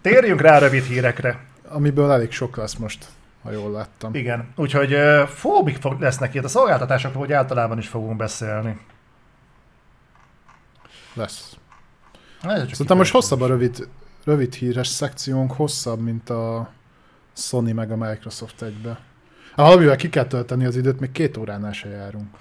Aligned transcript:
Térjünk 0.00 0.40
rá 0.40 0.58
rövid 0.58 0.84
hírekre. 0.84 1.44
Amiből 1.68 2.10
elég 2.10 2.32
sok 2.32 2.56
lesz 2.56 2.74
most, 2.74 3.06
ha 3.42 3.50
jól 3.50 3.70
láttam. 3.70 4.14
Igen, 4.14 4.52
úgyhogy 4.56 4.96
fóbik 5.28 5.78
lesznek 5.98 6.34
itt 6.34 6.44
a 6.44 6.48
szolgáltatásokról, 6.48 7.22
hogy 7.22 7.32
általában 7.32 7.78
is 7.78 7.88
fogunk 7.88 8.16
beszélni. 8.16 8.78
Lesz. 11.14 11.56
Szerintem 12.42 12.96
most 12.96 13.12
hosszabb 13.12 13.40
a 13.40 13.46
rövid, 13.46 13.88
rövid 14.24 14.54
híres 14.54 14.88
szekciónk, 14.88 15.52
hosszabb, 15.52 16.00
mint 16.00 16.30
a 16.30 16.70
Sony 17.36 17.74
meg 17.74 17.90
a 17.90 17.96
Microsoft 17.96 18.62
egybe. 18.62 18.98
Ha 19.54 19.62
valamivel 19.62 19.96
ki 19.96 20.08
kell 20.08 20.26
tölteni 20.26 20.64
az 20.64 20.76
időt, 20.76 21.00
még 21.00 21.12
két 21.12 21.36
óránál 21.36 21.72
se 21.72 21.88
járunk. 21.88 22.36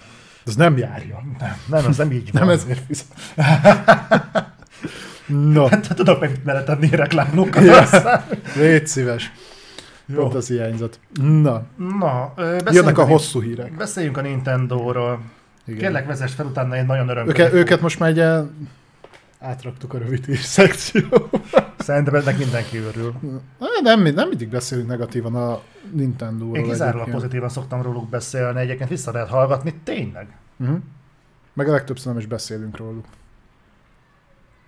Ez 0.46 0.55
nem 0.55 0.78
járja. 0.78 1.23
Nem, 1.39 1.57
nem, 1.66 1.86
ez 1.86 1.98
nem 1.98 2.12
így 2.12 2.32
van. 2.32 2.41
Nem 2.41 2.50
ezért 2.50 2.86
fizet. 2.86 3.07
No, 5.30 5.66
Hát 5.68 5.96
tudok 5.96 6.20
meg 6.20 6.39
meletenni 6.43 6.89
reklámlókat. 6.89 7.64
Ja. 7.64 7.78
aztán. 7.82 8.23
légy 8.55 8.88
szíves. 8.88 9.32
Jó. 10.05 10.15
Pont 10.15 10.33
az 10.33 10.47
hiányzott. 10.47 11.00
Na, 11.21 11.64
Na, 12.00 12.33
jönnek 12.71 12.97
a 12.97 13.05
hosszú 13.05 13.42
hírek. 13.42 13.75
Beszéljünk 13.75 14.18
a 14.18 14.21
Nintendo-ról. 14.21 15.19
Igen. 15.65 15.79
Kérlek, 15.79 16.07
vezess 16.07 16.33
fel 16.33 16.46
utána 16.46 16.75
egy 16.75 16.86
nagyon 16.86 17.10
öröm. 17.10 17.28
Őke, 17.28 17.54
őket 17.54 17.82
most 17.82 18.00
már 18.00 18.11
ugye 18.11 18.39
átraktuk 19.39 19.93
a 19.93 19.97
rövid 19.97 20.25
hír 20.25 20.38
szekcióba. 20.38 21.30
Szerintem 21.77 22.16
ennek 22.16 22.38
mindenki 22.38 22.77
örül. 22.77 23.14
Nem, 23.83 24.02
nem 24.02 24.27
mindig 24.27 24.50
beszélünk 24.50 24.88
negatívan 24.88 25.36
a 25.36 25.61
Nintendo-ról. 25.91 26.55
Én 26.55 26.64
kizárólag 26.64 27.10
pozitívan 27.10 27.50
szoktam 27.50 27.82
róluk 27.82 28.10
beszélni, 28.10 28.60
egyébként 28.60 28.89
vissza 28.89 29.11
lehet 29.11 29.30
hallgatni, 29.30 29.74
tényleg. 29.83 30.27
Uh-huh. 30.60 30.77
Meg 31.54 31.68
a 31.68 31.71
legtöbbször 31.71 32.08
nem 32.08 32.17
is 32.22 32.27
beszélünk 32.27 32.77
róluk. 32.77 33.05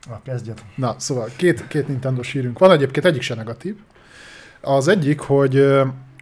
Na, 0.09 0.21
kezdjed. 0.23 0.61
Na, 0.75 0.95
szóval 0.97 1.29
két, 1.35 1.67
két 1.67 1.87
nintendo 1.87 2.21
hírünk 2.21 2.59
van, 2.59 2.71
egyébként 2.71 3.05
egyik 3.05 3.21
se 3.21 3.35
negatív. 3.35 3.75
Az 4.61 4.87
egyik, 4.87 5.19
hogy 5.19 5.55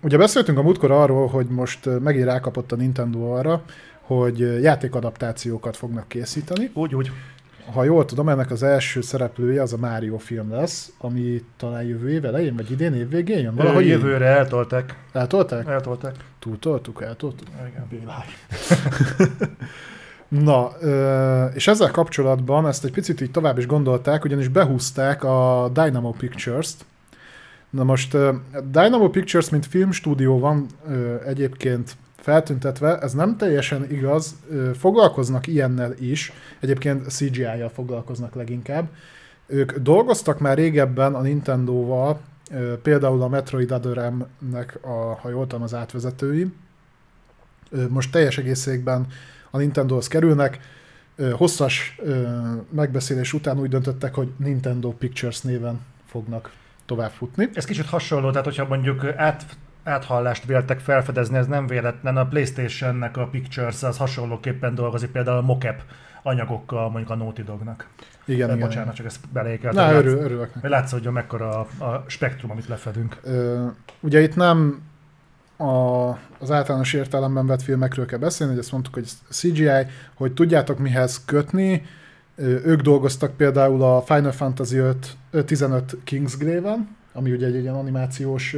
ugye 0.02 0.18
beszéltünk 0.18 0.58
a 0.58 0.62
múltkor 0.62 0.92
arról, 0.92 1.28
hogy 1.28 1.48
most 1.48 2.00
megint 2.00 2.26
rákapott 2.26 2.72
a 2.72 2.76
Nintendo 2.76 3.20
arra, 3.32 3.64
hogy 4.02 4.40
játékadaptációkat 4.62 5.78
fognak 5.78 6.08
készíteni. 6.08 6.70
Úgy, 6.74 6.96
úgy. 6.96 7.12
Ha 7.74 7.84
jól 7.84 8.06
tudom, 8.06 8.30
ennek 8.30 8.52
az 8.52 8.64
első 8.64 9.02
szereplője 9.02 9.62
az 9.62 9.74
a 9.74 9.78
Mario 9.78 10.18
film 10.18 10.52
lesz, 10.52 10.92
ami 10.98 11.44
talán 11.58 11.84
jövő 11.84 12.10
év 12.10 12.26
elején, 12.26 12.56
vagy 12.56 12.72
idén 12.72 12.94
év 12.94 13.10
végén 13.10 13.38
jön? 13.40 13.56
Valahogy 13.56 13.58
Valahogy 13.58 13.84
így. 13.86 13.90
jövőre 13.92 14.26
eltolták. 14.26 14.96
Eltolták? 15.14 15.68
Eltolták. 15.68 16.16
Túltoltuk, 16.40 17.02
eltoltuk? 17.02 17.48
Igen. 17.92 18.04
Na, 20.30 20.72
és 21.54 21.68
ezzel 21.68 21.92
kapcsolatban 21.92 22.68
ezt 22.68 22.86
egy 22.86 22.92
picit 22.92 23.22
így 23.22 23.32
tovább 23.32 23.58
is 23.58 23.66
gondolták, 23.68 24.24
ugyanis 24.24 24.48
behúzták 24.48 25.24
a 25.24 25.70
Dynamo 25.74 26.12
Pictures-t. 26.12 26.86
Na 27.70 27.84
most 27.84 28.18
Dynamo 28.72 29.10
Pictures, 29.10 29.50
mint 29.50 29.66
filmstúdió 29.66 30.40
van 30.40 30.66
egyébként 31.26 31.96
feltüntetve, 32.16 33.00
ez 33.00 33.14
nem 33.14 33.38
teljesen 33.38 33.92
igaz, 33.92 34.36
foglalkoznak 34.78 35.48
ilyennel 35.48 35.94
is, 36.00 36.34
egyébként 36.60 37.10
CGI-jal 37.12 37.70
foglalkoznak 37.70 38.36
leginkább. 38.36 38.88
Ők 39.46 39.78
dolgoztak 39.78 40.40
már 40.40 40.58
régebben 40.58 41.16
a 41.16 41.22
Nintendo-val, 41.22 42.20
például 42.82 43.22
a 43.22 43.28
Metroid 43.28 43.72
Other 43.72 44.12
M-nek, 44.12 44.78
a, 44.82 45.18
ha 45.22 45.30
jól 45.30 45.48
tudom, 45.48 45.64
az 45.64 45.74
átvezetői. 45.74 46.52
Most 47.90 48.12
teljes 48.12 48.38
egészében 48.38 49.08
a 49.52 49.58
Nintendohoz 49.58 50.08
kerülnek. 50.08 50.60
Hosszas 51.32 51.98
megbeszélés 52.72 53.34
után 53.34 53.60
úgy 53.60 53.70
döntöttek, 53.70 54.14
hogy 54.14 54.32
Nintendo 54.38 54.90
Pictures 54.92 55.42
néven 55.42 55.80
fognak 56.06 56.52
tovább 56.86 57.12
futni. 57.12 57.50
Ez 57.54 57.66
kicsit 57.66 57.86
hasonló, 57.86 58.30
tehát 58.30 58.46
hogyha 58.46 58.68
mondjuk 58.68 59.06
át, 59.16 59.46
áthallást 59.84 60.46
véltek 60.46 60.80
felfedezni, 60.80 61.38
ez 61.38 61.48
nem 61.48 61.68
véletlen. 61.68 62.18
A 62.18 62.26
Playstation-nek 62.28 63.18
a 63.18 63.28
Pictures 63.28 63.84
az 63.84 63.98
hasonlóképpen 63.98 64.76
dolgozik 64.76 65.10
például 65.10 65.38
a 65.38 65.42
mocap 65.42 65.82
anyagokkal 66.24 66.90
mondjuk 66.90 67.10
a 67.10 67.16
Naughty 67.16 67.42
Dognak. 67.44 67.88
Igen, 68.26 68.48
De 68.48 68.56
igen. 68.56 68.68
bocsánat, 68.68 68.96
csak 68.96 69.06
ezt 69.06 69.20
belékeltem. 69.34 69.86
Na, 69.86 69.92
Látsz- 69.92 70.06
örül, 70.06 70.18
örülök. 70.20 70.52
Hogy 70.62 70.70
látszódjon 70.70 71.14
mekkora 71.14 71.60
a, 71.78 71.84
a 71.84 72.04
spektrum, 72.08 72.52
amit 72.52 72.68
lefedünk. 72.68 73.18
Ö, 73.24 73.66
ugye 74.00 74.22
itt 74.22 74.36
nem 74.36 74.82
a, 75.60 76.10
az 76.40 76.52
általános 76.52 76.94
értelemben 76.94 77.48
vett 77.48 77.62
filmekről 77.62 78.06
kell 78.06 78.20
beszélni, 78.20 78.54
hogy 78.54 78.62
ezt 78.62 78.72
mondtuk, 78.72 78.94
hogy 78.94 79.10
CGI, 79.30 79.86
hogy 80.14 80.34
tudjátok 80.34 80.80
mihez 80.80 81.26
kötni. 81.26 81.86
Ők 82.46 82.82
dolgoztak 82.82 83.38
például 83.38 83.84
a 83.84 84.02
Final 84.02 84.32
Fantasy 84.32 84.78
5, 84.78 85.18
ö, 85.32 85.44
15 85.44 85.98
Kingsgrave-en, 86.04 86.96
ami 87.14 87.32
ugye 87.32 87.46
egy, 87.46 87.56
ilyen 87.56 87.76
animációs 87.76 88.56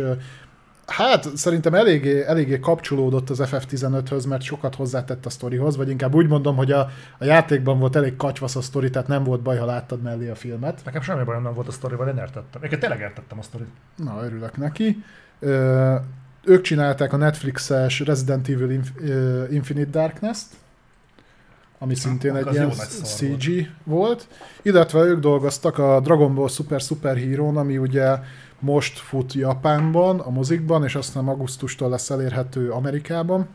Hát 0.85 1.37
szerintem 1.37 1.73
eléggé, 1.73 2.23
eléggé 2.23 2.59
kapcsolódott 2.59 3.29
az 3.29 3.41
FF15-höz, 3.43 4.27
mert 4.27 4.41
sokat 4.41 4.75
hozzátett 4.75 5.25
a 5.25 5.29
sztorihoz, 5.29 5.77
vagy 5.77 5.89
inkább 5.89 6.15
úgy 6.15 6.27
mondom, 6.27 6.55
hogy 6.55 6.71
a, 6.71 6.89
a 7.17 7.25
játékban 7.25 7.79
volt 7.79 7.95
elég 7.95 8.15
katyvasz 8.15 8.55
a 8.55 8.61
sztori, 8.61 8.89
tehát 8.89 9.07
nem 9.07 9.23
volt 9.23 9.41
baj, 9.41 9.57
ha 9.57 9.65
láttad 9.65 10.01
mellé 10.01 10.29
a 10.29 10.35
filmet. 10.35 10.81
Nekem 10.85 11.01
semmi 11.01 11.23
bajom 11.23 11.43
nem 11.43 11.53
volt 11.53 11.67
a 11.67 11.71
sztorival, 11.71 12.07
én 12.07 12.17
értettem. 12.17 12.63
Én 12.63 12.79
tényleg 12.79 12.99
értettem 12.99 13.39
a 13.39 13.41
sztorit. 13.41 13.67
Na, 13.95 14.23
örülök 14.23 14.57
neki. 14.57 15.03
Ö, 15.39 15.95
ők 16.43 16.61
csinálták 16.61 17.13
a 17.13 17.17
Netflixes 17.17 17.99
Resident 17.99 18.49
Evil 18.49 18.81
Infinite 19.49 19.89
Darkness-t, 19.89 20.47
ami 21.79 21.95
szintén 21.95 22.35
egy 22.35 22.53
ilyen 22.53 22.71
CG 23.03 23.67
volt. 23.83 24.27
Illetve 24.61 24.99
ők 24.99 25.19
dolgoztak 25.19 25.77
a 25.77 25.99
Dragon 25.99 26.35
Ball 26.35 26.47
Super 26.47 26.81
Super 26.81 27.17
Hero-n, 27.17 27.57
ami 27.57 27.77
ugye 27.77 28.19
most 28.59 28.99
fut 28.99 29.33
Japánban, 29.33 30.19
a 30.19 30.29
mozikban, 30.29 30.83
és 30.83 30.95
aztán 30.95 31.27
augusztustól 31.27 31.89
lesz 31.89 32.09
elérhető 32.09 32.69
Amerikában. 32.69 33.47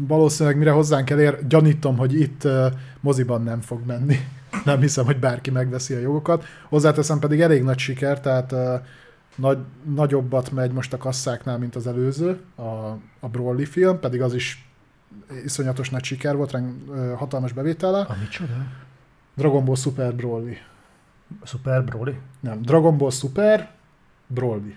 Valószínűleg 0.00 0.58
mire 0.58 0.70
hozzánk 0.70 1.10
elér, 1.10 1.46
gyanítom, 1.46 1.96
hogy 1.96 2.20
itt 2.20 2.48
moziban 3.00 3.42
nem 3.42 3.60
fog 3.60 3.86
menni. 3.86 4.16
Nem 4.64 4.80
hiszem, 4.80 5.04
hogy 5.04 5.18
bárki 5.18 5.50
megveszi 5.50 5.94
a 5.94 5.98
jogokat. 5.98 6.44
Hozzáteszem 6.68 7.18
pedig 7.18 7.40
elég 7.40 7.62
nagy 7.62 7.78
siker, 7.78 8.20
tehát 8.20 8.54
nagy, 9.38 9.58
nagyobbat 9.94 10.50
megy 10.50 10.72
most 10.72 10.92
a 10.92 10.96
kasszáknál, 10.96 11.58
mint 11.58 11.76
az 11.76 11.86
előző, 11.86 12.40
a, 12.54 12.62
a 13.20 13.28
Broly 13.30 13.64
film, 13.64 13.98
pedig 14.00 14.22
az 14.22 14.34
is 14.34 14.70
iszonyatos 15.44 15.90
nagy 15.90 16.04
siker 16.04 16.36
volt, 16.36 16.50
reng, 16.50 16.74
hatalmas 17.16 17.52
bevétele. 17.52 18.00
A 18.00 18.16
micsoda? 18.20 18.52
Dragon 19.34 19.64
Ball 19.64 19.76
Super 19.76 20.14
Broly. 20.14 20.58
Super 21.44 21.84
Broly? 21.84 22.18
Nem, 22.40 22.62
Dragon 22.62 22.98
Ball 22.98 23.10
Super 23.10 23.70
Broly. 24.26 24.76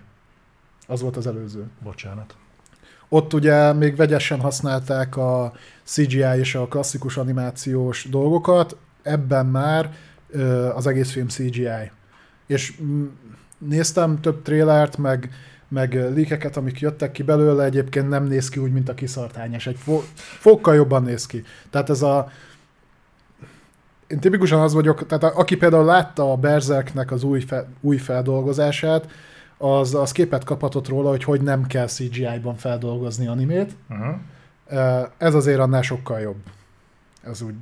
Az 0.87 1.01
volt 1.01 1.17
az 1.17 1.27
előző. 1.27 1.69
Bocsánat. 1.83 2.35
Ott 3.09 3.33
ugye 3.33 3.73
még 3.73 3.95
vegyesen 3.95 4.39
használták 4.39 5.17
a 5.17 5.53
CGI 5.83 6.37
és 6.39 6.55
a 6.55 6.67
klasszikus 6.67 7.17
animációs 7.17 8.09
dolgokat, 8.09 8.77
ebben 9.01 9.45
már 9.45 9.93
az 10.75 10.87
egész 10.87 11.11
film 11.11 11.27
CGI. 11.27 11.91
És 12.47 12.81
mm, 12.81 13.05
néztem 13.67 14.19
több 14.21 14.41
trélert, 14.41 14.97
meg, 14.97 15.29
meg 15.67 16.13
líkeket, 16.13 16.57
amik 16.57 16.79
jöttek 16.79 17.11
ki 17.11 17.23
belőle, 17.23 17.63
egyébként 17.63 18.09
nem 18.09 18.23
néz 18.23 18.49
ki 18.49 18.59
úgy, 18.59 18.71
mint 18.71 18.89
a 18.89 18.93
kiszartányos. 18.93 19.67
Egy 19.67 19.77
fo- 19.77 20.07
fokkal 20.15 20.75
jobban 20.75 21.03
néz 21.03 21.25
ki. 21.25 21.43
Tehát 21.69 21.89
ez 21.89 22.01
a 22.01 22.31
én 24.07 24.19
tipikusan 24.19 24.61
az 24.61 24.73
vagyok, 24.73 25.05
tehát 25.05 25.23
a, 25.23 25.39
aki 25.39 25.57
például 25.57 25.85
látta 25.85 26.31
a 26.31 26.35
Berserknek 26.35 27.11
az 27.11 27.23
új, 27.23 27.39
fe, 27.39 27.67
új 27.81 27.97
feldolgozását, 27.97 29.07
az, 29.57 29.95
az 29.95 30.11
képet 30.11 30.43
kaphatott 30.43 30.87
róla, 30.87 31.09
hogy 31.09 31.23
hogy 31.23 31.41
nem 31.41 31.67
kell 31.67 31.87
CGI-ban 31.87 32.55
feldolgozni 32.55 33.27
animét. 33.27 33.75
Uh-huh. 33.89 35.07
Ez 35.17 35.33
azért 35.33 35.59
annál 35.59 35.81
sokkal 35.81 36.19
jobb. 36.19 36.37
Ez 37.23 37.41
úgy 37.41 37.53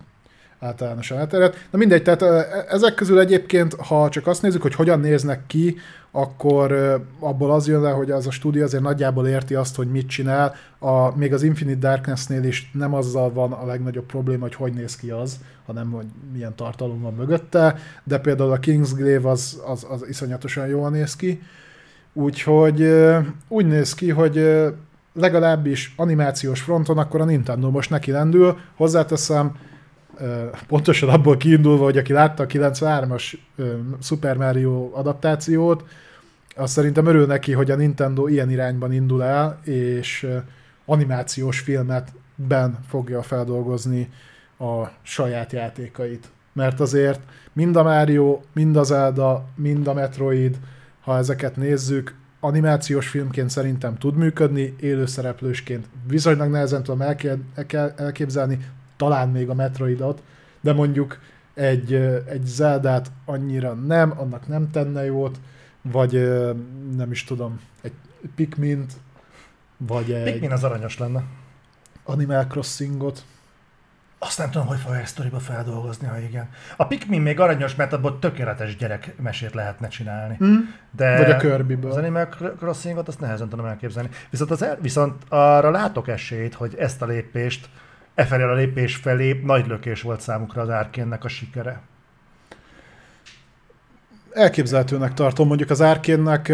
általánosan 0.59 1.17
elterjedt. 1.17 1.57
Na 1.71 1.77
mindegy, 1.77 2.03
tehát 2.03 2.21
ö, 2.21 2.39
ezek 2.69 2.93
közül 2.93 3.19
egyébként, 3.19 3.73
ha 3.73 4.09
csak 4.09 4.27
azt 4.27 4.41
nézzük, 4.41 4.61
hogy 4.61 4.75
hogyan 4.75 4.99
néznek 4.99 5.45
ki, 5.47 5.75
akkor 6.11 6.71
abból 7.19 7.51
az 7.51 7.67
jön 7.67 7.81
le, 7.81 7.89
hogy 7.89 8.11
az 8.11 8.27
a 8.27 8.31
stúdió 8.31 8.63
azért 8.63 8.83
nagyjából 8.83 9.27
érti 9.27 9.55
azt, 9.55 9.75
hogy 9.75 9.91
mit 9.91 10.07
csinál. 10.07 10.55
A, 10.79 11.17
még 11.17 11.33
az 11.33 11.43
Infinite 11.43 11.87
Darkness-nél 11.87 12.43
is 12.43 12.71
nem 12.73 12.93
azzal 12.93 13.33
van 13.33 13.51
a 13.51 13.65
legnagyobb 13.65 14.05
probléma, 14.05 14.41
hogy 14.41 14.55
hogy 14.55 14.73
néz 14.73 14.95
ki 14.95 15.09
az, 15.09 15.39
hanem 15.65 15.91
hogy 15.91 16.05
milyen 16.33 16.55
tartalom 16.55 17.01
van 17.01 17.13
mögötte, 17.13 17.75
de 18.03 18.19
például 18.19 18.51
a 18.51 18.59
Kingsgrave 18.59 19.29
az, 19.29 19.61
az, 19.65 19.85
az 19.89 20.07
iszonyatosan 20.07 20.67
jól 20.67 20.89
néz 20.89 21.15
ki. 21.15 21.41
Úgyhogy 22.13 22.93
úgy 23.47 23.65
néz 23.65 23.93
ki, 23.93 24.09
hogy 24.09 24.63
legalábbis 25.13 25.93
animációs 25.97 26.61
fronton 26.61 26.97
akkor 26.97 27.21
a 27.21 27.25
Nintendo 27.25 27.69
most 27.69 27.89
neki 27.89 28.11
lendül. 28.11 28.57
Hozzáteszem, 28.75 29.55
pontosan 30.67 31.09
abból 31.09 31.37
kiindulva, 31.37 31.83
hogy 31.83 31.97
aki 31.97 32.13
látta 32.13 32.43
a 32.43 32.45
93-as 32.45 33.33
ö, 33.55 33.73
Super 34.01 34.37
Mario 34.37 34.89
adaptációt, 34.93 35.83
az 36.55 36.71
szerintem 36.71 37.05
örül 37.05 37.25
neki, 37.25 37.51
hogy 37.51 37.71
a 37.71 37.75
Nintendo 37.75 38.27
ilyen 38.27 38.51
irányban 38.51 38.93
indul 38.93 39.23
el, 39.23 39.59
és 39.63 40.27
animációs 40.85 41.59
filmet 41.59 42.13
ben 42.35 42.79
fogja 42.87 43.21
feldolgozni 43.21 44.09
a 44.59 44.87
saját 45.01 45.51
játékait. 45.51 46.27
Mert 46.53 46.79
azért 46.79 47.19
mind 47.53 47.75
a 47.75 47.83
Mario, 47.83 48.39
mind 48.53 48.75
a 48.75 48.83
Zelda, 48.83 49.45
mind 49.55 49.87
a 49.87 49.93
Metroid, 49.93 50.59
ha 51.01 51.17
ezeket 51.17 51.55
nézzük, 51.55 52.15
animációs 52.39 53.07
filmként 53.07 53.49
szerintem 53.49 53.97
tud 53.97 54.15
működni, 54.15 54.75
élőszereplősként 54.79 55.85
viszonylag 56.07 56.51
nehezen 56.51 56.83
tudom 56.83 57.01
elképzelni, 57.95 58.59
talán 58.99 59.29
még 59.29 59.49
a 59.49 59.53
Metroidot, 59.53 60.23
de 60.61 60.73
mondjuk 60.73 61.19
egy, 61.53 61.93
egy 62.25 62.45
Zeldát 62.45 63.11
annyira 63.25 63.73
nem, 63.73 64.13
annak 64.17 64.47
nem 64.47 64.71
tenne 64.71 65.05
jót, 65.05 65.39
vagy 65.81 66.11
nem 66.95 67.11
is 67.11 67.23
tudom, 67.23 67.59
egy 67.81 67.93
Pikmint, 68.35 68.93
vagy 69.77 70.11
egy... 70.11 70.31
Pikmin 70.31 70.51
az 70.51 70.63
aranyos 70.63 70.97
lenne. 70.97 71.23
Animal 72.03 72.45
Crossingot. 72.45 73.23
Azt 74.19 74.37
nem 74.37 74.49
tudom, 74.49 74.67
hogy 74.67 74.79
fogja 74.79 74.99
ezt 74.99 75.11
sztoriba 75.11 75.39
feldolgozni, 75.39 76.07
ha 76.07 76.19
igen. 76.19 76.49
A 76.77 76.87
Pikmin 76.87 77.21
még 77.21 77.39
aranyos, 77.39 77.75
mert 77.75 77.93
abból 77.93 78.19
tökéletes 78.19 78.75
gyerekmesét 78.75 79.53
lehetne 79.53 79.87
csinálni. 79.87 80.37
Mm. 80.43 80.55
De 80.91 81.17
Vagy 81.17 81.31
a 81.31 81.37
kirby 81.37 81.77
Az 81.87 81.97
Animal 81.97 82.27
Crossingot 82.57 83.07
azt 83.07 83.19
nehezen 83.19 83.49
tudom 83.49 83.65
elképzelni. 83.65 84.09
Viszont, 84.29 84.51
az 84.51 84.61
el, 84.61 84.77
viszont 84.81 85.23
arra 85.29 85.69
látok 85.69 86.07
esélyt, 86.07 86.53
hogy 86.53 86.75
ezt 86.75 87.01
a 87.01 87.05
lépést, 87.05 87.69
e 88.19 88.25
felé 88.25 88.43
a 88.43 88.53
lépés 88.53 88.95
felé 88.95 89.41
nagy 89.43 89.67
lökés 89.67 90.01
volt 90.01 90.21
számukra 90.21 90.61
az 90.61 90.69
árkénnek 90.69 91.23
a 91.23 91.27
sikere. 91.27 91.81
Elképzelhetőnek 94.31 95.13
tartom. 95.13 95.47
Mondjuk 95.47 95.69
az 95.69 95.81
árkénnek 95.81 96.53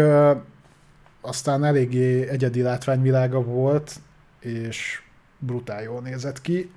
aztán 1.20 1.64
eléggé 1.64 2.28
egyedi 2.28 2.62
látványvilága 2.62 3.42
volt, 3.42 3.92
és 4.40 5.02
brutál 5.38 5.82
jól 5.82 6.00
nézett 6.00 6.40
ki 6.40 6.70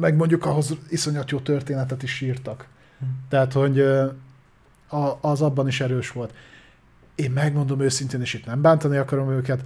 meg 0.00 0.16
mondjuk 0.16 0.46
ahhoz 0.46 0.76
iszonyat 0.88 1.30
jó 1.30 1.38
történetet 1.38 2.02
is 2.02 2.20
írtak. 2.20 2.66
Hm. 2.98 3.04
Tehát, 3.28 3.52
hogy 3.52 3.84
az 5.20 5.42
abban 5.42 5.68
is 5.68 5.80
erős 5.80 6.10
volt. 6.10 6.34
Én 7.14 7.30
megmondom 7.30 7.80
őszintén, 7.80 8.20
és 8.20 8.34
itt 8.34 8.46
nem 8.46 8.60
bántani 8.60 8.96
akarom 8.96 9.30
őket, 9.30 9.64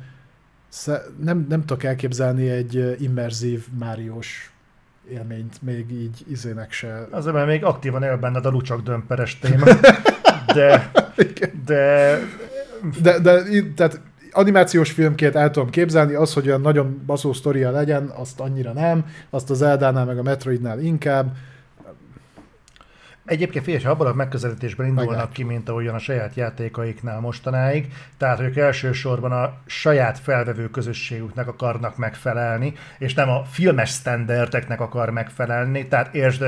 nem, 1.21 1.47
nem 1.49 1.61
tudok 1.61 1.85
elképzelni 1.85 2.49
egy 2.49 2.97
immerzív 2.99 3.67
Máriós 3.79 4.51
élményt, 5.11 5.63
még 5.63 5.91
így 5.91 6.25
izének 6.29 6.73
se. 6.73 7.09
Azért, 7.11 7.35
mert 7.35 7.47
még 7.47 7.65
aktívan 7.65 8.03
él 8.03 8.17
benned 8.17 8.47
a 8.47 8.51
lucsak 8.51 8.83
dömperes 8.83 9.39
téma. 9.39 9.65
De, 10.55 10.91
de, 11.65 12.21
de, 13.03 13.19
de, 13.19 13.43
tehát 13.75 14.01
animációs 14.31 14.91
filmként 14.91 15.35
el 15.35 15.51
tudom 15.51 15.71
képzelni, 15.71 16.15
az, 16.15 16.33
hogy 16.33 16.47
olyan 16.47 16.61
nagyon 16.61 17.03
baszó 17.07 17.33
sztoria 17.33 17.71
legyen, 17.71 18.13
azt 18.17 18.41
annyira 18.41 18.73
nem, 18.73 19.07
azt 19.31 19.51
az 19.51 19.63
Eldánál 19.63 20.05
meg 20.05 20.19
a 20.19 20.23
Metroidnál 20.23 20.81
inkább. 20.81 21.33
Egyébként 23.27 23.65
figyelj, 23.65 23.85
ha 23.85 23.91
abban 23.91 24.07
a 24.07 24.15
megközelítésben 24.15 24.87
indulnak 24.87 25.11
Meglát. 25.11 25.33
ki, 25.33 25.43
mint 25.43 25.69
ahogyan 25.69 25.95
a 25.95 25.99
saját 25.99 26.35
játékaiknál 26.35 27.21
mostanáig, 27.21 27.93
tehát 28.19 28.41
ők 28.41 28.57
elsősorban 28.57 29.33
a 29.33 29.53
saját 29.67 30.19
felvevő 30.19 30.71
közösségüknek 30.71 31.49
akarnak 31.49 31.97
megfelelni, 31.97 32.73
és 32.99 33.15
nem 33.15 33.29
a 33.29 33.45
filmes 33.45 33.91
standardeknek 33.91 34.81
akar 34.81 35.11
megfelelni, 35.11 35.89
tehát 35.89 36.15
értsd, 36.15 36.45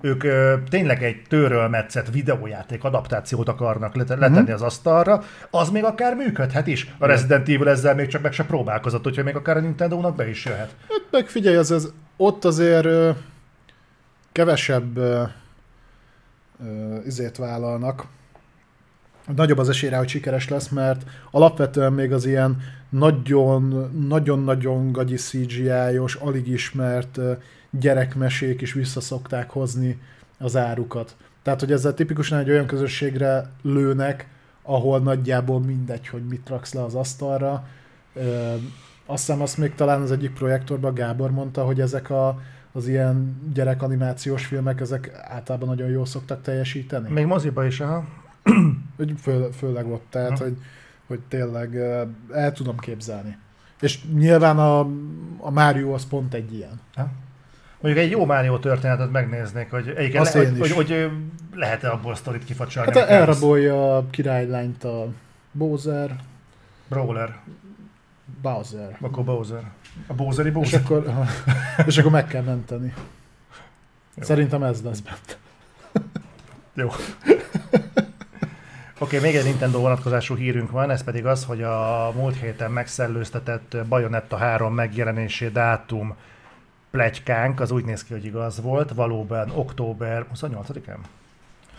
ők 0.00 0.24
ö, 0.24 0.54
tényleg 0.70 1.02
egy 1.02 1.22
tőről 1.28 1.68
metszett 1.68 2.10
videójáték 2.10 2.84
adaptációt 2.84 3.48
akarnak 3.48 3.94
letenni 3.94 4.38
uh-huh. 4.38 4.54
az 4.54 4.62
asztalra, 4.62 5.22
az 5.50 5.70
még 5.70 5.84
akár 5.84 6.14
működhet 6.14 6.66
is. 6.66 6.94
A 6.98 7.06
Resident 7.06 7.48
Evil 7.48 7.68
ezzel 7.68 7.94
még 7.94 8.08
csak 8.08 8.22
meg 8.22 8.32
se 8.32 8.44
próbálkozott, 8.44 9.06
úgyhogy 9.06 9.24
még 9.24 9.36
akár 9.36 9.56
a 9.56 9.60
Nintendo-nak 9.60 10.16
be 10.16 10.28
is 10.28 10.44
jöhet. 10.44 10.74
Hát 10.88 11.02
meg 11.10 11.26
figyelj, 11.26 11.56
az, 11.56 11.70
az 11.70 11.92
ott 12.16 12.44
azért 12.44 12.84
ö, 12.84 13.10
kevesebb 14.32 14.96
ö, 14.96 15.22
izét 17.06 17.36
vállalnak, 17.36 18.06
nagyobb 19.34 19.58
az 19.58 19.68
esély 19.68 19.90
rá, 19.90 19.98
hogy 19.98 20.08
sikeres 20.08 20.48
lesz, 20.48 20.68
mert 20.68 21.04
alapvetően 21.30 21.92
még 21.92 22.12
az 22.12 22.26
ilyen 22.26 22.60
nagyon-nagyon 24.08 24.92
gagyi 24.92 25.16
CGI-os, 25.16 26.14
alig 26.14 26.48
ismert 26.48 27.18
gyerekmesék 27.70 28.60
is 28.60 28.72
visszaszokták 28.72 29.50
hozni 29.50 30.00
az 30.38 30.56
árukat. 30.56 31.16
Tehát, 31.42 31.60
hogy 31.60 31.72
ezzel 31.72 31.94
tipikusan 31.94 32.38
egy 32.38 32.50
olyan 32.50 32.66
közösségre 32.66 33.50
lőnek, 33.62 34.28
ahol 34.62 34.98
nagyjából 35.00 35.60
mindegy, 35.60 36.08
hogy 36.08 36.26
mit 36.26 36.48
raksz 36.48 36.74
le 36.74 36.84
az 36.84 36.94
asztalra. 36.94 37.66
Ö, 38.14 38.54
azt 39.06 39.26
hiszem, 39.26 39.42
azt 39.42 39.58
még 39.58 39.74
talán 39.74 40.00
az 40.00 40.10
egyik 40.12 40.32
projektorban 40.32 40.94
Gábor 40.94 41.30
mondta, 41.30 41.64
hogy 41.64 41.80
ezek 41.80 42.10
a, 42.10 42.40
az 42.76 42.88
ilyen 42.88 43.40
gyerekanimációs 43.54 44.46
filmek, 44.46 44.80
ezek 44.80 45.10
általában 45.22 45.68
nagyon 45.68 45.88
jól 45.88 46.06
szoktak 46.06 46.42
teljesíteni. 46.42 47.12
Még 47.12 47.26
moziba 47.26 47.64
is, 47.64 47.80
aha. 47.80 48.04
Fő, 49.22 49.48
főleg 49.56 49.86
ott, 49.86 50.06
tehát, 50.10 50.38
hogy, 50.38 50.56
hogy 51.06 51.20
tényleg 51.28 51.76
el 52.32 52.52
tudom 52.52 52.78
képzelni. 52.78 53.36
És 53.80 54.04
nyilván 54.12 54.58
a, 54.58 54.78
a 55.38 55.50
Mario 55.50 55.92
az 55.92 56.06
pont 56.06 56.34
egy 56.34 56.54
ilyen. 56.54 56.80
Ha? 56.94 57.08
Mondjuk 57.80 58.04
egy 58.04 58.10
jó 58.10 58.24
Mario 58.24 58.58
történetet 58.58 59.10
megnéznék, 59.10 59.70
hogy, 59.70 59.88
egyiken 59.96 60.22
le, 60.22 60.30
hogy, 60.30 60.58
hogy, 60.58 60.70
hogy, 60.70 61.10
lehet-e 61.54 61.90
abból 61.90 62.14
sztorit 62.14 62.44
kifacsalni. 62.44 62.98
Hát 62.98 63.08
elrabolja 63.08 63.96
a 63.96 64.06
királylányt 64.10 64.84
a 64.84 65.08
Bowser. 65.52 66.16
Brawler. 66.88 67.36
Bowser. 68.42 68.96
Akkor 69.00 69.24
Bowser. 69.24 69.70
A 70.06 70.14
Bowseri 70.14 70.50
Bowser. 70.50 70.80
És 70.80 70.86
akkor, 70.86 71.14
és 71.86 71.98
akkor 71.98 72.10
meg 72.10 72.26
kell 72.26 72.42
menteni. 72.42 72.92
Jó. 74.14 74.22
Szerintem 74.22 74.62
ez 74.62 74.82
lesz 74.82 75.00
bent. 75.00 75.38
Jó. 76.74 76.86
Oké, 78.98 79.16
okay, 79.16 79.30
még 79.30 79.38
egy 79.38 79.44
Nintendo 79.44 79.78
vonatkozású 79.78 80.34
hírünk 80.34 80.70
van, 80.70 80.90
ez 80.90 81.04
pedig 81.04 81.26
az, 81.26 81.44
hogy 81.44 81.62
a 81.62 82.12
múlt 82.14 82.36
héten 82.36 82.70
megszellőztetett 82.70 83.76
Bayonetta 83.88 84.36
3 84.36 84.74
megjelenési 84.74 85.50
dátum 85.50 86.14
plegykánk, 86.90 87.60
az 87.60 87.70
úgy 87.70 87.84
néz 87.84 88.04
ki, 88.04 88.12
hogy 88.12 88.24
igaz 88.24 88.60
volt, 88.60 88.92
valóban 88.94 89.50
október 89.54 90.26
28-án? 90.34 90.98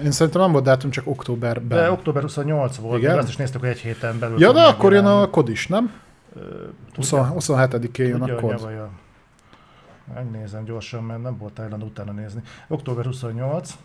Én 0.03 0.11
szerintem 0.11 0.41
nem 0.41 0.51
volt 0.51 0.63
dátum, 0.63 0.89
csak 0.89 1.07
októberben. 1.07 1.77
De 1.77 1.91
október 1.91 2.21
28 2.21 2.75
volt, 2.75 3.01
Igen? 3.01 3.17
azt 3.17 3.27
is 3.27 3.35
néztük, 3.35 3.59
hogy 3.59 3.69
egy 3.69 3.79
héten 3.79 4.19
belül. 4.19 4.39
Ja, 4.39 4.51
de 4.51 4.61
akkor 4.61 4.93
jön 4.93 5.05
a 5.05 5.29
kod 5.29 5.49
is, 5.49 5.67
nem? 5.67 5.91
27-én 6.95 8.07
jön 8.07 8.21
a 8.21 8.35
kod. 8.35 8.59
Ja, 8.61 8.89
Megnézem 10.13 10.63
gyorsan, 10.63 11.03
mert 11.03 11.21
nem 11.21 11.37
volt 11.37 11.53
Thailand 11.53 11.83
utána 11.83 12.11
nézni. 12.11 12.41
Október 12.67 13.05
28. 13.05 13.77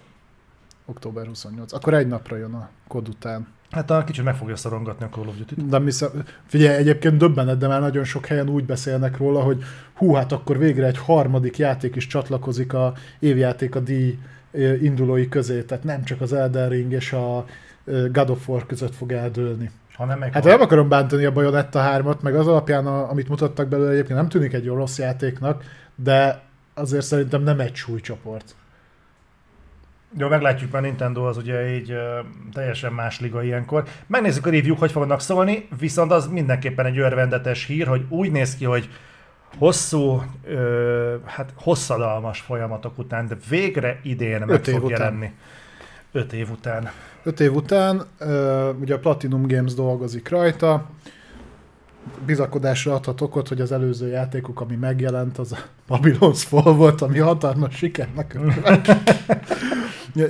Október 0.86 1.26
28. 1.26 1.72
Akkor 1.72 1.94
egy 1.94 2.06
napra 2.06 2.36
jön 2.36 2.54
a 2.54 2.68
kod 2.88 3.08
után. 3.08 3.46
Hát 3.70 3.90
a 3.90 4.04
kicsit 4.04 4.24
meg 4.24 4.36
fogja 4.36 4.56
szorongatni 4.56 5.04
a 5.04 5.08
Call 5.08 5.26
of 5.26 5.36
Duty-t. 5.36 5.66
De 5.66 5.78
mi 5.78 5.90
figyelj, 6.46 6.76
egyébként 6.76 7.16
döbbened, 7.16 7.58
de 7.58 7.66
már 7.66 7.80
nagyon 7.80 8.04
sok 8.04 8.26
helyen 8.26 8.48
úgy 8.48 8.64
beszélnek 8.64 9.16
róla, 9.16 9.40
hogy 9.40 9.62
hú, 9.94 10.12
hát 10.12 10.32
akkor 10.32 10.58
végre 10.58 10.86
egy 10.86 10.98
harmadik 10.98 11.58
játék 11.58 11.96
is 11.96 12.06
csatlakozik 12.06 12.72
a 12.72 12.94
évjáték 13.18 13.74
a 13.74 13.80
díj 13.80 14.18
indulói 14.80 15.28
közé, 15.28 15.62
tehát 15.62 15.84
nem 15.84 16.04
csak 16.04 16.20
az 16.20 16.32
Elden 16.32 16.68
Ring 16.68 16.92
és 16.92 17.12
a 17.12 17.44
God 18.12 18.30
of 18.30 18.48
War 18.48 18.66
között 18.66 18.94
fog 18.94 19.12
eldőlni. 19.12 19.70
Hanem 19.96 20.18
meg 20.18 20.32
hát 20.32 20.44
nem 20.44 20.60
akarom 20.60 20.88
bántani 20.88 21.24
a 21.24 21.32
Bayonetta 21.32 21.80
3-at, 21.96 22.20
meg 22.20 22.34
az 22.34 22.46
alapján, 22.46 22.86
a, 22.86 23.10
amit 23.10 23.28
mutattak 23.28 23.68
belőle 23.68 23.90
egyébként 23.90 24.18
nem 24.18 24.28
tűnik 24.28 24.52
egy 24.52 24.66
rossz 24.66 24.98
játéknak, 24.98 25.64
de 25.94 26.42
azért 26.74 27.04
szerintem 27.04 27.42
nem 27.42 27.60
egy 27.60 27.74
súlycsoport. 27.74 28.54
Jó, 30.18 30.28
meglátjuk, 30.28 30.72
mert 30.72 30.84
Nintendo 30.84 31.24
az 31.24 31.36
ugye 31.36 31.74
így 31.74 31.92
uh, 31.92 31.98
teljesen 32.52 32.92
más 32.92 33.20
liga 33.20 33.42
ilyenkor. 33.42 33.84
Megnézzük 34.06 34.46
a 34.46 34.50
review 34.50 34.76
hogy 34.76 34.92
fognak 34.92 35.20
szólni, 35.20 35.68
viszont 35.78 36.12
az 36.12 36.26
mindenképpen 36.26 36.86
egy 36.86 36.98
örvendetes 36.98 37.66
hír, 37.66 37.86
hogy 37.86 38.04
úgy 38.08 38.30
néz 38.30 38.56
ki, 38.56 38.64
hogy 38.64 38.88
hosszú, 39.58 40.22
uh, 40.44 41.14
hát 41.24 41.52
hosszadalmas 41.56 42.40
folyamatok 42.40 42.98
után, 42.98 43.26
de 43.28 43.36
végre 43.48 44.00
idén 44.02 44.42
meg 44.46 44.64
fog 44.64 44.84
után. 44.84 44.98
jelenni. 45.00 45.32
Öt 46.12 46.32
év 46.32 46.50
után. 46.50 46.90
Öt 47.22 47.40
év 47.40 47.54
után, 47.54 48.02
ugye 48.80 48.94
a 48.94 48.98
Platinum 48.98 49.46
Games 49.46 49.74
dolgozik 49.74 50.28
rajta, 50.28 50.86
bizakodásra 52.26 52.94
adhat 52.94 53.20
okot, 53.20 53.48
hogy 53.48 53.60
az 53.60 53.72
előző 53.72 54.08
játékuk, 54.08 54.60
ami 54.60 54.74
megjelent, 54.74 55.38
az 55.38 55.52
a 55.52 55.58
Babylon's 55.88 56.42
Fall 56.46 56.72
volt, 56.72 57.02
ami 57.02 57.18
hatalmas 57.18 57.76
sikernek 57.76 58.38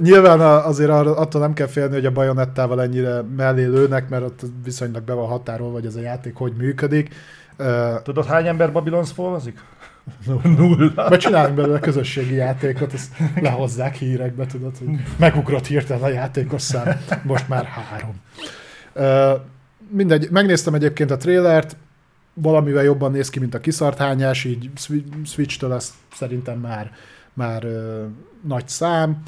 Nyilván 0.01 0.41
azért 0.41 0.91
attól 0.91 1.41
nem 1.41 1.53
kell 1.53 1.67
félni, 1.67 1.95
hogy 1.95 2.07
a 2.07 2.13
bajonettával 2.13 2.83
ennyire 2.83 3.23
mellé 3.37 3.65
lőnek, 3.65 4.09
mert 4.09 4.25
ott 4.25 4.41
viszonylag 4.65 5.03
be 5.03 5.13
van 5.13 5.29
határolva, 5.29 5.73
hogy 5.73 5.87
ez 5.87 5.97
a 5.97 6.01
játék 6.01 6.35
hogy 6.35 6.53
működik. 6.57 7.15
Tudod, 8.03 8.25
hány 8.25 8.47
ember 8.47 8.71
Babylon's 8.75 9.11
Fall-azik? 9.15 9.61
Nulla. 10.43 11.09
Mert 11.09 11.21
csinálunk 11.21 11.57
belőle 11.57 11.79
közösségi 11.79 12.35
játékot, 12.35 12.93
ezt 12.93 13.13
lehozzák 13.41 13.95
hírekbe, 13.95 14.47
tudod, 14.47 14.77
hogy 14.79 14.89
megugrott 15.17 15.67
hirtelen 15.67 16.03
a 16.03 16.09
játékos 16.09 16.63
szám, 16.63 17.01
most 17.23 17.49
már 17.49 17.65
három. 17.65 18.21
mindegy, 19.91 20.29
megnéztem 20.31 20.75
egyébként 20.75 21.11
a 21.11 21.17
trélert, 21.17 21.77
valamivel 22.35 22.83
jobban 22.83 23.11
néz 23.11 23.31
ki, 23.31 23.39
mint 23.39 23.55
a 23.55 23.61
kiszarthányás, 23.61 24.45
így 24.45 24.71
Switch-től 25.25 25.73
ez 25.73 25.95
szerintem 26.15 26.59
már, 26.59 26.91
már 27.33 27.67
nagy 28.47 28.69
szám. 28.69 29.23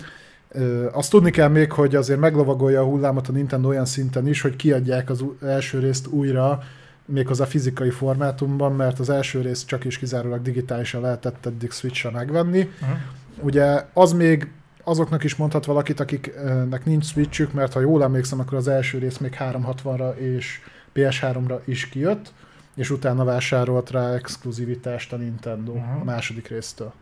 Ö, 0.49 0.89
azt 0.93 1.11
tudni 1.11 1.31
kell 1.31 1.49
még, 1.49 1.73
hogy 1.73 1.95
azért 1.95 2.21
meglovagolja 2.21 2.81
a 2.81 2.85
hullámot 2.85 3.29
a 3.29 3.33
Nintendo 3.33 3.69
olyan 3.69 3.85
szinten 3.85 4.29
is, 4.29 4.41
hogy 4.41 4.57
kiadják 4.57 5.11
az 5.11 5.25
első 5.43 5.79
részt 5.79 6.07
újra, 6.07 6.63
méghozzá 7.07 7.45
fizikai 7.45 7.91
formátumban, 7.91 8.73
mert 8.73 8.99
az 8.99 9.11
első 9.11 9.41
rész 9.41 9.65
csak 9.65 9.85
is 9.85 9.99
kizárólag 9.99 10.43
digitálisan 10.43 11.01
lehetett 11.01 11.47
eddig 11.47 11.71
Switch-re 11.71 12.11
megvenni. 12.11 12.71
Uh-huh. 12.81 12.99
Ugye 13.41 13.85
az 13.93 14.13
még 14.13 14.51
azoknak 14.85 15.25
is 15.25 15.37
mondhat 15.37 15.65
valakit, 15.65 16.01
akiknek 16.01 16.85
nincs 16.85 17.05
Switchük, 17.05 17.53
mert 17.53 17.73
ha 17.73 17.81
jól 17.81 18.03
emlékszem, 18.03 18.41
akkor 18.41 18.59
az 18.59 18.69
első 18.69 18.99
rész 18.99 19.19
még 19.19 19.37
360-ra 19.39 20.15
és 20.15 20.61
PS3-ra 20.95 21.59
is 21.65 21.89
kijött, 21.89 22.33
és 22.75 22.91
utána 22.91 23.25
vásárolt 23.25 23.91
rá 23.91 24.13
exkluzivitást 24.13 25.13
a 25.13 25.17
Nintendo 25.17 25.73
uh-huh. 25.73 26.01
a 26.01 26.05
második 26.05 26.49
résztől. 26.49 26.93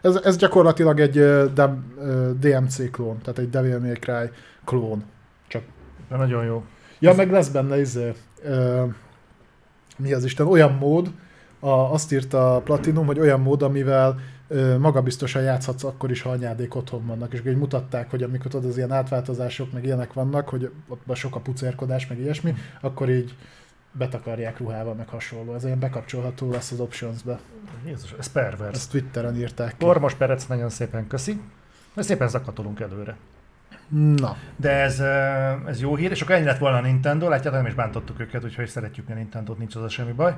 Ez, 0.00 0.14
ez 0.14 0.36
gyakorlatilag 0.36 1.00
egy 1.00 1.18
DMC 2.38 2.90
klón, 2.90 3.18
tehát 3.18 3.38
egy 3.38 3.50
Devil 3.50 3.78
May 3.78 3.92
Cry 3.92 4.30
klón. 4.64 5.04
Csak... 5.46 5.62
De 6.08 6.16
nagyon 6.16 6.44
jó. 6.44 6.64
Ja, 6.98 7.14
meg 7.14 7.30
lesz 7.30 7.48
benne 7.48 7.80
izé, 7.80 8.12
mi 9.98 10.12
az 10.12 10.24
Isten, 10.24 10.46
olyan 10.46 10.72
mód, 10.72 11.12
a, 11.60 11.68
azt 11.68 12.12
írta 12.12 12.56
a 12.56 12.60
Platinum, 12.60 13.06
hogy 13.06 13.18
olyan 13.18 13.40
mód, 13.40 13.62
amivel 13.62 14.18
ö, 14.48 14.78
magabiztosan 14.78 15.42
játszhatsz 15.42 15.84
akkor 15.84 16.10
is, 16.10 16.22
ha 16.22 16.30
anyádék 16.30 16.74
otthon 16.74 17.06
vannak. 17.06 17.32
És 17.32 17.42
így 17.46 17.56
mutatták, 17.56 18.10
hogy 18.10 18.22
amikor 18.22 18.50
tudod, 18.50 18.70
az 18.70 18.76
ilyen 18.76 18.92
átváltozások, 18.92 19.72
meg 19.72 19.84
ilyenek 19.84 20.12
vannak, 20.12 20.48
hogy 20.48 20.70
ott 20.88 21.16
sok 21.16 21.36
a 21.36 21.40
pucérkodás, 21.40 22.06
meg 22.06 22.18
ilyesmi, 22.18 22.54
akkor 22.80 23.10
így 23.10 23.34
betakarják 23.92 24.58
ruhával, 24.58 24.94
meg 24.94 25.08
hasonló. 25.08 25.54
Ez 25.54 25.64
ilyen 25.64 25.78
bekapcsolható 25.78 26.50
lesz 26.50 26.70
az 26.70 26.80
options-be. 26.80 27.38
Jézus, 27.86 28.14
ez 28.18 28.32
pervers. 28.32 28.76
Ezt 28.76 28.90
Twitteren 28.90 29.36
írták 29.36 29.76
ki. 29.76 29.84
Ormos 29.84 30.14
Perec, 30.14 30.46
nagyon 30.46 30.68
szépen 30.68 31.06
köszi. 31.06 31.40
Szépen 31.96 32.28
zakatolunk 32.28 32.80
előre. 32.80 33.16
Na. 33.88 34.36
De 34.56 34.70
ez, 34.70 35.00
ez 35.66 35.80
jó 35.80 35.96
hír, 35.96 36.10
és 36.10 36.22
akkor 36.22 36.34
ennyi 36.34 36.44
lett 36.44 36.58
volna 36.58 36.76
a 36.76 36.80
Nintendo, 36.80 37.28
látjátok, 37.28 37.60
nem 37.60 37.66
is 37.66 37.74
bántottuk 37.74 38.20
őket, 38.20 38.44
úgyhogy 38.44 38.68
szeretjük 38.68 39.08
a 39.08 39.14
Nintendo-t, 39.14 39.58
nincs 39.58 39.74
az 39.74 39.82
a 39.82 39.88
semmi 39.88 40.12
baj. 40.12 40.36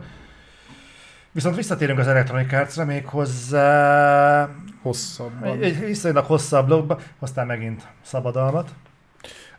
Viszont 1.33 1.57
visszatérünk 1.57 1.99
az 1.99 2.07
Electronic 2.07 2.53
Arts-ra 2.53 2.85
még 2.85 3.07
hozzá... 3.07 4.49
Hosszabban. 4.83 5.63
Egy 5.63 5.79
viszonylag 5.79 6.25
hosszabb 6.25 6.67
blogba, 6.67 6.99
hoztál 7.19 7.45
megint 7.45 7.87
szabadalmat. 8.03 8.71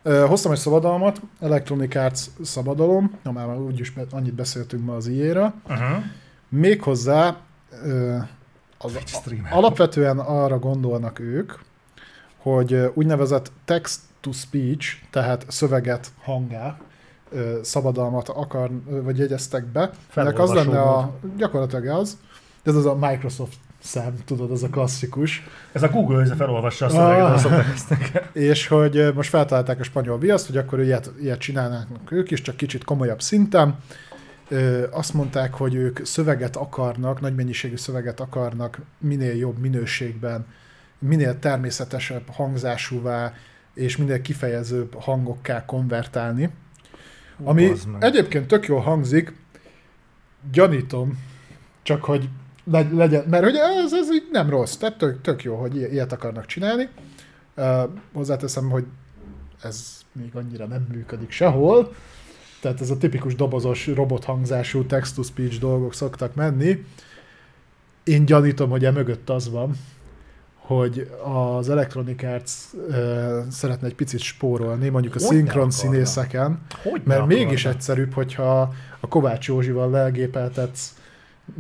hoztam 0.04 0.52
egy 0.52 0.58
szabadalmat, 0.58 1.22
Electronic 1.40 1.96
Arts 1.96 2.22
szabadalom, 2.42 3.20
na 3.24 3.32
már 3.32 3.48
úgyis 3.48 3.94
annyit 4.12 4.34
beszéltünk 4.34 4.86
ma 4.86 4.96
az 4.96 5.08
IE-ra. 5.08 5.54
Uh-huh. 5.70 6.04
Méghozzá 6.50 7.36
az, 8.78 9.00
alapvetően 9.50 10.20
arra 10.20 10.60
gondolnak 10.60 11.20
ők, 11.20 11.52
hogy 12.42 12.92
úgynevezett 12.94 13.52
text-to-speech, 13.66 14.88
tehát 15.10 15.46
szöveget 15.48 16.12
hangá, 16.24 16.78
szabadalmat 17.62 18.30
akar, 18.30 18.70
vagy 18.86 19.18
jegyeztek 19.18 19.66
be. 19.66 19.90
Ennek 20.14 20.40
az 20.40 20.54
lenne 20.54 20.82
a, 20.82 21.14
gyakorlatilag 21.38 21.88
az, 21.88 22.18
ez 22.64 22.76
az 22.76 22.86
a 22.86 22.96
Microsoft 22.96 23.58
szám, 23.80 24.16
tudod, 24.26 24.52
az 24.52 24.64
a 24.64 24.70
klasszikus. 24.70 25.44
Ez 25.72 25.84
a 25.84 25.90
Google, 25.90 26.22
ez 26.22 26.32
felolvassa 26.38 26.86
a 26.86 26.90
szöveget, 26.90 27.46
ah, 27.46 27.66
És 28.50 28.68
hogy 28.68 29.12
most 29.16 29.30
feltalálták 29.30 29.80
a 29.80 29.84
spanyol 29.84 30.18
viaszt, 30.18 30.48
hogy 30.48 30.58
akkor 30.58 30.82
ilyet, 30.82 31.12
ilyet 31.22 31.40
csinálnának 31.40 32.12
ők 32.12 32.32
is, 32.32 32.42
csak 32.42 32.56
kicsit 32.56 32.84
komolyabb 32.84 33.22
szinten. 33.22 33.80
Azt 34.92 35.14
mondták, 35.14 35.54
hogy 35.54 35.76
ők 35.76 36.06
szöveget 36.06 36.56
akarnak, 36.56 37.22
nagy 37.22 37.36
mennyiségű 37.36 37.76
szöveget 37.76 38.20
akarnak 38.20 38.82
minél 38.98 39.36
jobb 39.36 39.58
minőségben 39.58 40.46
minél 41.02 41.40
természetesebb 41.40 42.30
hangzásúvá 42.30 43.34
és 43.74 43.98
minél 43.98 44.22
kifejezőbb 44.22 44.96
hangokká 45.00 45.66
konvertálni. 45.66 46.50
Ami 47.44 47.72
egyébként 48.00 48.48
tök 48.48 48.66
jól 48.66 48.80
hangzik, 48.80 49.34
gyanítom, 50.52 51.20
csak 51.84 52.04
hogy 52.04 52.30
legyen, 52.92 53.26
mert 53.30 53.44
hogy 53.44 53.56
ez, 53.56 53.94
ez 53.94 54.12
így 54.12 54.28
nem 54.32 54.50
rossz, 54.50 54.76
tehát 54.76 54.98
tök, 54.98 55.22
tök 55.22 55.44
jó, 55.44 55.56
hogy 55.56 55.76
ilyet 55.76 56.12
akarnak 56.12 56.46
csinálni. 56.46 56.90
Uh, 57.56 57.90
hozzáteszem, 58.14 58.70
hogy 58.70 58.86
ez 59.62 60.02
még 60.12 60.36
annyira 60.36 60.66
nem 60.66 60.88
működik 60.92 61.32
sehol, 61.32 61.96
tehát 62.62 62.82
ez 62.82 62.90
a 62.90 62.98
tipikus 62.98 63.36
dobozos 63.36 63.88
robothangzású 63.88 64.86
text-to-speech 64.86 65.60
dolgok 65.60 65.94
szoktak 65.94 66.36
menni. 66.36 66.86
Én 68.04 68.26
gyanítom, 68.26 68.70
hogy 68.70 68.86
e 68.86 68.92
mögött 68.92 69.30
az 69.30 69.50
van, 69.50 69.76
hogy 70.76 71.10
az 71.24 71.70
Electronic 71.70 72.24
Arts 72.24 72.52
uh, 72.74 72.96
szeretne 73.50 73.88
egy 73.88 73.96
picit 73.96 74.20
spórolni, 74.20 74.90
mondjuk 74.90 75.16
a 75.16 75.20
hogy 75.20 75.28
szinkron 75.28 75.72
színészeken, 75.72 76.62
hogy 76.84 77.02
mert 77.04 77.26
mégis 77.26 77.66
egyszerűbb, 77.66 78.14
hogyha 78.14 78.74
a 79.00 79.08
Kovács 79.08 79.48
Józsival 79.48 79.90
lelgépeltetsz 79.90 80.94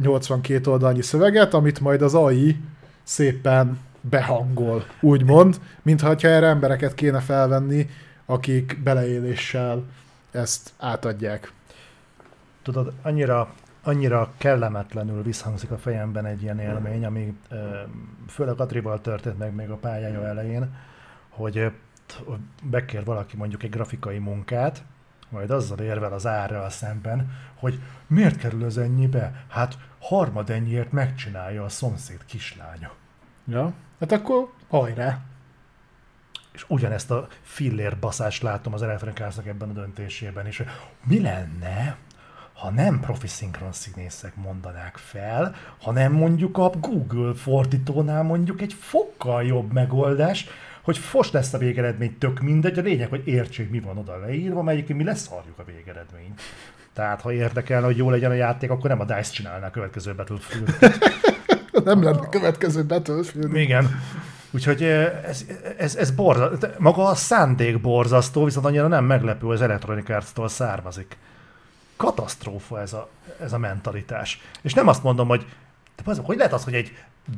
82 0.01 0.71
oldalnyi 0.71 1.01
szöveget, 1.01 1.53
amit 1.53 1.79
majd 1.79 2.01
az 2.01 2.13
AI 2.13 2.55
szépen 3.03 3.79
behangol, 4.01 4.85
úgymond, 5.01 5.59
mintha 5.81 6.15
erre 6.15 6.47
embereket 6.47 6.93
kéne 6.93 7.19
felvenni, 7.19 7.89
akik 8.25 8.79
beleéléssel 8.83 9.83
ezt 10.31 10.71
átadják. 10.77 11.51
Tudod, 12.63 12.93
annyira 13.01 13.53
annyira 13.83 14.33
kellemetlenül 14.37 15.23
visszhangzik 15.23 15.71
a 15.71 15.77
fejemben 15.77 16.25
egy 16.25 16.41
ilyen 16.41 16.59
élmény, 16.59 17.05
ami 17.05 17.37
főleg 18.27 18.59
Atrival 18.59 19.01
történt 19.01 19.37
meg 19.37 19.53
még 19.53 19.69
a 19.69 19.75
pályája 19.75 20.25
elején, 20.25 20.75
hogy 21.29 21.71
bekér 22.63 23.03
valaki 23.03 23.37
mondjuk 23.37 23.63
egy 23.63 23.69
grafikai 23.69 24.17
munkát, 24.17 24.83
majd 25.29 25.51
azzal 25.51 25.79
érvel 25.79 26.13
az 26.13 26.27
árral 26.27 26.69
szemben, 26.69 27.31
hogy 27.55 27.79
miért 28.07 28.37
kerül 28.37 28.65
ez 28.65 28.77
ennyibe? 28.77 29.45
Hát 29.47 29.77
harmad 29.99 30.49
ennyiért 30.49 30.91
megcsinálja 30.91 31.63
a 31.63 31.69
szomszéd 31.69 32.25
kislánya. 32.25 32.91
Ja, 33.45 33.73
hát 33.99 34.11
akkor 34.11 34.51
hajrá! 34.67 35.19
És 36.51 36.65
ugyanezt 36.67 37.11
a 37.11 37.27
fillér 37.41 37.97
baszást 37.99 38.41
látom 38.41 38.73
az 38.73 38.81
elektronikásznak 38.81 39.47
ebben 39.47 39.69
a 39.69 39.73
döntésében 39.73 40.47
is, 40.47 40.57
hogy 40.57 40.67
mi 41.03 41.21
lenne, 41.21 41.97
ha 42.61 42.69
nem 42.69 42.99
profi 42.99 43.27
szinkron 43.27 43.71
színészek 43.71 44.35
mondanák 44.35 44.97
fel, 44.97 45.55
hanem 45.79 46.11
mondjuk 46.11 46.57
a 46.57 46.69
Google 46.69 47.33
fordítónál 47.33 48.23
mondjuk 48.23 48.61
egy 48.61 48.73
fokkal 48.79 49.43
jobb 49.43 49.73
megoldás, 49.73 50.47
hogy 50.81 50.97
fos 50.97 51.31
lesz 51.31 51.53
a 51.53 51.57
végeredmény, 51.57 52.17
tök 52.17 52.39
mindegy, 52.39 52.79
a 52.79 52.81
lényeg, 52.81 53.09
hogy 53.09 53.27
értsék, 53.27 53.69
mi 53.69 53.79
van 53.79 53.97
oda 53.97 54.17
leírva, 54.17 54.61
mert 54.61 54.75
egyébként 54.75 54.99
mi 54.99 55.05
leszarjuk 55.05 55.59
a 55.59 55.63
végeredményt. 55.63 56.41
Tehát, 56.93 57.21
ha 57.21 57.33
érdekelne, 57.33 57.85
hogy 57.85 57.97
jó 57.97 58.09
legyen 58.09 58.31
a 58.31 58.33
játék, 58.33 58.69
akkor 58.69 58.89
nem 58.89 58.99
a 58.99 59.05
DICE 59.05 59.31
csinálná 59.31 59.67
a 59.67 59.71
következő 59.71 60.15
Battlefield. 60.15 60.75
nem 61.83 62.03
lenne 62.03 62.19
a 62.19 62.29
következő 62.29 62.85
Battlefield. 62.85 63.55
Igen. 63.55 64.01
Úgyhogy 64.51 64.83
ez, 64.83 65.45
ez, 65.77 65.95
ez 65.95 66.11
borza, 66.11 66.51
maga 66.77 67.03
a 67.03 67.15
szándék 67.15 67.81
borzasztó, 67.81 68.43
viszont 68.43 68.65
annyira 68.65 68.87
nem 68.87 69.05
meglepő, 69.05 69.45
hogy 69.45 69.55
az 69.55 69.61
Electronic 69.61 70.09
Arts-tól 70.09 70.47
származik 70.47 71.17
katasztrófa 72.01 72.81
ez 72.81 72.93
a, 72.93 73.09
ez 73.41 73.53
a 73.53 73.57
mentalitás. 73.57 74.41
És 74.61 74.73
nem 74.73 74.87
azt 74.87 75.03
mondom, 75.03 75.27
hogy 75.27 75.45
de 75.95 76.11
az, 76.11 76.21
hogy 76.23 76.37
lehet 76.37 76.53
az, 76.53 76.63
hogy 76.63 76.73
egy 76.73 76.91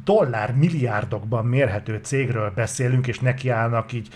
dollár 0.04 0.56
milliárdokban 0.56 1.46
mérhető 1.46 2.00
cégről 2.04 2.52
beszélünk, 2.56 3.08
és 3.08 3.20
nekiállnak 3.20 3.92
így 3.94 4.08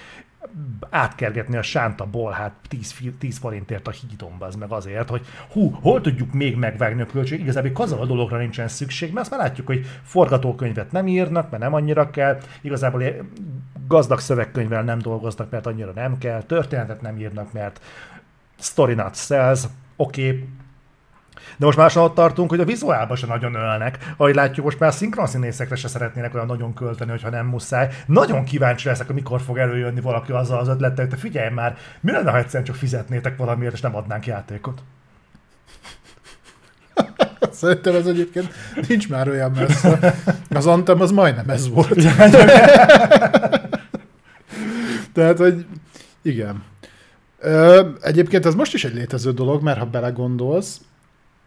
átkergetni 0.89 1.57
a 1.57 1.61
sánta 1.61 2.05
bolhát 2.05 2.53
10, 2.67 2.95
10 3.19 3.37
forintért 3.37 3.87
a 3.87 3.91
hídon, 3.91 4.35
az 4.39 4.55
meg 4.55 4.71
azért, 4.71 5.09
hogy 5.09 5.25
hú, 5.51 5.69
hol 5.69 6.01
tudjuk 6.01 6.33
még 6.33 6.55
megvágni 6.55 7.01
a 7.01 7.05
költség, 7.05 7.39
igazából 7.39 7.71
kazal 7.71 8.01
a 8.01 8.05
dologra 8.05 8.37
nincsen 8.37 8.67
szükség, 8.67 9.13
mert 9.13 9.21
azt 9.21 9.31
már 9.37 9.47
látjuk, 9.47 9.67
hogy 9.67 9.85
forgatókönyvet 10.03 10.91
nem 10.91 11.07
írnak, 11.07 11.49
mert 11.49 11.63
nem 11.63 11.73
annyira 11.73 12.09
kell, 12.09 12.37
igazából 12.61 13.03
gazdag 13.87 14.19
szövegkönyvvel 14.19 14.83
nem 14.83 14.99
dolgoznak, 14.99 15.49
mert 15.49 15.65
annyira 15.65 15.91
nem 15.91 16.17
kell, 16.17 16.43
történetet 16.43 17.01
nem 17.01 17.19
írnak, 17.19 17.53
mert 17.53 17.81
story 18.59 18.93
not 18.93 19.15
sells, 19.15 19.63
oké, 19.97 20.27
okay, 20.27 20.49
de 21.57 21.65
most 21.65 21.77
már 21.77 21.97
ott 21.97 22.15
tartunk, 22.15 22.49
hogy 22.49 22.59
a 22.59 22.65
vizuálban 22.65 23.17
se 23.17 23.27
nagyon 23.27 23.55
ölnek. 23.55 24.13
Ahogy 24.17 24.35
látjuk, 24.35 24.65
most 24.65 24.79
már 24.79 24.93
szinkron 24.93 25.27
színészekre 25.27 25.75
se 25.75 25.87
szeretnének 25.87 26.33
olyan 26.33 26.45
nagyon 26.45 26.73
költeni, 26.73 27.11
hogyha 27.11 27.29
nem 27.29 27.45
muszáj. 27.45 27.89
Nagyon 28.05 28.43
kíváncsi 28.43 28.87
leszek, 28.87 29.05
hogy 29.05 29.15
mikor 29.15 29.41
fog 29.41 29.57
előjönni 29.57 30.01
valaki 30.01 30.31
azzal 30.31 30.59
az 30.59 30.67
ötlettel, 30.67 31.05
hogy 31.05 31.13
te 31.13 31.19
figyelj 31.19 31.49
már, 31.49 31.77
mi 31.99 32.11
lenne, 32.11 32.31
ha 32.31 32.37
egyszerűen 32.37 32.63
csak 32.63 32.75
fizetnétek 32.75 33.37
valamiért, 33.37 33.73
és 33.73 33.81
nem 33.81 33.95
adnánk 33.95 34.25
játékot? 34.25 34.81
Szerintem 37.51 37.95
ez 37.95 38.05
egyébként 38.05 38.53
nincs 38.87 39.09
már 39.09 39.29
olyan 39.29 39.51
messze. 39.51 40.15
Az 40.49 40.67
Anthem 40.67 41.01
az 41.01 41.11
majdnem 41.11 41.49
ez 41.49 41.69
volt. 41.69 41.95
Tehát, 45.13 45.37
hogy 45.37 45.65
igen. 46.21 46.63
Ö, 47.39 47.89
egyébként 48.01 48.45
ez 48.45 48.55
most 48.55 48.73
is 48.73 48.85
egy 48.85 48.93
létező 48.93 49.31
dolog, 49.31 49.61
mert 49.61 49.79
ha 49.79 49.85
belegondolsz, 49.85 50.81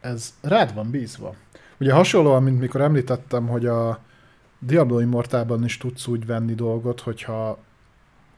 ez 0.00 0.34
rád 0.40 0.74
van 0.74 0.90
bízva. 0.90 1.34
Ugye 1.80 1.92
hasonlóan, 1.92 2.42
mint 2.42 2.60
mikor 2.60 2.80
említettem, 2.80 3.48
hogy 3.48 3.66
a 3.66 3.98
Diablo 4.58 4.98
Immortálban 4.98 5.64
is 5.64 5.76
tudsz 5.76 6.06
úgy 6.06 6.26
venni 6.26 6.54
dolgot, 6.54 7.00
hogyha 7.00 7.58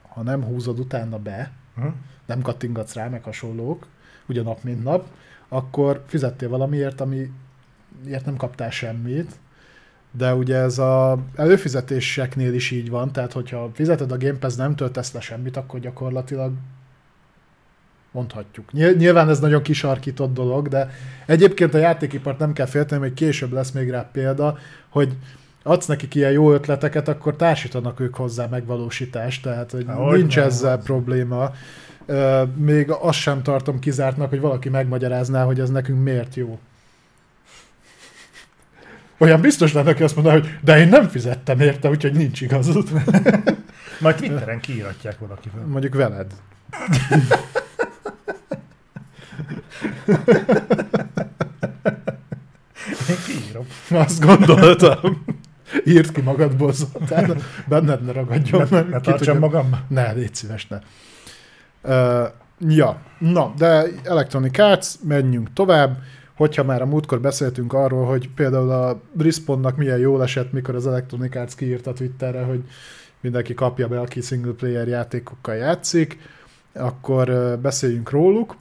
ha 0.09 0.23
nem 0.23 0.45
húzod 0.45 0.79
utána 0.79 1.19
be, 1.19 1.53
hm? 1.75 1.87
nem 2.27 2.43
kattingatsz 2.43 2.95
rá, 2.95 3.09
meg 3.09 3.23
hasonlók, 3.23 3.87
ugye 4.27 4.43
nap 4.43 4.63
mint 4.63 4.85
nap, 4.85 5.07
akkor 5.49 6.03
fizettél 6.07 6.49
valamiért, 6.49 7.01
amiért 7.01 8.25
nem 8.25 8.37
kaptál 8.37 8.71
semmit, 8.71 9.39
de 10.11 10.35
ugye 10.35 10.57
ez 10.57 10.79
a 10.79 11.19
előfizetéseknél 11.35 12.55
is 12.55 12.71
így 12.71 12.91
van, 12.91 13.13
tehát 13.13 13.33
hogyha 13.33 13.71
fizeted 13.73 14.13
a 14.13 14.17
Game 14.17 14.39
Pass, 14.39 14.55
nem 14.55 14.77
töltesz 14.77 15.13
le 15.13 15.21
semmit, 15.21 15.57
akkor 15.57 15.81
gyakorlatilag 15.81 16.53
mondhatjuk. 18.13 18.73
Nyilván 18.73 19.29
ez 19.29 19.41
nagyon 19.41 19.63
kisarkított 19.63 20.33
dolog, 20.35 20.69
de 20.69 20.91
egyébként 21.27 21.75
a 21.75 21.79
játékipart 21.79 22.39
nem 22.39 22.53
kell 22.53 22.67
félteni, 22.67 23.01
hogy 23.01 23.15
később 23.15 23.53
lesz 23.53 23.71
még 23.71 23.91
rá 23.91 24.09
példa, 24.13 24.59
hogy 24.89 25.17
adsz 25.63 25.87
nekik 25.87 26.15
ilyen 26.15 26.33
jó 26.33 26.53
ötleteket, 26.53 27.09
akkor 27.09 27.37
társítanak 27.37 28.01
ők 28.01 28.15
hozzá 28.15 28.47
megvalósítást, 28.47 29.43
tehát 29.43 29.71
hogy 29.71 29.85
Há, 29.87 29.95
nincs 29.95 30.35
hogy 30.35 30.45
ezzel 30.45 30.77
az. 30.77 30.85
probléma. 30.85 31.51
Még 32.57 32.91
azt 32.91 33.19
sem 33.19 33.43
tartom 33.43 33.79
kizártnak, 33.79 34.29
hogy 34.29 34.41
valaki 34.41 34.69
megmagyarázná, 34.69 35.45
hogy 35.45 35.61
ez 35.61 35.71
nekünk 35.71 36.03
miért 36.03 36.35
jó. 36.35 36.59
Olyan 39.19 39.41
biztos 39.41 39.73
lenne, 39.73 39.91
aki 39.91 40.03
azt 40.03 40.15
mondaná, 40.15 40.39
hogy 40.39 40.49
de 40.63 40.79
én 40.79 40.89
nem 40.89 41.09
fizettem 41.09 41.61
érte, 41.61 41.89
úgyhogy 41.89 42.13
nincs 42.13 42.41
igazod. 42.41 42.89
Majd 44.01 44.17
Twitteren 44.17 44.61
kiíratják 44.61 45.19
valakivel. 45.19 45.65
Mondjuk 45.67 45.95
veled. 45.95 46.33
Én 53.09 53.17
kiírom. 53.27 53.67
Azt 53.91 54.25
gondoltam. 54.25 55.25
Írd 55.85 56.13
ki 56.13 56.21
magadból, 56.21 56.73
Zoltán, 56.73 57.37
benned 57.69 58.05
ne 58.05 58.13
ragadjon. 58.13 58.67
Ne, 58.71 58.83
ne 58.83 59.01
tartsam 59.01 59.39
magam? 59.39 59.85
Ne, 59.89 60.13
légy 60.13 60.35
szíves, 60.35 60.67
ne. 60.67 60.79
Uh, 61.83 62.29
ja, 62.59 63.01
na, 63.19 63.53
de 63.57 63.85
Electronic 64.05 64.59
Arts, 64.59 64.89
menjünk 65.05 65.53
tovább. 65.53 65.99
Hogyha 66.37 66.65
már 66.65 66.83
a 66.83 66.87
múltkor 66.87 67.21
beszéltünk 67.21 67.73
arról, 67.73 68.07
hogy 68.07 68.31
például 68.35 68.71
a 68.71 69.01
Respawnnak 69.19 69.77
milyen 69.77 69.99
jól 69.99 70.23
esett, 70.23 70.53
mikor 70.53 70.75
az 70.75 70.87
Electronic 70.87 71.37
Arts 71.37 71.55
kiírta 71.55 71.93
Twitterre, 71.93 72.43
hogy 72.43 72.63
mindenki 73.21 73.55
kapja 73.55 73.89
be, 73.89 74.01
aki 74.01 74.21
single 74.21 74.53
player 74.53 74.89
játékokkal 74.89 75.55
játszik, 75.55 76.19
akkor 76.75 77.59
beszéljünk 77.63 78.11
róluk. 78.11 78.57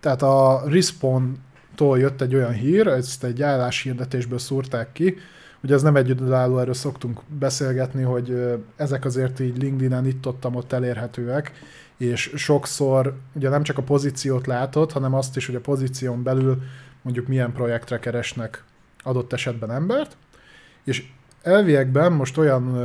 Tehát 0.00 0.22
a 0.22 0.62
Respawn-tól 0.66 1.98
jött 1.98 2.20
egy 2.20 2.34
olyan 2.34 2.52
hír, 2.52 2.86
ezt 2.86 3.24
egy 3.24 3.42
álláshirdetésből 3.42 4.38
szúrták 4.38 4.92
ki, 4.92 5.16
Ugye 5.62 5.74
ez 5.74 5.82
nem 5.82 5.96
egyedülálló, 5.96 6.58
erről 6.58 6.74
szoktunk 6.74 7.20
beszélgetni, 7.38 8.02
hogy 8.02 8.58
ezek 8.76 9.04
azért 9.04 9.40
így 9.40 9.62
LinkedIn-en 9.62 10.06
itt 10.06 10.26
ott, 10.26 10.46
ott 10.52 10.72
elérhetőek, 10.72 11.52
és 11.96 12.32
sokszor 12.34 13.16
ugye 13.34 13.48
nem 13.48 13.62
csak 13.62 13.78
a 13.78 13.82
pozíciót 13.82 14.46
látod, 14.46 14.92
hanem 14.92 15.14
azt 15.14 15.36
is, 15.36 15.46
hogy 15.46 15.54
a 15.54 15.60
pozíción 15.60 16.22
belül 16.22 16.62
mondjuk 17.02 17.26
milyen 17.26 17.52
projektre 17.52 17.98
keresnek 17.98 18.64
adott 19.02 19.32
esetben 19.32 19.70
embert, 19.70 20.16
és 20.84 21.06
elviekben 21.42 22.12
most 22.12 22.38
olyan 22.38 22.76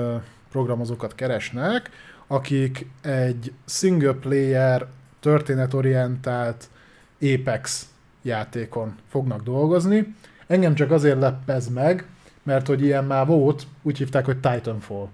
programozókat 0.52 1.16
keresnek, 1.16 1.90
akik 2.28 2.88
egy 3.02 3.54
single 3.66 4.14
player, 4.14 4.88
történetorientált 5.20 6.70
Apex 7.22 7.88
játékon 8.22 8.96
fognak 9.10 9.44
dolgozni. 9.44 10.16
Engem 10.48 10.76
csak 10.76 10.92
azért 10.92 11.20
leppez 11.20 11.70
meg, 11.70 12.06
mert 12.44 12.68
hogy 12.68 12.84
ilyen 12.84 13.06
már 13.06 13.26
volt, 13.26 13.68
úgy 13.82 13.98
hívták, 13.98 14.26
hogy 14.26 14.38
Titanfall. 14.38 15.08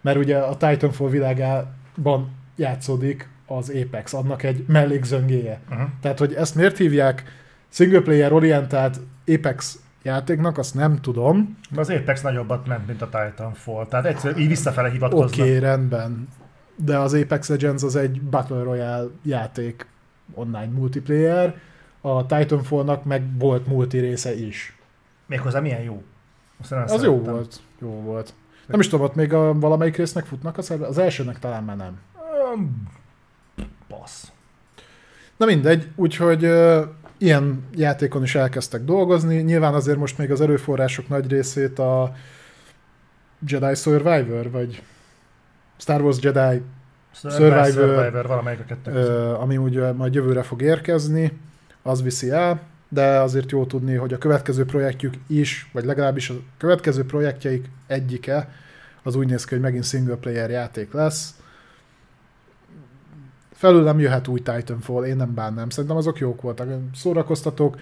Mert 0.00 0.16
ugye 0.16 0.38
a 0.38 0.56
Titanfall 0.56 1.08
világában 1.08 2.30
játszódik 2.56 3.28
az 3.46 3.72
Apex, 3.82 4.12
annak 4.12 4.42
egy 4.42 4.64
mellékzöngéje. 4.68 5.60
Uh-huh. 5.70 5.88
Tehát, 6.00 6.18
hogy 6.18 6.34
ezt 6.34 6.54
miért 6.54 6.76
hívják 6.76 7.22
single 7.68 8.00
player 8.00 8.32
orientált 8.32 9.00
Apex 9.26 9.78
játéknak, 10.02 10.58
azt 10.58 10.74
nem 10.74 11.00
tudom. 11.00 11.58
De 11.70 11.80
az 11.80 11.90
Apex 11.90 12.20
nagyobbat 12.20 12.66
ment, 12.66 12.86
mint 12.86 13.02
a 13.02 13.08
Titanfall. 13.08 13.86
Tehát 13.86 14.04
egyszerűen 14.04 14.40
így 14.40 14.48
visszafele 14.48 14.90
hivatkoznak. 14.90 15.28
Oké, 15.28 15.40
okay, 15.40 15.58
rendben. 15.58 16.28
De 16.76 16.98
az 16.98 17.14
Apex 17.14 17.48
Legends 17.48 17.82
az 17.82 17.96
egy 17.96 18.22
Battle 18.22 18.62
Royale 18.62 19.08
játék 19.22 19.86
online 20.34 20.72
multiplayer, 20.72 21.58
a 22.00 22.26
Titanfallnak 22.26 23.04
meg 23.04 23.38
volt 23.38 23.66
multi 23.66 23.98
része 23.98 24.34
is. 24.34 24.76
Méghozzá 25.26 25.60
milyen 25.60 25.82
jó. 25.82 26.02
Azt 26.60 26.72
az 26.72 26.90
szerettem. 26.90 27.10
jó 27.10 27.18
volt. 27.18 27.60
Jó 27.78 27.88
volt. 27.88 28.34
Nem 28.66 28.80
is 28.80 28.88
tudom, 28.88 29.04
ott 29.04 29.14
még 29.14 29.32
a 29.32 29.58
valamelyik 29.58 29.96
résznek 29.96 30.24
futnak 30.24 30.58
a 30.58 30.62
szerve? 30.62 30.86
Az 30.86 30.98
elsőnek 30.98 31.38
talán 31.38 31.64
már 31.64 31.76
nem. 31.76 32.00
Um, 32.54 32.82
passz. 33.88 34.30
Na 35.36 35.46
mindegy, 35.46 35.88
úgyhogy 35.96 36.44
uh, 36.44 36.82
ilyen 37.18 37.64
játékon 37.74 38.22
is 38.22 38.34
elkezdtek 38.34 38.84
dolgozni. 38.84 39.36
Nyilván 39.36 39.74
azért 39.74 39.98
most 39.98 40.18
még 40.18 40.30
az 40.30 40.40
erőforrások 40.40 41.08
nagy 41.08 41.30
részét 41.30 41.78
a 41.78 42.14
Jedi 43.46 43.74
Survivor, 43.74 44.50
vagy 44.50 44.82
Star 45.76 46.02
Wars 46.02 46.18
Jedi 46.20 46.62
Survivor, 47.12 47.66
Survivor 47.66 48.26
valamelyik 48.26 48.60
a 48.60 48.64
kettő 48.64 48.90
uh, 48.92 49.42
ami 49.42 49.56
ugye 49.56 49.92
majd 49.92 50.14
jövőre 50.14 50.42
fog 50.42 50.62
érkezni, 50.62 51.38
az 51.82 52.02
viszi 52.02 52.30
el 52.30 52.60
de 52.92 53.20
azért 53.20 53.50
jó 53.50 53.64
tudni, 53.66 53.94
hogy 53.94 54.12
a 54.12 54.18
következő 54.18 54.64
projektjük 54.64 55.14
is, 55.26 55.70
vagy 55.72 55.84
legalábbis 55.84 56.30
a 56.30 56.34
következő 56.58 57.04
projektjeik 57.04 57.70
egyike, 57.86 58.48
az 59.02 59.14
úgy 59.14 59.26
néz 59.26 59.44
ki, 59.44 59.54
hogy 59.54 59.62
megint 59.62 59.84
single 59.84 60.14
player 60.14 60.50
játék 60.50 60.92
lesz. 60.92 61.34
Felül 63.52 63.82
nem 63.82 63.98
jöhet 63.98 64.28
új 64.28 64.40
Titanfall, 64.42 65.04
én 65.04 65.16
nem 65.16 65.34
bánnám. 65.34 65.68
Szerintem 65.68 65.96
azok 65.96 66.18
jók 66.18 66.40
voltak, 66.40 66.68
szórakoztatók. 66.94 67.78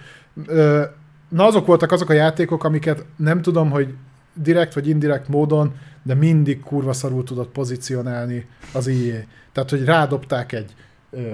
Na 1.29 1.45
azok 1.45 1.65
voltak 1.65 1.91
azok 1.91 2.09
a 2.09 2.13
játékok, 2.13 2.63
amiket 2.63 3.05
nem 3.15 3.41
tudom, 3.41 3.69
hogy 3.69 3.95
direkt 4.33 4.73
vagy 4.73 4.87
indirekt 4.87 5.27
módon, 5.27 5.75
de 6.03 6.13
mindig 6.13 6.59
kurva 6.59 6.93
szarul 6.93 7.23
tudott 7.23 7.51
pozícionálni 7.51 8.47
az 8.73 8.87
IE. 8.87 9.25
Tehát, 9.51 9.69
hogy 9.69 9.85
rádobták 9.85 10.51
egy 10.51 10.75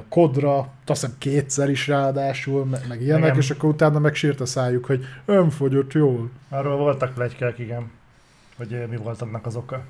kodra, 0.10 0.58
azt 0.60 0.72
hiszem 0.86 1.16
kétszer 1.18 1.70
is 1.70 1.88
ráadásul, 1.88 2.66
meg, 2.66 2.86
meg 2.88 3.02
ilyenek, 3.02 3.24
igen. 3.24 3.38
és 3.38 3.50
akkor 3.50 3.70
utána 3.70 4.00
megsírt 4.00 4.42
a 4.42 4.46
szájuk, 4.46 4.86
hogy 4.86 5.06
önfogyott 5.26 5.94
jól. 5.94 6.30
Arról 6.50 6.78
voltak 6.78 7.14
plegykák, 7.14 7.60
igen, 7.60 7.92
hogy 8.58 8.88
mi 8.90 8.96
volt 8.96 9.22
annak 9.22 9.46
az 9.46 9.56
oka. 9.56 9.84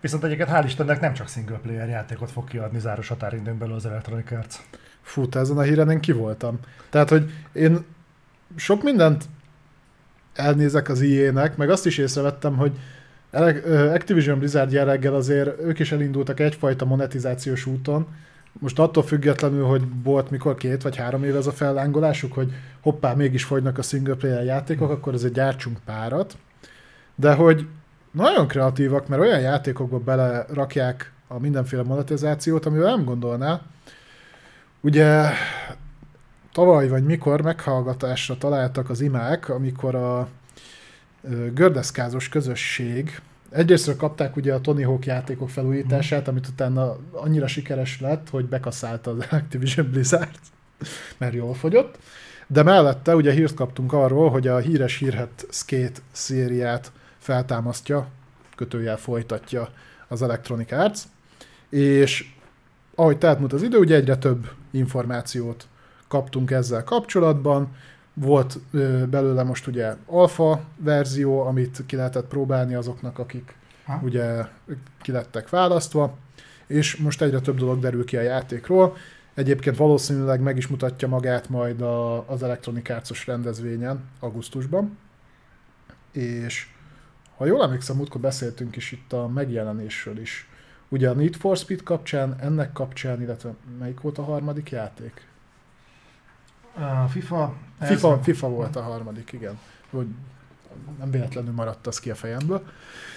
Viszont 0.00 0.24
egyébként 0.24 0.48
hál' 0.52 0.62
Istennek 0.64 1.00
nem 1.00 1.12
csak 1.12 1.28
single 1.28 1.58
player 1.62 1.88
játékot 1.88 2.30
fog 2.30 2.48
kiadni 2.48 2.78
záros 2.78 3.08
határidőn 3.08 3.58
belül 3.58 3.74
az 3.74 3.86
Electronic 3.86 4.30
Arts. 4.30 4.56
Fú, 5.02 5.26
ezen 5.32 5.58
a 5.58 5.62
híren 5.62 5.90
én 5.90 6.00
ki 6.00 6.12
voltam. 6.12 6.58
Tehát, 6.90 7.08
hogy 7.08 7.30
én 7.52 7.84
sok 8.56 8.82
mindent 8.82 9.24
elnézek 10.40 10.88
az 10.88 11.00
IE-nek, 11.00 11.56
meg 11.56 11.70
azt 11.70 11.86
is 11.86 11.98
észrevettem, 11.98 12.56
hogy 12.56 12.72
Activision 13.94 14.38
Blizzard 14.38 14.72
jelleggel 14.72 15.14
azért 15.14 15.62
ők 15.62 15.78
is 15.78 15.92
elindultak 15.92 16.40
egyfajta 16.40 16.84
monetizációs 16.84 17.66
úton, 17.66 18.06
most 18.52 18.78
attól 18.78 19.02
függetlenül, 19.02 19.64
hogy 19.64 19.82
volt 20.02 20.30
mikor 20.30 20.54
két 20.54 20.82
vagy 20.82 20.96
három 20.96 21.24
éve 21.24 21.38
ez 21.38 21.46
a 21.46 21.52
fellángolásuk, 21.52 22.32
hogy 22.32 22.52
hoppá, 22.80 23.12
mégis 23.12 23.44
fogynak 23.44 23.78
a 23.78 23.82
single 23.82 24.14
player 24.14 24.44
játékok, 24.44 24.90
akkor 24.90 25.14
egy 25.14 25.32
gyártsunk 25.32 25.78
párat. 25.84 26.36
De 27.14 27.34
hogy 27.34 27.66
nagyon 28.10 28.46
kreatívak, 28.46 29.08
mert 29.08 29.22
olyan 29.22 29.40
játékokba 29.40 29.98
belerakják 29.98 31.12
a 31.28 31.38
mindenféle 31.38 31.82
monetizációt, 31.82 32.66
amivel 32.66 32.96
nem 32.96 33.04
gondolná. 33.04 33.60
Ugye 34.80 35.24
tavaly 36.52 36.88
vagy 36.88 37.04
mikor 37.04 37.42
meghallgatásra 37.42 38.38
találtak 38.38 38.90
az 38.90 39.00
imák, 39.00 39.48
amikor 39.48 39.94
a 39.94 40.28
gördeszkázos 41.54 42.28
közösség 42.28 43.20
Egyrésztről 43.50 43.96
kapták 43.96 44.36
ugye 44.36 44.54
a 44.54 44.60
Tony 44.60 44.84
Hawk 44.84 45.06
játékok 45.06 45.50
felújítását, 45.50 46.28
amit 46.28 46.46
utána 46.46 46.96
annyira 47.12 47.46
sikeres 47.46 48.00
lett, 48.00 48.28
hogy 48.28 48.44
bekaszálta 48.44 49.10
az 49.10 49.26
Activision 49.30 49.90
Blizzard, 49.90 50.38
mert 51.18 51.34
jól 51.34 51.54
fogyott. 51.54 51.98
De 52.46 52.62
mellette 52.62 53.14
ugye 53.14 53.32
hírt 53.32 53.54
kaptunk 53.54 53.92
arról, 53.92 54.30
hogy 54.30 54.48
a 54.48 54.58
híres 54.58 54.96
hírhet 54.96 55.46
Skate 55.50 56.00
szériát 56.12 56.92
feltámasztja, 57.18 58.08
kötőjel 58.56 58.96
folytatja 58.96 59.68
az 60.08 60.22
Electronic 60.22 60.72
Arts, 60.72 61.00
és 61.68 62.32
ahogy 62.94 63.18
telt 63.18 63.52
az 63.52 63.62
idő, 63.62 63.78
ugye 63.78 63.94
egyre 63.94 64.16
több 64.16 64.50
információt 64.70 65.66
kaptunk 66.10 66.50
ezzel 66.50 66.84
kapcsolatban, 66.84 67.68
volt 68.14 68.58
ö, 68.70 69.06
belőle 69.06 69.42
most 69.42 69.66
ugye 69.66 69.94
alfa 70.06 70.60
verzió, 70.76 71.40
amit 71.40 71.82
ki 71.86 71.96
lehetett 71.96 72.26
próbálni 72.26 72.74
azoknak, 72.74 73.18
akik 73.18 73.54
ha. 73.84 74.00
ugye 74.02 74.44
ki 75.02 75.12
lettek 75.12 75.48
választva, 75.48 76.16
és 76.66 76.96
most 76.96 77.22
egyre 77.22 77.40
több 77.40 77.58
dolog 77.58 77.80
derül 77.80 78.04
ki 78.04 78.16
a 78.16 78.20
játékról. 78.20 78.96
Egyébként 79.34 79.76
valószínűleg 79.76 80.40
meg 80.40 80.56
is 80.56 80.66
mutatja 80.66 81.08
magát 81.08 81.48
majd 81.48 81.80
a, 81.80 82.28
az 82.30 82.42
Electronic 82.42 82.90
Arts-os 82.90 83.26
rendezvényen 83.26 84.04
augusztusban. 84.20 84.98
És 86.12 86.66
ha 87.36 87.46
jól 87.46 87.62
emlékszem, 87.62 87.96
múltkor 87.96 88.20
beszéltünk 88.20 88.76
is 88.76 88.92
itt 88.92 89.12
a 89.12 89.28
megjelenésről 89.28 90.18
is, 90.18 90.48
ugye 90.88 91.08
a 91.08 91.12
Need 91.12 91.34
for 91.34 91.56
Speed 91.56 91.82
kapcsán, 91.82 92.36
ennek 92.40 92.72
kapcsán, 92.72 93.22
illetve 93.22 93.54
melyik 93.78 94.00
volt 94.00 94.18
a 94.18 94.22
harmadik 94.22 94.70
játék? 94.70 95.29
FIFA? 97.08 97.52
FIFA, 97.80 98.18
FIFA 98.22 98.48
volt 98.48 98.76
a 98.76 98.82
harmadik, 98.82 99.32
igen. 99.32 99.58
Hogy 99.90 100.06
nem 100.98 101.10
véletlenül 101.10 101.52
maradt 101.52 101.86
az 101.86 102.00
ki 102.00 102.10
a 102.10 102.14
fejemből. 102.14 102.62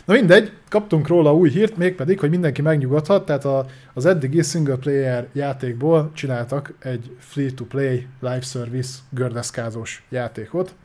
Na 0.06 0.14
mindegy, 0.14 0.52
kaptunk 0.70 1.08
róla 1.08 1.36
új 1.36 1.50
hírt, 1.50 1.78
mégpedig, 1.78 2.20
hogy 2.20 2.30
mindenki 2.30 2.62
megnyugodhat, 2.62 3.26
tehát 3.26 3.46
a, 3.46 3.66
az 3.94 4.06
eddigi 4.06 4.42
single 4.42 4.76
player 4.76 5.28
játékból 5.34 6.12
csináltak 6.14 6.74
egy 6.80 7.16
free-to-play 7.20 8.08
live 8.20 8.42
service 8.42 9.00
gördeszkázós 9.10 10.04
játékot, 10.10 10.76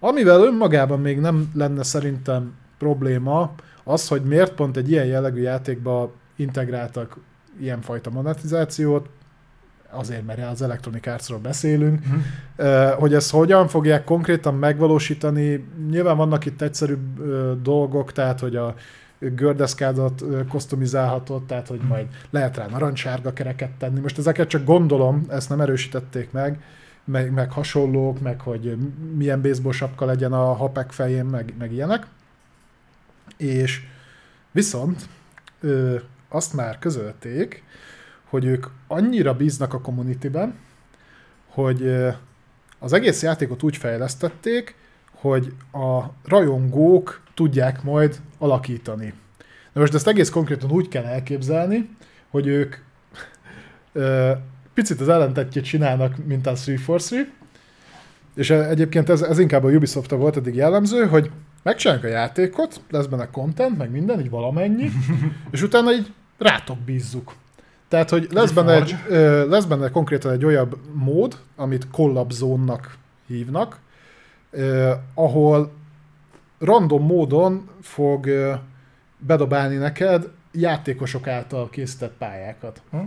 amivel 0.00 0.42
önmagában 0.42 1.00
még 1.00 1.20
nem 1.20 1.50
lenne 1.54 1.82
szerintem 1.82 2.54
probléma 2.78 3.54
az, 3.84 4.08
hogy 4.08 4.22
miért 4.22 4.54
pont 4.54 4.76
egy 4.76 4.90
ilyen 4.90 5.06
jellegű 5.06 5.40
játékba 5.40 6.12
integráltak 6.36 7.16
ilyenfajta 7.60 8.10
monetizációt, 8.10 9.08
azért, 9.92 10.26
mert 10.26 10.50
az 10.50 10.62
Electronic 10.62 11.06
Arts-ról 11.06 11.38
beszélünk, 11.38 12.00
uh-huh. 12.00 12.98
hogy 12.98 13.14
ezt 13.14 13.30
hogyan 13.30 13.68
fogják 13.68 14.04
konkrétan 14.04 14.54
megvalósítani. 14.54 15.64
Nyilván 15.90 16.16
vannak 16.16 16.44
itt 16.44 16.62
egyszerűbb 16.62 17.22
dolgok, 17.62 18.12
tehát 18.12 18.40
hogy 18.40 18.56
a 18.56 18.74
gördeszkádat 19.18 20.24
kosztumizálhatod, 20.48 21.42
tehát 21.42 21.68
hogy 21.68 21.80
majd 21.88 22.06
lehet 22.30 22.56
rá 22.56 22.66
narancsárga 22.66 23.32
kereket 23.32 23.70
tenni. 23.70 24.00
Most 24.00 24.18
ezeket 24.18 24.48
csak 24.48 24.64
gondolom, 24.64 25.26
ezt 25.28 25.48
nem 25.48 25.60
erősítették 25.60 26.30
meg, 26.30 26.62
meg, 27.04 27.32
meg 27.32 27.52
hasonlók, 27.52 28.20
meg 28.20 28.40
hogy 28.40 28.76
milyen 29.16 29.42
baseball 29.42 29.72
sapka 29.72 30.04
legyen 30.04 30.32
a 30.32 30.52
hapek 30.52 30.90
fején, 30.90 31.24
meg, 31.24 31.54
meg 31.58 31.72
ilyenek. 31.72 32.06
És 33.36 33.80
viszont 34.50 35.08
ö, 35.60 35.96
azt 36.28 36.54
már 36.54 36.78
közölték, 36.78 37.62
hogy 38.32 38.44
ők 38.44 38.66
annyira 38.86 39.34
bíznak 39.34 39.74
a 39.74 39.80
communityben, 39.80 40.54
hogy 41.48 41.96
az 42.78 42.92
egész 42.92 43.22
játékot 43.22 43.62
úgy 43.62 43.76
fejlesztették, 43.76 44.74
hogy 45.10 45.52
a 45.72 46.02
rajongók 46.24 47.22
tudják 47.34 47.82
majd 47.82 48.20
alakítani. 48.38 49.14
Na 49.72 49.80
most 49.80 49.94
ezt 49.94 50.08
egész 50.08 50.30
konkrétan 50.30 50.70
úgy 50.70 50.88
kell 50.88 51.04
elképzelni, 51.04 51.88
hogy 52.30 52.46
ők 52.46 52.76
ö, 53.92 54.32
picit 54.74 55.00
az 55.00 55.08
ellentetjét 55.08 55.64
csinálnak, 55.64 56.26
mint 56.26 56.46
a 56.46 56.50
343, 56.50 57.26
és 58.34 58.50
egyébként 58.50 59.08
ez, 59.08 59.22
ez 59.22 59.38
inkább 59.38 59.64
a 59.64 59.70
ubisoft 59.70 60.10
volt 60.10 60.36
eddig 60.36 60.54
jellemző, 60.54 61.06
hogy 61.06 61.30
megcsinálják 61.62 62.04
a 62.04 62.08
játékot, 62.08 62.80
lesz 62.90 63.06
benne 63.06 63.30
content, 63.30 63.78
meg 63.78 63.90
minden, 63.90 64.20
így 64.20 64.30
valamennyi, 64.30 64.90
és 65.50 65.62
utána 65.62 65.92
így 65.92 66.12
rátok 66.38 66.78
bízzuk. 66.78 67.40
Tehát, 67.92 68.10
hogy 68.10 68.28
lesz 68.30 68.50
benne, 68.50 68.74
egy, 68.74 68.96
lesz 69.48 69.64
benne 69.64 69.90
konkrétan 69.90 70.32
egy 70.32 70.44
olyan 70.44 70.80
mód, 70.92 71.38
amit 71.56 71.90
Collab 71.90 72.32
Zone-nak 72.32 72.96
hívnak, 73.26 73.78
ahol 75.14 75.72
random 76.58 77.04
módon 77.04 77.68
fog 77.82 78.28
bedobálni 79.18 79.76
neked 79.76 80.28
játékosok 80.52 81.26
által 81.26 81.70
készített 81.70 82.12
pályákat. 82.18 82.82
Hm? 82.90 82.98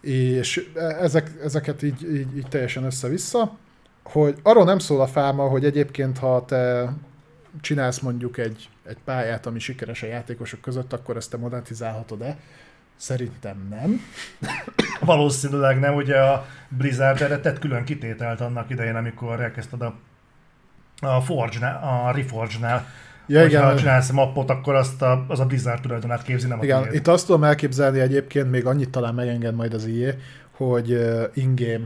És 0.00 0.70
ezek, 1.00 1.30
ezeket 1.44 1.82
így, 1.82 2.14
így, 2.14 2.36
így 2.36 2.46
teljesen 2.48 2.84
össze-vissza, 2.84 3.56
hogy 4.02 4.36
arról 4.42 4.64
nem 4.64 4.78
szól 4.78 5.00
a 5.00 5.06
fáma, 5.06 5.48
hogy 5.48 5.64
egyébként 5.64 6.18
ha 6.18 6.44
te 6.44 6.92
csinálsz 7.60 7.98
mondjuk 7.98 8.38
egy, 8.38 8.68
egy 8.86 8.98
pályát, 9.04 9.46
ami 9.46 9.58
sikeres 9.58 10.02
a 10.02 10.06
játékosok 10.06 10.60
között, 10.60 10.92
akkor 10.92 11.16
ezt 11.16 11.30
te 11.30 11.36
monetizálhatod-e, 11.36 12.36
Szerintem 13.00 13.66
nem. 13.70 14.00
Valószínűleg 15.10 15.78
nem, 15.78 15.94
ugye 15.94 16.16
a 16.20 16.46
Blizzard 16.68 17.20
erre 17.22 17.38
tett 17.38 17.58
külön 17.58 17.84
kitételt 17.84 18.40
annak 18.40 18.70
idején, 18.70 18.96
amikor 18.96 19.40
elkezdted 19.40 19.82
a, 19.82 19.94
a 21.00 21.20
Forge-nál, 21.20 21.82
a 21.82 22.10
Reforge-nál, 22.10 22.86
ja, 23.26 23.44
igen. 23.44 23.62
ha 23.62 23.76
csinálsz 23.76 24.10
mappot, 24.10 24.50
akkor 24.50 24.74
azt 24.74 25.02
a, 25.02 25.24
az 25.28 25.40
a 25.40 25.46
Blizzard 25.46 25.80
tulajdonát 25.80 26.22
képzi, 26.22 26.46
nem 26.46 26.62
igen, 26.62 26.82
a 26.82 26.92
itt 26.92 27.06
azt 27.06 27.26
tudom 27.26 27.44
elképzelni 27.44 28.00
egyébként, 28.00 28.50
még 28.50 28.66
annyit 28.66 28.90
talán 28.90 29.14
megenged 29.14 29.54
majd 29.54 29.74
az 29.74 29.86
IE, 29.86 30.16
hogy 30.50 30.92
uh, 30.92 31.22
in-game 31.34 31.84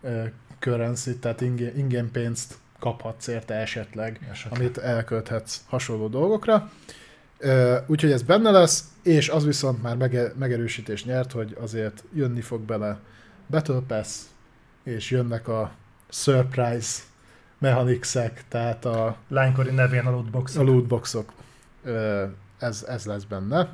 uh, 0.00 0.24
currency, 0.58 1.18
tehát 1.18 1.40
in-game, 1.40 1.72
in-game 1.76 2.08
pénzt 2.12 2.54
kaphatsz 2.78 3.26
érte 3.26 3.54
esetleg, 3.54 4.20
esetleg, 4.30 4.60
amit 4.60 4.78
elkölthetsz 4.78 5.60
hasonló 5.66 6.08
dolgokra. 6.08 6.70
Úgyhogy 7.86 8.12
ez 8.12 8.22
benne 8.22 8.50
lesz, 8.50 8.84
és 9.02 9.28
az 9.28 9.44
viszont 9.44 9.82
már 9.82 9.96
mege- 9.96 10.36
megerősítés 10.38 11.04
nyert, 11.04 11.32
hogy 11.32 11.56
azért 11.60 12.04
jönni 12.14 12.40
fog 12.40 12.60
bele 12.60 12.98
Battle 13.46 13.80
Pass, 13.86 14.20
és 14.82 15.10
jönnek 15.10 15.48
a 15.48 15.72
surprise 16.08 17.02
mechanicsek, 17.58 18.44
tehát 18.48 18.84
a... 18.84 19.16
Lánykori 19.28 19.70
nevén 19.70 20.06
a 20.06 20.10
lootboxok. 20.10 20.60
A 20.60 20.64
lootboxok. 20.64 21.32
Ez, 22.58 22.84
ez 22.88 23.04
lesz 23.04 23.24
benne. 23.24 23.68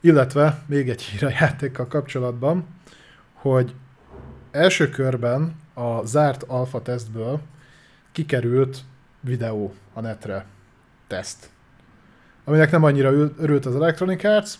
Illetve 0.00 0.62
még 0.66 0.88
egy 0.88 1.02
hír 1.02 1.24
a 1.24 1.30
játékkal 1.40 1.86
kapcsolatban, 1.86 2.66
hogy 3.32 3.74
első 4.50 4.88
körben 4.88 5.56
a 5.74 6.06
zárt 6.06 6.42
alfa 6.42 6.82
tesztből 6.82 7.40
kikerült 8.12 8.78
videó 9.20 9.74
a 9.92 10.00
netre, 10.00 10.46
teszt 11.06 11.50
aminek 12.48 12.70
nem 12.70 12.84
annyira 12.84 13.12
örült 13.38 13.66
az 13.66 13.74
Electronic 13.74 14.24
Arts, 14.24 14.50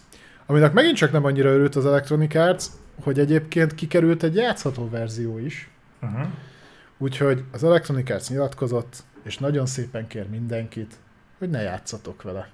aminek 0.46 0.72
megint 0.72 0.96
csak 0.96 1.12
nem 1.12 1.24
annyira 1.24 1.50
örült 1.50 1.76
az 1.76 1.86
Electronic 1.86 2.34
Arts, 2.34 2.64
hogy 3.02 3.18
egyébként 3.18 3.74
kikerült 3.74 4.22
egy 4.22 4.34
játszható 4.34 4.88
verzió 4.90 5.38
is. 5.38 5.70
Uh-huh. 6.02 6.26
Úgyhogy 6.98 7.44
az 7.52 7.64
Electronic 7.64 8.10
Arts 8.10 8.28
nyilatkozott, 8.28 9.02
és 9.22 9.38
nagyon 9.38 9.66
szépen 9.66 10.06
kér 10.06 10.28
mindenkit, 10.28 10.94
hogy 11.38 11.50
ne 11.50 11.62
játszatok 11.62 12.22
vele. 12.22 12.48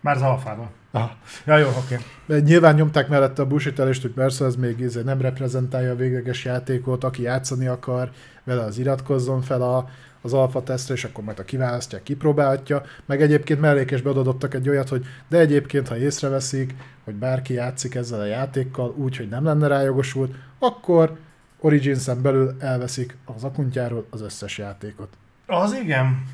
Már 0.00 0.16
az 0.16 0.22
alfában. 0.22 0.70
Aha. 0.90 1.16
Ja, 1.46 1.56
jó, 1.56 1.68
oké. 1.68 1.98
Okay. 2.26 2.40
Nyilván 2.40 2.74
nyomták 2.74 3.08
mellette 3.08 3.42
a 3.42 3.46
busitelést, 3.46 4.02
hogy 4.02 4.10
persze 4.10 4.44
ez 4.44 4.56
még 4.56 4.80
izé 4.80 5.02
nem 5.02 5.20
reprezentálja 5.20 5.90
a 5.90 5.96
végleges 5.96 6.44
játékot, 6.44 7.04
aki 7.04 7.22
játszani 7.22 7.66
akar, 7.66 8.10
vele 8.44 8.62
az 8.62 8.78
iratkozzon 8.78 9.40
fel 9.40 9.62
a, 9.62 9.88
az 10.22 10.32
alfa 10.32 10.62
tesztre, 10.62 10.94
és 10.94 11.04
akkor 11.04 11.24
majd 11.24 11.38
a 11.38 11.44
kiválasztják, 11.44 12.02
kipróbálhatja. 12.02 12.82
Meg 13.06 13.22
egyébként 13.22 13.60
mellékesbe 13.60 14.10
adottak 14.10 14.54
egy 14.54 14.68
olyat, 14.68 14.88
hogy 14.88 15.06
de 15.28 15.38
egyébként, 15.38 15.88
ha 15.88 15.96
észreveszik, 15.96 16.74
hogy 17.04 17.14
bárki 17.14 17.52
játszik 17.52 17.94
ezzel 17.94 18.20
a 18.20 18.24
játékkal 18.24 18.94
úgy, 18.96 19.16
hogy 19.16 19.28
nem 19.28 19.44
lenne 19.44 19.66
rájogosult, 19.66 20.34
akkor 20.58 21.18
Origins-en 21.58 22.22
belül 22.22 22.56
elveszik 22.58 23.16
az 23.24 23.44
akuntjáról 23.44 24.06
az 24.10 24.20
összes 24.20 24.58
játékot. 24.58 25.08
Az 25.46 25.72
igen. 25.72 26.26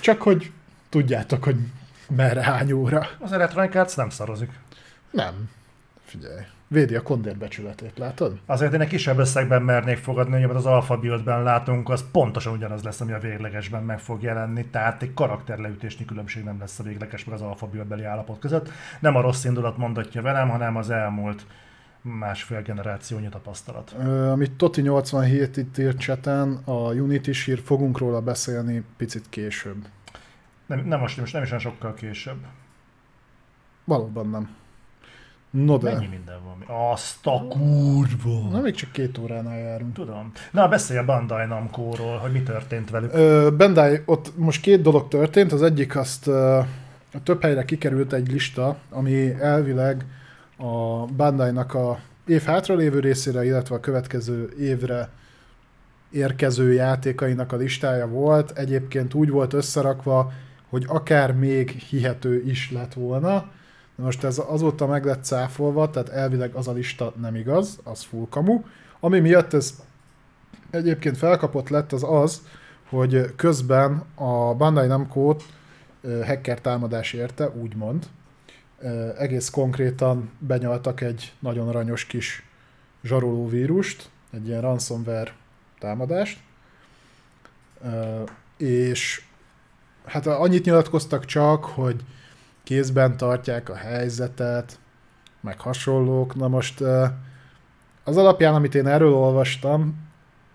Csak 0.00 0.22
hogy 0.22 0.52
tudjátok, 0.88 1.44
hogy 1.44 1.56
merre 2.08 2.42
hány 2.42 2.72
óra. 2.72 3.08
Az 3.18 3.32
Electronic 3.32 3.74
Arts 3.74 3.96
nem 3.96 4.10
szarozik. 4.10 4.50
Nem. 5.10 5.50
Figyelj. 6.04 6.42
Védi 6.68 6.94
a 6.94 7.02
kondér 7.02 7.36
becsületét, 7.36 7.98
látod? 7.98 8.38
Azért 8.46 8.72
én 8.72 8.80
egy 8.80 8.88
kisebb 8.88 9.18
összegben 9.18 9.62
mernék 9.62 9.96
fogadni, 9.96 10.42
hogy 10.42 10.56
az 10.56 10.66
alfa 10.66 10.96
buildben 10.96 11.42
látunk, 11.42 11.88
az 11.88 12.04
pontosan 12.12 12.52
ugyanaz 12.52 12.82
lesz, 12.82 13.00
ami 13.00 13.12
a 13.12 13.18
véglegesben 13.18 13.82
meg 13.82 13.98
fog 13.98 14.22
jelenni, 14.22 14.66
tehát 14.66 15.02
egy 15.02 15.14
karakterleütésnyi 15.14 16.04
különbség 16.04 16.44
nem 16.44 16.58
lesz 16.58 16.78
a 16.78 16.82
végleges 16.82 17.24
meg 17.24 17.34
az 17.34 17.42
alfa 17.42 17.66
buildbeli 17.66 18.04
állapot 18.04 18.38
között. 18.38 18.70
Nem 19.00 19.16
a 19.16 19.20
rossz 19.20 19.44
indulat 19.44 19.76
mondatja 19.76 20.22
velem, 20.22 20.48
hanem 20.48 20.76
az 20.76 20.90
elmúlt 20.90 21.46
másfél 22.02 22.62
generációnyi 22.62 23.28
tapasztalat. 23.28 23.94
Ö, 23.98 24.30
amit 24.30 24.52
Toti 24.52 24.80
87 24.80 25.56
itt 25.56 25.78
írt 25.78 25.98
cseten, 25.98 26.60
a 26.64 26.92
Unity 26.92 27.30
sír, 27.30 27.60
fogunk 27.64 27.98
róla 27.98 28.20
beszélni 28.20 28.84
picit 28.96 29.24
később. 29.28 29.86
Nem, 30.66 30.86
nem 30.86 31.00
most 31.00 31.32
nem 31.32 31.42
is 31.42 31.50
olyan 31.50 31.62
sokkal 31.62 31.94
később. 31.94 32.38
Valóban 33.84 34.30
nem. 34.30 34.64
No 35.64 35.78
de. 35.78 35.92
Mennyi 35.92 36.06
minden 36.06 36.38
van? 36.44 36.90
Azt 36.92 37.26
a 37.26 37.46
kurva! 37.48 38.48
Na, 38.50 38.60
még 38.60 38.74
csak 38.74 38.92
két 38.92 39.18
óránál 39.18 39.58
járunk. 39.58 39.94
Tudom. 39.94 40.32
Na, 40.52 40.68
beszélj 40.68 40.98
a 40.98 41.04
Bandai 41.04 41.46
Namco-ról, 41.46 42.16
hogy 42.16 42.32
mi 42.32 42.42
történt 42.42 42.90
velük. 42.90 43.12
Ö, 43.14 43.48
Bandai, 43.56 44.00
ott 44.04 44.36
most 44.36 44.60
két 44.60 44.82
dolog 44.82 45.08
történt. 45.08 45.52
Az 45.52 45.62
egyik 45.62 45.96
azt 45.96 46.26
ö, 46.26 46.60
több 47.22 47.42
helyre 47.42 47.64
kikerült 47.64 48.12
egy 48.12 48.32
lista, 48.32 48.76
ami 48.90 49.40
elvileg 49.40 50.04
a 50.56 51.04
Bandai-nak 51.04 51.74
a 51.74 51.98
év 52.26 52.42
hátralévő 52.42 53.00
részére, 53.00 53.44
illetve 53.44 53.74
a 53.74 53.80
következő 53.80 54.52
évre 54.58 55.08
érkező 56.10 56.72
játékainak 56.72 57.52
a 57.52 57.56
listája 57.56 58.08
volt. 58.08 58.58
Egyébként 58.58 59.14
úgy 59.14 59.30
volt 59.30 59.52
összerakva, 59.52 60.32
hogy 60.68 60.84
akár 60.88 61.32
még 61.32 61.70
hihető 61.70 62.42
is 62.46 62.70
lett 62.72 62.94
volna. 62.94 63.54
Most 63.96 64.24
ez 64.24 64.38
azóta 64.46 64.86
meg 64.86 65.04
lett 65.04 65.24
cáfolva, 65.24 65.90
tehát 65.90 66.08
elvileg 66.08 66.54
az 66.54 66.68
a 66.68 66.72
lista 66.72 67.12
nem 67.20 67.34
igaz, 67.34 67.78
az 67.84 68.02
full 68.02 68.26
kamu. 68.30 68.62
Ami 69.00 69.20
miatt 69.20 69.52
ez 69.52 69.82
egyébként 70.70 71.16
felkapott 71.16 71.68
lett 71.68 71.92
az 71.92 72.04
az, 72.08 72.42
hogy 72.88 73.34
közben 73.36 74.04
a 74.14 74.54
Bandai 74.54 74.86
namco 74.86 75.36
hacker 76.02 76.60
támadás 76.60 77.12
érte, 77.12 77.48
úgymond. 77.48 78.06
Egész 79.18 79.50
konkrétan 79.50 80.30
benyaltak 80.38 81.00
egy 81.00 81.32
nagyon 81.38 81.68
aranyos 81.68 82.04
kis 82.04 82.48
zsaroló 83.02 83.48
vírust, 83.48 84.10
egy 84.32 84.46
ilyen 84.46 84.60
ransomware 84.60 85.34
támadást, 85.78 86.38
és 88.56 89.22
hát 90.04 90.26
annyit 90.26 90.64
nyilatkoztak 90.64 91.24
csak, 91.24 91.64
hogy 91.64 92.04
kézben 92.66 93.16
tartják 93.16 93.68
a 93.68 93.74
helyzetet, 93.74 94.78
meg 95.40 95.60
hasonlók. 95.60 96.34
Na 96.34 96.48
most 96.48 96.80
az 98.04 98.16
alapján, 98.16 98.54
amit 98.54 98.74
én 98.74 98.86
erről 98.86 99.12
olvastam, 99.12 100.08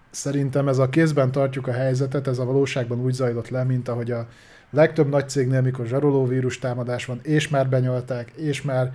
szerintem 0.10 0.68
ez 0.68 0.78
a 0.78 0.90
kézben 0.90 1.32
tartjuk 1.32 1.68
a 1.68 1.72
helyzetet, 1.72 2.28
ez 2.28 2.40
a 2.40 2.46
valóságban 2.46 3.00
úgy 3.00 3.14
zajlott 3.14 3.50
le, 3.50 3.64
mint 3.64 3.88
ahogy 3.88 4.12
a 4.12 4.28
legtöbb 4.70 5.10
nagy 5.10 5.30
cégnél, 5.30 5.62
mikor 5.62 5.86
zsaroló 5.86 6.26
vírus 6.26 6.60
támadás 6.60 7.06
van, 7.06 7.20
és 7.24 7.48
már 7.48 7.70
benyolták, 7.70 8.32
és 8.32 8.62
már 8.62 8.94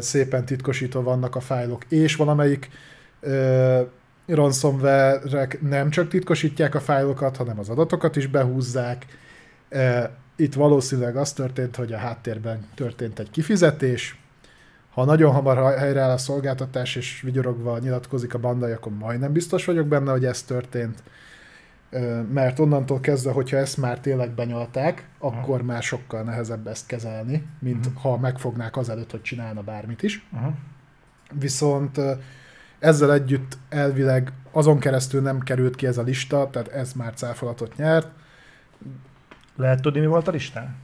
szépen 0.00 0.44
titkosítva 0.44 1.02
vannak 1.02 1.36
a 1.36 1.40
fájlok, 1.40 1.84
és 1.88 2.16
valamelyik 2.16 2.68
ö, 3.20 3.80
ransomware 4.26 5.20
nem 5.60 5.90
csak 5.90 6.08
titkosítják 6.08 6.74
a 6.74 6.80
fájlokat, 6.80 7.36
hanem 7.36 7.58
az 7.58 7.68
adatokat 7.68 8.16
is 8.16 8.26
behúzzák. 8.26 9.06
Itt 10.40 10.54
valószínűleg 10.54 11.16
az 11.16 11.32
történt, 11.32 11.76
hogy 11.76 11.92
a 11.92 11.96
háttérben 11.96 12.66
történt 12.74 13.18
egy 13.18 13.30
kifizetés, 13.30 14.20
ha 14.90 15.04
nagyon 15.04 15.32
hamar 15.32 15.78
helyreáll 15.78 16.10
a 16.10 16.18
szolgáltatás, 16.18 16.96
és 16.96 17.20
vigyorogva 17.20 17.78
nyilatkozik 17.78 18.34
a 18.34 18.38
bandai, 18.38 18.72
akkor 18.72 18.92
majdnem 18.92 19.32
biztos 19.32 19.64
vagyok 19.64 19.86
benne, 19.86 20.10
hogy 20.10 20.24
ez 20.24 20.42
történt. 20.42 21.02
Mert 22.32 22.58
onnantól 22.58 23.00
kezdve, 23.00 23.32
hogyha 23.32 23.56
ezt 23.56 23.76
már 23.76 24.00
tényleg 24.00 24.30
benyalták, 24.30 25.08
akkor 25.18 25.50
uh-huh. 25.50 25.66
már 25.66 25.82
sokkal 25.82 26.22
nehezebb 26.22 26.66
ezt 26.66 26.86
kezelni, 26.86 27.46
mint 27.58 27.86
uh-huh. 27.86 28.02
ha 28.02 28.16
megfognák 28.16 28.76
azelőtt, 28.76 29.10
hogy 29.10 29.22
csinálna 29.22 29.62
bármit 29.62 30.02
is. 30.02 30.26
Uh-huh. 30.32 30.52
Viszont 31.32 32.00
ezzel 32.78 33.12
együtt 33.12 33.58
elvileg 33.68 34.32
azon 34.52 34.78
keresztül 34.78 35.20
nem 35.20 35.40
került 35.40 35.76
ki 35.76 35.86
ez 35.86 35.98
a 35.98 36.02
lista, 36.02 36.48
tehát 36.50 36.68
ez 36.68 36.92
már 36.92 37.14
cáfolatot 37.14 37.76
nyert. 37.76 38.08
Lehet 39.58 39.80
tudni, 39.80 40.00
mi 40.00 40.06
volt 40.06 40.28
a 40.28 40.30
listán? 40.30 40.76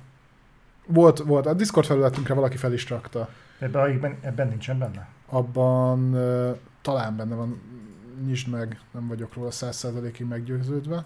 Volt, 0.87 1.19
volt. 1.19 1.47
A 1.47 1.55
Discord 1.55 1.87
felületünkre 1.87 2.35
valaki 2.35 2.57
fel 2.57 2.73
is 2.73 2.89
rakta. 2.89 3.29
Ebben, 3.59 4.19
ebben 4.21 4.49
nincsen 4.49 4.79
benne? 4.79 5.09
Abban 5.27 6.15
uh, 6.15 6.57
talán 6.81 7.17
benne 7.17 7.35
van, 7.35 7.63
nyisd 8.25 8.49
meg, 8.49 8.81
nem 8.91 9.07
vagyok 9.09 9.35
róla 9.35 9.51
száz 9.51 9.77
százalékig 9.77 10.27
meggyőződve. 10.27 11.05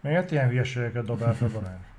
Miért 0.00 0.30
ilyen 0.30 0.48
hülyeségeket 0.48 1.04
dobál 1.04 1.34
fel 1.34 1.48
Balázs? 1.48 1.80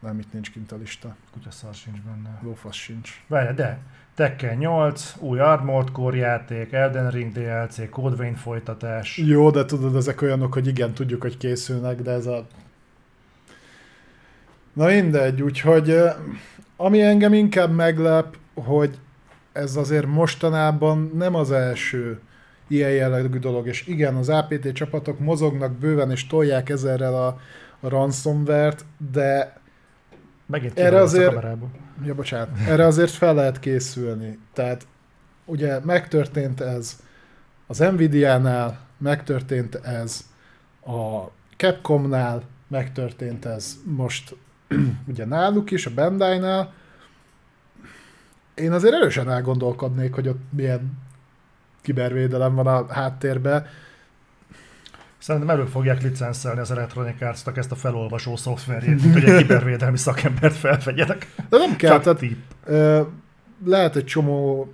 Nem, 0.00 0.18
itt 0.18 0.32
nincs 0.32 0.50
kint 0.50 0.72
a 0.72 0.76
lista. 0.76 1.16
Kutyaszar 1.32 1.74
sincs 1.74 2.00
benne. 2.00 2.38
Lófasz 2.42 2.74
sincs. 2.74 3.24
Várj, 3.26 3.54
de 3.54 3.78
Tekken 4.18 4.56
8, 4.56 5.14
új 5.18 5.38
Armored 5.38 5.90
Core 5.92 6.16
játék, 6.16 6.72
Elden 6.72 7.10
Ring 7.10 7.32
DLC, 7.32 7.90
Code 7.90 8.16
Vein 8.16 8.34
folytatás. 8.34 9.18
Jó, 9.18 9.50
de 9.50 9.64
tudod, 9.64 9.96
ezek 9.96 10.22
olyanok, 10.22 10.52
hogy 10.52 10.66
igen, 10.66 10.92
tudjuk, 10.92 11.22
hogy 11.22 11.36
készülnek, 11.36 12.02
de 12.02 12.10
ez 12.10 12.26
a... 12.26 12.46
Na 14.72 14.86
mindegy, 14.86 15.42
úgyhogy 15.42 16.02
ami 16.76 17.02
engem 17.02 17.32
inkább 17.32 17.74
meglep, 17.74 18.36
hogy 18.54 18.98
ez 19.52 19.76
azért 19.76 20.06
mostanában 20.06 21.10
nem 21.14 21.34
az 21.34 21.50
első 21.50 22.20
ilyen 22.68 22.90
jellegű 22.90 23.38
dolog, 23.38 23.66
és 23.66 23.86
igen, 23.86 24.14
az 24.14 24.28
APT 24.28 24.72
csapatok 24.72 25.18
mozognak 25.18 25.72
bőven 25.72 26.10
és 26.10 26.26
tolják 26.26 26.68
ezerrel 26.68 27.14
a, 27.14 27.40
a 27.80 27.88
ransomware-t, 27.88 28.84
de 29.12 29.57
Megint 30.48 30.78
erre 30.78 31.00
azért, 31.00 31.46
ja, 32.04 32.14
bocsánat, 32.14 32.48
erre 32.66 32.86
azért 32.86 33.10
fel 33.10 33.34
lehet 33.34 33.60
készülni. 33.60 34.38
Tehát 34.52 34.86
ugye 35.44 35.78
megtörtént 35.84 36.60
ez 36.60 36.96
az 37.66 37.78
Nvidia-nál, 37.78 38.78
megtörtént 38.98 39.74
ez 39.74 40.26
a 40.86 41.30
Capcomnál, 41.56 42.42
megtörtént 42.68 43.44
ez 43.44 43.76
most 43.84 44.36
ugye 45.10 45.24
náluk 45.24 45.70
is, 45.70 45.86
a 45.86 45.94
Bandai-nál, 45.94 46.72
én 48.54 48.72
azért 48.72 48.94
erősen 48.94 49.30
elgondolkodnék, 49.30 50.14
hogy 50.14 50.28
ott 50.28 50.40
milyen 50.50 50.98
kibervédelem 51.82 52.54
van 52.54 52.66
a 52.66 52.92
háttérben. 52.92 53.66
Szerintem 55.18 55.50
elő 55.50 55.64
fogják 55.64 56.02
licenszelni 56.02 56.60
az 56.60 56.70
Electronic 56.70 57.22
arts 57.22 57.42
ezt 57.54 57.72
a 57.72 57.74
felolvasó 57.74 58.36
szoftverjét, 58.36 59.02
hogy 59.12 59.24
egy 59.24 59.36
kibervédelmi 59.36 59.96
szakembert 59.96 60.54
felvegyenek. 60.56 61.34
De 61.48 61.56
nem 61.56 61.76
kell, 61.76 62.00
tehát, 62.00 62.22
ö, 62.64 63.00
lehet 63.64 63.96
egy 63.96 64.04
csomó 64.04 64.72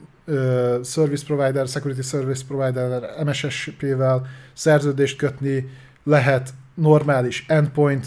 service 0.84 1.24
provider, 1.26 1.68
security 1.68 2.00
service 2.00 2.42
provider, 2.48 3.02
MSSP-vel 3.24 4.26
szerződést 4.52 5.16
kötni, 5.16 5.68
lehet 6.04 6.54
normális 6.74 7.44
endpoint 7.48 8.06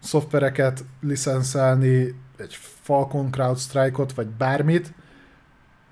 szoftvereket 0.00 0.84
licenszelni, 1.00 2.14
egy 2.36 2.58
Falcon 2.82 3.30
CrowdStrike-ot, 3.30 4.12
vagy 4.12 4.26
bármit, 4.26 4.92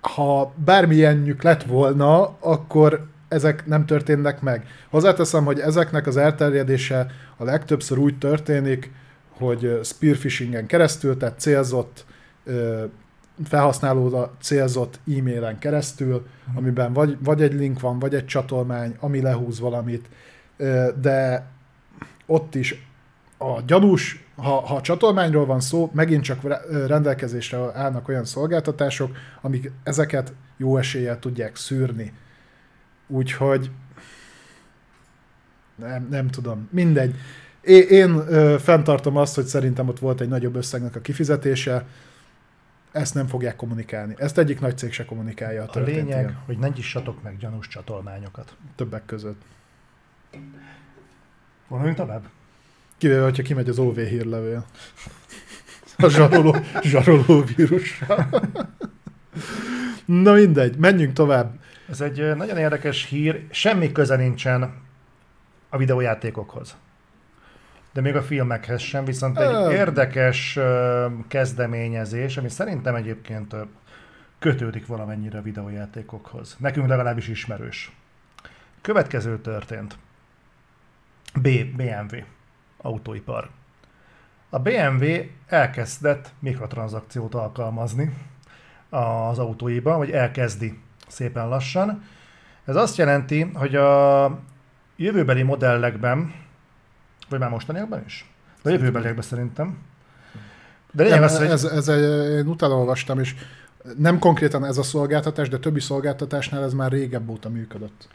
ha 0.01 0.53
bármilyenjük 0.65 1.43
lett 1.43 1.63
volna, 1.63 2.37
akkor 2.39 3.07
ezek 3.31 3.67
nem 3.67 3.87
történnek 3.87 4.41
meg. 4.41 4.67
Hozzáteszem, 4.91 5.45
hogy 5.45 5.59
ezeknek 5.59 6.07
az 6.07 6.17
elterjedése 6.17 7.07
a 7.37 7.45
legtöbbször 7.45 7.99
úgy 7.99 8.19
történik, 8.19 8.91
hogy 9.29 9.81
spearphishingen 9.83 10.67
keresztül, 10.67 11.17
tehát 11.17 11.41
célzott 11.41 12.05
felhasználóra 13.45 14.33
célzott 14.41 15.01
e-mailen 15.19 15.59
keresztül, 15.59 16.27
amiben 16.55 16.93
vagy, 16.93 17.17
vagy 17.23 17.43
egy 17.43 17.55
link 17.55 17.81
van, 17.81 17.99
vagy 17.99 18.15
egy 18.15 18.27
csatolmány, 18.27 18.97
ami 19.01 19.21
lehúz 19.21 19.61
valamit, 19.61 20.09
de 21.01 21.47
ott 22.27 22.55
is 22.55 22.89
a 23.39 23.61
gyanús, 23.67 24.25
ha, 24.37 24.61
ha 24.61 24.75
a 24.75 24.81
csatolmányról 24.81 25.47
van 25.47 25.61
szó, 25.61 25.91
megint 25.95 26.23
csak 26.23 26.41
rendelkezésre 26.87 27.59
állnak 27.75 28.09
olyan 28.09 28.25
szolgáltatások, 28.25 29.17
amik 29.41 29.73
ezeket 29.83 30.33
jó 30.57 30.77
eséllyel 30.77 31.19
tudják 31.19 31.57
szűrni. 31.57 32.13
Úgyhogy 33.11 33.71
nem, 35.75 36.07
nem 36.11 36.29
tudom, 36.29 36.69
mindegy. 36.73 37.15
Én, 37.61 37.83
én 37.89 38.11
ö, 38.11 38.57
fenntartom 38.59 39.17
azt, 39.17 39.35
hogy 39.35 39.45
szerintem 39.45 39.89
ott 39.89 39.99
volt 39.99 40.21
egy 40.21 40.29
nagyobb 40.29 40.57
összegnek 40.57 40.97
a 40.97 41.01
kifizetése, 41.01 41.87
ezt 42.93 43.15
nem 43.15 43.27
fogják 43.27 43.57
kommunikálni. 43.57 44.15
Ezt 44.17 44.39
egyik 44.39 44.61
nagy 44.61 44.79
cég 44.79 44.93
se 44.93 45.05
kommunikálja. 45.05 45.65
A, 45.65 45.79
a 45.79 45.81
lényeg, 45.81 46.07
ilyen. 46.07 46.39
hogy 46.47 46.59
ne 46.59 46.69
nyissatok 46.69 47.23
meg 47.23 47.37
gyanús 47.37 47.69
csatolmányokat. 47.69 48.57
Többek 48.75 49.05
között. 49.07 49.43
Vonuljunk 51.69 51.97
tovább? 51.97 52.23
Kivéve, 52.99 53.23
hogyha 53.23 53.43
kimegy 53.43 53.69
az 53.69 53.79
OV 53.79 53.97
hírlevél. 53.97 54.67
A 55.97 56.09
zsaroló, 56.09 56.57
zsaroló 56.83 57.45
vírussal. 57.57 58.29
Na 60.05 60.33
mindegy, 60.33 60.77
menjünk 60.77 61.13
tovább. 61.13 61.59
Ez 61.91 62.01
egy 62.01 62.37
nagyon 62.37 62.59
érdekes 62.59 63.05
hír, 63.05 63.47
semmi 63.51 63.93
köze 63.93 64.17
nincsen 64.17 64.75
a 65.69 65.77
videójátékokhoz. 65.77 66.77
De 67.93 68.01
még 68.01 68.17
a 68.17 68.23
filmekhez 68.23 68.81
sem, 68.81 69.05
viszont 69.05 69.39
egy 69.39 69.73
érdekes 69.73 70.59
kezdeményezés, 71.29 72.37
ami 72.37 72.49
szerintem 72.49 72.95
egyébként 72.95 73.55
kötődik 74.39 74.87
valamennyire 74.87 75.39
a 75.39 75.43
videójátékokhoz. 75.43 76.57
Nekünk 76.59 76.89
legalábbis 76.89 77.29
ismerős. 77.29 77.93
Következő 78.81 79.41
történt. 79.41 79.99
B, 81.35 81.49
BMW 81.77 82.17
autóipar. 82.77 83.51
A 84.51 84.59
BMW 84.59 85.07
elkezdett 85.47 86.33
mikrotranszakciót 86.39 87.35
alkalmazni 87.35 88.17
az 88.89 89.39
autóiban, 89.39 89.99
vagy 89.99 90.11
elkezdi 90.11 90.79
szépen 91.11 91.49
lassan. 91.49 92.03
Ez 92.65 92.77
azt 92.77 92.97
jelenti, 92.97 93.51
hogy 93.55 93.75
a 93.75 94.39
jövőbeli 94.97 95.43
modellekben, 95.43 96.35
vagy 97.29 97.39
már 97.39 97.51
mostaniakban 97.51 98.03
is? 98.07 98.31
De 98.63 98.71
jövőbeliekben 98.71 99.23
szerintem. 99.23 99.79
De 100.93 101.03
lényeg 101.03 101.23
az, 101.23 101.39
hogy... 101.39 101.47
Ez, 101.47 101.65
ez, 101.65 101.89
én 102.39 102.47
utána 102.47 102.75
olvastam, 102.75 103.19
és 103.19 103.35
nem 103.97 104.19
konkrétan 104.19 104.65
ez 104.65 104.79
a 104.79 104.83
szolgáltatás, 104.83 105.49
de 105.49 105.59
többi 105.59 105.81
szolgáltatásnál 105.81 106.63
ez 106.63 106.73
már 106.73 106.91
régebb 106.91 107.29
óta 107.29 107.49
működött. 107.49 108.09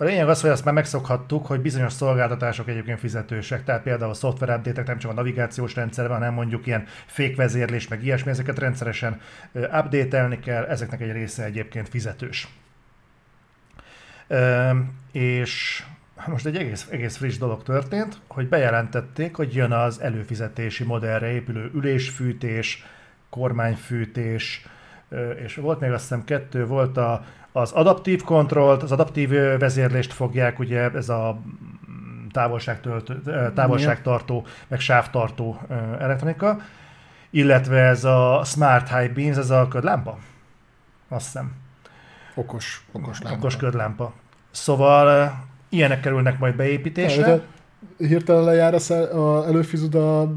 A 0.00 0.04
lényeg 0.04 0.28
az, 0.28 0.40
hogy 0.40 0.50
azt 0.50 0.64
már 0.64 0.74
megszokhattuk, 0.74 1.46
hogy 1.46 1.60
bizonyos 1.60 1.92
szolgáltatások 1.92 2.68
egyébként 2.68 2.98
fizetősek, 2.98 3.64
tehát 3.64 3.82
például 3.82 4.10
a 4.10 4.14
szoftver 4.14 4.56
update 4.56 4.82
nem 4.86 4.98
csak 4.98 5.10
a 5.10 5.14
navigációs 5.14 5.74
rendszerben, 5.74 6.16
hanem 6.16 6.34
mondjuk 6.34 6.66
ilyen 6.66 6.84
fékvezérlés, 7.06 7.88
meg 7.88 8.04
ilyesmi, 8.04 8.30
ezeket 8.30 8.58
rendszeresen 8.58 9.20
update 9.52 10.38
kell, 10.42 10.64
ezeknek 10.64 11.00
egy 11.00 11.12
része 11.12 11.44
egyébként 11.44 11.88
fizetős. 11.88 12.48
és 15.12 15.82
most 16.26 16.46
egy 16.46 16.56
egész, 16.56 16.88
egész 16.90 17.16
friss 17.16 17.38
dolog 17.38 17.62
történt, 17.62 18.20
hogy 18.28 18.48
bejelentették, 18.48 19.36
hogy 19.36 19.54
jön 19.54 19.72
az 19.72 20.00
előfizetési 20.00 20.84
modellre 20.84 21.30
épülő 21.30 21.70
ülésfűtés, 21.74 22.84
kormányfűtés, 23.30 24.66
és 25.44 25.54
volt 25.54 25.80
még 25.80 25.90
azt 25.90 26.02
hiszem 26.02 26.24
kettő, 26.24 26.66
volt 26.66 26.96
a, 26.96 27.24
az 27.52 27.72
adaptív 27.72 28.22
kontrollt, 28.22 28.82
az 28.82 28.92
adaptív 28.92 29.28
vezérlést 29.58 30.12
fogják, 30.12 30.58
ugye 30.58 30.90
ez 30.90 31.08
a 31.08 31.40
távolságtöltő, 32.32 33.22
távolságtartó, 33.54 34.46
meg 34.68 34.80
sávtartó 34.80 35.60
elektronika, 35.98 36.60
illetve 37.30 37.80
ez 37.80 38.04
a 38.04 38.42
Smart 38.44 38.88
High 38.88 39.12
Beams, 39.12 39.36
ez 39.36 39.50
a 39.50 39.68
ködlámpa, 39.68 40.18
azt 41.08 41.24
hiszem. 41.24 41.52
Okos, 42.34 42.84
okos 42.92 43.20
lámpa. 43.20 43.38
Okos 43.38 43.56
ködlámpa. 43.56 44.12
Szóval 44.50 45.32
ilyenek 45.68 46.00
kerülnek 46.00 46.38
majd 46.38 46.56
beépítésre. 46.56 47.40
Hirtelen 47.98 48.44
lejár 48.44 48.74
a, 48.74 48.92
a 48.92 49.46
előfizud 49.46 49.94
a 49.94 50.32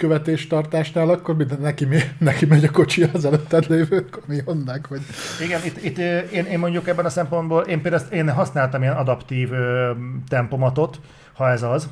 követéstartásnál, 0.00 1.08
akkor 1.08 1.36
minden 1.36 1.60
neki, 1.60 1.86
neki 2.18 2.46
megy 2.46 2.64
a 2.64 2.70
kocsi 2.70 3.02
az 3.12 3.24
előtted 3.24 3.66
lévő 3.68 4.04
kamionnak, 4.04 4.88
vagy... 4.88 5.00
Igen, 5.44 5.60
itt, 5.64 5.84
itt 5.84 5.98
én, 6.32 6.44
én, 6.44 6.58
mondjuk 6.58 6.88
ebben 6.88 7.04
a 7.04 7.08
szempontból, 7.08 7.62
én 7.62 7.82
például 7.82 8.12
én 8.12 8.30
használtam 8.30 8.82
ilyen 8.82 8.96
adaptív 8.96 9.52
ö, 9.52 9.90
tempomatot, 10.28 11.00
ha 11.32 11.50
ez 11.50 11.62
az, 11.62 11.88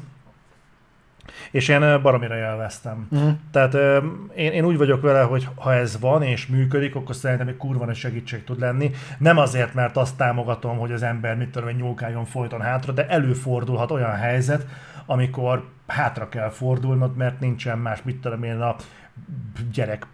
és 1.51 1.69
én 1.69 2.03
baromira 2.03 2.37
élveztem. 2.37 3.07
Uh-huh. 3.11 3.31
Tehát 3.53 3.75
ö, 3.75 3.99
én, 4.37 4.53
én 4.53 4.65
úgy 4.65 4.77
vagyok 4.77 5.03
vele, 5.03 5.23
hogy 5.23 5.49
ha 5.55 5.75
ez 5.75 6.01
van 6.01 6.23
és 6.23 6.47
működik, 6.47 6.95
akkor 6.95 7.15
szerintem 7.15 7.49
egy 7.49 7.57
kurva 7.57 7.85
nagy 7.85 7.97
segítség 7.97 8.45
tud 8.45 8.61
lenni. 8.61 8.91
Nem 9.19 9.39
azért, 9.39 9.75
mert 9.75 9.97
azt 9.97 10.17
támogatom, 10.17 10.79
hogy 10.79 10.93
az 10.93 11.03
ember 11.03 11.37
mit 11.37 11.49
tudom, 11.49 11.69
nyúlkáljon 11.69 12.25
folyton 12.25 12.61
hátra, 12.61 12.93
de 12.93 13.07
előfordulhat 13.09 13.91
olyan 13.91 14.15
helyzet, 14.15 14.67
amikor 15.11 15.65
hátra 15.87 16.29
kell 16.29 16.51
fordulnod, 16.51 17.17
mert 17.17 17.41
nincsen 17.41 17.79
más, 17.79 18.03
mit 18.03 18.21
tudom 18.21 18.43
én, 18.43 18.61
a 18.61 18.77
gyerek 19.73 20.07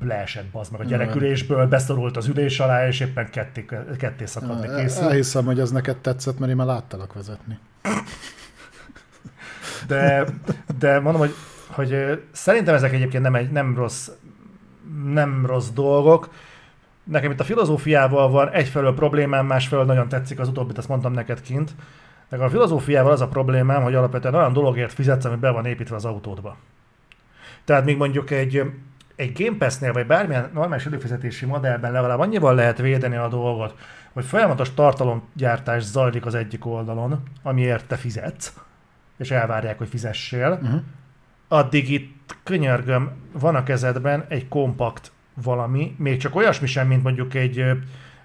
leesett 0.00 0.46
bazd 0.46 0.72
meg 0.72 0.80
a 0.80 0.84
gyerekülésből, 0.84 1.66
beszorult 1.66 2.16
az 2.16 2.26
ülés 2.26 2.60
alá, 2.60 2.86
és 2.86 3.00
éppen 3.00 3.30
ketté, 3.30 3.66
ketté 3.98 4.26
szakadni 4.26 4.68
készül. 4.76 5.04
Elhiszem, 5.04 5.44
hogy 5.44 5.60
ez 5.60 5.70
neked 5.70 5.96
tetszett, 5.96 6.38
mert 6.38 6.50
én 6.50 6.56
már 6.56 6.66
láttalak 6.66 7.12
vezetni. 7.12 7.58
De, 9.86 10.24
de 10.78 11.00
mondom, 11.00 11.20
hogy, 11.20 11.34
hogy 11.66 12.22
szerintem 12.32 12.74
ezek 12.74 12.92
egyébként 12.92 13.22
nem, 13.22 13.34
egy, 13.34 13.50
nem, 13.50 13.76
rossz, 13.76 14.08
nem 15.04 15.46
rossz 15.46 15.68
dolgok. 15.68 16.30
Nekem 17.04 17.30
itt 17.30 17.40
a 17.40 17.44
filozófiával 17.44 18.30
van 18.30 18.50
egyfelől 18.50 18.94
problémám, 18.94 19.46
másfelől 19.46 19.84
nagyon 19.84 20.08
tetszik 20.08 20.38
az 20.38 20.48
utóbbit, 20.48 20.78
azt 20.78 20.88
mondtam 20.88 21.12
neked 21.12 21.40
kint. 21.40 21.74
Nekem 22.30 22.46
a 22.46 22.50
filozófiával 22.50 23.12
az 23.12 23.20
a 23.20 23.28
problémám, 23.28 23.82
hogy 23.82 23.94
alapvetően 23.94 24.34
olyan 24.34 24.52
dologért 24.52 24.92
fizetsz, 24.92 25.24
ami 25.24 25.36
be 25.36 25.50
van 25.50 25.66
építve 25.66 25.96
az 25.96 26.04
autódba. 26.04 26.56
Tehát 27.64 27.84
még 27.84 27.96
mondjuk 27.96 28.30
egy, 28.30 28.62
egy 29.16 29.42
Game 29.42 29.56
Pass-nél, 29.56 29.92
vagy 29.92 30.06
bármilyen 30.06 30.50
normális 30.54 30.86
előfizetési 30.86 31.46
modellben 31.46 31.92
legalább 31.92 32.18
annyival 32.18 32.54
lehet 32.54 32.78
védeni 32.78 33.16
a 33.16 33.28
dolgot, 33.28 33.74
hogy 34.12 34.24
folyamatos 34.24 34.74
tartalomgyártás 34.74 35.82
zajlik 35.82 36.26
az 36.26 36.34
egyik 36.34 36.66
oldalon, 36.66 37.22
amiért 37.42 37.86
te 37.86 37.96
fizetsz, 37.96 38.54
és 39.16 39.30
elvárják, 39.30 39.78
hogy 39.78 39.88
fizessél. 39.88 40.58
Uh-huh. 40.62 40.80
Addig 41.48 41.90
itt 41.90 42.36
könyörgöm, 42.42 43.10
van 43.32 43.54
a 43.54 43.62
kezedben 43.62 44.24
egy 44.28 44.48
kompakt 44.48 45.12
valami, 45.42 45.94
még 45.98 46.18
csak 46.18 46.34
olyasmi 46.34 46.66
sem, 46.66 46.86
mint 46.86 47.02
mondjuk 47.02 47.34
egy 47.34 47.64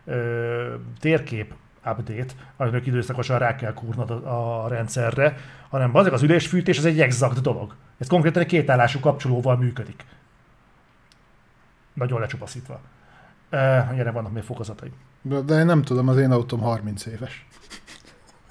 ö, 0.05 0.73
térkép 0.99 1.53
update, 1.85 2.33
aminek 2.57 2.85
időszakosan 2.85 3.37
rá 3.37 3.55
kell 3.55 3.73
kúrnod 3.73 4.09
a, 4.09 4.63
a 4.63 4.67
rendszerre, 4.67 5.37
hanem 5.69 5.95
az 5.95 6.07
az 6.11 6.21
ülésfűtés, 6.21 6.77
az 6.77 6.85
egy 6.85 7.01
exakt 7.01 7.41
dolog. 7.41 7.75
Ez 7.97 8.07
konkrétan 8.07 8.41
egy 8.41 8.47
kétállású 8.47 8.99
kapcsolóval 8.99 9.57
működik. 9.57 10.05
Nagyon 11.93 12.19
lecsupaszítva. 12.19 12.79
Uh, 13.51 13.59
erre 13.99 14.11
vannak 14.11 14.31
még 14.31 14.43
fokozatai. 14.43 14.91
De, 15.21 15.39
de 15.39 15.59
én 15.59 15.65
nem 15.65 15.81
tudom, 15.81 16.07
az 16.07 16.17
én 16.17 16.31
autóm 16.31 16.59
30 16.59 17.05
éves. 17.05 17.45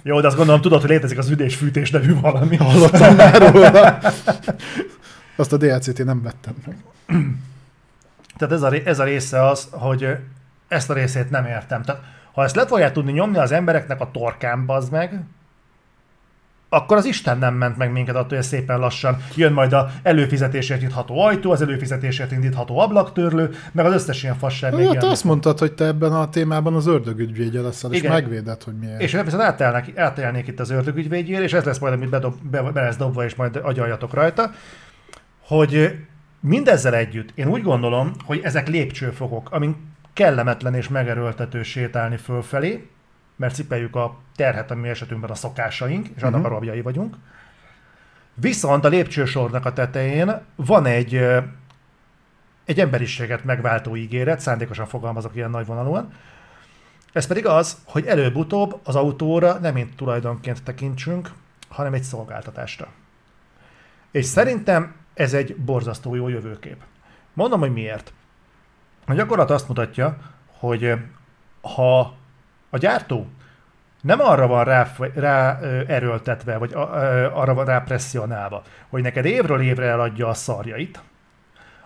Jó, 0.03 0.21
de 0.21 0.27
azt 0.27 0.37
gondolom, 0.37 0.61
tudod, 0.61 0.81
hogy 0.81 0.91
létezik 0.91 1.19
az 1.19 1.31
ülésfűtés 1.31 1.91
nevű 1.91 2.21
valami. 2.21 2.57
Hallottam 2.57 3.15
már 3.15 3.41
róla. 3.53 3.99
Azt 5.37 5.53
a 5.53 5.57
DLC-t 5.57 5.99
én 5.99 6.07
nem 6.07 6.23
vettem 6.23 6.55
meg. 6.67 6.85
Tehát 8.37 8.55
ez 8.55 8.63
a, 8.63 8.75
ez 8.89 8.99
a 8.99 9.05
része 9.05 9.47
az, 9.47 9.69
hogy 9.71 10.17
ezt 10.69 10.91
a 10.91 10.95
részét 10.95 11.31
nem 11.31 11.47
értem. 11.47 11.83
Tehát 11.83 12.03
ha 12.35 12.45
ezt 12.45 12.57
le 12.57 12.67
fogják 12.67 12.93
tudni 12.93 13.13
nyomni 13.13 13.39
az 13.39 13.53
embereknek 13.53 14.01
a 14.01 14.11
torkán, 14.11 14.67
bazd 14.67 14.93
meg, 14.93 15.25
akkor 16.75 16.97
az 16.97 17.05
Isten 17.05 17.39
nem 17.39 17.55
ment 17.55 17.77
meg 17.77 17.93
minket 17.93 18.15
attól, 18.15 18.37
hogy 18.37 18.47
szépen 18.47 18.79
lassan 18.79 19.17
jön 19.35 19.53
majd 19.53 19.73
a 19.73 19.91
előfizetésért 20.03 20.81
indítható 20.81 21.21
ajtó, 21.21 21.51
az 21.51 21.63
előfizetésért 21.63 22.33
indítható 22.33 22.79
ablaktörlő, 22.79 23.51
meg 23.73 23.87
az 23.87 23.93
összes 23.93 24.23
ilyen 24.23 24.39
fasság. 24.39 24.75
Hát 24.75 24.99
te 24.99 25.09
azt 25.09 25.25
mondtad, 25.25 25.59
hogy 25.59 25.73
te 25.73 25.85
ebben 25.85 26.13
a 26.13 26.29
témában 26.29 26.75
az 26.75 26.87
ördögügyvédje 26.87 27.61
leszel, 27.61 27.93
és 27.93 28.03
megvéded, 28.03 28.63
hogy 28.63 28.75
miért. 28.75 29.01
És 29.01 29.13
viszont 29.13 29.43
átelnek, 29.43 29.99
átelnék 29.99 30.47
itt 30.47 30.61
az 30.61 30.71
ördögügyvédjére, 30.71 31.43
és 31.43 31.53
ez 31.53 31.65
lesz 31.65 31.79
majd, 31.79 31.93
amit 31.93 32.09
bedob, 32.09 32.35
be, 32.51 32.63
be 32.63 32.83
lesz 32.83 32.97
dobva, 32.97 33.25
és 33.25 33.35
majd 33.35 33.61
agyaljatok 33.63 34.15
rajta, 34.15 34.51
hogy 35.41 35.99
mindezzel 36.41 36.95
együtt 36.95 37.29
én 37.35 37.47
úgy 37.47 37.63
gondolom, 37.63 38.13
hogy 38.25 38.41
ezek 38.43 38.69
lépcsőfokok, 38.69 39.51
amin 39.51 39.94
kellemetlen 40.15 40.75
és 40.75 40.89
megerőltető 40.89 41.63
sétálni 41.63 42.17
fölfelé, 42.17 42.89
mert 43.37 43.55
cipeljük 43.55 43.97
a 43.97 44.19
terhet, 44.37 44.71
ami 44.71 44.89
esetünkben 44.89 45.31
a 45.31 45.35
szokásaink, 45.35 46.09
és 46.17 46.23
annak 46.23 46.35
uh-huh. 46.35 46.53
a 46.53 46.55
rabjai 46.55 46.81
vagyunk. 46.81 47.17
Viszont 48.35 48.85
a 48.85 48.89
lépcsősornak 48.89 49.67
a 49.67 49.73
tetején 49.73 50.41
van 50.57 50.87
egy, 50.87 51.15
egy 52.65 52.81
emberiséget 52.81 53.45
megváltó 53.45 53.97
ígéret, 53.97 54.41
szándékosan 54.41 54.87
fogalmazok 54.87 55.35
ilyen 55.35 55.51
nagyvonalúan, 55.51 56.13
ez 57.13 57.27
pedig 57.27 57.47
az, 57.47 57.79
hogy 57.85 58.07
előbb-utóbb 58.07 58.81
az 58.85 58.97
autóra 58.97 59.59
nem 59.59 59.75
mint 59.75 59.97
tulajdonként 59.97 60.63
tekintsünk, 60.63 61.31
hanem 61.69 61.95
egy 61.95 62.03
szolgáltatásra. 62.03 62.89
És 64.11 64.25
szerintem 64.25 64.95
ez 65.15 65.35
egy 65.35 65.57
borzasztó 65.57 66.15
jó 66.15 66.29
jövőkép. 66.29 66.77
Mondom, 67.33 67.61
hogy 67.61 67.73
miért. 67.73 68.13
A 69.07 69.15
gyakorlat 69.15 69.51
azt 69.51 69.69
mutatja, 69.69 70.17
hogy 70.59 70.95
ha 71.61 72.15
a 72.71 72.79
gyártó 72.79 73.27
nem 74.01 74.21
arra 74.21 74.47
van 74.47 74.65
rá, 74.65 74.87
rá 75.15 75.59
erőltetve, 75.87 76.59
vagy 76.59 76.73
arra 77.35 77.55
van 77.55 77.65
rá 77.65 77.79
presszionálva, 77.79 78.63
hogy 78.89 79.03
neked 79.03 79.25
évről 79.25 79.61
évre 79.61 79.87
eladja 79.87 80.29
a 80.29 80.35
szarjait, 80.35 81.01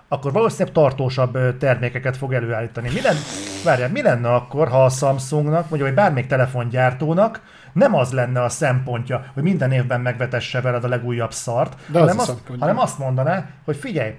akkor 0.09 0.33
valószínűleg 0.33 0.73
tartósabb 0.73 1.57
termékeket 1.59 2.17
fog 2.17 2.33
előállítani. 2.33 2.91
Mi 2.93 3.01
lenne, 3.01 3.19
várjál, 3.65 3.89
mi 3.89 4.03
lenne 4.03 4.35
akkor, 4.35 4.69
ha 4.69 4.85
a 4.85 4.89
Samsungnak, 4.89 5.69
vagy 5.69 5.95
bármelyik 5.95 6.29
telefongyártónak 6.29 7.43
nem 7.73 7.95
az 7.95 8.13
lenne 8.13 8.43
a 8.43 8.49
szempontja, 8.49 9.25
hogy 9.35 9.43
minden 9.43 9.73
évben 9.73 10.01
megvetesse 10.01 10.61
veled 10.61 10.85
a 10.85 10.89
legújabb 10.89 11.33
szart, 11.33 11.77
De 11.87 11.99
hanem, 11.99 12.19
az 12.19 12.29
azt, 12.29 12.43
hanem 12.59 12.79
azt 12.79 12.99
mondaná, 12.99 13.47
hogy 13.65 13.77
figyelj, 13.77 14.15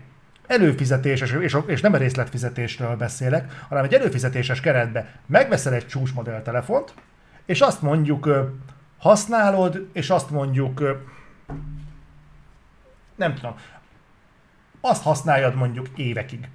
előfizetéses, 0.49 1.31
és, 1.31 1.57
és 1.65 1.81
nem 1.81 1.93
a 1.93 1.97
részletfizetésről 1.97 2.95
beszélek, 2.95 3.65
hanem 3.67 3.83
egy 3.83 3.93
előfizetéses 3.93 4.59
keretbe 4.59 5.19
megveszel 5.25 5.73
egy 5.73 5.87
csúcsmodell 5.87 6.41
telefont, 6.41 6.93
és 7.45 7.61
azt 7.61 7.81
mondjuk 7.81 8.29
használod, 8.97 9.89
és 9.93 10.09
azt 10.09 10.29
mondjuk 10.29 11.05
nem 13.15 13.33
tudom, 13.33 13.55
azt 14.81 15.03
használjad 15.03 15.55
mondjuk 15.55 15.87
évekig. 15.95 16.49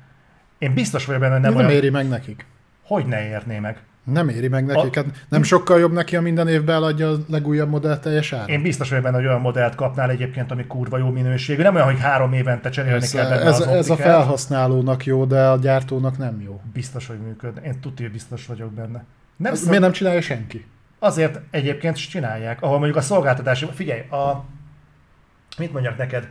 Én 0.58 0.74
biztos 0.74 1.04
vagyok 1.04 1.20
benne, 1.20 1.32
hogy 1.32 1.42
nem, 1.42 1.52
nem 1.52 1.60
olyan... 1.60 1.76
éri 1.76 1.90
meg 1.90 2.08
nekik. 2.08 2.46
Hogy 2.82 3.06
ne 3.06 3.26
érné 3.26 3.58
meg? 3.58 3.82
Nem 4.04 4.28
éri 4.28 4.48
meg 4.48 4.66
nekik. 4.66 4.96
A... 4.96 5.00
Hát 5.00 5.24
nem 5.28 5.42
sokkal 5.42 5.78
jobb 5.78 5.92
neki, 5.92 6.16
a 6.16 6.20
minden 6.20 6.48
évben 6.48 6.74
eladja 6.74 7.10
a 7.10 7.16
legújabb 7.28 7.68
modell 7.68 7.98
teljes 7.98 8.32
ára. 8.32 8.52
Én 8.52 8.62
biztos 8.62 8.88
vagyok 8.88 9.04
benne, 9.04 9.16
hogy 9.16 9.26
olyan 9.26 9.40
modellt 9.40 9.74
kapnál 9.74 10.10
egyébként, 10.10 10.50
ami 10.50 10.66
kurva 10.66 10.98
jó 10.98 11.10
minőségű. 11.10 11.62
Nem 11.62 11.74
olyan, 11.74 11.86
hogy 11.86 12.00
három 12.00 12.32
évente 12.32 12.70
cserélni 12.70 13.02
ez, 13.02 13.10
kell 13.10 13.28
benne 13.28 13.40
ez, 13.40 13.60
az 13.60 13.66
ez 13.66 13.90
a 13.90 13.96
felhasználónak 13.96 15.06
jó, 15.06 15.24
de 15.24 15.46
a 15.46 15.56
gyártónak 15.56 16.18
nem 16.18 16.40
jó. 16.40 16.60
Biztos, 16.72 17.06
hogy 17.06 17.18
működne. 17.18 17.60
Én 17.60 17.80
tudja, 17.80 18.10
biztos 18.10 18.46
vagyok 18.46 18.72
benne. 18.72 19.04
Nem 19.36 19.54
szok... 19.54 19.66
Miért 19.66 19.82
nem 19.82 19.92
csinálja 19.92 20.20
senki? 20.20 20.64
Azért 20.98 21.40
egyébként 21.50 22.08
csinálják, 22.08 22.62
ahol 22.62 22.76
mondjuk 22.76 22.96
a 22.96 23.00
szolgáltatás, 23.00 23.66
figyelj, 23.74 24.00
a, 24.00 24.44
mit 25.58 25.72
mondjak 25.72 25.96
neked, 25.96 26.28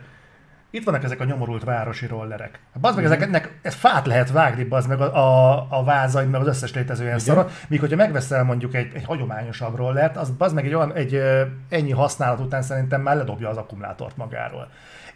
itt 0.74 0.84
vannak 0.84 1.04
ezek 1.04 1.20
a 1.20 1.24
nyomorult 1.24 1.64
városi 1.64 2.06
rollerek. 2.06 2.58
Bazd 2.80 2.96
meg, 2.96 3.04
ezeknek 3.04 3.58
ez 3.62 3.74
fát 3.74 4.06
lehet 4.06 4.30
vágni, 4.30 4.64
bazd 4.64 4.88
meg 4.88 5.00
a, 5.00 5.16
a, 5.16 5.66
a 5.70 5.84
vázaid, 5.84 6.30
meg 6.30 6.40
az 6.40 6.46
összes 6.46 6.74
létező 6.74 7.04
ilyen 7.04 7.18
szarot, 7.18 7.52
míg 7.68 7.80
hogyha 7.80 7.96
megveszel 7.96 8.44
mondjuk 8.44 8.74
egy, 8.74 8.90
egy 8.94 9.04
hagyományosabb 9.04 9.76
rollert, 9.76 10.16
az 10.16 10.30
bazd 10.30 10.54
meg 10.54 10.66
egy 10.66 10.74
olyan, 10.74 10.92
egy 10.92 11.22
ennyi 11.68 11.90
használat 11.90 12.40
után 12.40 12.62
szerintem 12.62 13.00
már 13.00 13.16
ledobja 13.16 13.48
az 13.48 13.56
akkumulátort 13.56 14.16
magáról. 14.16 14.68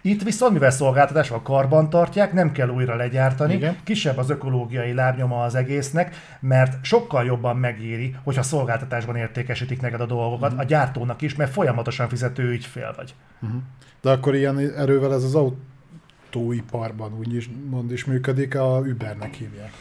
Itt 0.09 0.23
viszont, 0.23 0.53
mivel 0.53 0.71
szolgáltatásban 0.71 1.43
karban 1.43 1.91
tartják, 1.91 2.33
nem 2.33 2.53
kell 2.53 2.69
újra 2.69 2.97
legyártani, 2.97 3.55
Igen. 3.55 3.77
kisebb 3.85 4.19
az 4.19 4.31
ökológiai 4.31 4.93
lábnyoma 4.93 5.43
az 5.43 5.55
egésznek, 5.55 6.15
mert 6.41 6.85
sokkal 6.85 7.25
jobban 7.25 7.57
megéri, 7.57 8.17
hogyha 8.25 8.43
szolgáltatásban 8.43 9.17
értékesítik 9.17 9.81
neked 9.81 10.01
a 10.01 10.07
dolgokat, 10.07 10.47
uh-huh. 10.49 10.61
a 10.61 10.65
gyártónak 10.65 11.23
is, 11.23 11.35
mert 11.35 11.53
folyamatosan 11.53 12.09
fizető 12.09 12.51
ügyfél 12.51 12.93
vagy. 12.97 13.15
Uh-huh. 13.41 13.61
De 14.01 14.11
akkor 14.11 14.35
ilyen 14.35 14.59
erővel 14.59 15.15
ez 15.15 15.25
az 15.25 15.35
autóiparban 15.35 17.15
úgy 17.19 17.35
is, 17.35 17.51
mond 17.71 17.93
is 17.93 18.05
működik, 18.05 18.55
a 18.55 18.79
Ubernek 18.79 19.35
hívják. 19.35 19.73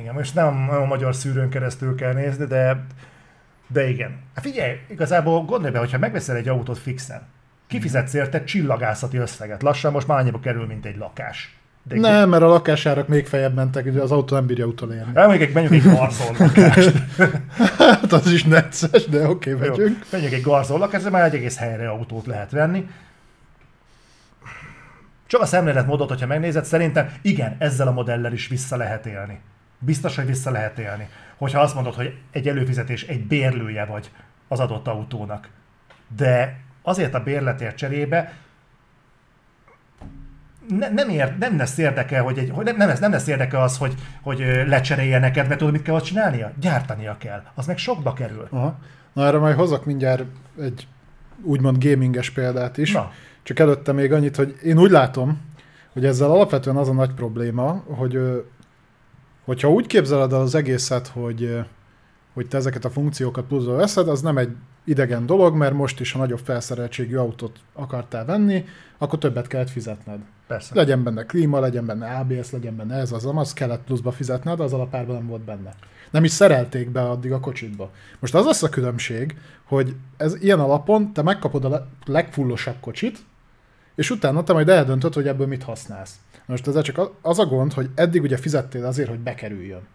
Igen, 0.00 0.14
most 0.14 0.34
nem 0.34 0.68
a 0.70 0.84
magyar 0.84 1.14
szűrőn 1.14 1.48
keresztül 1.48 1.94
kell 1.94 2.12
nézni, 2.12 2.44
de, 2.44 2.86
de 3.66 3.88
igen. 3.88 4.20
Hát 4.34 4.44
figyelj, 4.44 4.76
igazából 4.90 5.44
gondolj 5.44 5.72
be, 5.72 5.78
hogyha 5.78 5.98
megveszel 5.98 6.36
egy 6.36 6.48
autót 6.48 6.78
fixen, 6.78 7.22
kifizetsz 7.68 8.14
érte 8.14 8.44
csillagászati 8.44 9.16
összeget. 9.16 9.62
Lassan 9.62 9.92
most 9.92 10.06
már 10.06 10.18
annyiba 10.18 10.40
kerül, 10.40 10.66
mint 10.66 10.86
egy 10.86 10.96
lakás. 10.96 11.58
De 11.82 12.00
nem, 12.00 12.28
mert 12.28 12.42
a 12.42 12.46
lakásárak 12.46 13.08
még 13.08 13.26
feljebb 13.26 13.54
mentek, 13.54 13.86
ugye 13.86 14.00
az 14.00 14.10
autó 14.10 14.36
nem 14.36 14.46
bírja 14.46 14.66
utolérni. 14.66 15.10
Elmegyek, 15.14 15.52
menjünk 15.52 15.74
egy 15.74 15.92
garzon 15.92 16.36
lakást. 16.38 16.94
hát 17.78 18.12
az 18.12 18.32
is 18.32 18.44
necces, 18.44 19.06
de 19.06 19.28
oké, 19.28 19.54
okay, 19.54 19.68
megyünk. 19.68 20.06
Menjünk 20.10 20.32
egy 20.32 20.42
garzon 20.42 20.78
lakást, 20.78 21.10
már 21.10 21.24
egy 21.24 21.34
egész 21.34 21.56
helyre 21.56 21.88
autót 21.88 22.26
lehet 22.26 22.50
venni. 22.50 22.88
Csak 25.26 25.40
a 25.40 25.46
szemléletmódot, 25.46 26.08
hogyha 26.08 26.26
megnézed, 26.26 26.64
szerintem 26.64 27.12
igen, 27.22 27.56
ezzel 27.58 27.88
a 27.88 27.92
modellel 27.92 28.32
is 28.32 28.48
vissza 28.48 28.76
lehet 28.76 29.06
élni. 29.06 29.40
Biztos, 29.78 30.16
hogy 30.16 30.26
vissza 30.26 30.50
lehet 30.50 30.78
élni. 30.78 31.08
Hogyha 31.36 31.60
azt 31.60 31.74
mondod, 31.74 31.94
hogy 31.94 32.14
egy 32.30 32.48
előfizetés, 32.48 33.02
egy 33.02 33.26
bérlője 33.26 33.84
vagy 33.84 34.10
az 34.48 34.60
adott 34.60 34.86
autónak. 34.86 35.48
De 36.16 36.56
azért 36.82 37.14
a 37.14 37.22
bérletért 37.22 37.76
cserébe 37.76 38.32
ne, 40.68 40.90
nem, 40.90 41.08
ér, 41.08 41.36
nem 41.38 41.56
lesz 41.56 41.78
érdeke, 41.78 42.18
hogy, 42.18 42.38
egy, 42.38 42.50
hogy 42.50 42.64
nem, 42.64 42.76
nem, 42.76 42.88
lesz, 42.88 42.98
nem 42.98 43.10
lesz 43.10 43.26
érdeke 43.26 43.62
az, 43.62 43.76
hogy, 43.76 43.94
hogy 44.22 44.38
lecserélje 44.66 45.18
neked, 45.18 45.46
mert 45.46 45.58
tudod, 45.58 45.72
mit 45.72 45.82
kell 45.82 45.94
ott 45.94 46.02
csinálnia? 46.02 46.52
Gyártania 46.60 47.16
kell. 47.18 47.42
Az 47.54 47.66
meg 47.66 47.78
sokba 47.78 48.12
kerül. 48.12 48.46
Aha. 48.50 48.78
Na 49.12 49.26
erre 49.26 49.38
majd 49.38 49.56
hozok 49.56 49.84
mindjárt 49.84 50.24
egy 50.60 50.86
úgymond 51.42 51.84
gaminges 51.84 52.30
példát 52.30 52.78
is. 52.78 52.92
Na. 52.92 53.12
Csak 53.42 53.58
előtte 53.58 53.92
még 53.92 54.12
annyit, 54.12 54.36
hogy 54.36 54.56
én 54.62 54.78
úgy 54.78 54.90
látom, 54.90 55.40
hogy 55.92 56.04
ezzel 56.04 56.30
alapvetően 56.30 56.76
az 56.76 56.88
a 56.88 56.92
nagy 56.92 57.12
probléma, 57.14 57.82
hogy 57.86 58.18
hogyha 59.44 59.70
úgy 59.70 59.86
képzeled 59.86 60.32
el 60.32 60.40
az 60.40 60.54
egészet, 60.54 61.06
hogy, 61.06 61.58
hogy 62.34 62.48
te 62.48 62.56
ezeket 62.56 62.84
a 62.84 62.90
funkciókat 62.90 63.44
pluszba 63.44 63.74
veszed, 63.74 64.08
az 64.08 64.20
nem 64.20 64.38
egy 64.38 64.50
idegen 64.84 65.26
dolog, 65.26 65.54
mert 65.54 65.72
most 65.74 66.00
is, 66.00 66.12
ha 66.12 66.18
nagyobb 66.18 66.40
felszereltségű 66.44 67.16
autót 67.16 67.58
akartál 67.72 68.24
venni, 68.24 68.64
akkor 68.98 69.18
többet 69.18 69.46
kellett 69.46 69.70
fizetned. 69.70 70.18
Persze. 70.46 70.74
Legyen 70.74 71.02
benne 71.02 71.22
klíma, 71.22 71.60
legyen 71.60 71.86
benne 71.86 72.16
ABS, 72.16 72.50
legyen 72.50 72.76
benne 72.76 72.94
ez, 72.94 73.12
az, 73.12 73.28
az 73.34 73.52
kellett 73.52 73.84
pluszba 73.84 74.12
fizetned, 74.12 74.60
az 74.60 74.72
alapárban 74.72 75.16
nem 75.16 75.26
volt 75.26 75.42
benne. 75.42 75.74
Nem 76.10 76.24
is 76.24 76.30
szerelték 76.30 76.90
be 76.90 77.00
addig 77.00 77.32
a 77.32 77.40
kocsitba. 77.40 77.90
Most 78.18 78.34
az 78.34 78.46
az 78.46 78.62
a 78.62 78.68
különbség, 78.68 79.36
hogy 79.64 79.94
ez 80.16 80.42
ilyen 80.42 80.60
alapon 80.60 81.12
te 81.12 81.22
megkapod 81.22 81.64
a 81.64 81.88
legfullosabb 82.04 82.76
kocsit, 82.80 83.18
és 83.94 84.10
utána 84.10 84.42
te 84.42 84.52
majd 84.52 84.68
eldöntöd, 84.68 85.14
hogy 85.14 85.28
ebből 85.28 85.46
mit 85.46 85.62
használsz. 85.62 86.14
Most 86.46 86.66
ez 86.66 86.82
csak 86.82 87.10
az 87.22 87.38
a 87.38 87.46
gond, 87.46 87.72
hogy 87.72 87.90
eddig 87.94 88.22
ugye 88.22 88.36
fizettél 88.36 88.84
azért, 88.84 89.08
hogy 89.08 89.18
bekerüljön. 89.18 89.86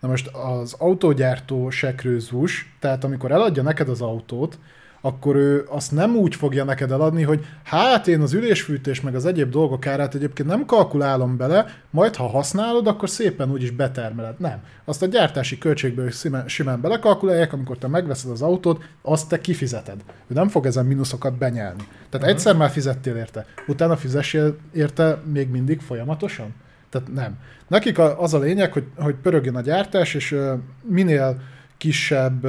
Na 0.00 0.08
most 0.08 0.26
az 0.26 0.74
autógyártó 0.78 1.70
sekrőzus, 1.70 2.74
tehát 2.80 3.04
amikor 3.04 3.30
eladja 3.32 3.62
neked 3.62 3.88
az 3.88 4.00
autót, 4.00 4.58
akkor 5.04 5.36
ő 5.36 5.64
azt 5.68 5.92
nem 5.92 6.16
úgy 6.16 6.34
fogja 6.34 6.64
neked 6.64 6.90
eladni, 6.90 7.22
hogy 7.22 7.46
hát 7.62 8.08
én 8.08 8.20
az 8.20 8.32
ülésfűtés 8.32 9.00
meg 9.00 9.14
az 9.14 9.26
egyéb 9.26 9.50
dolgok 9.50 9.86
árát 9.86 10.14
egyébként 10.14 10.48
nem 10.48 10.64
kalkulálom 10.64 11.36
bele, 11.36 11.66
majd 11.90 12.16
ha 12.16 12.26
használod, 12.26 12.86
akkor 12.86 13.10
szépen 13.10 13.50
úgyis 13.50 13.70
betermeled. 13.70 14.40
Nem. 14.40 14.62
Azt 14.84 15.02
a 15.02 15.06
gyártási 15.06 15.58
költségből 15.58 16.10
simán, 16.10 16.48
simán 16.48 16.80
belekalkulálják, 16.80 17.52
amikor 17.52 17.78
te 17.78 17.88
megveszed 17.88 18.30
az 18.30 18.42
autót, 18.42 18.84
azt 19.02 19.28
te 19.28 19.40
kifizeted. 19.40 19.96
Ő 20.06 20.34
nem 20.34 20.48
fog 20.48 20.66
ezen 20.66 20.86
mínuszokat 20.86 21.38
benyelni. 21.38 21.82
Tehát 21.86 22.14
uh-huh. 22.14 22.28
egyszer 22.28 22.56
már 22.56 22.70
fizettél 22.70 23.16
érte, 23.16 23.46
utána 23.66 23.96
fizessél 23.96 24.56
érte 24.72 25.22
még 25.32 25.48
mindig 25.48 25.80
folyamatosan? 25.80 26.54
Tehát 26.94 27.12
nem. 27.14 27.38
Nekik 27.68 27.98
az 27.98 28.34
a 28.34 28.38
lényeg, 28.38 28.72
hogy, 28.72 28.84
hogy 28.96 29.14
pörögjön 29.14 29.56
a 29.56 29.60
gyártás, 29.60 30.14
és 30.14 30.36
minél 30.82 31.40
kisebb 31.76 32.46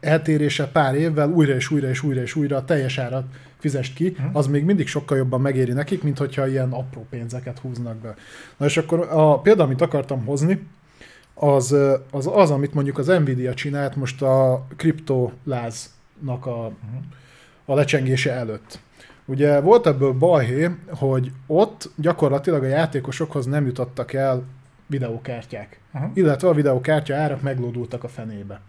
eltérése 0.00 0.66
pár 0.66 0.94
évvel 0.94 1.28
újra 1.28 1.54
és 1.54 1.70
újra 1.70 1.88
és 1.88 2.02
újra 2.02 2.20
és 2.20 2.34
újra 2.34 2.56
a 2.56 2.64
teljes 2.64 2.98
árat 2.98 3.24
fizest 3.58 3.94
ki, 3.94 4.08
uh-huh. 4.08 4.36
az 4.36 4.46
még 4.46 4.64
mindig 4.64 4.86
sokkal 4.86 5.16
jobban 5.16 5.40
megéri 5.40 5.72
nekik, 5.72 6.02
mint 6.02 6.18
hogyha 6.18 6.46
ilyen 6.46 6.72
apró 6.72 7.06
pénzeket 7.10 7.58
húznak 7.58 7.96
be. 7.96 8.14
Na 8.56 8.66
és 8.66 8.76
akkor 8.76 9.08
a 9.10 9.40
példa, 9.40 9.62
amit 9.62 9.80
akartam 9.80 10.24
hozni, 10.24 10.66
az 11.34 11.76
az, 12.10 12.30
az 12.32 12.50
amit 12.50 12.74
mondjuk 12.74 12.98
az 12.98 13.06
Nvidia 13.06 13.54
csinált 13.54 13.96
most 13.96 14.22
a 14.22 14.66
kriptoláznak 14.76 16.46
a, 16.46 16.50
uh-huh. 16.50 17.02
a 17.64 17.74
lecsengése 17.74 18.32
előtt. 18.32 18.78
Ugye 19.24 19.60
volt 19.60 19.86
ebből 19.86 20.12
balhé, 20.12 20.70
hogy 20.88 21.32
ott 21.46 21.90
gyakorlatilag 21.96 22.62
a 22.62 22.66
játékosokhoz 22.66 23.46
nem 23.46 23.66
jutottak 23.66 24.12
el 24.12 24.42
videókártyák. 24.86 25.80
Uh-huh. 25.94 26.10
Illetve 26.14 26.48
a 26.48 26.54
videókártya 26.54 27.16
árak 27.16 27.42
meglódultak 27.42 28.04
a 28.04 28.08
fenébe. 28.08 28.60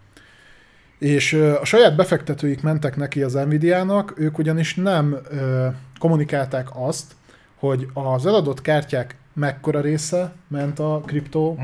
És 0.99 1.34
a 1.34 1.66
saját 1.66 1.95
befektetőik 1.95 2.62
mentek 2.62 2.95
neki 2.95 3.24
az 3.24 3.34
Nvidia-nak, 3.34 4.14
ők 4.18 4.38
ugyanis 4.38 4.76
nem 4.76 5.18
ö, 5.30 5.68
kommunikálták 5.99 6.68
azt, 6.74 7.16
hogy 7.56 7.88
az 7.93 8.26
eladott 8.26 8.62
kártyák 8.62 9.16
mekkora 9.34 9.82
része 9.82 10.34
ment 10.47 10.80
a 10.80 11.01
kriptó 11.06 11.60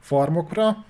farmokra, 0.00 0.84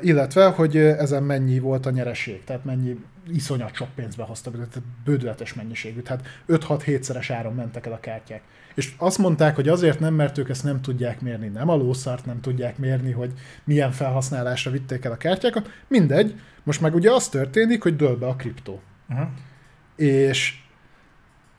illetve, 0.00 0.46
hogy 0.46 0.76
ezen 0.76 1.22
mennyi 1.22 1.58
volt 1.58 1.86
a 1.86 1.90
nyereség, 1.90 2.44
tehát 2.44 2.64
mennyi 2.64 3.04
iszonyat 3.28 3.74
sok 3.74 3.88
pénzbe 3.94 4.22
hozta, 4.22 4.50
tehát 4.50 4.82
bődületes 5.04 5.54
mennyiségű, 5.54 6.00
tehát 6.00 6.26
5-6-7-szeres 6.48 7.26
áron 7.32 7.54
mentek 7.54 7.86
el 7.86 7.92
a 7.92 8.00
kártyák. 8.00 8.42
És 8.74 8.92
azt 8.96 9.18
mondták, 9.18 9.54
hogy 9.54 9.68
azért 9.68 10.00
nem, 10.00 10.14
mert 10.14 10.38
ők 10.38 10.48
ezt 10.48 10.64
nem 10.64 10.80
tudják 10.80 11.20
mérni, 11.20 11.48
nem 11.48 11.68
a 11.68 11.74
lószart 11.74 12.26
nem 12.26 12.40
tudják 12.40 12.78
mérni, 12.78 13.10
hogy 13.10 13.32
milyen 13.64 13.92
felhasználásra 13.92 14.70
vitték 14.70 15.04
el 15.04 15.12
a 15.12 15.16
kártyákat, 15.16 15.70
mindegy, 15.88 16.40
most 16.62 16.80
meg 16.80 16.94
ugye 16.94 17.10
az 17.10 17.28
történik, 17.28 17.82
hogy 17.82 17.96
dől 17.96 18.16
be 18.16 18.26
a 18.26 18.36
kriptó. 18.36 18.80
Uh-huh. 19.08 19.28
És 19.96 20.60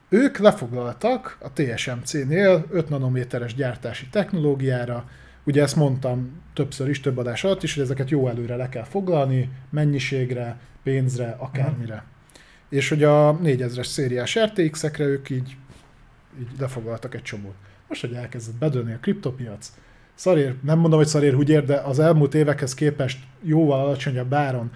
ők 0.10 0.38
lefoglaltak 0.38 1.38
a 1.42 1.54
TSMC-nél 1.54 2.66
5 2.70 2.90
nanométeres 2.90 3.54
gyártási 3.56 4.08
technológiára, 4.08 5.10
ugye 5.44 5.62
ezt 5.62 5.76
mondtam 5.76 6.42
többször 6.54 6.90
is, 6.90 7.00
több 7.00 7.18
adás 7.18 7.44
alatt 7.44 7.64
is, 7.64 7.74
hogy 7.74 7.84
ezeket 7.84 8.10
jó 8.10 8.28
előre 8.28 8.56
le 8.56 8.70
kell 8.70 8.84
foglalni, 8.84 9.50
mennyiségre, 9.70 10.58
pénzre, 10.84 11.36
akármire. 11.40 11.94
Uh-huh. 11.94 12.10
És 12.70 12.90
hogy 12.90 13.04
a 13.04 13.38
4000-es 13.44 13.86
szériás 13.86 14.40
RTX-ekre 14.40 15.04
ők 15.04 15.30
így, 15.30 15.56
így 16.40 16.60
lefoglaltak 16.60 17.16
egy 17.16 17.22
csomót. 17.22 17.56
Most, 17.88 18.02
hogy 18.02 18.14
elkezdett 18.14 18.56
bedőlni 18.56 18.94
a 18.94 19.00
kriptopiac, 19.02 19.72
szarér, 20.16 20.56
nem 20.62 20.80
mondom, 20.80 21.00
hogy 21.00 21.08
szarér 21.08 21.34
húgyér, 21.34 21.66
de 21.66 21.76
az 21.76 22.00
elmúlt 22.00 22.34
évekhez 22.34 22.74
képest 22.74 23.20
jóval 23.42 23.80
alacsonyabb 23.80 24.34
áron 24.34 24.72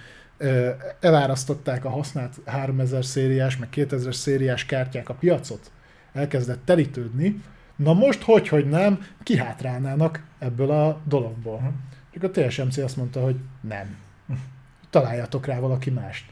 elárasztották 1.00 1.86
a 1.86 1.90
használt 1.90 2.36
3000 2.46 3.06
szériás, 3.06 3.58
meg 3.58 3.70
2000 3.70 4.16
szériás 4.16 4.66
kártyák 4.66 5.10
a 5.10 5.14
piacot, 5.14 5.72
elkezdett 6.14 6.66
telítődni, 6.66 7.42
na 7.76 7.94
most 7.94 8.24
hogy, 8.24 8.48
hogy 8.48 8.70
nem, 8.70 9.00
kihátrálnának 9.24 10.24
ebből 10.40 10.72
a 10.72 11.02
dologból. 11.08 11.74
Csak 12.14 12.24
a 12.24 12.32
TSMC 12.32 12.78
azt 12.78 12.98
mondta, 12.98 13.22
hogy 13.22 13.36
nem. 13.62 13.96
Találjatok 14.90 15.46
rá 15.46 15.60
valaki 15.60 15.90
mást. 15.90 16.26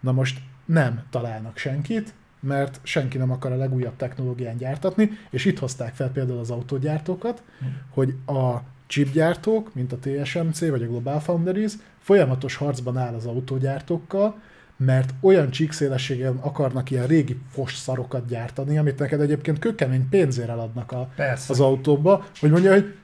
Na 0.00 0.12
most 0.12 0.40
nem 0.64 1.02
találnak 1.10 1.56
senkit, 1.56 2.14
mert 2.40 2.80
senki 2.82 3.18
nem 3.18 3.30
akar 3.30 3.52
a 3.52 3.56
legújabb 3.56 3.96
technológián 3.96 4.56
gyártatni, 4.56 5.10
és 5.30 5.44
itt 5.44 5.58
hozták 5.58 5.94
fel 5.94 6.10
például 6.10 6.38
az 6.38 6.50
autógyártókat, 6.50 7.42
uh-huh. 7.54 7.74
hogy 7.90 8.14
a 8.26 8.62
chipgyártók, 8.86 9.74
mint 9.74 9.92
a 9.92 9.98
TSMC 9.98 10.68
vagy 10.68 10.82
a 10.82 10.86
Global 10.86 11.20
Foundries 11.20 11.72
folyamatos 11.98 12.54
harcban 12.54 12.96
áll 12.96 13.14
az 13.14 13.26
autógyártókkal, 13.26 14.40
mert 14.76 15.14
olyan 15.20 15.50
csíkszélességen 15.50 16.36
akarnak 16.36 16.90
ilyen 16.90 17.06
régi 17.06 17.40
fos 17.50 17.76
szarokat 17.76 18.26
gyártani, 18.26 18.78
amit 18.78 18.98
neked 18.98 19.20
egyébként 19.20 19.58
kökemény 19.58 20.08
pénzért 20.08 20.48
eladnak 20.48 20.92
a, 20.92 21.10
az 21.48 21.60
autóba, 21.60 22.26
hogy 22.40 22.50
mondja, 22.50 22.72
hogy 22.72 22.94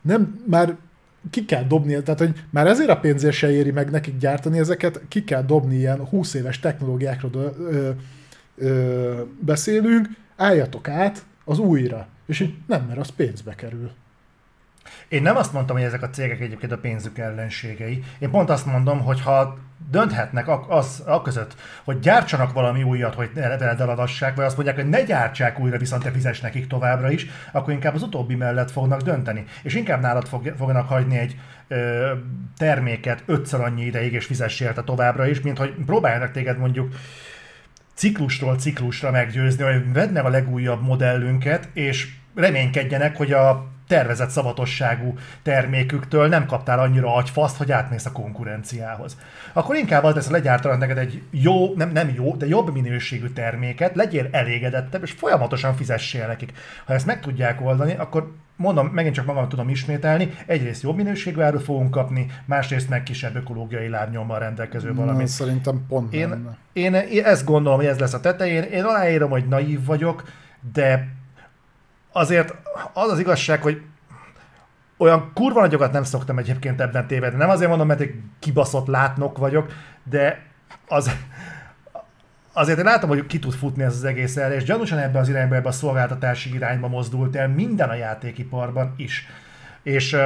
nem, 0.00 0.40
már 0.46 0.76
ki 1.30 1.44
kell 1.44 1.64
dobni, 1.64 2.02
tehát 2.02 2.20
hogy 2.20 2.44
már 2.50 2.66
ezért 2.66 2.88
a 2.88 3.00
pénzért 3.00 3.34
se 3.34 3.50
éri 3.50 3.70
meg 3.70 3.90
nekik 3.90 4.18
gyártani 4.18 4.58
ezeket, 4.58 5.00
ki 5.08 5.24
kell 5.24 5.42
dobni 5.42 5.76
ilyen 5.76 6.06
20 6.06 6.34
éves 6.34 6.60
technológiákról 6.60 7.54
ö, 7.58 7.90
ö, 8.56 9.20
beszélünk, 9.40 10.08
álljatok 10.36 10.88
át 10.88 11.24
az 11.44 11.58
újra. 11.58 12.08
És 12.26 12.40
így 12.40 12.54
nem, 12.66 12.84
mert 12.86 12.98
az 12.98 13.10
pénzbe 13.10 13.54
kerül. 13.54 13.90
Én 15.08 15.22
nem 15.22 15.36
azt 15.36 15.52
mondtam, 15.52 15.76
hogy 15.76 15.84
ezek 15.84 16.02
a 16.02 16.10
cégek 16.10 16.40
egyébként 16.40 16.72
a 16.72 16.78
pénzük 16.78 17.18
ellenségei. 17.18 18.04
Én 18.18 18.30
pont 18.30 18.50
azt 18.50 18.66
mondom, 18.66 19.00
hogy 19.00 19.20
ha 19.20 19.58
dönthetnek 19.90 20.48
az, 20.68 21.02
a 21.06 21.22
között, 21.22 21.54
hogy 21.84 21.98
gyártsanak 21.98 22.52
valami 22.52 22.82
újat, 22.82 23.14
hogy 23.14 23.30
veled 23.34 23.62
eladassák, 23.62 24.34
vagy 24.34 24.44
azt 24.44 24.56
mondják, 24.56 24.76
hogy 24.76 24.88
ne 24.88 25.02
gyártsák 25.02 25.58
újra, 25.58 25.78
viszont 25.78 26.02
te 26.02 26.10
fizes 26.10 26.40
nekik 26.40 26.66
továbbra 26.66 27.10
is, 27.10 27.26
akkor 27.52 27.72
inkább 27.72 27.94
az 27.94 28.02
utóbbi 28.02 28.34
mellett 28.34 28.70
fognak 28.70 29.00
dönteni. 29.00 29.44
És 29.62 29.74
inkább 29.74 30.00
nálad 30.00 30.26
fog, 30.26 30.54
fognak 30.58 30.88
hagyni 30.88 31.18
egy 31.18 31.36
ö, 31.68 32.12
terméket 32.56 33.22
ötször 33.26 33.60
annyi 33.60 33.84
ideig, 33.84 34.12
és 34.12 34.24
fizess 34.24 34.60
érte 34.60 34.82
továbbra 34.82 35.26
is, 35.26 35.40
mint 35.40 35.58
hogy 35.58 35.74
próbáljanak 35.86 36.30
téged 36.30 36.58
mondjuk 36.58 36.94
ciklusról 37.94 38.56
ciklusra 38.56 39.10
meggyőzni, 39.10 39.64
hogy 39.64 39.92
vedd 39.92 40.12
meg 40.12 40.24
a 40.24 40.28
legújabb 40.28 40.82
modellünket, 40.82 41.68
és 41.72 42.08
reménykedjenek, 42.34 43.16
hogy 43.16 43.32
a 43.32 43.66
tervezett 43.86 44.30
szabatosságú 44.30 45.14
terméküktől 45.42 46.28
nem 46.28 46.46
kaptál 46.46 46.78
annyira 46.78 47.14
agyfaszt, 47.14 47.56
hogy 47.56 47.72
átmész 47.72 48.06
a 48.06 48.12
konkurenciához. 48.12 49.16
Akkor 49.52 49.76
inkább 49.76 50.04
az 50.04 50.14
lesz, 50.14 50.28
legyártanak 50.28 50.78
neked 50.78 50.98
egy 50.98 51.22
jó, 51.30 51.74
nem, 51.74 51.90
nem 51.90 52.12
jó, 52.14 52.36
de 52.36 52.46
jobb 52.46 52.72
minőségű 52.72 53.28
terméket, 53.28 53.94
legyél 53.94 54.28
elégedettebb, 54.30 55.02
és 55.02 55.10
folyamatosan 55.10 55.74
fizessél 55.74 56.26
nekik. 56.26 56.52
Ha 56.84 56.92
ezt 56.92 57.06
meg 57.06 57.20
tudják 57.20 57.60
oldani, 57.60 57.94
akkor 57.94 58.32
mondom, 58.56 58.86
megint 58.86 59.14
csak 59.14 59.26
magam 59.26 59.48
tudom 59.48 59.68
ismételni, 59.68 60.30
egyrészt 60.46 60.82
jobb 60.82 60.96
minőségű 60.96 61.40
árut 61.40 61.62
fogunk 61.62 61.90
kapni, 61.90 62.26
másrészt 62.44 62.88
meg 62.88 63.02
kisebb 63.02 63.36
ökológiai 63.36 63.88
lábnyommal 63.88 64.38
rendelkező 64.38 64.94
valami. 64.94 65.22
Na, 65.22 65.26
szerintem 65.26 65.84
pont 65.88 66.12
én, 66.12 66.56
én, 66.72 66.94
én 66.94 67.24
ezt 67.24 67.44
gondolom, 67.44 67.78
hogy 67.78 67.88
ez 67.88 67.98
lesz 67.98 68.14
a 68.14 68.20
tetején. 68.20 68.62
Én 68.62 68.84
aláírom, 68.84 69.30
hogy 69.30 69.48
naív 69.48 69.84
vagyok, 69.84 70.24
de 70.72 71.08
azért 72.16 72.54
az 72.92 73.10
az 73.10 73.18
igazság, 73.18 73.62
hogy 73.62 73.82
olyan 74.96 75.30
kurva 75.34 75.60
nagyokat 75.60 75.92
nem 75.92 76.04
szoktam 76.04 76.38
egyébként 76.38 76.80
ebben 76.80 77.06
tévedni. 77.06 77.38
Nem 77.38 77.50
azért 77.50 77.68
mondom, 77.68 77.86
mert 77.86 78.00
egy 78.00 78.14
kibaszott 78.38 78.86
látnok 78.86 79.38
vagyok, 79.38 79.72
de 80.04 80.46
az, 80.88 81.10
azért 82.52 82.78
én 82.78 82.84
látom, 82.84 83.08
hogy 83.08 83.26
ki 83.26 83.38
tud 83.38 83.52
futni 83.52 83.82
ez 83.82 83.94
az 83.94 84.04
egész 84.04 84.36
el, 84.36 84.52
és 84.52 84.64
gyanúsan 84.64 84.98
ebbe 84.98 85.18
az 85.18 85.28
irányba, 85.28 85.54
ebbe 85.54 85.68
a 85.68 85.72
szolgáltatási 85.72 86.54
irányba 86.54 86.88
mozdult 86.88 87.36
el 87.36 87.48
minden 87.48 87.88
a 87.88 87.94
játékiparban 87.94 88.94
is. 88.96 89.26
És 89.82 90.16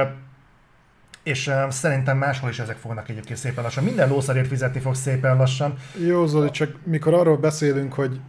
és 1.23 1.51
szerintem 1.69 2.17
máshol 2.17 2.49
is 2.49 2.59
ezek 2.59 2.77
fognak 2.77 3.09
egyébként 3.09 3.39
szépen 3.39 3.63
lassan. 3.63 3.83
Minden 3.83 4.09
lószarért 4.09 4.47
fizetni 4.47 4.79
fog 4.79 4.95
szépen 4.95 5.37
lassan. 5.37 5.73
Jó, 6.05 6.25
Zoli, 6.25 6.49
csak 6.49 6.75
mikor 6.83 7.13
arról 7.13 7.37
beszélünk, 7.37 7.93
hogy 7.93 8.19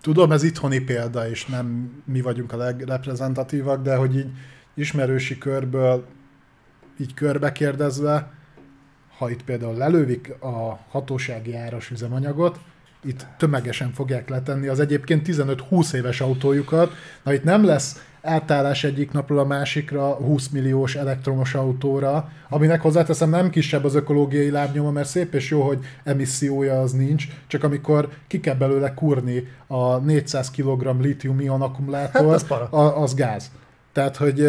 Tudom, 0.00 0.32
ez 0.32 0.42
itthoni 0.42 0.78
példa, 0.78 1.28
és 1.28 1.46
nem 1.46 1.90
mi 2.04 2.20
vagyunk 2.20 2.52
a 2.52 2.56
legreprezentatívak, 2.56 3.82
de 3.82 3.96
hogy 3.96 4.16
így 4.16 4.30
ismerősi 4.74 5.38
körből 5.38 6.06
így 7.00 7.14
körbe 7.14 7.52
kérdezve, 7.52 8.32
ha 9.18 9.30
itt 9.30 9.42
például 9.42 9.74
lelővik 9.74 10.34
a 10.40 10.78
hatósági 10.88 11.56
áras 11.56 11.90
üzemanyagot, 11.90 12.60
itt 13.04 13.26
tömegesen 13.36 13.92
fogják 13.92 14.28
letenni 14.28 14.66
az 14.66 14.80
egyébként 14.80 15.26
15-20 15.28 15.92
éves 15.92 16.20
autójukat, 16.20 16.92
na 17.22 17.32
itt 17.32 17.44
nem 17.44 17.64
lesz 17.64 18.07
átállás 18.22 18.84
egyik 18.84 19.12
napról 19.12 19.38
a 19.38 19.44
másikra 19.44 20.14
20 20.14 20.48
milliós 20.48 20.94
elektromos 20.94 21.54
autóra, 21.54 22.30
aminek 22.48 22.80
hozzáteszem 22.80 23.30
nem 23.30 23.50
kisebb 23.50 23.84
az 23.84 23.94
ökológiai 23.94 24.50
lábnyoma, 24.50 24.90
mert 24.90 25.08
szép 25.08 25.34
és 25.34 25.50
jó, 25.50 25.62
hogy 25.62 25.78
emissziója 26.04 26.80
az 26.80 26.92
nincs, 26.92 27.26
csak 27.46 27.64
amikor 27.64 28.08
ki 28.26 28.40
kell 28.40 28.54
belőle 28.54 28.94
kurni 28.94 29.48
a 29.66 29.96
400 29.96 30.50
kg 30.50 31.00
litium-ion 31.00 31.62
akkumulátor, 31.62 32.30
hát 32.30 32.52
az, 32.70 32.92
az 33.02 33.14
gáz. 33.14 33.50
Tehát, 33.92 34.16
hogy 34.16 34.48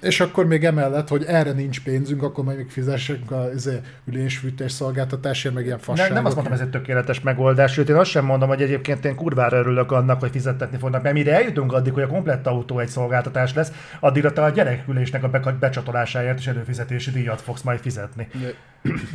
és 0.00 0.20
akkor 0.20 0.46
még 0.46 0.64
emellett, 0.64 1.08
hogy 1.08 1.24
erre 1.24 1.52
nincs 1.52 1.82
pénzünk, 1.82 2.22
akkor 2.22 2.44
majd 2.44 2.56
még 2.56 2.70
fizessünk 2.70 3.30
a 3.30 3.48
izé, 3.54 3.80
ülésfűtés 4.04 4.72
szolgáltatásért, 4.72 5.54
meg 5.54 5.64
ilyen 5.64 5.78
fasságok. 5.78 6.12
Nem, 6.12 6.22
nem 6.22 6.26
azt 6.26 6.34
mondom, 6.34 6.52
ez 6.52 6.60
egy 6.60 6.70
tökéletes 6.70 7.20
megoldás, 7.20 7.72
sőt 7.72 7.88
én 7.88 7.96
azt 7.96 8.10
sem 8.10 8.24
mondom, 8.24 8.48
hogy 8.48 8.62
egyébként 8.62 9.04
én 9.04 9.14
kurvára 9.14 9.56
örülök 9.56 9.92
annak, 9.92 10.20
hogy 10.20 10.30
fizettetni 10.30 10.78
fognak, 10.78 11.02
mert 11.02 11.14
mire 11.14 11.34
eljutunk 11.34 11.72
addig, 11.72 11.92
hogy 11.92 12.02
a 12.02 12.06
komplett 12.06 12.46
autó 12.46 12.78
egy 12.78 12.88
szolgáltatás 12.88 13.54
lesz, 13.54 13.72
addigra 14.00 14.32
te 14.32 14.42
a 14.42 14.50
gyerekülésnek 14.50 15.22
a 15.22 15.56
becsatolásáért 15.60 16.38
is 16.38 16.46
előfizetési 16.46 17.10
díjat 17.10 17.40
fogsz 17.40 17.62
majd 17.62 17.80
fizetni. 17.80 18.28
De, 18.32 18.52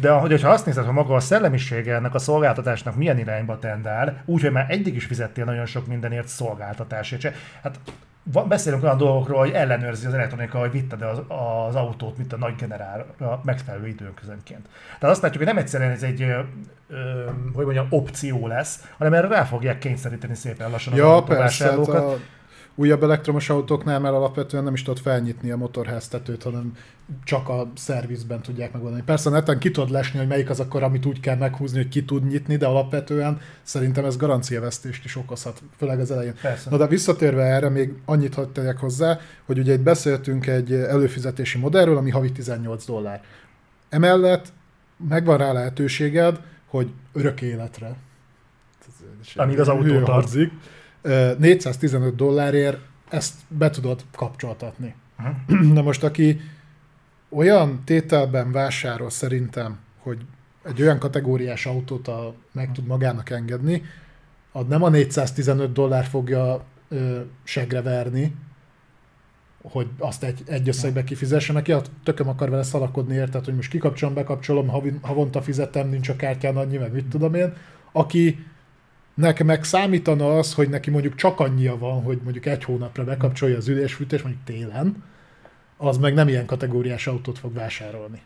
De 0.01 0.09
hogy, 0.09 0.41
ha 0.41 0.49
azt 0.49 0.65
nézed, 0.65 0.85
hogy 0.85 0.93
maga 0.93 1.15
a 1.15 1.19
szellemisége 1.19 1.95
ennek 1.95 2.13
a 2.13 2.19
szolgáltatásnak 2.19 2.95
milyen 2.95 3.19
irányba 3.19 3.59
tendál, 3.59 4.21
úgyhogy 4.25 4.51
már 4.51 4.65
eddig 4.69 4.95
is 4.95 5.05
fizettél 5.05 5.45
nagyon 5.45 5.65
sok 5.65 5.87
mindenért 5.87 6.27
szolgáltatásért. 6.27 7.35
Hát 7.63 7.79
beszélünk 8.47 8.83
olyan 8.83 8.97
dolgokról, 8.97 9.39
hogy 9.39 9.51
ellenőrzi 9.51 10.05
az 10.05 10.13
elektronika, 10.13 10.59
hogy 10.59 10.71
vitted 10.71 11.01
az, 11.01 11.21
az 11.27 11.75
autót, 11.75 12.17
mint 12.17 12.33
a 12.33 12.37
nagy 12.37 12.55
generálra 12.55 13.41
megfelelő 13.43 13.87
időközönként. 13.87 14.67
Tehát 14.99 15.15
azt 15.15 15.21
látjuk, 15.21 15.43
hogy 15.43 15.53
nem 15.53 15.63
egyszerűen 15.63 15.91
ez 15.91 16.03
egy, 16.03 16.21
ö, 16.21 16.39
ö, 16.89 17.25
hogy 17.53 17.65
mondjam, 17.65 17.87
opció 17.89 18.47
lesz, 18.47 18.87
hanem 18.97 19.13
erre 19.13 19.27
rá 19.27 19.43
fogják 19.43 19.77
kényszeríteni 19.77 20.35
szépen 20.35 20.69
lassan 20.69 20.95
ja, 20.95 21.15
az. 21.15 21.23
Persze, 21.27 21.69
hát 21.69 21.77
a 21.77 22.17
újabb 22.81 23.03
elektromos 23.03 23.49
autóknál 23.49 23.99
már 23.99 24.13
alapvetően 24.13 24.63
nem 24.63 24.73
is 24.73 24.83
tudod 24.83 24.99
felnyitni 24.99 25.51
a 25.51 25.57
motorháztetőt, 25.57 26.43
hanem 26.43 26.77
csak 27.23 27.49
a 27.49 27.71
szervizben 27.75 28.41
tudják 28.41 28.73
megoldani. 28.73 29.03
Persze 29.05 29.29
neten 29.29 29.59
ki 29.59 29.71
tudod 29.71 29.89
lesni, 29.89 30.19
hogy 30.19 30.27
melyik 30.27 30.49
az 30.49 30.59
akkor, 30.59 30.83
amit 30.83 31.05
úgy 31.05 31.19
kell 31.19 31.35
meghúzni, 31.37 31.77
hogy 31.77 31.87
ki 31.87 32.05
tud 32.05 32.27
nyitni, 32.27 32.55
de 32.55 32.65
alapvetően 32.65 33.39
szerintem 33.61 34.05
ez 34.05 34.17
garanciavesztést 34.17 35.05
is 35.05 35.15
okozhat, 35.15 35.61
főleg 35.77 35.99
az 35.99 36.11
elején. 36.11 36.33
Persze. 36.41 36.69
Na 36.69 36.77
de 36.77 36.87
visszatérve 36.87 37.43
erre, 37.43 37.69
még 37.69 37.93
annyit 38.05 38.33
hadd 38.33 38.51
tegyek 38.53 38.77
hozzá, 38.77 39.19
hogy 39.45 39.59
ugye 39.59 39.73
itt 39.73 39.79
beszéltünk 39.79 40.47
egy 40.47 40.73
előfizetési 40.73 41.57
modellről, 41.57 41.97
ami 41.97 42.09
havi 42.09 42.31
18 42.31 42.85
dollár. 42.85 43.21
Emellett 43.89 44.53
megvan 45.09 45.37
rá 45.37 45.51
lehetőséged, 45.51 46.39
hogy 46.65 46.91
örök 47.13 47.41
életre. 47.41 47.95
Amíg 49.35 49.59
az 49.59 49.67
autó 49.67 50.01
tartzik 50.03 50.51
415 51.01 52.15
dollárért 52.15 52.79
ezt 53.09 53.35
be 53.47 53.69
tudod 53.69 54.03
kapcsoltatni. 54.15 54.95
Uh-huh. 55.19 55.71
Na 55.77 55.81
most, 55.81 56.03
aki 56.03 56.39
olyan 57.29 57.81
tételben 57.85 58.51
vásárol 58.51 59.09
szerintem, 59.09 59.79
hogy 59.97 60.25
egy 60.63 60.81
olyan 60.81 60.99
kategóriás 60.99 61.65
autót 61.65 62.07
a, 62.07 62.33
meg 62.51 62.71
tud 62.71 62.85
magának 62.85 63.29
engedni, 63.29 63.83
az 64.51 64.65
nem 64.67 64.83
a 64.83 64.89
415 64.89 65.71
dollár 65.71 66.05
fogja 66.05 66.63
ö, 66.89 67.19
segre 67.43 67.81
verni, 67.81 68.35
hogy 69.61 69.87
azt 69.97 70.23
egy, 70.23 70.41
egy 70.45 70.67
összegbe 70.67 71.03
kifizesse 71.03 71.53
neki, 71.53 71.71
a 71.71 71.81
tököm 72.03 72.27
akar 72.27 72.49
vele 72.49 72.63
szalakodni, 72.63 73.15
érted, 73.15 73.45
hogy 73.45 73.55
most 73.55 73.69
kikapcsolom, 73.69 74.13
bekapcsolom, 74.13 74.99
havonta 75.01 75.41
fizetem, 75.41 75.89
nincs 75.89 76.09
a 76.09 76.15
kártyán 76.15 76.57
annyi, 76.57 76.77
meg 76.77 76.93
mit 76.93 77.05
tudom 77.05 77.33
én. 77.33 77.53
Aki 77.91 78.45
nekem 79.13 79.45
meg 79.45 79.63
számítana 79.63 80.37
az, 80.37 80.53
hogy 80.53 80.69
neki 80.69 80.89
mondjuk 80.89 81.15
csak 81.15 81.39
annyia 81.39 81.77
van, 81.77 82.03
hogy 82.03 82.19
mondjuk 82.23 82.45
egy 82.45 82.63
hónapra 82.63 83.03
bekapcsolja 83.03 83.57
az 83.57 83.67
ülésfűtés, 83.67 84.21
mondjuk 84.21 84.43
télen, 84.43 85.03
az 85.77 85.97
meg 85.97 86.13
nem 86.13 86.27
ilyen 86.27 86.45
kategóriás 86.45 87.07
autót 87.07 87.39
fog 87.39 87.53
vásárolni. 87.53 88.21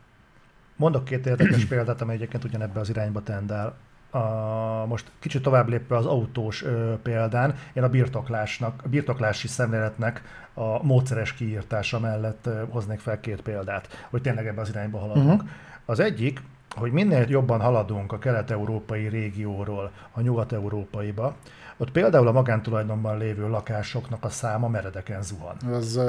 Mondok 0.76 1.06
két 1.06 1.26
érdekes 1.26 1.66
példát, 1.76 2.02
amely 2.02 2.16
egyébként 2.16 2.44
ugyanebbe 2.44 2.80
az 2.80 2.90
irányba 2.90 3.24
tendál. 3.24 3.76
A, 4.10 4.86
most 4.86 5.12
kicsit 5.20 5.42
tovább 5.42 5.70
lépve 5.70 5.98
az 5.98 6.06
autós 6.06 6.64
ö, 6.64 6.94
példán, 7.04 7.56
én 7.74 7.84
a 7.84 7.90
birtoklásnak, 7.90 8.82
a 8.84 8.88
birtoklási 8.88 9.48
szemléletnek 9.48 10.22
a 10.54 10.84
módszeres 10.84 11.34
kiírtása 11.34 12.00
mellett 12.00 12.46
ö, 12.46 12.62
hoznék 12.70 13.00
fel 13.00 13.20
két 13.20 13.42
példát, 13.42 14.08
hogy 14.10 14.22
tényleg 14.22 14.48
ebbe 14.48 14.62
az 14.62 14.70
irányba 14.70 15.00
haladunk. 15.00 15.42
Uh-huh. 15.42 15.50
Az 15.86 16.00
egyik, 16.00 16.42
hogy 16.76 16.92
minél 16.92 17.26
jobban 17.28 17.62
haladunk 17.62 18.12
a 18.12 18.18
kelet-európai 18.18 19.08
régióról 19.08 19.92
a 20.12 20.22
nyugat-európaiba, 20.22 21.36
ott 21.78 21.92
például 21.92 22.28
a 22.28 22.32
magántulajdonban 22.32 23.18
lévő 23.18 23.50
lakásoknak 23.50 24.24
a 24.24 24.30
száma 24.30 24.68
meredeken 24.68 25.22
zuhan. 25.22 25.56
Ez 25.74 26.00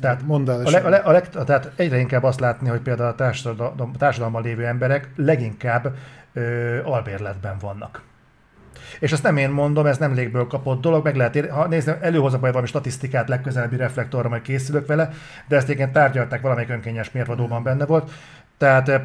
tehát, 0.00 0.22
mondd 0.26 0.50
el, 0.50 0.66
a 0.66 0.70
le, 0.70 0.78
a 0.78 0.88
le, 0.88 0.96
a 0.96 1.10
leg, 1.10 1.28
tehát 1.28 1.72
egyre 1.76 1.98
inkább 1.98 2.22
azt 2.22 2.40
látni, 2.40 2.68
hogy 2.68 2.80
például 2.80 3.08
a 3.08 3.14
társadalom, 3.14 3.92
társadalomban 3.92 4.42
lévő 4.42 4.66
emberek 4.66 5.10
leginkább 5.16 5.94
ö, 6.32 6.78
albérletben 6.84 7.56
vannak. 7.60 8.02
És 9.00 9.12
ezt 9.12 9.22
nem 9.22 9.36
én 9.36 9.50
mondom, 9.50 9.86
ez 9.86 9.98
nem 9.98 10.14
légből 10.14 10.46
kapott 10.46 10.80
dolog, 10.80 11.04
meg 11.04 11.16
lehet, 11.16 11.50
ha 11.50 11.66
nézni, 11.66 11.92
előhozok 12.00 12.40
majd 12.40 12.52
valami 12.52 12.70
statisztikát 12.70 13.28
legközelebbi 13.28 13.76
reflektorra, 13.76 14.28
majd 14.28 14.42
készülök 14.42 14.86
vele, 14.86 15.10
de 15.48 15.56
ezt 15.56 15.68
igen 15.68 15.92
tárgyalták, 15.92 16.40
valamelyik 16.40 16.70
önkényes 16.70 17.10
mérvadóban 17.10 17.62
benne 17.62 17.86
volt. 17.86 18.10
Tehát 18.58 19.00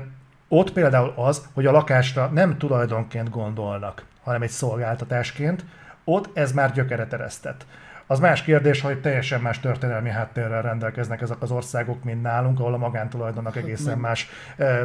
ott 0.47 0.71
például 0.73 1.13
az, 1.15 1.47
hogy 1.53 1.65
a 1.65 1.71
lakásra 1.71 2.27
nem 2.27 2.57
tulajdonként 2.57 3.29
gondolnak, 3.29 4.05
hanem 4.23 4.41
egy 4.41 4.49
szolgáltatásként, 4.49 5.65
ott 6.03 6.37
ez 6.37 6.51
már 6.51 6.71
gyökeret 6.71 7.13
eresztett. 7.13 7.65
Az 8.09 8.19
más 8.19 8.43
kérdés, 8.43 8.81
hogy 8.81 9.01
teljesen 9.01 9.41
más 9.41 9.59
történelmi 9.59 10.09
háttérrel 10.09 10.61
rendelkeznek 10.61 11.21
ezek 11.21 11.41
az 11.41 11.51
országok, 11.51 12.03
mint 12.03 12.21
nálunk, 12.21 12.59
ahol 12.59 12.73
a 12.73 12.77
magántulajdonnak 12.77 13.53
hát 13.53 13.63
egészen 13.63 13.97
más 13.97 14.29
eh, 14.57 14.79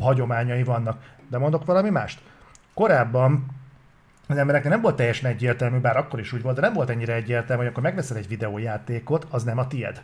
hagyományai 0.00 0.62
vannak. 0.62 1.02
De 1.28 1.38
mondok 1.38 1.64
valami 1.64 1.90
mást? 1.90 2.20
Korábban 2.74 3.46
az 4.26 4.36
embereknek 4.36 4.72
nem 4.72 4.80
volt 4.80 4.96
teljesen 4.96 5.30
egyértelmű, 5.30 5.78
bár 5.78 5.96
akkor 5.96 6.20
is 6.20 6.32
úgy 6.32 6.42
volt, 6.42 6.54
de 6.54 6.60
nem 6.60 6.72
volt 6.72 6.90
ennyire 6.90 7.14
egyértelmű, 7.14 7.62
hogy 7.62 7.70
akkor 7.70 7.82
megveszed 7.82 8.16
egy 8.16 8.28
videójátékot, 8.28 9.26
az 9.30 9.42
nem 9.42 9.58
a 9.58 9.66
tied. 9.66 10.02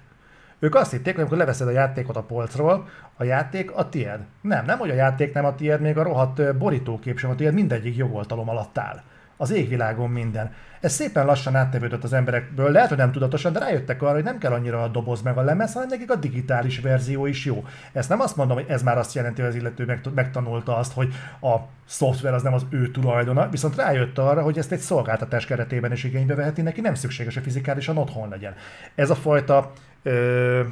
Ők 0.59 0.75
azt 0.75 0.91
hitték, 0.91 1.13
hogy 1.13 1.21
amikor 1.21 1.39
leveszed 1.39 1.67
a 1.67 1.71
játékot 1.71 2.17
a 2.17 2.23
polcról, 2.23 2.89
a 3.17 3.25
játék 3.25 3.73
a 3.73 3.89
tied. 3.89 4.21
Nem, 4.41 4.65
nem, 4.65 4.79
hogy 4.79 4.91
a 4.91 4.95
játék 4.95 5.35
nem 5.35 5.45
a 5.45 5.55
tied, 5.55 5.81
még 5.81 5.99
a 5.99 6.03
rohadt 6.03 6.57
borítókép 6.57 7.19
sem 7.19 7.31
a 7.31 7.35
tied, 7.35 7.55
mindegyik 7.55 7.97
jogoltalom 7.97 8.49
alatt 8.49 8.79
áll. 8.79 9.01
Az 9.37 9.51
égvilágon 9.51 10.11
minden. 10.11 10.53
Ez 10.81 10.93
szépen 10.93 11.27
lassan 11.27 11.57
áttevődött 11.57 12.05
az 12.05 12.13
emberekből, 12.13 12.71
lehet, 12.71 12.89
hogy 12.89 12.99
nem 12.99 13.13
tudatosan, 13.13 13.53
de 13.53 13.59
rájöttek 13.59 14.03
arra, 14.03 14.15
hogy 14.15 14.25
nem 14.25 14.39
kell 14.39 14.53
annyira 14.53 14.83
a 14.83 14.89
doboz 14.89 15.23
meg 15.23 15.37
a 15.37 15.43
lemez, 15.43 15.73
hanem 15.73 15.89
nekik 15.89 16.11
a 16.11 16.17
digitális 16.17 16.81
verzió 16.81 17.27
is 17.27 17.45
jó. 17.45 17.65
Ezt 17.93 18.09
nem 18.09 18.21
azt 18.21 18.37
mondom, 18.37 18.57
hogy 18.57 18.67
ez 18.69 18.83
már 18.83 18.99
azt 18.99 19.15
jelenti, 19.15 19.41
hogy 19.41 19.51
az 19.51 19.57
illető 19.57 19.99
megtanulta 20.15 20.77
azt, 20.77 20.93
hogy 20.93 21.15
a 21.41 21.57
szoftver 21.87 22.35
az 22.35 22.43
nem 22.43 22.55
az 22.55 22.67
ő 22.71 22.91
tulajdona, 22.91 23.49
viszont 23.49 23.77
rájött 23.77 24.19
arra, 24.19 24.43
hogy 24.43 24.59
ezt 24.59 24.73
egy 24.73 24.79
szolgáltatás 24.79 25.47
keretében 25.47 25.93
is 25.93 26.05
igénybe 26.05 26.35
veheti, 26.35 26.63
neki 26.63 26.81
nem 26.81 26.95
szükséges, 26.95 27.35
hogy 27.35 27.43
fizikálisan 27.43 27.97
otthon 27.97 28.29
legyen. 28.29 28.55
Ez 28.95 29.11
a 29.11 29.15
fajta 29.15 29.73
ö, 30.07 30.63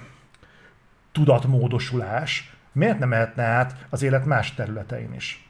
tudatmódosulás 1.12 2.56
miért 2.72 2.98
nem 2.98 3.08
mehetne 3.08 3.42
át 3.42 3.86
az 3.90 4.02
élet 4.02 4.24
más 4.24 4.54
területein 4.54 5.12
is? 5.12 5.48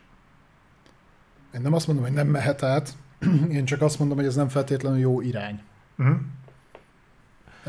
Én 1.54 1.60
nem 1.60 1.72
azt 1.72 1.86
mondom, 1.86 2.04
hogy 2.04 2.14
nem 2.14 2.26
mehet 2.26 2.62
át, 2.62 2.94
én 3.50 3.64
csak 3.64 3.82
azt 3.82 3.98
mondom, 3.98 4.16
hogy 4.16 4.26
ez 4.26 4.34
nem 4.34 4.48
feltétlenül 4.48 4.98
jó 4.98 5.20
irány. 5.20 5.60
Uh-huh. 5.98 6.16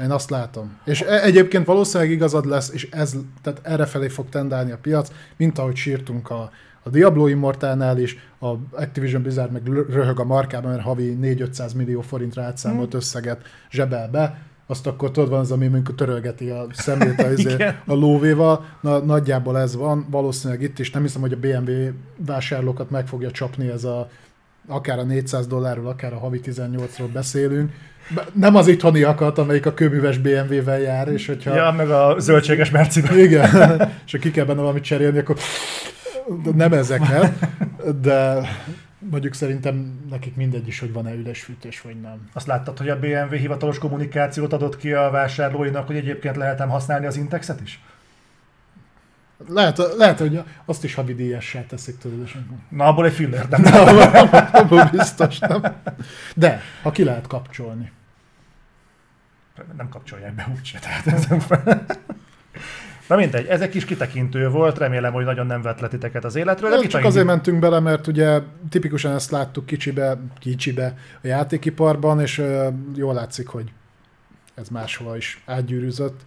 Én 0.04 0.12
azt 0.12 0.30
látom. 0.30 0.78
És 0.86 1.02
e- 1.02 1.24
egyébként 1.24 1.66
valószínűleg 1.66 2.14
igazad 2.14 2.46
lesz, 2.46 2.70
és 2.74 2.90
ez, 2.92 3.16
tehát 3.42 3.62
erre 3.64 3.86
felé 3.86 4.08
fog 4.08 4.30
tendálni 4.30 4.72
a 4.72 4.78
piac, 4.78 5.12
mint 5.36 5.58
ahogy 5.58 5.76
sírtunk 5.76 6.30
a, 6.30 6.52
a 6.84 6.90
Diablo 6.90 7.28
Immortalnál 7.28 7.98
is, 7.98 8.18
a 8.40 8.48
Activision 8.72 9.22
Blizzard 9.22 9.52
meg 9.52 9.68
röhög 9.68 10.20
a 10.20 10.24
markában, 10.24 10.72
mert 10.72 10.84
havi 10.84 11.18
4-500 11.22 11.76
millió 11.76 12.02
forintra 12.02 12.44
átszámolt 12.44 12.90
hmm. 12.90 13.00
összeget 13.00 13.42
zsebel 13.70 14.10
be, 14.10 14.38
azt 14.68 14.88
akkor 14.88 15.12
tudod, 15.12 15.30
van 15.30 15.40
az, 15.40 15.52
ami 15.52 15.66
amikor 15.66 15.96
törölgeti 15.96 16.50
a 16.50 16.68
szemét 16.72 17.22
a, 17.22 17.32
izé, 17.38 17.56
a 17.86 17.94
lóvéval, 17.94 18.66
Na, 18.82 18.98
nagyjából 18.98 19.60
ez 19.60 19.76
van, 19.76 20.06
valószínűleg 20.10 20.62
itt 20.62 20.80
is, 20.80 20.92
nem 20.92 21.02
hiszem, 21.02 21.22
hogy 21.22 21.34
a 21.34 21.38
BMW 21.38 21.72
vásárlókat 22.18 22.90
meg 22.90 23.08
fogja 23.08 23.32
csapni 23.32 23.68
ez 23.68 23.84
a 23.84 24.10
akár 24.68 25.00
a 25.00 25.04
400 25.04 25.48
dollárról, 25.48 25.88
akár 25.88 26.14
a 26.14 26.18
havi 26.18 26.40
18-ról 26.46 27.10
beszélünk. 27.14 27.72
Nem 28.34 28.56
az 28.56 28.68
itthoniakat, 28.68 29.38
amelyik 29.38 29.66
a 29.66 29.74
kőműves 29.74 30.18
BMW-vel 30.18 30.80
jár, 30.80 31.08
és 31.08 31.28
hogyha... 31.28 31.56
Ja, 31.56 31.72
meg 31.72 31.90
a 31.90 32.16
zöldséges 32.20 32.70
merciben. 32.70 33.20
Igen, 33.26 33.50
és 34.06 34.12
ha 34.12 34.18
ki 34.18 34.32
kell 34.32 34.46
benne 34.46 34.60
valamit 34.60 34.84
cserélni, 34.84 35.18
akkor 35.18 35.38
nem 36.56 36.74
ezeket, 36.74 37.34
de 38.02 38.42
mondjuk 39.00 39.34
szerintem 39.34 40.06
nekik 40.10 40.36
mindegy 40.36 40.68
is, 40.68 40.80
hogy 40.80 40.94
van-e 40.94 41.14
üles 41.14 41.44
fűtés, 41.44 41.82
vagy 41.82 42.02
nem. 42.02 42.30
Azt 42.34 42.48
láttad, 42.48 42.78
hogy 42.78 42.90
a 42.90 43.00
BMW 43.00 43.36
hivatalos 43.36 43.78
kommunikációt 43.78 44.54
adott 44.54 44.78
ki 44.78 44.94
a 44.94 45.10
vásárlóinak, 45.10 45.88
hogy 45.88 45.96
egyébként 45.96 46.36
lehetem 46.36 46.70
használni 46.70 47.06
az 47.06 47.18
Intexet 47.18 47.62
is? 47.62 47.80
Lehet, 49.48 49.78
lehet, 49.98 50.20
hogy 50.20 50.44
azt 50.66 50.84
is 50.84 50.94
havidíjassá 50.94 51.66
teszik, 51.66 51.98
tudod. 51.98 52.30
Na, 52.70 52.86
abból 52.86 53.06
egy 53.06 53.14
filler, 53.14 53.48
nem. 53.50 53.64
abból 54.52 54.90
biztos, 54.92 55.40
nem. 55.40 55.62
De, 56.36 56.62
ha 56.82 56.92
ki 56.92 57.04
lehet 57.04 57.28
kapcsolni. 57.28 57.92
Nem 59.78 59.90
kapcsolják 59.90 60.34
be 60.34 60.48
úgyse, 60.58 60.80
tehát 60.80 61.08
ez 61.08 61.28
Na 63.08 63.16
mindegy, 63.16 63.46
ez 63.46 63.62
egy 63.62 63.70
kis 63.70 63.86
kitekintő 63.86 64.50
volt, 64.50 64.78
remélem, 64.78 65.14
hogy 65.14 65.26
nagyon 65.26 65.46
nem 65.46 65.62
vett 65.62 65.80
le 65.80 65.88
titeket 65.88 66.26
az 66.26 66.36
életről. 66.36 66.70
De 66.70 66.88
csak 66.88 67.04
azért 67.04 67.26
mentünk 67.26 67.60
bele, 67.60 67.80
mert 67.80 68.08
ugye 68.08 68.42
tipikusan 68.70 69.14
ezt 69.14 69.32
láttuk 69.32 69.66
kicsibe, 69.66 70.18
kicsibe 70.40 70.98
a 71.24 71.28
játékiparban, 71.28 72.20
és 72.22 72.38
uh, 72.38 72.68
jól 72.96 73.14
látszik, 73.14 73.48
hogy 73.48 73.72
ez 74.56 74.70
máshol 74.70 75.18
is 75.18 75.44
átgyűrűzött. 75.46 76.22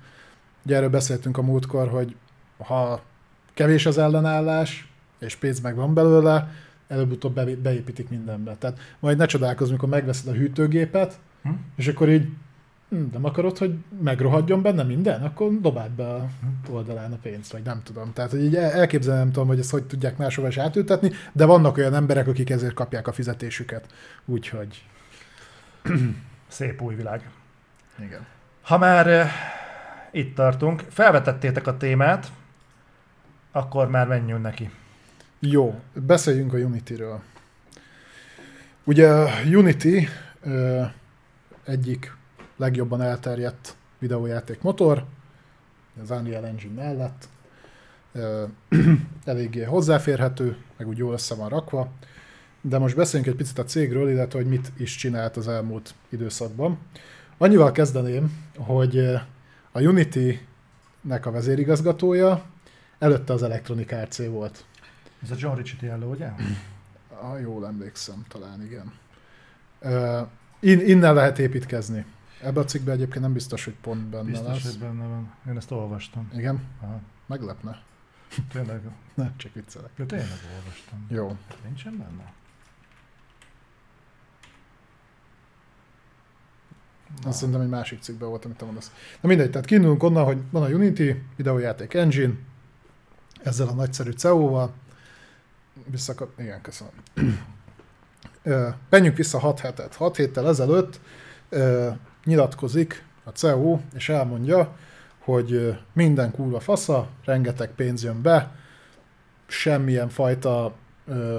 Ugye 0.64 0.76
erről 0.76 0.88
beszéltünk 0.88 1.38
a 1.38 1.42
múltkor, 1.42 1.88
hogy 1.88 2.16
ha 2.58 3.02
kevés 3.54 3.86
az 3.86 3.98
ellenállás, 3.98 4.88
és 5.18 5.36
pénz 5.36 5.60
meg 5.60 5.76
van 5.76 5.94
belőle, 5.94 6.48
előbb-utóbb 6.88 7.34
be, 7.34 7.44
beépítik 7.44 8.08
mindenbe. 8.08 8.56
Tehát 8.58 8.78
majd 8.98 9.16
ne 9.16 9.26
csodálkozz, 9.26 9.68
amikor 9.68 9.88
megveszed 9.88 10.28
a 10.28 10.36
hűtőgépet, 10.36 11.18
hm? 11.42 11.50
és 11.76 11.88
akkor 11.88 12.08
így 12.08 12.28
nem 12.88 13.24
akarod, 13.24 13.58
hogy 13.58 13.74
megrohadjon 14.02 14.62
benne 14.62 14.82
minden? 14.82 15.22
Akkor 15.22 15.60
dobáld 15.60 15.90
be 15.90 16.08
a 16.08 16.18
hm? 16.18 16.72
oldalán 16.72 17.12
a 17.12 17.18
pénzt, 17.22 17.52
vagy 17.52 17.62
nem 17.62 17.82
tudom. 17.82 18.12
Tehát 18.12 18.30
hogy 18.30 18.44
így 18.44 18.56
elképzelni 18.56 19.20
nem 19.20 19.32
tudom, 19.32 19.48
hogy 19.48 19.58
ezt 19.58 19.70
hogy 19.70 19.84
tudják 19.84 20.16
máshova 20.16 20.48
is 20.48 20.58
átültetni, 20.58 21.12
de 21.32 21.44
vannak 21.44 21.76
olyan 21.76 21.94
emberek, 21.94 22.26
akik 22.26 22.50
ezért 22.50 22.74
kapják 22.74 23.06
a 23.08 23.12
fizetésüket. 23.12 23.86
Úgyhogy... 24.24 24.84
Szép 26.48 26.82
új 26.82 26.94
világ. 26.94 27.30
Igen. 27.98 28.26
Ha 28.62 28.78
már 28.78 29.06
uh, 29.06 29.30
itt 30.10 30.34
tartunk, 30.34 30.84
felvetettétek 30.88 31.66
a 31.66 31.76
témát, 31.76 32.32
akkor 33.52 33.88
már 33.88 34.06
menjünk 34.06 34.42
neki. 34.42 34.70
Jó, 35.38 35.80
beszéljünk 35.92 36.52
a 36.52 36.56
Unity-ről. 36.56 37.20
Ugye 38.84 39.10
Unity 39.44 40.08
ö, 40.42 40.82
egyik 41.64 42.16
legjobban 42.58 43.02
elterjedt 43.02 43.76
videójáték 43.98 44.62
motor, 44.62 45.04
az 46.02 46.10
Unreal 46.10 46.46
Engine 46.46 46.82
mellett, 46.82 47.28
eléggé 49.24 49.62
hozzáférhető, 49.62 50.56
meg 50.76 50.88
úgy 50.88 50.98
jól 50.98 51.12
össze 51.12 51.34
van 51.34 51.48
rakva, 51.48 51.90
de 52.60 52.78
most 52.78 52.96
beszéljünk 52.96 53.32
egy 53.32 53.38
picit 53.38 53.58
a 53.58 53.64
cégről, 53.64 54.10
illetve 54.10 54.38
hogy 54.38 54.48
mit 54.48 54.72
is 54.76 54.96
csinált 54.96 55.36
az 55.36 55.48
elmúlt 55.48 55.94
időszakban. 56.08 56.78
Annyival 57.38 57.72
kezdeném, 57.72 58.50
hogy 58.56 58.98
a 59.72 59.80
Unity-nek 59.80 61.26
a 61.26 61.30
vezérigazgatója 61.30 62.44
Előtte 62.98 63.32
az 63.32 63.42
Electronic 63.42 63.92
Arts 63.92 64.16
volt. 64.16 64.64
Ez 65.22 65.30
a 65.30 65.34
John 65.38 65.56
Ritchie 65.56 65.88
jelölő, 65.88 66.06
ugye? 66.06 66.30
Ah, 67.20 67.40
jól 67.40 67.66
emlékszem, 67.66 68.24
talán 68.28 68.62
igen. 68.62 68.92
Uh, 69.80 70.28
in, 70.60 70.80
innen 70.80 71.14
lehet 71.14 71.38
építkezni. 71.38 72.04
Ebben 72.42 72.62
a 72.62 72.66
cikkben 72.66 72.94
egyébként 72.94 73.20
nem 73.20 73.32
biztos, 73.32 73.64
hogy 73.64 73.74
pont 73.80 74.00
benne 74.00 74.22
biztos, 74.22 74.46
lesz. 74.46 74.54
Biztos, 74.54 74.72
hogy 74.72 74.80
benne 74.80 75.06
van. 75.06 75.34
Én 75.48 75.56
ezt 75.56 75.70
olvastam. 75.70 76.30
Igen? 76.34 76.60
Aha. 76.80 77.00
Meglepne. 77.26 77.82
Tényleg? 78.52 78.80
ne, 79.14 79.30
csak 79.36 79.54
viccelek. 79.54 79.90
Ja, 79.96 80.06
tényleg 80.06 80.38
olvastam. 80.56 81.06
Jó. 81.08 81.28
Hát 81.28 81.58
nincsen 81.64 81.96
benne? 81.96 82.10
Na. 82.10 82.32
Azt 87.24 87.38
szerintem 87.38 87.60
egy 87.62 87.68
másik 87.68 88.02
cikkben 88.02 88.28
volt, 88.28 88.44
amit 88.44 88.56
te 88.56 88.64
mondasz. 88.64 88.92
Na 89.20 89.28
mindegy, 89.28 89.50
tehát 89.50 89.66
kiindulunk 89.66 90.02
onnan, 90.02 90.24
hogy 90.24 90.38
van 90.50 90.62
a 90.62 90.68
Unity, 90.68 91.14
videójáték 91.36 91.94
engine, 91.94 92.34
ezzel 93.42 93.68
a 93.68 93.72
nagyszerű 93.72 94.10
CEO-val. 94.10 94.72
Visszakap... 95.86 96.38
Igen, 96.38 96.60
köszönöm. 96.60 96.92
Menjünk 98.90 99.16
vissza 99.16 99.38
6 99.38 99.60
hetet. 99.60 99.94
6 99.94 100.16
héttel 100.16 100.48
ezelőtt 100.48 101.00
nyilatkozik 102.28 103.04
a 103.24 103.30
CEO, 103.30 103.80
és 103.94 104.08
elmondja, 104.08 104.76
hogy 105.18 105.78
minden 105.92 106.30
kurva 106.30 106.60
fasza, 106.60 107.08
rengeteg 107.24 107.70
pénz 107.70 108.04
jön 108.04 108.22
be, 108.22 108.54
semmilyen 109.46 110.08
fajta 110.08 110.74
ö, 111.06 111.38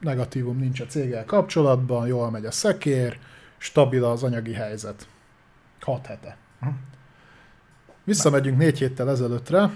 negatívum 0.00 0.58
nincs 0.58 0.80
a 0.80 0.86
céggel 0.86 1.24
kapcsolatban, 1.24 2.06
jól 2.06 2.30
megy 2.30 2.46
a 2.46 2.50
szekér, 2.50 3.18
stabil 3.58 4.04
az 4.04 4.22
anyagi 4.22 4.52
helyzet. 4.52 5.08
6 5.80 6.06
hete. 6.06 6.36
Visszamegyünk 8.04 8.58
négy 8.58 8.78
héttel 8.78 9.10
ezelőttre, 9.10 9.70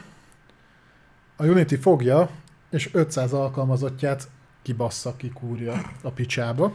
a 1.37 1.45
Unity 1.45 1.75
fogja, 1.75 2.31
és 2.71 2.95
500 2.95 3.33
alkalmazottját 3.33 4.29
kibassza, 4.63 5.17
kikúrja 5.17 5.81
a 6.03 6.11
picsába. 6.11 6.73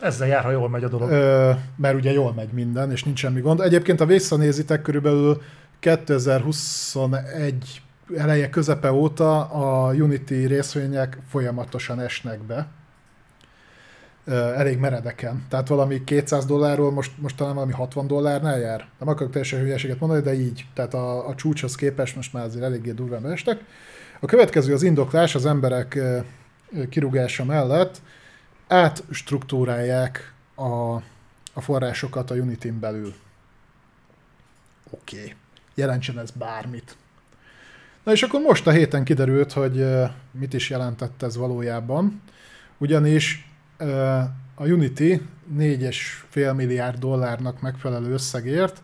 Ezzel 0.00 0.28
jár, 0.28 0.42
ha 0.42 0.50
jól 0.50 0.68
megy 0.68 0.84
a 0.84 0.88
dolog. 0.88 1.10
Ö, 1.10 1.50
mert 1.76 1.94
ugye 1.94 2.12
jól 2.12 2.32
megy 2.32 2.52
minden, 2.52 2.90
és 2.90 3.04
nincs 3.04 3.18
semmi 3.18 3.40
gond. 3.40 3.60
Egyébként, 3.60 3.98
ha 3.98 4.06
visszanézitek, 4.06 4.82
körülbelül 4.82 5.42
2021 5.78 7.80
eleje 8.16 8.50
közepe 8.50 8.92
óta 8.92 9.44
a 9.44 9.92
Unity 9.92 10.46
részvények 10.46 11.18
folyamatosan 11.28 12.00
esnek 12.00 12.42
be. 12.42 12.66
Elég 14.56 14.78
meredeken. 14.78 15.46
Tehát 15.48 15.68
valami 15.68 16.04
200 16.04 16.46
dollárról 16.46 16.92
most, 16.92 17.12
most 17.18 17.36
talán 17.36 17.54
valami 17.54 17.72
60 17.72 18.06
dollárnál 18.06 18.58
jár. 18.58 18.86
Nem 18.98 19.08
akarok 19.08 19.32
teljesen 19.32 19.60
hülyeséget 19.60 20.00
mondani, 20.00 20.22
de 20.22 20.34
így. 20.34 20.66
Tehát 20.74 20.94
a, 20.94 21.28
a 21.28 21.34
csúcshoz 21.34 21.74
képest 21.74 22.16
most 22.16 22.32
már 22.32 22.44
azért 22.44 22.64
eléggé 22.64 22.90
durván 22.90 23.30
estek. 23.30 23.60
A 24.20 24.26
következő 24.26 24.72
az 24.72 24.82
indoklás 24.82 25.34
az 25.34 25.46
emberek 25.46 25.98
kirúgása 26.88 27.44
mellett 27.44 28.00
átstruktúrálják 28.68 30.34
a, 30.54 30.94
a 31.52 31.60
forrásokat 31.60 32.30
a 32.30 32.34
Unity-n 32.34 32.80
belül. 32.80 33.14
Oké, 34.90 35.18
okay. 35.18 35.34
jelentsen 35.74 36.18
ez 36.18 36.30
bármit. 36.30 36.96
Na 38.02 38.12
és 38.12 38.22
akkor 38.22 38.40
most 38.40 38.66
a 38.66 38.70
héten 38.70 39.04
kiderült, 39.04 39.52
hogy 39.52 39.86
mit 40.30 40.54
is 40.54 40.70
jelentett 40.70 41.22
ez 41.22 41.36
valójában, 41.36 42.22
ugyanis 42.78 43.50
a 44.54 44.66
Unity 44.66 45.20
4,5 45.56 46.54
milliárd 46.54 46.98
dollárnak 46.98 47.60
megfelelő 47.60 48.12
összegért 48.12 48.82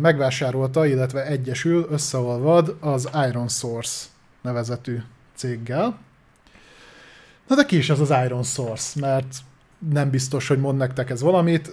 megvásárolta, 0.00 0.86
illetve 0.86 1.26
egyesül, 1.26 1.86
összeolvad 1.90 2.76
az 2.80 3.08
Iron 3.28 3.48
Source 3.48 4.06
nevezetű 4.42 5.02
céggel. 5.34 5.98
Na 7.48 7.54
de 7.54 7.64
ki 7.64 7.76
is 7.76 7.90
az 7.90 8.00
az 8.00 8.14
Iron 8.24 8.42
Source, 8.42 9.00
mert 9.00 9.36
nem 9.92 10.10
biztos, 10.10 10.48
hogy 10.48 10.58
mond 10.58 10.78
nektek 10.78 11.10
ez 11.10 11.22
valamit. 11.22 11.70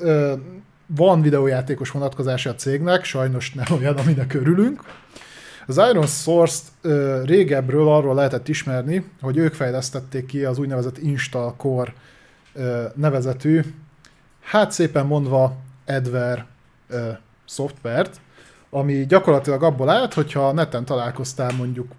Van 0.86 1.22
videójátékos 1.22 1.92
vonatkozása 1.92 2.50
a 2.50 2.56
cégnek, 2.56 3.04
sajnos 3.04 3.54
nem 3.54 3.66
olyan, 3.78 3.98
aminek 3.98 4.34
örülünk. 4.34 4.84
Az 5.68 5.78
Iron 5.92 6.08
Source-t 6.08 6.72
régebről 7.26 7.88
arról 7.88 8.16
lehetett 8.16 8.48
ismerni, 8.48 9.06
hogy 9.22 9.38
ők 9.38 9.54
fejlesztették 9.54 10.26
ki 10.26 10.44
az 10.44 10.58
úgynevezett 10.58 10.98
Install 10.98 11.54
Core 11.58 11.94
nevezetű, 12.96 13.62
hát 14.42 14.72
szépen 14.72 15.06
mondva 15.06 15.56
Edver 15.86 16.46
szoftvert, 17.46 18.20
ami 18.70 19.06
gyakorlatilag 19.06 19.64
abból 19.64 19.90
állt, 19.90 20.14
hogyha 20.14 20.52
neten 20.52 20.86
találkoztál 20.86 21.52
mondjuk 21.58 21.92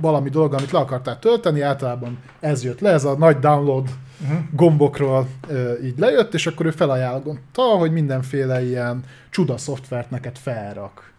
valami 0.00 0.30
dolog, 0.30 0.54
amit 0.54 0.70
le 0.70 0.78
akartál 0.78 1.18
tölteni, 1.18 1.60
általában 1.60 2.18
ez 2.40 2.64
jött 2.64 2.80
le, 2.80 2.90
ez 2.90 3.04
a 3.04 3.16
nagy 3.16 3.38
download 3.38 3.88
uh-huh. 4.22 4.38
gombokról 4.52 5.26
ö, 5.48 5.72
így 5.84 5.98
lejött, 5.98 6.34
és 6.34 6.46
akkor 6.46 6.66
ő 6.66 6.70
felajánlotta, 6.70 7.62
hogy 7.62 7.92
mindenféle 7.92 8.64
ilyen 8.64 9.02
csuda 9.30 9.56
szoftvert 9.56 10.10
neked 10.10 10.36
felrak. 10.38 11.12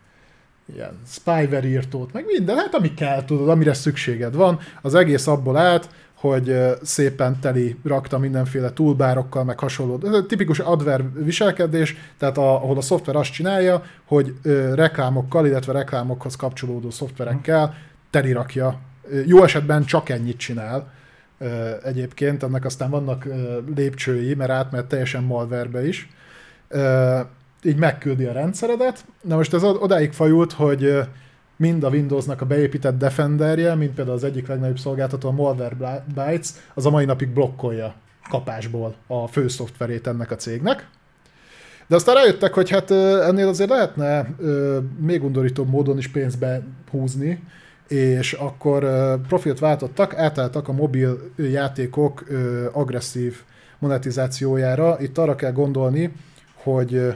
Ilyen 0.76 1.00
spyware 1.08 1.68
írtót, 1.68 2.14
meg 2.14 2.26
minden, 2.26 2.56
hát 2.58 2.76
ami 2.76 2.94
kell, 2.94 3.26
tudod, 3.26 3.50
amire 3.50 3.74
szükséged 3.74 4.36
van. 4.36 4.60
Az 4.82 4.96
egész 4.96 5.28
abból 5.28 5.58
állt, 5.58 5.90
hogy 6.14 6.58
szépen 6.82 7.40
teli 7.40 7.76
rakta 7.84 8.18
mindenféle 8.18 8.70
toolbarokkal, 8.70 9.44
meg 9.44 9.60
hasonló. 9.60 10.00
Ez 10.04 10.14
egy 10.14 10.26
tipikus 10.26 10.60
adver 10.60 11.04
viselkedés, 11.14 11.96
tehát 12.18 12.38
a, 12.38 12.56
ahol 12.56 12.78
a 12.78 12.82
szoftver 12.82 13.16
azt 13.16 13.32
csinálja, 13.32 13.84
hogy 14.06 14.34
reklámokkal, 14.74 15.46
illetve 15.46 15.74
reklámokhoz 15.74 16.36
kapcsolódó 16.36 16.90
szoftverekkel 16.90 17.76
teli 18.10 18.32
rakja. 18.32 18.80
Jó 19.26 19.44
esetben 19.44 19.86
csak 19.86 20.10
ennyit 20.10 20.38
csinál 20.38 20.92
egyébként, 21.84 22.44
ennek 22.44 22.66
aztán 22.66 22.90
vannak 22.90 23.28
lépcsői, 23.76 24.34
mert 24.34 24.52
átmehet 24.52 24.88
teljesen 24.88 25.24
malverbe 25.24 25.88
is. 25.88 26.10
Így 27.64 27.78
megküldi 27.78 28.26
a 28.26 28.32
rendszeredet. 28.32 29.06
Na 29.22 29.36
most 29.36 29.54
ez 29.54 29.64
odáig 29.64 30.12
fajult, 30.12 30.54
hogy 30.54 31.00
mind 31.56 31.84
a 31.84 31.90
Windowsnak 31.90 32.42
a 32.42 32.46
beépített 32.46 32.98
Defenderje, 32.98 33.76
mint 33.76 33.94
például 33.94 34.18
az 34.18 34.24
egyik 34.24 34.48
legnagyobb 34.48 34.80
szolgáltató, 34.80 35.30
a 35.30 35.32
Malwarebytes, 35.32 36.50
az 36.74 36.86
a 36.86 36.90
mai 36.90 37.06
napig 37.06 37.30
blokkolja 37.30 37.96
kapásból 38.30 38.96
a 39.08 39.28
fő 39.28 39.48
szoftverét 39.48 40.08
ennek 40.08 40.32
a 40.32 40.36
cégnek. 40.36 40.88
De 41.88 41.96
aztán 41.96 42.16
rájöttek, 42.16 42.54
hogy 42.54 42.70
hát 42.70 42.92
ennél 42.92 43.48
azért 43.48 43.70
lehetne 43.70 44.30
még 45.00 45.24
undorítóbb 45.24 45.70
módon 45.70 45.98
is 45.98 46.08
pénzbe 46.08 46.62
húzni, 46.92 47.44
és 47.88 48.34
akkor 48.34 48.86
profilt 49.28 49.60
váltottak, 49.60 50.18
átálltak 50.18 50.68
a 50.68 50.74
mobil 50.74 51.32
játékok 51.36 52.24
agresszív 52.72 53.42
monetizációjára. 53.80 55.00
Itt 55.00 55.18
arra 55.18 55.36
kell 55.36 55.52
gondolni, 55.52 56.14
hogy 56.54 57.16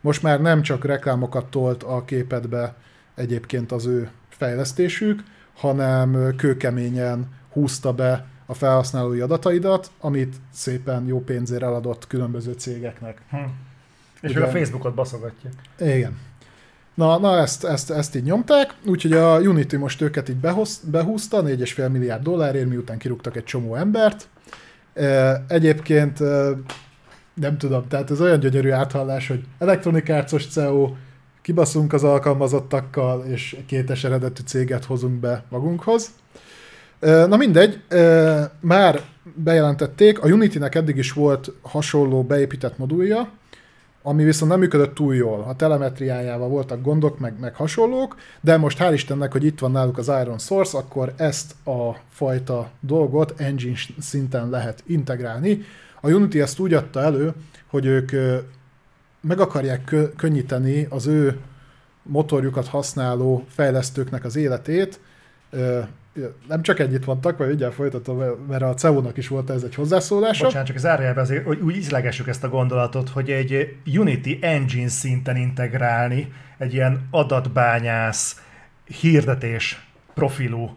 most 0.00 0.22
már 0.22 0.40
nem 0.40 0.62
csak 0.62 0.84
reklámokat 0.84 1.46
tolt 1.50 1.82
a 1.82 2.04
képedbe 2.04 2.74
egyébként 3.14 3.72
az 3.72 3.86
ő 3.86 4.10
fejlesztésük, 4.28 5.22
hanem 5.54 6.34
kőkeményen 6.36 7.28
húzta 7.52 7.92
be 7.92 8.26
a 8.46 8.54
felhasználói 8.54 9.20
adataidat, 9.20 9.90
amit 10.00 10.36
szépen 10.52 11.06
jó 11.06 11.20
pénzért 11.20 11.62
eladott 11.62 12.06
különböző 12.06 12.52
cégeknek. 12.52 13.22
Hm. 13.30 13.36
És 14.20 14.30
Ugye, 14.30 14.44
a 14.44 14.48
Facebookot 14.48 14.94
baszogatja. 14.94 15.50
Igen. 15.78 16.18
Na, 17.00 17.18
na 17.18 17.38
ezt, 17.38 17.64
ezt, 17.64 17.90
ezt 17.90 18.16
így 18.16 18.22
nyomták, 18.22 18.74
úgyhogy 18.86 19.12
a 19.12 19.38
Unity 19.38 19.74
most 19.74 20.00
őket 20.00 20.28
így 20.28 20.36
behoz, 20.36 20.80
behúzta 20.90 21.42
4,5 21.42 21.90
milliárd 21.90 22.22
dollárért, 22.22 22.68
miután 22.68 22.98
kirúgtak 22.98 23.36
egy 23.36 23.44
csomó 23.44 23.74
embert. 23.74 24.28
Egyébként 25.48 26.18
nem 27.34 27.58
tudom, 27.58 27.88
tehát 27.88 28.10
ez 28.10 28.20
olyan 28.20 28.38
gyönyörű 28.40 28.70
áthallás, 28.70 29.28
hogy 29.28 29.44
Electronic 29.58 30.08
Arts-os 30.08 30.46
CEO, 30.46 30.92
kibaszunk 31.42 31.92
az 31.92 32.04
alkalmazottakkal, 32.04 33.24
és 33.24 33.56
kétes 33.66 34.04
eredetű 34.04 34.42
céget 34.46 34.84
hozunk 34.84 35.20
be 35.20 35.44
magunkhoz. 35.48 36.10
Na 37.00 37.36
mindegy, 37.36 37.82
már 38.60 39.00
bejelentették, 39.34 40.22
a 40.22 40.28
Unity-nek 40.28 40.74
eddig 40.74 40.96
is 40.96 41.12
volt 41.12 41.52
hasonló 41.62 42.22
beépített 42.22 42.78
modulja, 42.78 43.28
ami 44.02 44.24
viszont 44.24 44.50
nem 44.50 44.60
működött 44.60 44.94
túl 44.94 45.14
jól. 45.14 45.44
A 45.48 45.56
telemetriájával 45.56 46.48
voltak 46.48 46.82
gondok, 46.82 47.18
meg, 47.18 47.34
meg 47.40 47.54
hasonlók, 47.54 48.16
de 48.40 48.56
most 48.56 48.78
hál' 48.80 48.92
Istennek, 48.92 49.32
hogy 49.32 49.44
itt 49.44 49.58
van 49.58 49.70
náluk 49.70 49.98
az 49.98 50.08
Iron 50.22 50.38
Source, 50.38 50.78
akkor 50.78 51.12
ezt 51.16 51.66
a 51.66 51.96
fajta 52.10 52.70
dolgot 52.80 53.40
engine 53.40 53.78
szinten 53.98 54.50
lehet 54.50 54.82
integrálni. 54.86 55.62
A 56.00 56.10
Unity 56.10 56.40
ezt 56.40 56.58
úgy 56.58 56.74
adta 56.74 57.00
elő, 57.00 57.32
hogy 57.66 57.86
ők 57.86 58.10
meg 59.20 59.40
akarják 59.40 59.94
könnyíteni 60.16 60.86
az 60.90 61.06
ő 61.06 61.38
motorjukat 62.02 62.66
használó 62.66 63.44
fejlesztőknek 63.48 64.24
az 64.24 64.36
életét, 64.36 65.00
nem 66.48 66.62
csak 66.62 66.78
ennyit 66.78 67.06
mondtak, 67.06 67.38
vagy 67.38 67.50
ugye 67.50 67.70
folytatom, 67.70 68.18
mert 68.48 68.62
a 68.62 68.74
CEO-nak 68.74 69.16
is 69.16 69.28
volt 69.28 69.50
ez 69.50 69.62
egy 69.62 69.74
hozzászólása. 69.74 70.44
Bocsánat, 70.44 70.66
csak 70.66 70.76
zárjában 70.76 71.22
azért, 71.22 71.44
hogy 71.44 71.60
úgy 71.60 71.76
ízlegessük 71.76 72.28
ezt 72.28 72.44
a 72.44 72.48
gondolatot, 72.48 73.08
hogy 73.08 73.30
egy 73.30 73.76
Unity 73.86 74.38
engine 74.40 74.88
szinten 74.88 75.36
integrálni 75.36 76.32
egy 76.58 76.74
ilyen 76.74 77.08
adatbányász, 77.10 78.42
hirdetés 79.00 79.86
profilú 80.14 80.76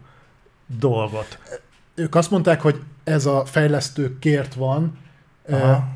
dolgot. 0.78 1.38
Ők 1.94 2.14
azt 2.14 2.30
mondták, 2.30 2.60
hogy 2.60 2.80
ez 3.04 3.26
a 3.26 3.44
fejlesztő 3.44 4.18
kért 4.18 4.54
van, 4.54 4.98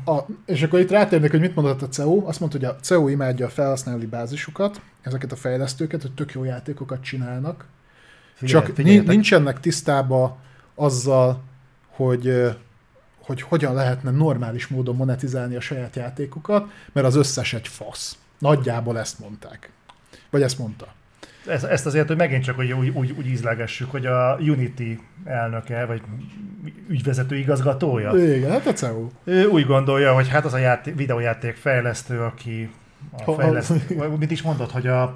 a, 0.05 0.19
és 0.45 0.63
akkor 0.63 0.79
itt 0.79 0.89
rátérnék, 0.91 1.31
hogy 1.31 1.39
mit 1.39 1.55
mondott 1.55 1.81
a 1.81 1.87
CEO. 1.87 2.27
Azt 2.27 2.39
mondta, 2.39 2.57
hogy 2.57 2.67
a 2.67 2.75
CEO 2.75 3.07
imádja 3.07 3.45
a 3.45 3.49
felhasználói 3.49 4.05
bázisukat, 4.05 4.81
ezeket 5.01 5.31
a 5.31 5.35
fejlesztőket, 5.35 6.01
hogy 6.01 6.13
tök 6.13 6.31
jó 6.31 6.43
játékokat 6.43 7.01
csinálnak, 7.01 7.65
Figyelj, 8.39 8.65
Csak 8.65 8.75
figyeljetek. 8.75 9.07
nincsenek 9.07 9.59
tisztába 9.59 10.37
azzal, 10.75 11.41
hogy, 11.87 12.49
hogy 13.19 13.41
hogyan 13.41 13.73
lehetne 13.73 14.11
normális 14.11 14.67
módon 14.67 14.95
monetizálni 14.95 15.55
a 15.55 15.59
saját 15.59 15.95
játékokat, 15.95 16.71
mert 16.91 17.07
az 17.07 17.15
összes 17.15 17.53
egy 17.53 17.67
fasz. 17.67 18.17
Nagyjából 18.37 18.99
ezt 18.99 19.19
mondták. 19.19 19.71
Vagy 20.29 20.41
ezt 20.41 20.57
mondta. 20.59 20.87
Ez, 21.47 21.63
ezt 21.63 21.85
azért, 21.85 22.07
hogy 22.07 22.17
megint 22.17 22.43
csak 22.43 22.55
hogy 22.55 22.71
úgy, 22.71 22.89
úgy, 22.89 23.11
úgy 23.17 23.27
ízlegessük, 23.27 23.91
hogy 23.91 24.05
a 24.05 24.37
Unity 24.39 24.99
elnöke, 25.23 25.85
vagy 25.85 26.01
ügyvezető 26.89 27.35
igazgatója. 27.35 28.35
Igen, 28.35 28.51
hát 28.51 28.67
a 28.67 28.73
CEO. 28.73 29.07
Ő 29.23 29.45
úgy 29.45 29.65
gondolja, 29.65 30.13
hogy 30.13 30.29
hát 30.29 30.45
az 30.45 30.53
a 30.53 30.57
játék, 30.57 30.95
videójáték 30.95 31.55
fejlesztő, 31.55 32.19
aki 32.19 32.69
a 33.25 33.31
fejlesztő, 33.31 33.81
mit 34.19 34.31
is 34.31 34.41
mondott, 34.41 34.71
hogy 34.71 34.87
a, 34.87 35.13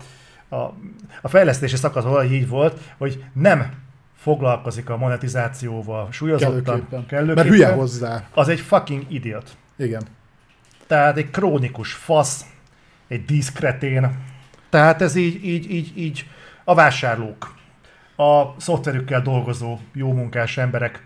a, 0.54 0.74
a 1.22 1.28
fejlesztési 1.28 1.76
szakasz 1.76 2.32
így 2.32 2.48
volt, 2.48 2.80
hogy 2.98 3.24
nem 3.34 3.72
foglalkozik 4.16 4.90
a 4.90 4.98
monetizációval 4.98 6.08
súlyozottan, 6.12 6.64
kellőképpen. 6.64 7.06
kellőképpen, 7.06 7.36
mert 7.36 7.48
hülye 7.48 7.72
hozzá. 7.72 8.24
Az 8.34 8.48
egy 8.48 8.60
fucking 8.60 9.06
idiot. 9.08 9.56
Igen. 9.76 10.04
Tehát 10.88 11.18
egy 11.18 11.30
krónikus 11.30 11.94
fasz, 11.94 12.46
egy 13.08 13.26
diszkretén. 13.26 14.18
Tehát 14.70 15.02
ez 15.02 15.16
így, 15.16 15.46
így, 15.46 15.72
így, 15.72 15.98
így 15.98 16.28
a 16.64 16.76
vásárlók, 16.76 17.56
a 18.16 18.62
szoftverükkel 18.62 19.22
dolgozó, 19.22 19.78
jó 19.94 20.14
munkás 20.14 20.58
emberek. 20.58 21.06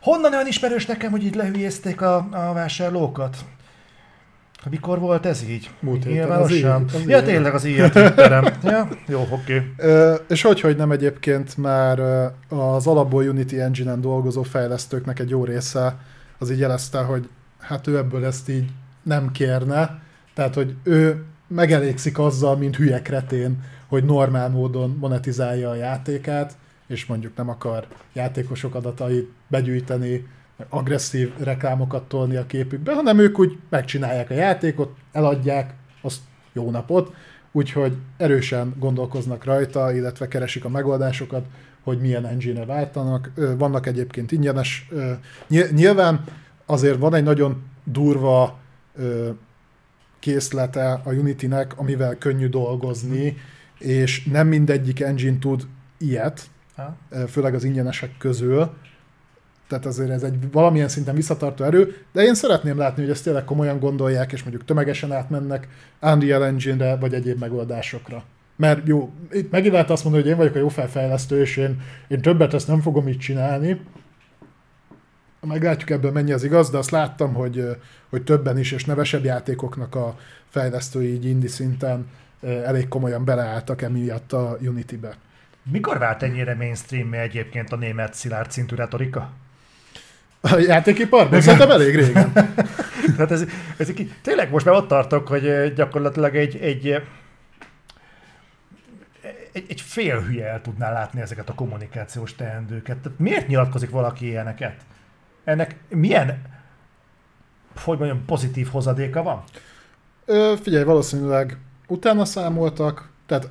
Honnan 0.00 0.32
olyan 0.32 0.46
ismerős 0.46 0.86
nekem, 0.86 1.10
hogy 1.10 1.24
így 1.24 1.34
lehülyezték 1.34 2.00
a, 2.00 2.16
a 2.16 2.52
vásárlókat? 2.52 3.36
Mikor 4.70 4.98
volt 4.98 5.26
ez 5.26 5.42
így? 5.48 5.70
Múlt 5.80 6.04
héten. 6.04 6.30
Az 6.30 6.52
így, 6.52 6.64
az 6.64 7.04
ja, 7.06 7.22
tényleg 7.22 7.54
az 7.54 7.64
ilyen 7.64 7.90
Twitterem. 7.90 8.44
ja, 8.62 8.88
jó, 9.06 9.26
oké. 9.30 9.62
Okay. 9.78 10.16
És 10.28 10.42
hogy, 10.42 10.60
hogy 10.60 10.76
nem 10.76 10.90
egyébként 10.90 11.56
már 11.56 12.00
az 12.48 12.86
alapból 12.86 13.24
Unity 13.24 13.52
Engine-en 13.52 14.00
dolgozó 14.00 14.42
fejlesztőknek 14.42 15.18
egy 15.18 15.30
jó 15.30 15.44
része 15.44 15.96
az 16.38 16.50
így 16.50 16.58
jelezte, 16.58 16.98
hogy 16.98 17.28
hát 17.60 17.86
ő 17.86 17.96
ebből 17.96 18.24
ezt 18.24 18.48
így 18.48 18.70
nem 19.02 19.32
kérne, 19.32 20.00
tehát 20.34 20.54
hogy 20.54 20.74
ő 20.82 21.24
megelégszik 21.48 22.18
azzal, 22.18 22.56
mint 22.56 22.76
hülye 22.76 23.02
kretén, 23.02 23.62
hogy 23.86 24.04
normál 24.04 24.48
módon 24.48 24.96
monetizálja 25.00 25.70
a 25.70 25.74
játékát, 25.74 26.56
és 26.86 27.06
mondjuk 27.06 27.36
nem 27.36 27.48
akar 27.48 27.86
játékosok 28.12 28.74
adatait 28.74 29.30
begyűjteni, 29.48 30.26
agresszív 30.68 31.32
reklámokat 31.38 32.08
tolni 32.08 32.36
a 32.36 32.46
képükbe, 32.46 32.94
hanem 32.94 33.18
ők 33.18 33.38
úgy 33.38 33.58
megcsinálják 33.68 34.30
a 34.30 34.34
játékot, 34.34 34.96
eladják, 35.12 35.74
azt 36.02 36.20
jó 36.52 36.70
napot, 36.70 37.14
úgyhogy 37.52 37.96
erősen 38.16 38.74
gondolkoznak 38.78 39.44
rajta, 39.44 39.94
illetve 39.94 40.28
keresik 40.28 40.64
a 40.64 40.68
megoldásokat, 40.68 41.46
hogy 41.82 42.00
milyen 42.00 42.26
engine-e 42.26 42.64
váltanak. 42.64 43.32
Vannak 43.58 43.86
egyébként 43.86 44.32
ingyenes, 44.32 44.88
nyilván 45.70 46.24
azért 46.66 46.98
van 46.98 47.14
egy 47.14 47.22
nagyon 47.22 47.62
durva 47.84 48.58
készlete 50.18 50.92
a 51.04 51.12
Unity-nek, 51.12 51.78
amivel 51.78 52.16
könnyű 52.18 52.48
dolgozni, 52.48 53.36
és 53.78 54.24
nem 54.24 54.48
mindegyik 54.48 55.00
engine 55.00 55.38
tud 55.38 55.66
ilyet, 55.98 56.42
főleg 57.28 57.54
az 57.54 57.64
ingyenesek 57.64 58.16
közül, 58.18 58.70
tehát 59.68 59.86
azért 59.86 60.10
ez 60.10 60.22
egy 60.22 60.52
valamilyen 60.52 60.88
szinten 60.88 61.14
visszatartó 61.14 61.64
erő, 61.64 61.96
de 62.12 62.22
én 62.22 62.34
szeretném 62.34 62.78
látni, 62.78 63.02
hogy 63.02 63.10
ezt 63.10 63.24
tényleg 63.24 63.44
komolyan 63.44 63.78
gondolják, 63.78 64.32
és 64.32 64.42
mondjuk 64.42 64.64
tömegesen 64.64 65.12
átmennek 65.12 65.68
Unreal 66.00 66.44
Engine-re, 66.44 66.96
vagy 66.96 67.14
egyéb 67.14 67.38
megoldásokra. 67.38 68.24
Mert 68.56 68.86
jó, 68.86 69.12
itt 69.30 69.50
megint 69.50 69.72
lehet 69.72 69.90
azt 69.90 70.04
mondani, 70.04 70.24
hogy 70.24 70.32
én 70.32 70.38
vagyok 70.38 70.54
a 70.54 70.58
jó 70.58 70.68
felfejlesztő, 70.68 71.40
és 71.40 71.56
én, 71.56 71.80
én 72.08 72.20
többet 72.20 72.54
ezt 72.54 72.68
nem 72.68 72.80
fogom 72.80 73.08
így 73.08 73.18
csinálni. 73.18 73.80
Meglátjuk 75.40 75.90
ebből 75.90 76.10
mennyi 76.12 76.32
az 76.32 76.44
igaz, 76.44 76.70
de 76.70 76.78
azt 76.78 76.90
láttam, 76.90 77.34
hogy, 77.34 77.76
hogy 78.10 78.24
többen 78.24 78.58
is, 78.58 78.72
és 78.72 78.84
nevesebb 78.84 79.24
játékoknak 79.24 79.94
a 79.94 80.16
fejlesztői 80.48 81.12
így 81.12 81.24
indie 81.24 81.48
szinten 81.48 82.06
elég 82.40 82.88
komolyan 82.88 83.24
beleálltak 83.24 83.82
emiatt 83.82 84.32
a 84.32 84.56
Unity-be. 84.60 85.16
Mikor 85.70 85.98
vált 85.98 86.22
ennyire 86.22 86.54
mainstream 86.54 87.12
egyébként 87.12 87.72
a 87.72 87.76
német 87.76 88.14
szilárd 88.14 88.50
szintű 88.50 88.74
retorika? 88.74 89.32
A 90.52 90.58
játékiparban? 90.58 91.40
Szerintem 91.40 91.70
elég 91.70 91.94
régen. 91.94 92.32
Tehát 93.16 93.30
ez, 93.36 93.44
ez, 93.76 93.92
tényleg 94.22 94.50
most 94.50 94.64
már 94.64 94.74
ott 94.74 94.88
tartok, 94.88 95.28
hogy 95.28 95.72
gyakorlatilag 95.74 96.36
egy, 96.36 96.56
egy, 96.56 97.02
egy, 99.52 99.64
egy 99.68 99.80
fél 99.80 100.20
hülye 100.20 100.46
el 100.46 100.60
tudná 100.60 100.92
látni 100.92 101.20
ezeket 101.20 101.48
a 101.48 101.54
kommunikációs 101.54 102.34
teendőket. 102.34 102.96
Tehát 102.96 103.18
miért 103.18 103.46
nyilatkozik 103.46 103.90
valaki 103.90 104.26
ilyeneket? 104.26 104.74
Ennek 105.44 105.76
milyen, 105.88 106.42
hogy 107.84 107.98
mondjam, 107.98 108.24
pozitív 108.24 108.68
hozadéka 108.68 109.22
van? 109.22 109.42
Ö, 110.24 110.54
figyelj, 110.62 110.84
valószínűleg 110.84 111.58
utána 111.86 112.24
számoltak, 112.24 113.08
tehát 113.26 113.48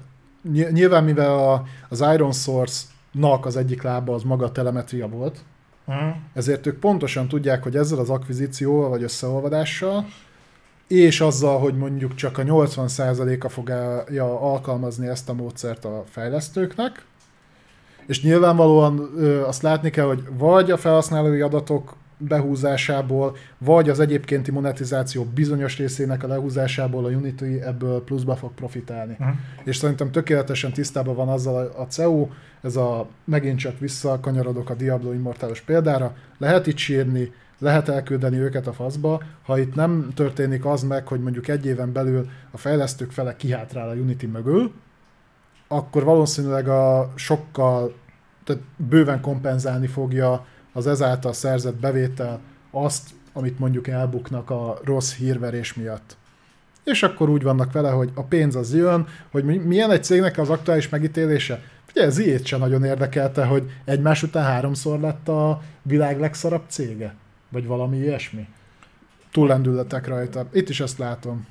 nyilván 0.51 1.03
mivel 1.03 1.39
a, 1.39 1.63
az 1.89 2.03
Iron 2.13 2.31
Source-nak 2.31 3.45
az 3.45 3.55
egyik 3.55 3.81
lába 3.81 4.13
az 4.13 4.23
maga 4.23 4.45
a 4.45 4.51
telemetria 4.51 5.07
volt, 5.07 5.39
uh-huh. 5.85 6.15
ezért 6.33 6.65
ők 6.65 6.79
pontosan 6.79 7.27
tudják, 7.27 7.63
hogy 7.63 7.75
ezzel 7.75 7.99
az 7.99 8.09
akvizícióval 8.09 8.89
vagy 8.89 9.03
összeolvadással, 9.03 10.05
és 10.87 11.21
azzal, 11.21 11.59
hogy 11.59 11.77
mondjuk 11.77 12.15
csak 12.15 12.37
a 12.37 12.43
80%-a 12.43 13.49
fogja 13.49 14.03
alkalmazni 14.41 15.07
ezt 15.07 15.29
a 15.29 15.33
módszert 15.33 15.85
a 15.85 16.03
fejlesztőknek, 16.09 17.05
és 18.07 18.23
nyilvánvalóan 18.23 19.09
ö, 19.17 19.45
azt 19.45 19.61
látni 19.61 19.89
kell, 19.89 20.05
hogy 20.05 20.23
vagy 20.37 20.71
a 20.71 20.77
felhasználói 20.77 21.41
adatok 21.41 21.95
behúzásából, 22.17 23.35
vagy 23.57 23.89
az 23.89 23.99
egyébkénti 23.99 24.51
monetizáció 24.51 25.23
bizonyos 25.23 25.77
részének 25.77 26.23
a 26.23 26.27
lehúzásából 26.27 27.05
a 27.05 27.09
Unity 27.09 27.61
ebből 27.61 28.03
pluszba 28.03 28.35
fog 28.35 28.51
profitálni. 28.53 29.15
Uh-huh. 29.19 29.35
És 29.63 29.75
szerintem 29.75 30.11
tökéletesen 30.11 30.73
tisztában 30.73 31.15
van 31.15 31.27
azzal 31.27 31.73
a 31.77 31.83
CEU, 31.83 32.27
ez 32.61 32.75
a 32.75 33.07
megint 33.23 33.59
csak 33.59 33.79
visszakanyarodok 33.79 34.69
a 34.69 34.75
Diablo 34.75 35.11
Immortálos 35.11 35.61
példára, 35.61 36.15
lehet 36.37 36.67
itt 36.67 36.77
sírni, 36.77 37.31
lehet 37.59 37.89
elküldeni 37.89 38.37
őket 38.37 38.67
a 38.67 38.73
faszba, 38.73 39.21
ha 39.43 39.59
itt 39.59 39.75
nem 39.75 40.11
történik 40.15 40.65
az 40.65 40.83
meg, 40.83 41.07
hogy 41.07 41.21
mondjuk 41.21 41.47
egy 41.47 41.65
éven 41.65 41.91
belül 41.91 42.29
a 42.51 42.57
fejlesztők 42.57 43.11
fele 43.11 43.35
kihátrál 43.35 43.89
a 43.89 43.93
Unity 43.93 44.25
mögül, 44.25 44.71
akkor 45.67 46.03
valószínűleg 46.03 46.67
a 46.67 47.11
sokkal, 47.15 47.93
tehát 48.43 48.61
bőven 48.77 49.21
kompenzálni 49.21 49.87
fogja 49.87 50.45
az 50.75 50.87
ezáltal 50.87 51.33
szerzett 51.33 51.75
bevétel 51.75 52.39
azt, 52.71 53.09
amit 53.33 53.59
mondjuk 53.59 53.87
elbuknak 53.87 54.49
a 54.49 54.79
rossz 54.83 55.15
hírverés 55.15 55.73
miatt. 55.73 56.17
És 56.83 57.03
akkor 57.03 57.29
úgy 57.29 57.43
vannak 57.43 57.71
vele, 57.71 57.89
hogy 57.89 58.11
a 58.13 58.23
pénz 58.23 58.55
az 58.55 58.73
jön, 58.73 59.07
hogy 59.31 59.43
milyen 59.65 59.91
egy 59.91 60.03
cégnek 60.03 60.37
az 60.37 60.49
aktuális 60.49 60.89
megítélése. 60.89 61.61
Ugye 61.89 62.03
ez 62.03 62.17
ilyet 62.17 62.45
sem 62.45 62.59
nagyon 62.59 62.83
érdekelte, 62.83 63.45
hogy 63.45 63.71
egymás 63.85 64.23
után 64.23 64.43
háromszor 64.43 64.99
lett 64.99 65.27
a 65.27 65.61
világ 65.81 66.19
legszarabb 66.19 66.63
cége. 66.67 67.15
Vagy 67.49 67.65
valami 67.65 67.97
ilyesmi. 67.97 68.47
Túllendületek 69.31 70.07
rajta. 70.07 70.47
Itt 70.53 70.69
is 70.69 70.79
ezt 70.79 70.97
látom. 70.97 71.47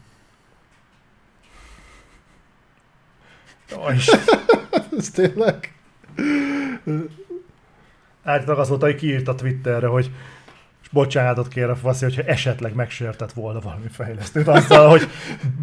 ez 4.99 5.11
tényleg? 5.11 5.73
Állítólag 8.25 8.61
az 8.61 8.69
volt, 8.69 8.83
hogy 8.83 9.23
a 9.25 9.35
Twitterre, 9.35 9.87
hogy 9.87 10.11
és 10.83 10.89
bocsánatot 10.89 11.49
kér 11.49 11.65
a 11.65 11.77
faszi, 11.77 12.05
hogyha 12.05 12.23
esetleg 12.23 12.75
megsértett 12.75 13.33
volna 13.33 13.61
valami 13.61 13.87
fejlesztőt 13.91 14.49
azzal, 14.49 14.89
hogy 14.89 15.09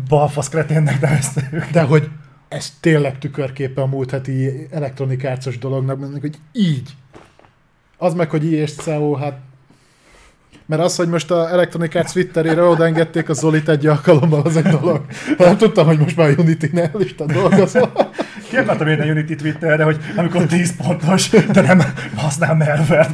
balfasz 0.08 0.50
kreténnek 0.50 1.02
nevezte 1.02 1.68
De 1.72 1.82
hogy 1.82 2.10
ez 2.48 2.74
tényleg 2.80 3.18
tükörképe 3.18 3.82
a 3.82 3.86
múlt 3.86 4.12
heti 4.12 4.68
elektronikárcos 4.72 5.58
dolognak, 5.58 6.20
hogy 6.22 6.38
így. 6.52 6.90
Az 7.98 8.14
meg, 8.14 8.30
hogy 8.30 8.46
I 8.46 8.54
és 8.54 8.74
CO, 8.74 9.14
hát 9.14 9.40
mert 10.66 10.84
az, 10.84 10.96
hogy 10.96 11.08
most 11.08 11.32
a 11.32 11.50
Electronic 11.50 11.96
Arts 11.96 12.12
Twitterére 12.12 12.64
odaengedték 12.64 13.30
a 13.30 13.34
Zolit 13.34 13.70
egy 13.70 13.88
alkalommal, 13.88 14.42
az 14.42 14.58
egy 14.58 14.64
dolog. 14.64 15.06
Nem 15.38 15.58
tudtam, 15.58 15.86
hogy 15.86 16.00
most 16.00 16.18
már 16.18 16.30
a 16.30 16.42
Unity-nél 16.42 16.92
is 17.00 17.16
dolgozol. 17.16 17.92
Ki 18.52 18.58
akartam 18.58 18.88
én 18.88 19.02
a 19.02 19.06
Unity 19.06 19.36
Twitterre, 19.36 19.84
hogy 19.84 19.98
amikor 20.16 20.46
10 20.46 20.76
pontos, 20.76 21.30
de 21.30 21.62
nem 21.62 21.82
használ 22.16 22.56
melvert. 22.56 23.10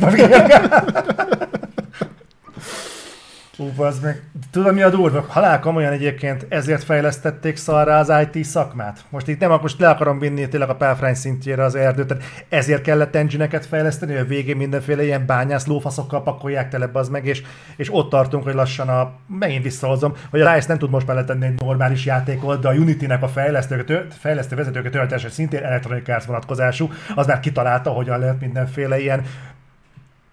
Ú, 3.59 3.83
az 3.83 3.99
meg. 3.99 4.23
Tudod, 4.51 4.73
mi 4.73 4.81
a 4.81 4.89
durva? 4.89 5.25
Halál 5.27 5.59
komolyan 5.59 5.91
egyébként 5.91 6.45
ezért 6.49 6.83
fejlesztették 6.83 7.55
szarra 7.55 7.97
az 7.97 8.13
IT 8.21 8.45
szakmát. 8.45 9.05
Most 9.09 9.27
itt 9.27 9.39
nem, 9.39 9.59
most 9.61 9.79
le 9.79 9.89
akarom 9.89 10.19
vinni 10.19 10.47
tényleg 10.47 10.69
a 10.69 10.75
pálfrány 10.75 11.13
szintjére 11.13 11.63
az 11.63 11.75
erdőt, 11.75 12.07
tehát 12.07 12.23
ezért 12.49 12.81
kellett 12.81 13.15
engine 13.15 13.59
fejleszteni, 13.59 14.11
hogy 14.11 14.21
a 14.21 14.25
végén 14.25 14.57
mindenféle 14.57 15.03
ilyen 15.03 15.25
bányász 15.25 15.65
lófaszokkal 15.65 16.23
pakolják 16.23 16.69
tele 16.69 16.89
az 16.93 17.09
meg, 17.09 17.25
és, 17.25 17.41
és 17.77 17.93
ott 17.93 18.09
tartunk, 18.09 18.43
hogy 18.43 18.53
lassan 18.53 18.89
a, 18.89 19.11
megint 19.39 19.63
visszahozom, 19.63 20.13
hogy 20.29 20.41
a 20.41 20.53
Rise 20.53 20.67
nem 20.67 20.77
tud 20.77 20.89
most 20.89 21.07
már 21.07 21.15
letenni 21.15 21.45
egy 21.45 21.59
normális 21.59 22.05
játékot, 22.05 22.61
de 22.61 22.67
a 22.67 22.73
Unity-nek 22.73 23.23
a 23.23 23.27
fejlesztők, 23.27 24.07
fejlesztő 24.19 24.55
vezetőket 24.55 24.91
töltése 24.91 25.29
szintén 25.29 25.63
Electronic 25.63 26.25
vonatkozású, 26.25 26.89
az 27.15 27.27
már 27.27 27.39
kitalálta, 27.39 27.89
hogyan 27.89 28.19
lehet 28.19 28.39
mindenféle 28.39 28.99
ilyen 28.99 29.25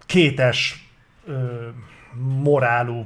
kétes 0.05 0.89
ö, 1.27 1.33
morálú 2.43 3.05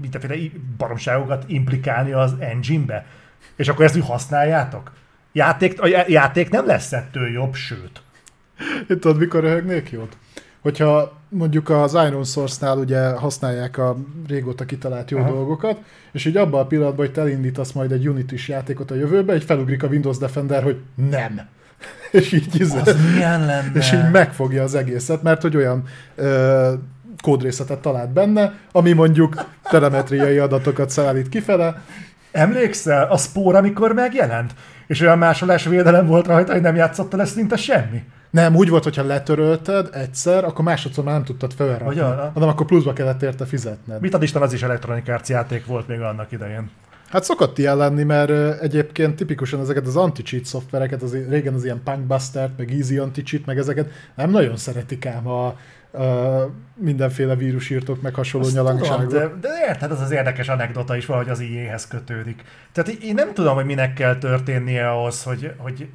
mindenféle 0.00 0.50
baromságokat 0.76 1.44
implikálni 1.46 2.12
az 2.12 2.34
engine-be. 2.38 3.06
És 3.56 3.68
akkor 3.68 3.84
ezt 3.84 3.96
úgy 3.96 4.06
használjátok? 4.06 4.92
Játék, 5.32 5.80
a 5.82 5.86
játék 6.08 6.50
nem 6.50 6.66
lesz 6.66 6.92
ettől 6.92 7.28
jobb, 7.28 7.54
sőt. 7.54 8.02
Én 8.88 9.00
tudod, 9.00 9.18
mikor 9.18 9.40
röhögnék 9.40 9.90
jót? 9.90 10.16
Hogyha 10.60 11.20
mondjuk 11.28 11.68
az 11.68 11.94
Iron 11.94 12.24
Source-nál 12.24 12.78
ugye 12.78 13.08
használják 13.08 13.78
a 13.78 13.96
régóta 14.28 14.64
kitalált 14.64 15.10
jó 15.10 15.18
Aha. 15.18 15.30
dolgokat, 15.30 15.78
és 16.12 16.24
így 16.24 16.36
abban 16.36 16.60
a 16.60 16.66
pillanatban, 16.66 17.04
hogy 17.04 17.14
te 17.14 17.20
elindítasz 17.20 17.72
majd 17.72 17.92
egy 17.92 18.08
Unity-s 18.08 18.48
játékot 18.48 18.90
a 18.90 18.94
jövőbe, 18.94 19.32
egy 19.32 19.44
felugrik 19.44 19.82
a 19.82 19.86
Windows 19.86 20.16
Defender, 20.16 20.62
hogy 20.62 20.80
nem. 21.10 21.40
és 22.12 22.32
így, 22.32 22.62
az 22.62 22.96
milyen 23.12 23.44
lenne? 23.44 23.70
És 23.74 23.92
így 23.92 24.10
megfogja 24.10 24.62
az 24.62 24.74
egészet, 24.74 25.22
mert 25.22 25.42
hogy 25.42 25.56
olyan 25.56 25.84
ö, 26.14 26.72
kódrészetet 27.22 27.78
talált 27.78 28.10
benne, 28.10 28.54
ami 28.72 28.92
mondjuk 28.92 29.34
telemetriai 29.62 30.38
adatokat 30.38 30.90
szállít 30.90 31.28
kifele. 31.28 31.82
Emlékszel 32.32 33.06
a 33.10 33.16
spór, 33.16 33.54
amikor 33.54 33.92
megjelent? 33.92 34.54
És 34.86 35.00
olyan 35.00 35.18
másolás 35.18 35.64
védelem 35.64 36.06
volt 36.06 36.26
rajta, 36.26 36.52
hogy 36.52 36.60
nem 36.60 36.76
játszotta 36.76 37.16
lesz 37.16 37.32
szinte 37.32 37.56
semmi? 37.56 38.02
Nem, 38.30 38.56
úgy 38.56 38.68
volt, 38.68 38.84
hogyha 38.84 39.02
letörölted 39.02 39.88
egyszer, 39.92 40.44
akkor 40.44 40.64
másodszor 40.64 41.04
már 41.04 41.14
nem 41.14 41.24
tudtad 41.24 41.52
felrakni. 41.52 42.00
Hanem 42.34 42.48
akkor 42.48 42.66
pluszba 42.66 42.92
kellett 42.92 43.22
érte 43.22 43.44
fizetned. 43.44 44.00
Mit 44.00 44.14
ad 44.14 44.22
Isten, 44.22 44.42
az 44.42 44.52
is 44.52 44.62
Electronic 44.62 45.08
Arts 45.08 45.28
játék 45.28 45.66
volt 45.66 45.88
még 45.88 46.00
annak 46.00 46.32
idején. 46.32 46.70
Hát 47.10 47.24
szokott 47.24 47.58
ilyen 47.58 47.76
lenni, 47.76 48.02
mert 48.02 48.60
egyébként 48.60 49.16
tipikusan 49.16 49.60
ezeket 49.60 49.86
az 49.86 49.96
anti-cheat 49.96 50.44
szoftvereket, 50.44 51.02
az 51.02 51.16
régen 51.28 51.54
az 51.54 51.64
ilyen 51.64 51.80
Punkbuster-t, 51.84 52.58
meg 52.58 52.72
Easy 52.72 52.96
anti-cheat, 52.96 53.46
meg 53.46 53.58
ezeket 53.58 53.90
nem 54.14 54.30
nagyon 54.30 54.56
szeretik 54.56 55.06
ám 55.06 55.28
a, 55.28 55.56
uh, 55.96 56.50
mindenféle 56.74 57.36
vírusírtók, 57.36 58.02
meg 58.02 58.14
hasonló 58.14 58.48
nyalangságok. 58.52 59.12
De, 59.12 59.30
de 59.40 59.48
érted, 59.68 59.90
az 59.90 60.00
az 60.00 60.10
érdekes 60.10 60.48
anekdota 60.48 60.96
is 60.96 61.06
valahogy 61.06 61.28
az 61.28 61.40
IE-hez 61.40 61.86
kötődik. 61.86 62.42
Tehát 62.72 62.90
én 62.90 63.14
nem 63.14 63.34
tudom, 63.34 63.54
hogy 63.54 63.64
minek 63.64 63.92
kell 63.92 64.16
történnie 64.16 64.90
ahhoz, 64.90 65.22
hogy, 65.22 65.52
hogy 65.56 65.88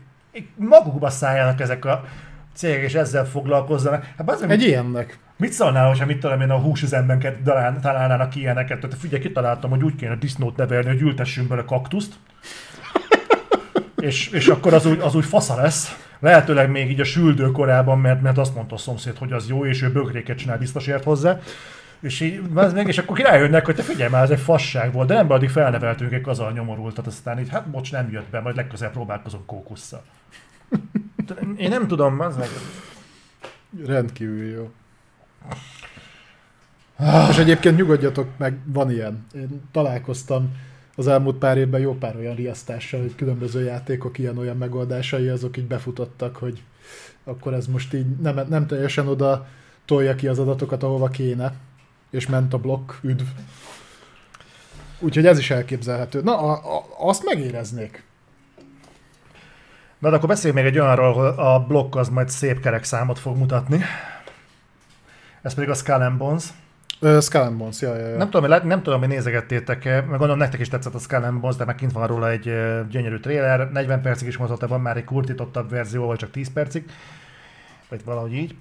magukba 0.56 1.10
szálljanak 1.10 1.60
ezek 1.60 1.86
a 1.86 2.04
cégek, 2.54 2.84
és 2.84 2.94
ezzel 2.94 3.26
foglalkozzanak. 3.26 4.04
Hát 4.18 4.30
az, 4.30 4.42
Egy 4.42 4.64
ilyennek. 4.64 5.20
Mit 5.38 5.52
szólnál, 5.52 5.88
hogyha 5.88 6.06
mit 6.06 6.20
tudom 6.20 6.42
én 6.42 6.50
a 6.50 6.58
húsüzemben 6.58 7.44
találnának 7.82 8.30
ki 8.30 8.40
ilyeneket? 8.40 8.80
Tehát 8.80 8.98
figyelj, 8.98 9.22
kitaláltam, 9.22 9.70
hogy 9.70 9.84
úgy 9.84 9.96
kéne 9.96 10.16
disznót 10.16 10.56
nevelni, 10.58 10.88
hogy 10.88 11.02
ültessünk 11.02 11.48
bele 11.48 11.64
kaktuszt, 11.66 12.14
és, 13.96 14.30
és 14.30 14.48
akkor 14.48 14.74
az 14.74 14.86
úgy, 14.86 15.00
az 15.00 15.16
úgy 15.16 15.26
fasza 15.26 15.56
lesz 15.56 16.11
lehetőleg 16.22 16.70
még 16.70 16.90
így 16.90 17.00
a 17.00 17.04
süldő 17.04 17.52
korában, 17.52 18.00
mert, 18.00 18.22
mert 18.22 18.38
azt 18.38 18.56
mondta 18.56 18.76
a 18.76 18.78
szomszéd, 18.78 19.18
hogy 19.18 19.32
az 19.32 19.48
jó, 19.48 19.66
és 19.66 19.82
ő 19.82 19.92
bögréket 19.92 20.38
csinál, 20.38 20.58
biztos 20.58 20.88
ért 20.88 21.04
hozzá. 21.04 21.40
És 22.00 22.20
így, 22.20 22.42
az 22.54 22.74
meg, 22.74 22.88
és 22.88 22.98
akkor 22.98 23.18
rájönnek, 23.18 23.66
hogy 23.66 23.76
te 23.76 23.82
figyelj 23.82 24.10
már, 24.10 24.24
ez 24.24 24.30
egy 24.30 24.40
fasság 24.40 24.92
volt, 24.92 25.08
de 25.08 25.14
nem 25.14 25.32
addig 25.32 25.50
felneveltünk 25.50 26.12
egy 26.12 26.22
kazal 26.22 26.52
nyomorultat, 26.52 27.08
aztán 27.08 27.40
így, 27.40 27.50
hát 27.50 27.68
bocs, 27.68 27.92
nem 27.92 28.12
jött 28.12 28.30
be, 28.30 28.40
majd 28.40 28.56
legközelebb 28.56 28.94
próbálkozom 28.94 29.46
kókusszal. 29.46 30.04
Én 31.58 31.70
nem 31.70 31.88
tudom, 31.88 32.20
az 32.20 32.38
meg... 32.38 32.48
Rendkívül 33.86 34.46
jó. 34.46 34.72
És 37.30 37.38
egyébként 37.38 37.78
nyugodjatok 37.78 38.28
meg, 38.38 38.58
van 38.66 38.92
ilyen. 38.92 39.26
Én 39.34 39.62
találkoztam 39.72 40.56
az 41.02 41.08
elmúlt 41.08 41.38
pár 41.38 41.58
évben 41.58 41.82
jó 41.82 41.94
pár 41.94 42.16
olyan 42.16 42.36
riasztással, 42.36 43.02
hogy 43.02 43.16
különböző 43.16 43.64
játékok 43.64 44.18
ilyen-olyan 44.18 44.58
megoldásai, 44.58 45.28
azok 45.28 45.58
így 45.58 45.68
befutottak, 45.68 46.36
hogy 46.36 46.62
akkor 47.24 47.54
ez 47.54 47.68
most 47.68 47.94
így 47.94 48.06
nem, 48.22 48.40
nem 48.50 48.68
teljesen 48.68 49.08
oda 49.08 49.48
tolja 49.86 50.16
ki 50.16 50.28
az 50.28 50.40
adatokat, 50.40 50.84
ahova 50.84 51.08
kéne, 51.08 51.54
és 52.10 52.28
ment 52.28 52.54
a 52.54 52.58
blokk, 52.58 52.92
üdv. 53.02 53.26
Úgyhogy 55.00 55.26
ez 55.26 55.40
is 55.40 55.52
elképzelhető. 55.52 56.22
Na, 56.22 56.38
a, 56.38 56.78
a, 56.78 56.86
azt 56.98 57.24
megéreznék. 57.24 58.04
Na, 60.00 60.10
de 60.10 60.16
akkor 60.16 60.28
beszéljünk 60.28 60.64
még 60.64 60.74
egy 60.74 60.80
olyanról, 60.80 61.14
hogy 61.14 61.46
a 61.46 61.66
blokk 61.68 61.96
az 61.96 62.10
majd 62.10 62.30
szép 62.30 62.60
kerek 62.60 62.84
számot 62.84 63.20
fog 63.20 63.38
mutatni. 63.38 63.82
Ez 65.42 65.54
pedig 65.54 65.70
a 65.70 65.74
Skull 65.74 66.10
Bones. 66.18 66.44
Uh, 67.04 67.22
Skull 67.22 67.42
and 67.42 67.58
Bones, 67.58 67.82
ja, 67.82 67.96
ja, 67.96 68.08
ja. 68.08 68.18
Nem 68.18 68.30
tudom, 68.30 68.68
nem 68.68 68.84
tudom, 68.84 69.00
hogy 69.00 69.08
nézegettétek 69.08 69.86
-e, 69.86 69.96
meg 69.96 70.10
gondolom 70.10 70.38
nektek 70.38 70.60
is 70.60 70.68
tetszett 70.68 70.94
a 70.94 71.00
Skull 71.00 71.24
and 71.24 71.40
Bones, 71.40 71.56
de 71.56 71.66
meg 71.66 71.76
kint 71.76 71.92
van 71.92 72.08
róla 72.08 72.30
egy 72.30 72.44
gyönyörű 72.90 73.20
trailer, 73.20 73.72
40 73.72 74.02
percig 74.02 74.28
is 74.28 74.38
mozogta, 74.38 74.68
van 74.68 74.82
már 74.82 74.98
egy 74.98 75.04
kurtítottabb 75.04 75.70
verzió, 75.70 76.06
vagy 76.06 76.18
csak 76.18 76.32
10 76.32 76.52
percig, 76.54 76.86
vagy 77.90 78.04
valahogy 78.06 78.34
így. 78.34 78.56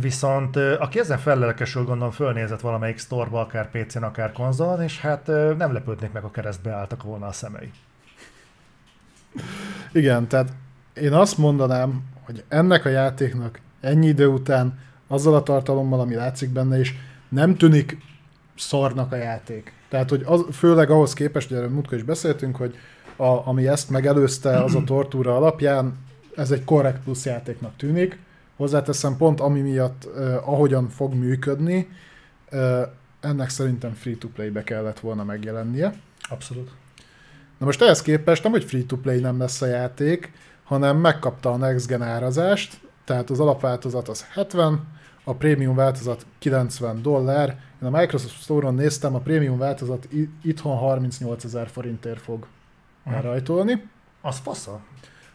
Viszont 0.00 0.56
aki 0.56 0.98
ezen 0.98 1.18
fellelkesül, 1.18 1.84
gondolom 1.84 2.12
fölnézett 2.12 2.60
valamelyik 2.60 2.98
sztorba, 2.98 3.40
akár 3.40 3.70
PC-n, 3.70 4.02
akár 4.02 4.32
konzolon, 4.32 4.82
és 4.82 5.00
hát 5.00 5.26
nem 5.56 5.72
lepődnék 5.72 6.12
meg, 6.12 6.24
a 6.24 6.30
keresztbe 6.30 6.72
álltak 6.72 7.02
volna 7.02 7.26
a 7.26 7.32
szemei. 7.32 7.70
Igen, 9.92 10.28
tehát 10.28 10.52
én 10.94 11.12
azt 11.12 11.38
mondanám, 11.38 12.02
hogy 12.24 12.44
ennek 12.48 12.84
a 12.84 12.88
játéknak 12.88 13.60
ennyi 13.80 14.06
idő 14.06 14.26
után, 14.26 14.78
azzal 15.06 15.34
a 15.34 15.42
tartalommal, 15.42 16.00
ami 16.00 16.14
látszik 16.14 16.50
benne 16.50 16.80
is, 16.80 16.94
nem 17.32 17.56
tűnik 17.56 17.96
szarnak 18.56 19.12
a 19.12 19.16
játék. 19.16 19.72
Tehát, 19.88 20.10
hogy 20.10 20.22
az, 20.26 20.44
főleg 20.52 20.90
ahhoz 20.90 21.12
képest, 21.12 21.48
hogy 21.48 21.56
erről 21.56 21.70
múltkor 21.70 21.98
is 21.98 22.04
beszéltünk, 22.04 22.56
hogy 22.56 22.74
a, 23.16 23.46
ami 23.48 23.68
ezt 23.68 23.90
megelőzte, 23.90 24.62
az 24.62 24.74
a 24.74 24.84
tortúra 24.92 25.36
alapján, 25.36 25.94
ez 26.36 26.50
egy 26.50 26.64
korrekt 26.64 27.02
plusz 27.02 27.24
játéknak 27.24 27.76
tűnik. 27.76 28.18
Hozzáteszem 28.56 29.16
pont 29.16 29.40
ami 29.40 29.60
miatt, 29.60 30.08
eh, 30.16 30.48
ahogyan 30.48 30.88
fog 30.88 31.14
működni, 31.14 31.88
eh, 32.48 32.82
ennek 33.20 33.48
szerintem 33.48 33.92
free-to-play-be 33.92 34.64
kellett 34.64 35.00
volna 35.00 35.24
megjelennie. 35.24 35.94
Abszolút. 36.30 36.70
Na 37.58 37.66
most 37.66 37.82
ehhez 37.82 38.02
képest 38.02 38.42
nem, 38.42 38.52
hogy 38.52 38.64
free-to-play 38.64 39.20
nem 39.20 39.38
lesz 39.38 39.62
a 39.62 39.66
játék, 39.66 40.32
hanem 40.64 40.96
megkapta 40.96 41.50
a 41.50 41.56
Next 41.56 41.86
Gen 41.86 42.02
árazást, 42.02 42.80
tehát 43.04 43.30
az 43.30 43.40
alapváltozat 43.40 44.08
az 44.08 44.24
70, 44.32 44.86
a 45.24 45.34
prémium 45.34 45.74
változat 45.74 46.26
90 46.38 47.02
dollár. 47.02 47.48
Én 47.82 47.88
a 47.88 47.98
Microsoft 47.98 48.42
Store-on 48.42 48.74
néztem, 48.74 49.14
a 49.14 49.18
prémium 49.18 49.58
változat 49.58 50.08
itthon 50.42 50.76
38 50.76 51.44
ezer 51.44 51.68
forintért 51.68 52.20
fog 52.20 52.46
elrajtolni. 53.04 53.82
Az 54.20 54.38
fasza. 54.38 54.80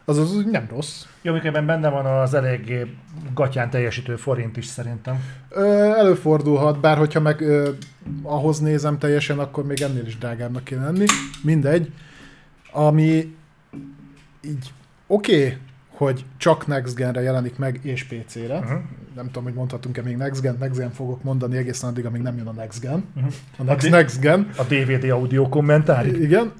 Az 0.04 0.18
az 0.18 0.44
nem 0.50 0.66
rossz. 0.70 1.04
Jó, 1.22 1.32
miközben 1.32 1.66
benne 1.66 1.88
van 1.88 2.06
az 2.06 2.34
eléggé 2.34 2.94
gatyán 3.34 3.70
teljesítő 3.70 4.16
forint 4.16 4.56
is 4.56 4.66
szerintem. 4.66 5.22
Ö, 5.48 5.62
előfordulhat, 5.96 6.80
bár 6.80 6.96
hogyha 6.96 7.20
meg 7.20 7.40
ö, 7.40 7.70
ahhoz 8.22 8.58
nézem 8.58 8.98
teljesen, 8.98 9.38
akkor 9.38 9.66
még 9.66 9.80
ennél 9.80 10.06
is 10.06 10.18
drágábbnak 10.18 10.64
kéne 10.64 10.84
lenni. 10.84 11.04
Mindegy. 11.42 11.92
Ami 12.72 13.36
így 14.44 14.72
oké, 15.06 15.44
okay, 15.44 15.58
hogy 15.88 16.24
csak 16.36 16.66
Next 16.66 16.94
Gen-re 16.94 17.20
jelenik 17.20 17.58
meg, 17.58 17.80
és 17.82 18.04
PC-re. 18.04 18.58
Uh-huh. 18.58 18.80
Nem 19.18 19.26
tudom, 19.26 19.44
hogy 19.44 19.54
mondhatunk-e 19.54 20.02
még 20.02 20.16
Next 20.16 20.40
Gen, 20.40 20.56
Next 20.58 20.78
Gen 20.78 20.90
fogok 20.90 21.22
mondani 21.22 21.56
egészen 21.56 21.88
addig, 21.88 22.06
amíg 22.06 22.22
nem 22.22 22.36
jön 22.36 22.46
a 22.46 22.52
Next 22.52 22.80
Gen. 22.80 23.04
Uh-huh. 23.16 23.32
A 23.58 23.62
Next, 23.62 23.86
a, 23.86 23.90
Next 23.90 24.20
Gen. 24.20 24.50
A 24.56 24.62
DVD 24.62 25.10
audio 25.10 25.48
kommentár. 25.48 26.06
Igen. 26.06 26.52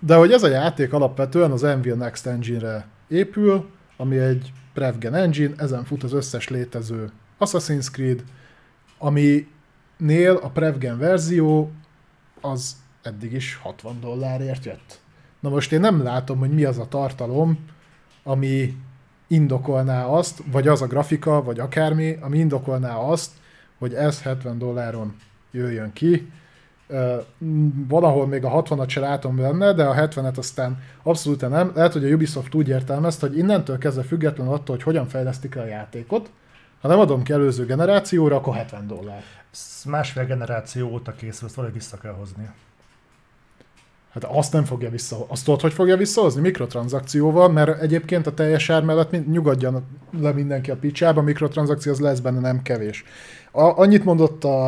De 0.00 0.14
hogy 0.14 0.32
ez 0.32 0.42
a 0.42 0.48
játék 0.48 0.92
alapvetően 0.92 1.50
az 1.50 1.60
Nvidia 1.60 1.94
Next 1.94 2.26
Engine-re 2.26 2.86
épül, 3.08 3.68
ami 3.96 4.18
egy 4.18 4.52
Prevgen 4.74 5.14
engine, 5.14 5.54
ezen 5.56 5.84
fut 5.84 6.02
az 6.02 6.12
összes 6.12 6.48
létező 6.48 7.10
Assassin's 7.40 7.90
Creed, 7.90 8.24
aminél 8.98 10.36
a 10.42 10.48
Prevgen 10.48 10.98
verzió 10.98 11.72
az 12.40 12.76
eddig 13.02 13.32
is 13.32 13.58
60 13.62 14.00
dollárért 14.00 14.64
jött. 14.64 15.00
Na 15.40 15.48
most 15.48 15.72
én 15.72 15.80
nem 15.80 16.02
látom, 16.02 16.38
hogy 16.38 16.50
mi 16.50 16.64
az 16.64 16.78
a 16.78 16.88
tartalom, 16.88 17.58
ami 18.22 18.76
indokolná 19.28 20.04
azt, 20.04 20.42
vagy 20.50 20.68
az 20.68 20.82
a 20.82 20.86
grafika, 20.86 21.42
vagy 21.42 21.58
akármi, 21.58 22.18
ami 22.20 22.38
indokolná 22.38 22.96
azt, 22.96 23.30
hogy 23.78 23.94
ez 23.94 24.22
70 24.22 24.58
dolláron 24.58 25.16
jöjjön 25.50 25.92
ki. 25.92 26.32
Valahol 27.88 28.26
még 28.26 28.44
a 28.44 28.62
60-at 28.62 28.88
se 28.88 29.00
látom 29.00 29.36
benne, 29.36 29.72
de 29.72 29.84
a 29.84 29.94
70-et 29.94 30.36
aztán 30.36 30.82
abszolút 31.02 31.48
nem. 31.48 31.72
Lehet, 31.74 31.92
hogy 31.92 32.04
a 32.04 32.14
Ubisoft 32.14 32.54
úgy 32.54 32.68
értelmezte, 32.68 33.26
hogy 33.26 33.38
innentől 33.38 33.78
kezdve 33.78 34.02
független 34.02 34.48
attól, 34.48 34.74
hogy 34.74 34.84
hogyan 34.84 35.08
fejlesztik 35.08 35.56
a 35.56 35.64
játékot, 35.64 36.30
ha 36.80 36.88
nem 36.88 36.98
adom 36.98 37.22
ki 37.22 37.32
előző 37.32 37.64
generációra, 37.64 38.36
akkor 38.36 38.54
70 38.54 38.86
dollár. 38.86 39.22
Ez 39.52 39.82
másfél 39.86 40.24
generáció 40.24 40.90
óta 40.90 41.12
készül, 41.12 41.46
ezt 41.46 41.56
valahogy 41.56 41.76
vissza 41.76 41.96
kell 41.96 42.12
hozni. 42.12 42.50
Hát 44.22 44.36
azt 44.36 44.52
nem 44.52 44.64
fogja 44.64 44.90
vissza, 44.90 45.24
azt 45.28 45.44
tudod, 45.44 45.60
hogy 45.60 45.72
fogja 45.72 45.96
visszahozni? 45.96 46.40
Mikrotranszakcióval, 46.40 47.48
mert 47.48 47.82
egyébként 47.82 48.26
a 48.26 48.34
teljes 48.34 48.70
ár 48.70 48.82
mellett 48.82 49.26
nyugodjan 49.30 49.86
le 50.20 50.32
mindenki 50.32 50.70
a 50.70 50.76
picsába, 50.76 51.22
mikrotranszakció 51.22 51.92
az 51.92 52.00
lesz 52.00 52.18
benne 52.18 52.40
nem 52.40 52.62
kevés. 52.62 53.04
A, 53.50 53.62
annyit 53.62 54.04
mondott 54.04 54.44
a, 54.44 54.66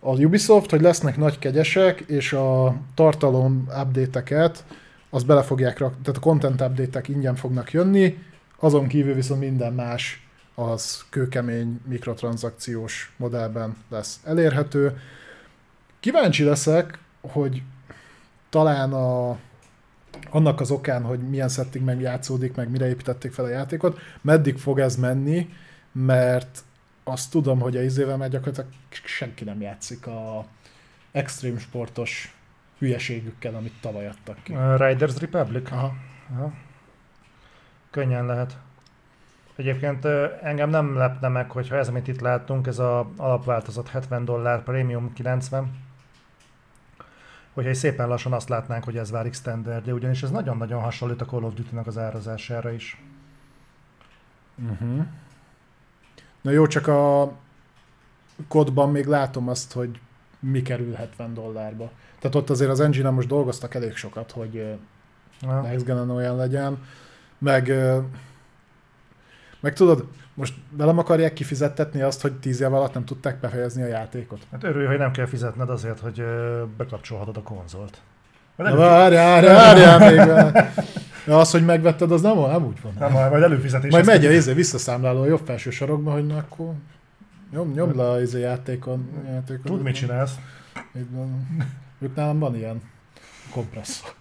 a 0.00 0.20
Ubisoft, 0.20 0.70
hogy 0.70 0.80
lesznek 0.80 1.16
nagy 1.16 1.38
kegyesek, 1.38 2.00
és 2.00 2.32
a 2.32 2.76
tartalom 2.94 3.66
update-eket 3.82 4.64
azt 5.10 5.26
bele 5.26 5.42
fogják 5.42 5.78
rakni, 5.78 6.02
tehát 6.02 6.18
a 6.18 6.22
content 6.22 6.60
update 6.60 7.00
ingyen 7.06 7.34
fognak 7.34 7.72
jönni, 7.72 8.18
azon 8.58 8.86
kívül 8.86 9.14
viszont 9.14 9.40
minden 9.40 9.72
más 9.72 10.28
az 10.54 11.04
kőkemény 11.10 11.80
mikrotranszakciós 11.88 13.12
modellben 13.16 13.76
lesz 13.88 14.20
elérhető. 14.24 15.00
Kíváncsi 16.00 16.44
leszek, 16.44 16.98
hogy 17.20 17.62
talán 18.50 18.92
a, 18.92 19.38
annak 20.30 20.60
az 20.60 20.70
okán, 20.70 21.02
hogy 21.02 21.28
milyen 21.28 21.48
setting 21.48 21.84
meg 21.84 22.00
játszódik, 22.00 22.54
meg 22.54 22.70
mire 22.70 22.88
építették 22.88 23.32
fel 23.32 23.44
a 23.44 23.48
játékot, 23.48 23.98
meddig 24.20 24.58
fog 24.58 24.78
ez 24.78 24.96
menni, 24.96 25.48
mert 25.92 26.64
azt 27.04 27.30
tudom, 27.30 27.60
hogy 27.60 27.76
a 27.76 27.82
izével 27.82 28.16
már 28.16 28.28
gyakorlatilag 28.28 28.70
senki 29.04 29.44
nem 29.44 29.60
játszik 29.60 30.06
a 30.06 30.44
extrém 31.12 31.58
sportos 31.58 32.34
hülyeségükkel, 32.78 33.54
amit 33.54 33.80
tavaly 33.80 34.06
adtak 34.06 34.42
ki. 34.42 34.52
Uh, 34.52 34.78
Riders 34.78 35.18
Republic? 35.18 35.70
Aha. 35.72 35.92
Aha. 36.32 36.52
Könnyen 37.90 38.26
lehet. 38.26 38.56
Egyébként 39.56 40.04
engem 40.42 40.70
nem 40.70 40.96
lepne 40.96 41.28
meg, 41.28 41.50
hogyha 41.50 41.76
ez, 41.76 41.88
amit 41.88 42.08
itt 42.08 42.20
láttunk, 42.20 42.66
ez 42.66 42.78
a 42.78 43.10
alapváltozat 43.16 43.88
70 43.88 44.24
dollár, 44.24 44.62
premium 44.62 45.12
90, 45.12 45.89
hogyha 47.52 47.74
szépen 47.74 48.08
lassan 48.08 48.32
azt 48.32 48.48
látnánk, 48.48 48.84
hogy 48.84 48.96
ez 48.96 49.10
válik 49.10 49.34
standardje, 49.34 49.92
ugyanis 49.92 50.22
ez 50.22 50.30
nagyon-nagyon 50.30 50.80
hasonlít 50.80 51.20
a 51.20 51.24
Call 51.24 51.42
of 51.42 51.54
Duty-nak 51.54 51.86
az 51.86 51.98
árazására 51.98 52.70
is. 52.70 53.02
Uh-huh. 54.70 55.06
Na 56.40 56.50
jó, 56.50 56.66
csak 56.66 56.86
a 56.86 57.32
kodban 58.48 58.90
még 58.90 59.06
látom 59.06 59.48
azt, 59.48 59.72
hogy 59.72 60.00
mi 60.40 60.62
kerül 60.62 60.92
70 60.92 61.34
dollárba. 61.34 61.90
Tehát 62.18 62.36
ott 62.36 62.50
azért 62.50 62.70
az 62.70 62.80
engine 62.80 63.10
most 63.10 63.28
dolgoztak 63.28 63.74
elég 63.74 63.96
sokat, 63.96 64.30
hogy 64.30 64.54
ja. 65.40 65.60
Next 65.60 65.84
Gen 65.84 66.10
olyan 66.10 66.36
legyen. 66.36 66.82
Meg, 67.38 67.72
meg 69.60 69.72
tudod, 69.72 70.06
most 70.34 70.54
velem 70.70 70.98
akarják 70.98 71.32
kifizettetni 71.32 72.00
azt, 72.00 72.20
hogy 72.20 72.32
tíz 72.32 72.60
év 72.60 72.74
alatt 72.74 72.94
nem 72.94 73.04
tudták 73.04 73.40
befejezni 73.40 73.82
a 73.82 73.86
játékot? 73.86 74.46
Hát 74.52 74.64
örülj, 74.64 74.86
hogy 74.86 74.98
nem 74.98 75.10
kell 75.10 75.26
fizetned 75.26 75.70
azért, 75.70 76.00
hogy 76.00 76.24
bekapcsolhatod 76.76 77.36
a 77.36 77.42
konzolt. 77.42 78.00
Na, 78.56 78.76
várjál, 78.86 79.42
várjál, 79.42 79.98
még. 79.98 80.16
Ja, 81.26 81.38
az, 81.38 81.50
hogy 81.50 81.64
megvetted, 81.64 82.12
az 82.12 82.20
nem, 82.20 82.38
nem 82.38 82.66
úgy 82.66 82.80
van. 82.82 82.92
Nem, 82.98 83.12
majd 83.12 83.42
előfizetés. 83.42 83.90
Majd 83.90 84.06
megy 84.06 84.26
a 84.26 84.30
izé, 84.30 84.52
visszaszámláló 84.52 85.20
a 85.20 85.26
jobb 85.26 85.42
felső 85.44 85.70
sarokba, 85.70 86.12
hogy 86.12 86.26
na 86.26 86.36
akkor 86.36 86.72
nyom, 87.52 87.72
nyom 87.72 87.96
le 87.96 88.10
a 88.10 88.20
izé 88.20 88.40
játékon. 88.40 89.08
játékon 89.26 89.64
Tud, 89.64 89.82
mit 89.82 89.94
csinálsz? 89.94 90.34
Ők 91.98 92.14
nálam 92.14 92.38
van 92.38 92.56
ilyen 92.56 92.82
kompresszor. 93.50 94.12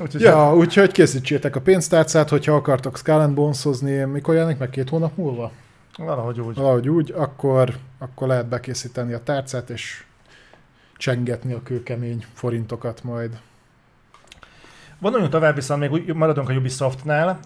Úgyhogy 0.00 0.20
Ja, 0.20 0.56
úgyhogy 0.56 0.92
készítsétek 0.92 1.56
a 1.56 1.60
pénztárcát, 1.60 2.28
hogyha 2.28 2.52
akartok 2.52 2.96
Skull 2.96 3.20
and 3.20 3.34
Bones-ozni, 3.34 4.04
mikor 4.04 4.34
jelenik 4.34 4.58
meg 4.58 4.70
két 4.70 4.88
hónap 4.88 5.16
múlva? 5.16 5.52
valahogy 5.96 6.40
úgy. 6.40 6.56
Valahogy 6.56 6.88
úgy, 6.88 7.12
akkor, 7.16 7.74
akkor 7.98 8.28
lehet 8.28 8.46
bekészíteni 8.46 9.12
a 9.12 9.22
tárcát, 9.22 9.70
és 9.70 10.04
csengetni 10.96 11.52
a 11.52 11.62
kőkemény 11.62 12.24
forintokat 12.34 13.02
majd. 13.02 13.38
Vonuljunk 14.98 15.32
tovább, 15.32 15.54
viszont 15.54 15.90
még 15.90 16.12
maradunk 16.12 16.48
a 16.48 16.52
Ubisoftnál. 16.52 17.38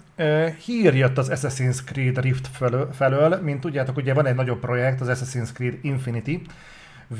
Hír 0.64 0.94
jött 0.94 1.18
az 1.18 1.30
Assassin's 1.32 1.84
Creed 1.84 2.18
Rift 2.18 2.48
felől, 2.52 2.92
felől, 2.92 3.40
mint 3.42 3.60
tudjátok, 3.60 3.96
ugye 3.96 4.14
van 4.14 4.26
egy 4.26 4.34
nagyobb 4.34 4.60
projekt, 4.60 5.00
az 5.00 5.08
Assassin's 5.10 5.52
Creed 5.52 5.78
Infinity, 5.82 6.42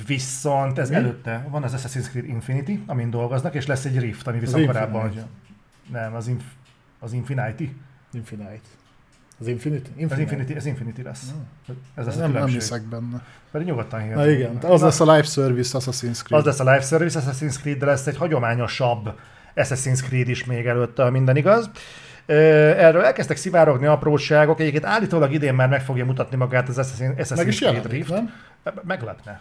viszont 0.07 0.79
ez 0.79 0.89
Mi? 0.89 0.95
előtte 0.95 1.47
van 1.51 1.63
az 1.63 1.75
Assassin's 1.77 2.09
Creed 2.11 2.29
Infinity, 2.29 2.83
amin 2.87 3.11
dolgoznak, 3.11 3.55
és 3.55 3.67
lesz 3.67 3.85
egy 3.85 3.99
Rift, 3.99 4.27
ami 4.27 4.39
viszont 4.39 4.59
Infinite. 4.63 4.91
korábban... 4.91 5.13
Nem, 5.93 6.15
az, 6.15 6.29
inf, 6.29 6.43
az 6.99 7.13
Infinity. 7.13 7.69
Infinite. 8.13 8.61
Az 9.41 9.47
Infinity? 9.47 9.89
Az 10.11 10.19
Infinity, 10.19 10.53
ez 10.55 10.67
Infinity 10.67 11.03
lesz. 11.03 11.33
Ez 11.95 12.05
lesz 12.07 12.17
a 12.17 12.19
Nem, 12.19 12.21
nem 12.21 12.31
különbség. 12.31 12.61
hiszek 12.61 12.83
benne. 12.83 13.23
Pedig 13.51 13.67
nyugodtan 13.67 14.01
hihetem. 14.01 14.23
Na 14.25 14.31
igen, 14.31 14.57
az 14.57 14.83
lesz 14.83 15.01
a 15.01 15.05
live 15.13 15.23
service 15.27 15.79
Assassin's 15.81 16.23
Creed. 16.25 16.41
Az 16.41 16.45
lesz 16.45 16.61
a 16.61 16.65
live 16.73 16.81
service 16.85 17.21
Assassin's 17.21 17.61
Creed, 17.61 17.79
de 17.79 17.87
lesz 17.87 18.07
egy 18.07 18.17
hagyományosabb 18.17 19.19
Assassin's 19.57 20.03
Creed 20.07 20.29
is 20.29 20.45
még 20.45 20.67
előtte, 20.67 21.11
minden 21.11 21.37
igaz. 21.37 21.71
Erről 22.27 23.03
elkezdtek 23.05 23.37
szivárogni 23.37 23.87
apróságok, 23.87 24.61
egyébként 24.61 24.85
állítólag 24.85 25.33
idén 25.33 25.55
már 25.55 25.69
meg 25.69 25.83
fogja 25.83 26.05
mutatni 26.05 26.37
magát 26.37 26.69
az 26.69 26.79
Assassin- 26.79 27.15
Assassin's 27.21 27.37
Meg 27.37 27.47
is 27.47 27.57
Creed 27.57 27.75
jelenik, 27.75 27.93
Rift. 27.93 28.11
nem? 28.11 28.33
Meglepne. 28.83 29.41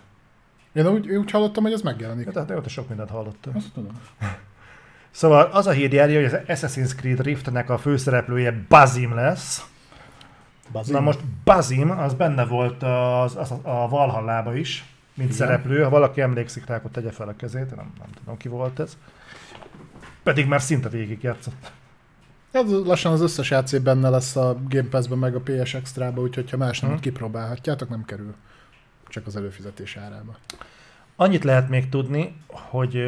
Én 0.74 0.88
úgy, 0.88 1.10
úgy 1.10 1.32
hallottam, 1.32 1.64
hogy 1.64 1.74
ez 1.74 1.82
megjelenik. 1.82 2.30
Tehát 2.30 2.50
jó, 2.50 2.60
te 2.60 2.70
sok 2.70 2.88
mindent 2.88 3.10
hallottam. 3.10 3.56
Azt 3.56 3.74
tudom. 3.74 3.92
Szóval 5.12 5.42
az 5.42 5.68
a 5.68 5.72
hír 5.72 5.94
járja, 5.94 6.22
hogy 6.22 6.34
az 6.34 6.40
Assassin's 6.48 6.96
Creed 6.96 7.22
Riftnek 7.22 7.70
a 7.70 7.78
főszereplője 7.78 8.66
Bazim 8.70 9.16
lesz. 9.16 9.66
Bazin. 10.72 10.94
Na 10.94 11.00
most 11.00 11.20
Bazim, 11.44 11.92
az 11.92 12.14
benne 12.14 12.46
volt 12.46 12.84
az, 12.84 13.36
az, 13.36 13.52
a 13.62 13.88
Valhallába 13.90 14.56
is, 14.56 14.86
mint 15.14 15.34
Igen. 15.34 15.48
szereplő. 15.48 15.84
Ha 15.84 15.90
valaki 15.90 16.22
emlékszik 16.22 16.66
rá, 16.66 16.76
akkor 16.76 16.92
tegye 16.92 17.12
fel 17.12 17.28
a 17.28 17.36
kezét, 17.36 17.76
nem, 17.76 17.94
nem 18.00 18.08
tudom 18.18 18.38
ki 18.38 18.48
volt 18.48 18.80
ez. 18.80 18.98
Pedig 20.24 20.48
már 20.48 20.62
szinte 20.62 20.90
végig 20.90 21.24
játszott. 21.24 21.72
Ez 22.52 22.72
lassan 22.72 23.12
az 23.12 23.22
összes 23.22 23.52
AC 23.52 23.82
benne 23.82 24.10
lesz 24.10 24.36
a 24.36 24.58
Game 24.70 24.90
Pass-ben, 24.90 25.18
meg 25.18 25.36
a 25.36 25.42
PS 25.42 25.74
Extra-ba, 25.74 26.22
úgyhogy 26.22 26.50
ha 26.50 26.58
más 26.58 26.80
nem, 26.80 26.90
hmm. 26.90 27.00
kipróbálhatjátok, 27.00 27.90
nem 27.90 28.06
kerül. 28.06 28.36
Csak 29.12 29.28
az 29.28 29.36
előfizetés 29.36 29.98
árába. 29.98 30.36
Annyit 31.16 31.44
lehet 31.44 31.70
még 31.70 31.90
tudni, 31.90 32.36
hogy 32.48 33.04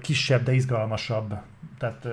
kisebb, 0.00 0.42
de 0.42 0.52
izgalmasabb, 0.52 1.34
tehát 1.78 2.06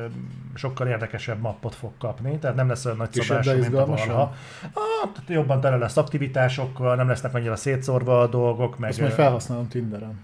sokkal 0.55 0.87
érdekesebb 0.87 1.39
mappot 1.39 1.75
fog 1.75 1.91
kapni, 1.99 2.37
tehát 2.37 2.55
nem 2.55 2.67
lesz 2.67 2.85
olyan 2.85 2.97
nagy 2.97 3.11
szabású, 3.11 3.57
mint 3.57 3.73
a? 3.73 3.85
Valha. 3.85 4.21
Ah, 4.61 5.11
tehát 5.13 5.29
jobban 5.29 5.61
tele 5.61 5.77
lesz 5.77 5.97
aktivitásokkal, 5.97 6.95
nem 6.95 7.07
lesznek 7.07 7.33
annyira 7.33 7.55
szétszórva 7.55 8.21
a 8.21 8.27
dolgok, 8.27 8.77
meg... 8.77 8.89
Azt 8.89 8.99
majd 8.99 9.11
felhasználom 9.11 9.67
Tinderen. 9.67 10.19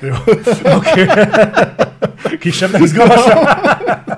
Jó, 0.00 0.14
oké. 0.76 1.06
Kisebb, 2.38 2.70
de 2.70 2.78
izgalmasabb. 2.78 3.48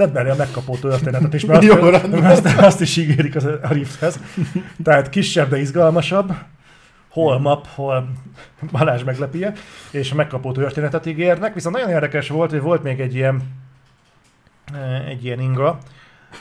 Tedd 0.00 0.12
belé 0.12 0.30
a 0.30 0.34
megkapó 0.34 0.76
történetet 0.76 1.34
is, 1.34 1.44
mert 1.44 1.62
Jó, 1.62 1.74
azt, 1.74 2.02
rendben. 2.02 2.24
azt, 2.24 2.46
azt 2.58 2.80
is 2.80 2.96
ígérik 2.96 3.36
az, 3.36 3.44
a 3.44 3.68
Rifthez. 3.68 4.18
Tehát 4.84 5.08
kisebb, 5.08 5.48
de 5.48 5.58
izgalmasabb. 5.58 6.34
Hol 7.08 7.40
map, 7.40 7.66
hol 7.66 8.08
Balázs 8.72 9.02
meglepie, 9.02 9.52
és 9.90 10.12
megkapó 10.12 10.52
történetet 10.52 11.06
ígérnek. 11.06 11.54
Viszont 11.54 11.74
nagyon 11.74 11.90
érdekes 11.90 12.28
volt, 12.28 12.50
hogy 12.50 12.60
volt 12.60 12.82
még 12.82 13.00
egy 13.00 13.14
ilyen 13.14 13.42
eh, 14.74 15.08
egy 15.08 15.24
ilyen 15.24 15.40
inga, 15.40 15.78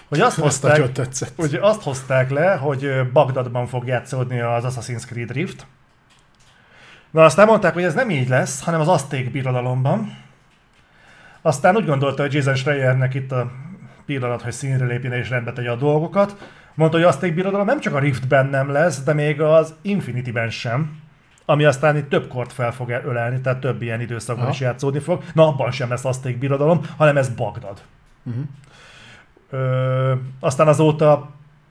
hogy 0.09 0.19
azt 0.19 0.39
Azt 0.39 0.61
hozták, 0.61 1.01
hogy 1.35 1.55
azt 1.61 1.81
hozták 1.81 2.29
le, 2.29 2.55
hogy 2.55 2.83
ö, 2.83 3.01
Bagdadban 3.13 3.67
fog 3.67 3.87
játszódni 3.87 4.39
az 4.39 4.63
Assassin's 4.67 5.05
Creed 5.05 5.31
Rift. 5.31 5.65
Na 7.11 7.23
aztán 7.23 7.47
mondták, 7.47 7.73
hogy 7.73 7.83
ez 7.83 7.93
nem 7.93 8.09
így 8.09 8.27
lesz, 8.27 8.63
hanem 8.63 8.79
az 8.79 8.87
Azték 8.87 9.31
birodalomban. 9.31 10.27
Aztán 11.41 11.75
úgy 11.75 11.85
gondolta, 11.85 12.21
hogy 12.21 12.33
Jason 12.33 12.55
Schreiernek 12.55 13.13
itt 13.13 13.31
a 13.31 13.51
pillanat, 14.05 14.41
hogy 14.41 14.51
színre 14.51 14.85
lépjen 14.85 15.13
és 15.13 15.29
rendbe 15.29 15.53
tegye 15.53 15.71
a 15.71 15.75
dolgokat. 15.75 16.35
Mondta, 16.73 16.97
hogy 16.97 17.05
Azték 17.05 17.33
birodalom 17.33 17.65
nem 17.65 17.79
csak 17.79 17.93
a 17.93 17.99
Riftben 17.99 18.45
nem 18.45 18.71
lesz, 18.71 19.03
de 19.03 19.13
még 19.13 19.41
az 19.41 19.73
Infinity-ben 19.81 20.49
sem. 20.49 21.01
Ami 21.45 21.65
aztán 21.65 21.97
itt 21.97 22.09
több 22.09 22.27
kort 22.27 22.53
fel 22.53 22.71
fog 22.71 22.89
ölelni, 22.89 23.41
tehát 23.41 23.59
több 23.59 23.81
ilyen 23.81 24.01
időszakban 24.01 24.43
Aha. 24.43 24.53
is 24.53 24.59
játszódni 24.59 24.99
fog. 24.99 25.23
Na 25.33 25.47
abban 25.47 25.71
sem 25.71 25.89
lesz 25.89 26.05
Azték 26.05 26.37
birodalom, 26.37 26.81
hanem 26.97 27.17
ez 27.17 27.29
Bagdad. 27.29 27.81
Uh-huh. 28.23 28.43
Ö, 29.49 30.13
aztán 30.39 30.67
azóta 30.67 31.29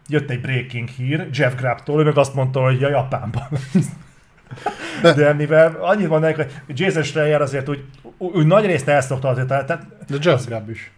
jött 0.09 0.31
egy 0.31 0.41
breaking 0.41 0.89
hír 0.89 1.29
Jeff 1.33 1.55
Grabtól, 1.55 2.01
ő 2.01 2.05
meg 2.05 2.19
azt 2.19 2.35
mondta, 2.35 2.61
hogy 2.61 2.85
a 2.85 2.89
Japánban. 2.89 3.49
De 5.03 5.33
mivel 5.33 5.77
annyit 5.81 6.07
van 6.07 6.21
neki, 6.21 6.43
hogy 6.67 6.81
Jason 6.81 7.03
Schreier 7.03 7.41
azért 7.41 7.69
úgy, 7.69 7.85
úgy 8.19 8.47
nagy 8.47 8.67
részt 8.67 8.89
elszokta 8.89 9.29
azért, 9.29 9.47
tehát 9.47 9.87
De 10.09 10.17
Just 10.21 10.47
Grab 10.47 10.71
is. 10.71 10.93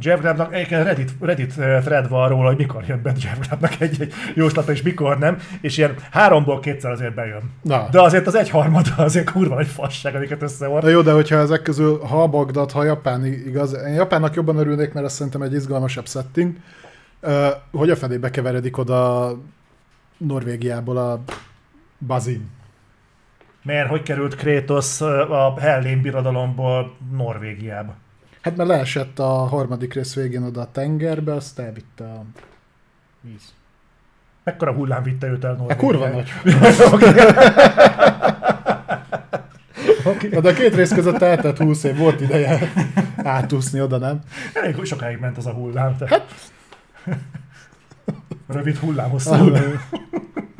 Jeff 0.00 0.20
Grabnak 0.20 0.54
egyébként 0.54 0.84
Reddit, 0.84 1.10
Reddit 1.20 1.58
eh, 1.58 1.80
thread 1.82 2.08
van 2.08 2.28
róla, 2.28 2.48
hogy 2.48 2.56
mikor 2.56 2.84
jön 2.86 3.02
be 3.02 3.12
Jeff 3.22 3.46
Grabnak 3.46 3.80
egy, 3.80 4.00
egy 4.00 4.12
jóslata, 4.34 4.72
és 4.72 4.82
mikor 4.82 5.18
nem, 5.18 5.38
és 5.60 5.78
ilyen 5.78 5.94
háromból 6.10 6.60
kétszer 6.60 6.90
azért 6.90 7.14
bejön. 7.14 7.52
Na, 7.62 7.88
De 7.90 8.00
azért 8.00 8.26
az 8.26 8.34
egyharmada 8.34 8.94
azért 8.96 9.30
kurva 9.30 9.58
egy 9.58 9.66
fasság, 9.66 10.14
amiket 10.14 10.42
összevart. 10.42 10.82
Na 10.82 10.90
jó, 10.90 11.00
de 11.00 11.12
hogyha 11.12 11.36
ezek 11.36 11.62
közül, 11.62 11.98
ha 11.98 12.26
Bagdad, 12.26 12.70
ha 12.70 12.84
Japán 12.84 13.24
igaz, 13.24 13.76
én 13.86 13.94
Japánnak 13.94 14.34
jobban 14.34 14.56
örülnék, 14.56 14.92
mert 14.92 15.06
azt 15.06 15.14
szerintem 15.14 15.42
egy 15.42 15.52
izgalmasabb 15.52 16.06
setting, 16.06 16.54
hogy 17.72 17.90
a 17.90 17.96
felébe 17.96 18.30
keveredik 18.30 18.78
oda 18.78 19.32
Norvégiából 20.16 20.96
a 20.96 21.20
Bazin. 22.06 22.50
Mert 23.64 23.88
hogy 23.88 24.02
került 24.02 24.34
Kratos 24.34 25.00
eh, 25.00 25.30
a 25.30 25.60
Hellén 25.60 26.00
birodalomból 26.00 26.96
Norvégiába? 27.16 27.94
Hát 28.40 28.56
mert 28.56 28.68
leesett 28.68 29.18
a 29.18 29.26
harmadik 29.28 29.94
rész 29.94 30.14
végén 30.14 30.42
oda 30.42 30.60
a 30.60 30.70
tengerbe, 30.70 31.34
azt 31.34 31.58
elvitte 31.58 32.04
a 32.04 32.24
víz. 33.20 33.54
Mekkora 34.44 34.72
hullám 34.72 35.02
vitte 35.02 35.26
őt 35.26 35.44
el 35.44 35.50
Hát 35.68 35.68
Norvégiába? 35.80 35.86
kurva 35.86 36.08
nagy. 36.08 36.32
De 40.30 40.48
a 40.48 40.52
két 40.52 40.74
rész 40.74 40.92
között 40.92 41.22
eltelt 41.22 41.58
20 41.58 41.84
év, 41.84 41.96
volt 41.96 42.20
ideje 42.20 42.72
átúszni 43.16 43.80
oda, 43.80 43.98
nem? 43.98 44.20
Elég 44.52 44.84
sokáig 44.84 45.18
ment 45.18 45.36
az 45.36 45.46
a 45.46 45.52
hullám. 45.52 45.96
Te. 45.96 46.24
Rövid 48.46 48.76
hullám, 48.76 49.10
hosszú 49.10 49.34
hullám. 49.34 49.80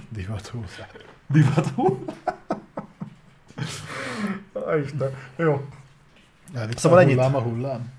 Divat 0.08 0.46
húsz. 0.46 0.80
Divat 1.26 1.66
hullám. 1.66 1.98
Á, 4.68 4.76
Isten. 4.84 5.10
Jó. 5.36 5.64
Elvitte 6.54 6.78
Szóval 6.80 6.98
a 6.98 7.00
ennyit. 7.00 7.14
hullám 7.14 7.34
a 7.34 7.40
hullám. 7.40 7.92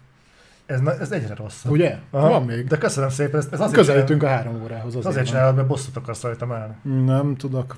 Ez, 0.66 0.80
na- 0.80 1.00
ez 1.00 1.12
egyre 1.12 1.36
rosszabb. 1.36 1.72
Ugye? 1.72 1.98
Aha. 2.12 2.30
Van 2.30 2.44
még. 2.46 2.68
De 2.68 2.78
köszönöm 2.78 3.10
szépen, 3.10 3.40
ez, 3.40 3.48
ez 3.52 3.60
azért 3.60 3.76
Közelítünk 3.78 4.24
a 4.24 4.28
három 4.28 4.62
órához. 4.64 4.88
Azért, 4.96 5.06
azért 5.06 5.26
csinálod, 5.26 5.56
mert 5.56 5.68
bosszút 5.68 5.96
akarsz 5.98 6.22
rajtam 6.22 6.52
állni. 6.52 6.74
Nem 7.06 7.36
tudok. 7.36 7.76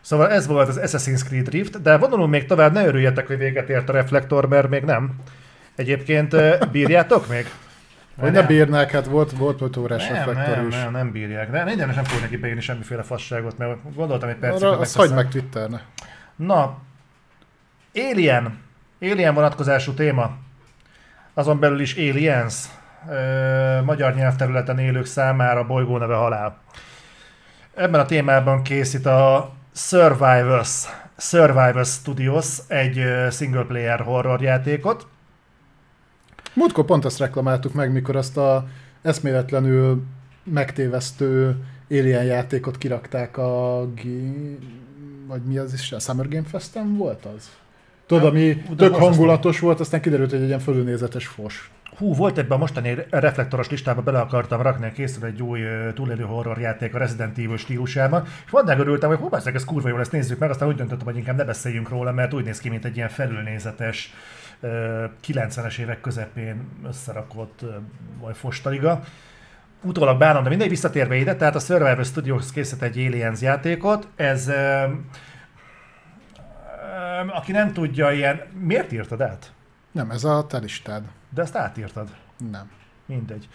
Szóval 0.00 0.30
ez 0.30 0.46
volt 0.46 0.68
az 0.68 0.80
Assassin's 0.82 1.24
Creed 1.24 1.48
Rift, 1.48 1.82
de 1.82 1.96
vonulunk 1.96 2.30
még 2.30 2.46
tovább, 2.46 2.72
ne 2.72 2.86
örüljetek, 2.86 3.26
hogy 3.26 3.38
véget 3.38 3.68
ért 3.68 3.88
a 3.88 3.92
reflektor, 3.92 4.48
mert 4.48 4.68
még 4.68 4.82
nem. 4.82 5.14
Egyébként 5.74 6.36
bírjátok 6.70 7.28
még? 7.28 7.46
Hogy 8.18 8.32
ne 8.32 8.42
bírnák, 8.42 8.90
hát 8.90 9.06
volt, 9.06 9.32
volt 9.32 9.60
5 9.60 9.76
órás 9.76 10.06
Nem, 10.08 10.14
reflektor 10.14 10.56
nem, 10.56 10.68
is. 10.68 10.74
nem, 10.74 10.92
nem 10.92 11.10
bírják. 11.12 11.50
De 11.50 11.64
minden 11.64 11.88
nem 11.88 12.04
fogok 12.04 12.22
neki 12.22 12.36
beírni 12.36 12.60
semmiféle 12.60 13.02
fasságot, 13.02 13.58
mert 13.58 13.94
gondoltam 13.94 14.28
egy 14.28 14.36
percig, 14.36 14.66
Arra, 14.66 14.78
azt 14.78 14.96
hagyd 14.96 15.14
meg 15.14 15.28
Twitterne. 15.28 15.82
Na, 16.36 16.78
Alien. 17.94 18.58
Alien 19.00 19.34
vonatkozású 19.34 19.92
téma. 19.92 20.36
Azon 21.34 21.58
belül 21.58 21.80
is 21.80 21.96
Aliens. 21.96 22.54
Ö, 23.10 23.82
magyar 23.82 24.14
nyelvterületen 24.14 24.78
élők 24.78 25.06
számára 25.06 25.66
bolygó 25.66 25.98
neve 25.98 26.14
halál. 26.14 26.58
Ebben 27.74 28.00
a 28.00 28.04
témában 28.04 28.62
készít 28.62 29.06
a 29.06 29.52
Survivors, 29.72 30.84
Survivors 31.16 31.88
Studios 31.88 32.58
egy 32.68 33.04
single 33.30 33.64
player 33.64 34.00
horror 34.00 34.42
játékot. 34.42 35.06
Múltkor 36.54 36.84
pont 36.84 37.04
ezt 37.04 37.18
reklamáltuk 37.18 37.74
meg, 37.74 37.92
mikor 37.92 38.16
azt 38.16 38.36
a 38.36 38.66
eszméletlenül 39.02 40.02
megtévesztő 40.44 41.56
Alien 41.90 42.24
játékot 42.24 42.78
kirakták 42.78 43.36
a 43.36 43.86
G- 43.94 44.62
vagy 45.26 45.42
mi 45.42 45.58
az 45.58 45.72
is, 45.72 45.92
a 45.92 45.98
Summer 45.98 46.28
Game 46.28 46.46
Festen 46.46 46.96
volt 46.96 47.24
az? 47.24 47.50
Tudod, 48.06 48.24
ami 48.24 48.54
de 48.54 48.74
tök 48.76 48.94
hangulatos 48.94 49.60
volt, 49.60 49.80
aztán 49.80 50.00
kiderült, 50.00 50.30
hogy 50.30 50.40
egy 50.40 50.46
ilyen 50.46 50.58
fölülnézetes 50.58 51.26
fos. 51.26 51.70
Hú, 51.96 52.14
volt 52.14 52.38
ebben 52.38 52.56
a 52.56 52.60
mostani 52.60 52.96
reflektoros 53.10 53.70
listába, 53.70 54.02
bele 54.02 54.18
akartam 54.18 54.62
rakni, 54.62 54.92
készül 54.92 55.24
egy 55.24 55.42
új 55.42 55.60
túlélő 55.94 56.22
horror 56.22 56.58
játék 56.58 56.94
a 56.94 56.98
Resident 56.98 57.38
Evil 57.38 57.56
stílusában, 57.56 58.22
és 58.44 58.50
vannak 58.50 58.78
örültem, 58.78 59.08
hogy 59.08 59.18
hú, 59.18 59.28
ez 59.54 59.64
kurva 59.64 59.88
jó, 59.88 59.98
ezt 59.98 60.12
nézzük 60.12 60.38
meg, 60.38 60.50
aztán 60.50 60.68
úgy 60.68 60.76
döntöttem, 60.76 61.06
hogy 61.06 61.16
inkább 61.16 61.36
ne 61.36 61.44
beszéljünk 61.44 61.88
róla, 61.88 62.12
mert 62.12 62.34
úgy 62.34 62.44
néz 62.44 62.60
ki, 62.60 62.68
mint 62.68 62.84
egy 62.84 62.96
ilyen 62.96 63.08
felülnézetes 63.08 64.14
90-es 65.26 65.78
évek 65.78 66.00
közepén 66.00 66.68
összerakott 66.88 67.64
vagy 68.20 68.36
fostaliga. 68.36 69.02
Utólag 69.82 70.18
bánom, 70.18 70.42
de 70.42 70.48
mindegy 70.48 70.68
visszatérve 70.68 71.16
ide, 71.16 71.36
tehát 71.36 71.54
a 71.54 71.58
Survivor 71.58 72.04
Studios 72.04 72.52
készít 72.52 72.82
egy 72.82 72.98
Aliens 72.98 73.40
játékot, 73.40 74.08
ez 74.16 74.50
aki 77.28 77.52
nem 77.52 77.72
tudja, 77.72 78.10
ilyen, 78.10 78.40
miért 78.60 78.92
írtad 78.92 79.20
át? 79.20 79.52
Nem, 79.92 80.10
ez 80.10 80.24
a 80.24 80.46
te 80.46 80.58
listád. 80.58 81.04
De 81.30 81.42
ezt 81.42 81.56
átírtad? 81.56 82.08
Nem. 82.50 82.70
Mindegy. 83.06 83.48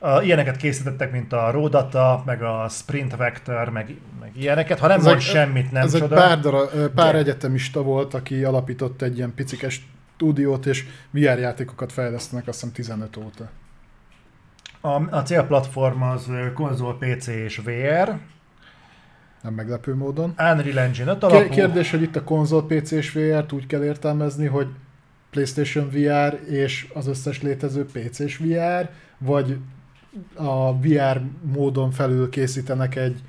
Uh, 0.00 0.24
ilyeneket 0.26 0.56
készítettek, 0.56 1.12
mint 1.12 1.32
a 1.32 1.50
Rodata, 1.50 2.22
meg 2.26 2.42
a 2.42 2.66
Sprint 2.68 3.16
Vector, 3.16 3.68
meg, 3.68 3.96
meg 4.20 4.30
ilyeneket. 4.36 4.78
Ha 4.78 4.86
nem 4.86 4.98
ez 4.98 5.04
mond 5.04 5.20
semmit, 5.20 5.72
nem 5.72 5.82
ez 5.82 5.92
csoda. 5.92 6.04
egy 6.16 6.22
pár, 6.22 6.40
dara, 6.40 6.90
pár 6.94 7.14
egyetemista 7.14 7.82
volt, 7.82 8.14
aki 8.14 8.44
alapított 8.44 9.02
egy 9.02 9.16
ilyen 9.16 9.34
picikes 9.34 9.86
stúdiót, 10.14 10.66
és 10.66 10.84
VR 11.10 11.38
játékokat 11.38 11.92
fejlesztenek 11.92 12.48
azt 12.48 12.60
hiszem 12.60 12.74
15 12.74 13.16
óta. 13.16 13.50
A, 14.80 15.16
a 15.16 15.22
célplatform 15.22 16.02
az 16.02 16.30
konzol, 16.54 16.98
PC 16.98 17.26
és 17.26 17.56
VR. 17.64 18.18
Nem 19.42 19.54
meglepő 19.54 19.94
módon. 19.94 20.34
Unreal 20.38 20.78
Engine 20.78 21.10
5 21.10 21.22
alapú. 21.22 21.48
Kérdés, 21.48 21.90
hogy 21.90 22.02
itt 22.02 22.16
a 22.16 22.24
konzol, 22.24 22.66
PC 22.66 22.90
és 22.90 23.12
VR-t 23.12 23.52
úgy 23.52 23.66
kell 23.66 23.84
értelmezni, 23.84 24.46
hogy 24.46 24.66
PlayStation 25.30 25.88
VR 25.90 26.50
és 26.50 26.90
az 26.94 27.06
összes 27.06 27.42
létező 27.42 27.84
PC 27.84 28.18
és 28.18 28.36
VR, 28.36 28.88
vagy 29.18 29.58
a 30.34 30.78
VR 30.78 31.20
módon 31.42 31.90
felül 31.90 32.28
készítenek 32.28 32.96
egy 32.96 33.22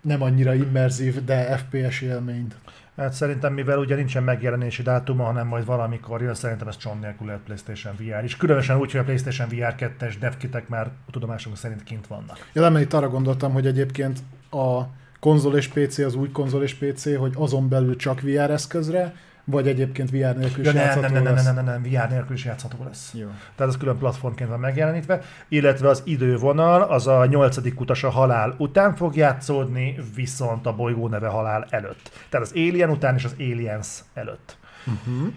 nem 0.00 0.22
annyira 0.22 0.54
immerzív, 0.54 1.24
de 1.24 1.56
FPS 1.56 2.00
élményt. 2.00 2.56
Hát 2.96 3.12
szerintem, 3.12 3.52
mivel 3.52 3.78
ugye 3.78 3.94
nincsen 3.94 4.22
megjelenési 4.22 4.82
dátuma, 4.82 5.24
hanem 5.24 5.46
majd 5.46 5.64
valamikor 5.64 6.22
jön, 6.22 6.34
szerintem 6.34 6.68
ez 6.68 6.76
cson 6.76 6.98
nélkül 6.98 7.26
lehet 7.26 7.42
PlayStation 7.42 7.94
VR 7.98 8.24
is. 8.24 8.36
Különösen 8.36 8.78
úgy, 8.78 8.90
hogy 8.90 9.00
a 9.00 9.04
PlayStation 9.04 9.48
VR 9.48 9.74
2-es 9.78 10.14
devkitek 10.20 10.68
már 10.68 10.90
tudomásunk 11.10 11.56
szerint 11.56 11.82
kint 11.82 12.06
vannak. 12.06 12.48
Ja, 12.52 12.60
nem, 12.60 12.76
itt 12.76 12.92
arra 12.92 13.08
gondoltam, 13.08 13.52
hogy 13.52 13.66
egyébként 13.66 14.18
a 14.50 14.82
konzol 15.20 15.56
és 15.56 15.68
PC 15.68 15.98
az 15.98 16.14
úgy 16.14 16.32
konzol 16.32 16.62
és 16.62 16.74
PC, 16.74 17.16
hogy 17.16 17.32
azon 17.36 17.68
belül 17.68 17.96
csak 17.96 18.20
VR 18.20 18.50
eszközre, 18.50 19.14
vagy 19.48 19.68
egyébként 19.68 20.10
VR 20.10 20.36
nélkül 20.36 20.64
ja, 20.64 20.70
is 20.70 20.76
nem, 20.76 21.00
nem, 21.00 21.12
nem, 21.12 21.22
nem, 21.22 21.34
nem, 21.34 21.54
nem, 21.54 21.64
nem, 21.64 21.82
VR 21.82 22.10
nélkül 22.10 22.34
is 22.34 22.44
játszható 22.44 22.84
lesz. 22.84 23.14
Jó. 23.14 23.26
Tehát 23.26 23.72
az 23.72 23.78
külön 23.78 23.98
platformként 23.98 24.50
van 24.50 24.60
megjelenítve, 24.60 25.20
illetve 25.48 25.88
az 25.88 26.02
idővonal 26.04 26.82
az 26.82 27.06
a 27.06 27.26
nyolcadik 27.26 27.80
utas 27.80 28.04
a 28.04 28.10
halál 28.10 28.54
után 28.58 28.94
fog 28.94 29.16
játszódni, 29.16 29.96
viszont 30.14 30.66
a 30.66 30.74
bolygó 30.74 31.08
neve 31.08 31.28
halál 31.28 31.66
előtt. 31.70 32.10
Tehát 32.28 32.46
az 32.46 32.52
Alien 32.54 32.90
után 32.90 33.14
és 33.14 33.24
az 33.24 33.34
Aliens 33.38 33.88
előtt. 34.14 34.56
Uh-huh. 34.86 35.32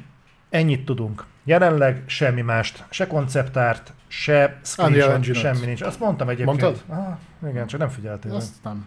Ennyit 0.50 0.86
tudunk. 0.86 1.26
Jelenleg 1.44 2.04
semmi 2.06 2.42
mást, 2.42 2.86
se 2.90 3.08
konceptárt, 3.08 3.94
se 4.08 4.60
screenshot, 4.64 5.36
semmi 5.36 5.66
nincs. 5.66 5.82
Azt 5.82 6.00
mondtam 6.00 6.30
egyébként. 6.30 6.62
Mondtad? 6.62 6.84
Ah, 6.98 7.50
igen, 7.50 7.68
csak 7.68 7.80
nem 7.80 7.90
figyeltél. 7.90 8.36
Azt 8.36 8.64
nem. 8.64 8.86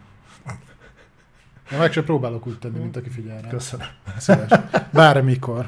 Én 1.72 1.78
meg 1.78 1.92
sem 1.92 2.04
próbálok 2.04 2.46
úgy 2.46 2.58
tenni, 2.58 2.78
mint 2.78 2.96
aki 2.96 3.08
figyel 3.08 3.40
rá. 3.40 3.48
Köszönöm. 3.48 3.86
Szíves. 4.18 4.50
Bármikor. 4.92 5.66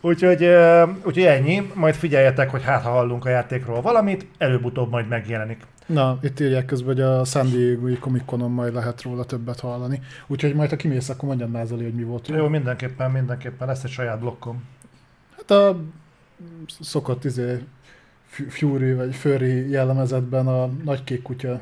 Úgyhogy, 0.00 0.44
úgyhogy 1.04 1.22
ennyi, 1.22 1.70
majd 1.74 1.94
figyeljetek, 1.94 2.50
hogy 2.50 2.62
hát 2.62 2.82
ha 2.82 2.90
hallunk 2.90 3.24
a 3.24 3.28
játékról 3.28 3.80
valamit, 3.80 4.26
előbb-utóbb 4.38 4.90
majd 4.90 5.08
megjelenik. 5.08 5.66
Na, 5.86 6.18
itt 6.22 6.40
írják 6.40 6.64
közben, 6.64 6.94
hogy 6.94 7.00
a 7.00 7.24
San 7.24 7.50
Diego 7.50 7.98
Comic 7.98 8.22
Conon 8.24 8.50
majd 8.50 8.74
lehet 8.74 9.02
róla 9.02 9.24
többet 9.24 9.60
hallani. 9.60 10.00
Úgyhogy 10.26 10.54
majd 10.54 10.70
ha 10.70 10.76
kimész, 10.76 11.08
akkor 11.08 11.28
mondjam 11.28 11.50
Názali, 11.50 11.82
hogy 11.82 11.94
mi 11.94 12.02
volt. 12.02 12.28
Jó, 12.28 12.48
mindenképpen, 12.48 13.10
mindenképpen 13.10 13.68
lesz 13.68 13.84
egy 13.84 13.90
saját 13.90 14.20
blokkom. 14.20 14.64
Hát 15.36 15.50
a 15.50 15.80
szokott 16.80 17.24
izé 17.24 17.62
Fury 18.48 18.94
vagy 18.94 19.14
Furry 19.14 19.70
jellemezetben 19.70 20.46
a 20.46 20.66
nagy 20.84 21.04
kék 21.04 21.22
kutya 21.22 21.60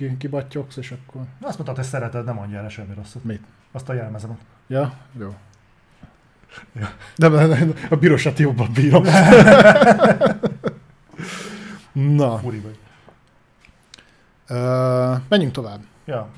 ki, 0.00 0.16
kibattyogsz, 0.16 0.76
és 0.76 0.90
akkor... 0.90 1.22
Azt 1.40 1.54
mondtad, 1.54 1.76
hogy 1.76 1.84
szereted, 1.84 2.24
nem 2.24 2.34
mondja 2.34 2.58
el 2.58 2.68
semmi 2.68 2.94
rosszat. 2.94 3.24
Mit? 3.24 3.42
Azt 3.72 3.88
a 3.88 3.92
jelmezemet. 3.92 4.38
Ja, 4.66 4.94
jó. 5.18 5.34
Ja. 6.72 6.92
De, 7.16 7.28
de 7.28 7.66
a 7.90 7.96
bírosat 7.96 8.38
jobban 8.38 8.72
bírom. 8.72 9.04
Na. 11.92 12.38
Furi 12.38 12.58
vagy. 12.58 12.78
Uh, 14.48 15.20
menjünk 15.28 15.52
tovább. 15.52 15.80
Ja. 16.04 16.28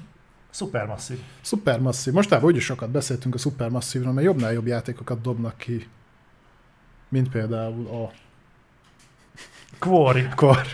Supermasszív. 0.51 1.19
Supermasszív. 1.41 2.13
Mostában 2.13 2.45
úgyis 2.45 2.65
sokat 2.65 2.91
beszéltünk 2.91 3.35
a 3.35 3.39
Supermasszívról, 3.39 4.13
mert 4.13 4.27
jobbnál 4.27 4.53
jobb 4.53 4.67
játékokat 4.67 5.21
dobnak 5.21 5.57
ki. 5.57 5.89
Mint 7.09 7.29
például 7.29 7.87
a... 7.87 8.13
Quarry. 9.79 10.29
Quarry. 10.35 10.69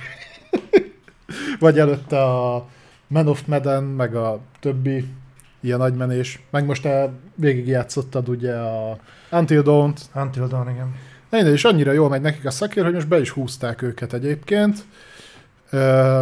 Vagy 1.58 1.78
előtte 1.78 2.22
a 2.22 2.68
Man 3.08 3.28
of 3.28 3.44
Medan, 3.46 3.84
meg 3.84 4.14
a 4.14 4.40
többi 4.60 5.04
ilyen 5.60 5.78
nagymenés. 5.78 6.42
Meg 6.50 6.66
most 6.66 6.82
te 6.82 7.10
végigjátszottad 7.34 8.28
ugye 8.28 8.54
a 8.54 8.98
Until 9.30 9.62
Dawn-t. 9.62 10.00
Until 10.14 10.46
Dawn, 10.46 10.70
igen. 10.70 10.94
Minden 11.30 11.52
is 11.52 11.64
annyira 11.64 11.92
jól 11.92 12.08
megy 12.08 12.20
nekik 12.20 12.44
a 12.44 12.50
szakér, 12.50 12.84
hogy 12.84 12.94
most 12.94 13.08
be 13.08 13.20
is 13.20 13.30
húzták 13.30 13.82
őket 13.82 14.12
egyébként. 14.12 14.84
Uh, 15.72 16.20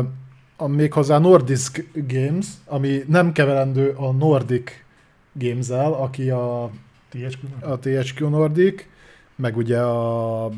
a 0.57 0.67
méghozzá 0.67 1.19
Nordisk 1.19 1.91
Games, 1.95 2.47
ami 2.65 3.05
nem 3.09 3.33
keverendő 3.33 3.91
a 3.91 4.13
Nordic 4.13 4.71
Games-el, 5.33 5.93
aki 5.93 6.31
a 6.31 6.71
THQ, 7.09 7.47
a 7.61 7.79
THQ 7.79 8.29
Nordic, 8.29 8.85
meg 9.37 9.57
ugye 9.57 9.81
a 9.81 10.51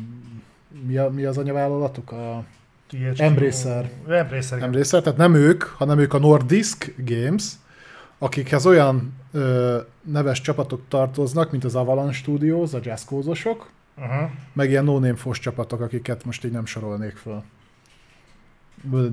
mi, 0.85 0.97
a, 0.97 1.09
mi 1.09 1.23
az 1.23 1.37
anyavállalatuk? 1.37 2.11
A 2.11 2.43
THQ, 2.89 3.21
Embracer. 3.23 3.89
Embracer. 4.07 4.61
Embracer, 4.63 5.01
tehát 5.01 5.17
nem 5.17 5.33
ők, 5.33 5.63
hanem 5.63 5.99
ők 5.99 6.13
a 6.13 6.19
Nordisk 6.19 6.93
Games, 6.97 7.51
akikhez 8.17 8.65
olyan 8.65 9.13
ö, 9.31 9.77
neves 10.01 10.41
csapatok 10.41 10.81
tartoznak, 10.87 11.51
mint 11.51 11.63
az 11.63 11.75
Avalanche 11.75 12.13
Studios, 12.13 12.73
a 12.73 12.79
jazzkózosok, 12.83 13.69
Uh-huh. 14.01 14.29
meg 14.53 14.69
ilyen 14.69 14.83
no 14.83 15.15
fos 15.15 15.39
csapatok, 15.39 15.81
akiket 15.81 16.25
most 16.25 16.45
így 16.45 16.51
nem 16.51 16.65
sorolnék 16.65 17.15
fel. 17.15 17.43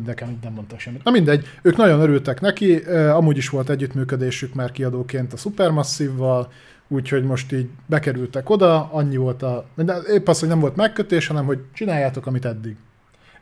Nekem 0.07 0.29
így 0.31 0.43
nem 0.43 0.53
mondtak 0.53 0.79
semmit. 0.79 1.05
Na 1.05 1.11
mindegy, 1.11 1.47
ők 1.63 1.77
nagyon 1.77 2.01
örültek 2.01 2.41
neki, 2.41 2.77
amúgy 2.91 3.37
is 3.37 3.49
volt 3.49 3.71
együttműködésük 3.71 4.55
már 4.55 4.73
kiadóként 4.73 5.33
a 5.33 5.37
Supermassive-val, 5.37 6.53
úgyhogy 6.89 7.25
most 7.25 7.53
így 7.53 7.69
bekerültek 7.87 8.51
oda, 8.51 8.89
annyi 8.93 9.17
volt 9.17 9.43
a... 9.43 9.67
De 9.75 9.97
épp 9.97 10.29
az, 10.29 10.41
hogy 10.41 10.49
nem 10.49 10.61
volt 10.61 10.77
megkötés, 10.77 11.27
hanem 11.27 11.45
hogy 11.45 11.61
csináljátok, 11.73 12.27
amit 12.27 12.45
eddig. 12.45 12.77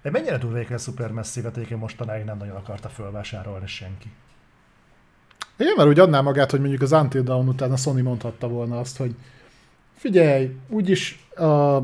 De 0.04 0.10
mennyire 0.10 0.38
durvék 0.38 0.70
a 0.70 0.78
Supermassive-et 0.78 1.56
egyébként 1.56 1.80
mostanáig 1.80 2.24
nem 2.24 2.38
nagyon 2.38 2.56
akarta 2.56 2.88
fölvásárolni 2.88 3.66
senki. 3.66 4.10
Igen, 5.56 5.74
mert 5.76 5.88
úgy 5.88 5.98
adná 5.98 6.20
magát, 6.20 6.50
hogy 6.50 6.60
mondjuk 6.60 6.82
az 6.82 6.92
Until 6.92 7.22
Dawn 7.22 7.48
után 7.48 7.72
a 7.72 7.76
Sony 7.76 8.02
mondhatta 8.02 8.48
volna 8.48 8.78
azt, 8.78 8.96
hogy 8.96 9.14
figyelj, 9.96 10.56
úgyis 10.68 11.26
a 11.36 11.82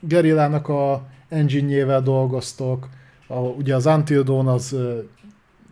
Gerillának 0.00 0.68
a 0.68 1.06
engine 1.28 2.00
dolgoztok, 2.00 2.88
a, 3.26 3.38
ugye 3.38 3.74
az 3.74 3.86
Until 3.86 4.22
Dawn 4.22 4.48
az 4.48 4.76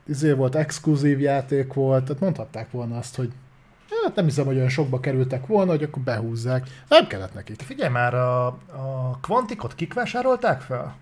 izé 0.07 0.33
volt, 0.33 0.55
exkluzív 0.55 1.21
játék 1.21 1.73
volt, 1.73 2.05
tehát 2.05 2.23
mondhatták 2.23 2.71
volna 2.71 2.99
azt, 2.99 3.17
hogy 3.17 3.33
hát 4.05 4.15
nem 4.15 4.25
hiszem, 4.25 4.47
hogy 4.47 4.57
olyan 4.57 4.69
sokba 4.69 5.01
kerültek 5.01 5.47
volna, 5.47 5.71
hogy 5.71 5.83
akkor 5.83 6.03
behúzzák. 6.03 6.67
Nem 6.89 7.07
kellett 7.07 7.35
nekik. 7.35 7.61
Figyelj 7.61 7.93
már, 7.93 8.15
a, 8.15 8.47
a 8.47 9.19
Quanticot 9.23 9.75
kik 9.75 9.95
vásárolták 9.95 10.61
fel? 10.61 10.97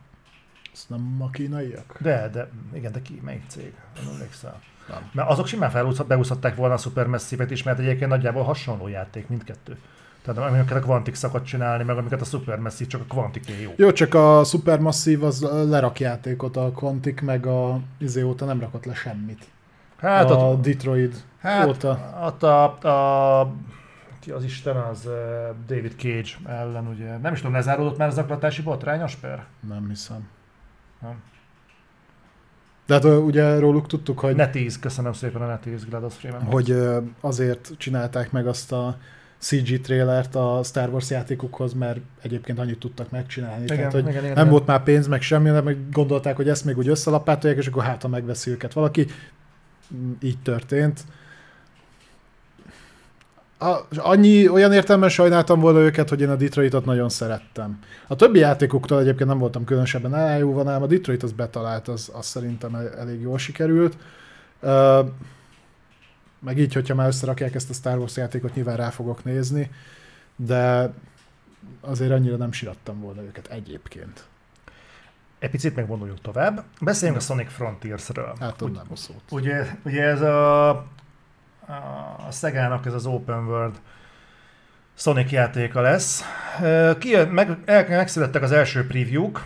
Ezt 0.77 0.89
nem 0.89 1.16
a 1.19 1.31
kínaiak? 1.31 1.97
De, 2.01 2.28
de, 2.32 2.48
igen, 2.73 2.93
de 2.93 3.03
ki, 3.03 3.20
melyik 3.24 3.43
cég? 3.48 3.73
Nem 3.94 4.12
emlékszel. 4.12 4.61
Nem. 4.89 5.11
Mert 5.12 5.28
azok 5.28 5.47
simán 5.47 5.70
felúszhatták 5.70 6.55
volna 6.57 6.74
a 6.74 6.77
Supermassive-et 6.77 7.51
is, 7.51 7.62
mert 7.62 7.78
egyébként 7.78 8.11
nagyjából 8.11 8.43
hasonló 8.43 8.89
játék 8.89 9.28
mindkettő. 9.28 9.78
Tehát 10.23 10.51
amiket 10.51 10.77
a 10.77 10.81
Quantic 10.81 11.19
szokott 11.19 11.44
csinálni, 11.44 11.85
meg 11.85 11.97
amiket 11.98 12.20
a 12.20 12.24
Supermassive, 12.24 12.90
csak 12.90 13.01
a 13.01 13.15
Quantic 13.15 13.48
jó. 13.62 13.73
Jó, 13.77 13.93
csak 13.93 14.15
a 14.15 14.44
Supermassive 14.44 15.27
az 15.27 15.40
lerak 15.69 16.01
játékot, 16.01 16.57
a 16.57 16.70
Quantic 16.70 17.20
meg 17.20 17.47
a 17.47 17.81
izé 17.98 18.23
óta 18.23 18.44
nem 18.44 18.61
rakott 18.61 18.85
le 18.85 18.94
semmit. 18.94 19.44
Hát 19.97 20.31
a 20.31 20.35
ott, 20.35 20.62
Detroit 20.62 21.24
hát, 21.40 21.66
óta. 21.66 22.19
ott 22.24 22.43
a, 22.43 22.65
a, 23.40 23.53
ki 24.20 24.31
az 24.31 24.44
Isten 24.44 24.77
az 24.77 25.09
David 25.66 25.94
Cage 25.97 26.31
ellen, 26.47 26.86
ugye. 26.86 27.16
Nem 27.16 27.32
is 27.32 27.39
tudom, 27.39 27.55
lezáródott 27.55 27.98
már 27.98 28.09
az 28.09 28.15
zaklatási 28.15 28.62
botrányos 28.62 29.15
per? 29.15 29.44
Nem 29.69 29.89
hiszem. 29.89 30.28
Nem. 31.02 31.23
De 32.86 32.94
hát 32.94 33.05
ugye 33.05 33.59
róluk 33.59 33.86
tudtuk, 33.86 34.18
hogy, 34.18 34.36
Netiz, 34.36 34.78
köszönöm 34.78 35.12
szépen 35.12 35.43
a 35.43 35.47
Netiz 35.47 35.85
GLaDOS 35.85 36.14
Freeman. 36.14 36.43
hogy 36.43 36.74
azért 37.20 37.73
csinálták 37.77 38.32
meg 38.32 38.47
azt 38.47 38.73
a 38.73 38.97
CG 39.39 39.81
trailert 39.81 40.35
a 40.35 40.60
Star 40.64 40.89
Wars 40.89 41.10
játékokhoz, 41.10 41.73
mert 41.73 42.01
egyébként 42.23 42.59
annyit 42.59 42.78
tudtak 42.78 43.10
megcsinálni. 43.10 43.62
Igen, 43.62 43.77
Tehát, 43.77 43.93
hogy 43.93 44.01
igen, 44.01 44.12
igen, 44.12 44.23
nem 44.24 44.32
igen. 44.32 44.48
volt 44.48 44.66
már 44.66 44.82
pénz, 44.82 45.06
meg 45.06 45.23
semmi, 45.23 45.51
de 45.51 45.60
meg 45.60 45.90
gondolták, 45.90 46.36
hogy 46.36 46.48
ezt 46.48 46.64
még 46.64 46.78
úgy 46.78 46.89
összelapátolják, 46.89 47.59
és 47.59 47.66
akkor 47.66 47.82
hát, 47.82 48.02
ha 48.02 48.09
megveszi 48.09 48.51
őket 48.51 48.73
valaki. 48.73 49.06
Így 50.23 50.39
történt. 50.43 51.05
A, 53.58 53.78
annyi 53.96 54.48
olyan 54.48 54.72
értelemben 54.72 55.08
sajnáltam 55.10 55.60
volna 55.60 55.78
őket, 55.78 56.08
hogy 56.08 56.20
én 56.20 56.30
a 56.30 56.36
Detroitot 56.36 56.84
nagyon 56.84 57.08
szerettem. 57.08 57.78
A 58.06 58.16
többi 58.16 58.38
játékoktól 58.38 59.00
egyébként 59.00 59.28
nem 59.28 59.38
voltam 59.38 59.64
különösebben 59.64 60.14
elájúva, 60.14 60.70
ám 60.70 60.82
a 60.82 60.86
Detroit 60.86 61.22
az 61.22 61.32
betalált, 61.32 61.88
az, 61.88 62.10
az 62.14 62.26
szerintem 62.26 62.74
el- 62.74 62.94
elég 62.98 63.20
jól 63.20 63.38
sikerült. 63.38 63.96
Ö, 64.60 65.02
meg 66.40 66.58
így, 66.58 66.74
hogyha 66.74 66.94
már 66.94 67.06
összerakják 67.06 67.54
ezt 67.54 67.70
a 67.70 67.72
Star 67.72 67.98
Wars 67.98 68.16
játékot, 68.16 68.54
nyilván 68.54 68.76
rá 68.76 68.90
fogok 68.90 69.24
nézni, 69.24 69.70
de 70.36 70.92
azért 71.80 72.10
annyira 72.10 72.36
nem 72.36 72.52
sirattam 72.52 73.00
volna 73.00 73.22
őket 73.22 73.46
egyébként. 73.46 74.24
Egy 75.38 75.50
picit 75.50 75.76
megvonuljunk 75.76 76.20
tovább. 76.20 76.64
Beszéljünk 76.80 77.20
a 77.20 77.24
Sonic 77.24 77.52
Frontiers-ről. 77.52 78.32
A 78.90 78.96
szót. 78.96 79.22
Ugye, 79.30 79.66
ugye 79.84 80.02
ez 80.02 80.20
a, 80.20 80.68
a 82.28 82.30
Szegának 82.30 82.86
ez 82.86 82.93
az 82.93 83.06
Open 83.06 83.47
World 83.47 83.80
Sonic 84.94 85.30
játéka 85.30 85.80
lesz. 85.80 86.22
Ö, 86.62 86.93
Ki, 86.98 87.16
meg, 87.30 87.59
el, 87.64 87.86
megszülettek 87.88 88.43
az 88.43 88.52
első 88.52 88.86
preview-k 88.86 89.40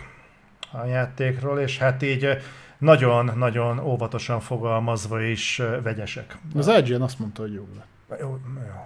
a 0.71 0.85
játékról, 0.85 1.59
és 1.59 1.77
hát 1.77 2.01
így 2.01 2.41
nagyon-nagyon 2.77 3.79
óvatosan 3.79 4.39
fogalmazva 4.39 5.21
is 5.21 5.61
vegyesek. 5.83 6.37
Az 6.55 6.67
IGN 6.67 7.01
azt 7.01 7.19
mondta, 7.19 7.41
hogy 7.41 7.53
jó 7.53 7.67
lett. 7.77 8.19
Jó, 8.19 8.39
jó. 8.55 8.85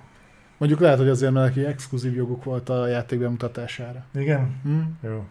Mondjuk 0.58 0.80
lehet, 0.80 0.98
hogy 0.98 1.10
azért, 1.10 1.32
mert 1.32 1.56
neki 1.56 1.66
exkluzív 1.66 2.16
joguk 2.16 2.44
volt 2.44 2.70
a 2.70 2.88
játék 2.88 3.20
bemutatására. 3.20 4.06
Igen? 4.14 4.60
Hm? 4.64 5.08
Jó. 5.08 5.26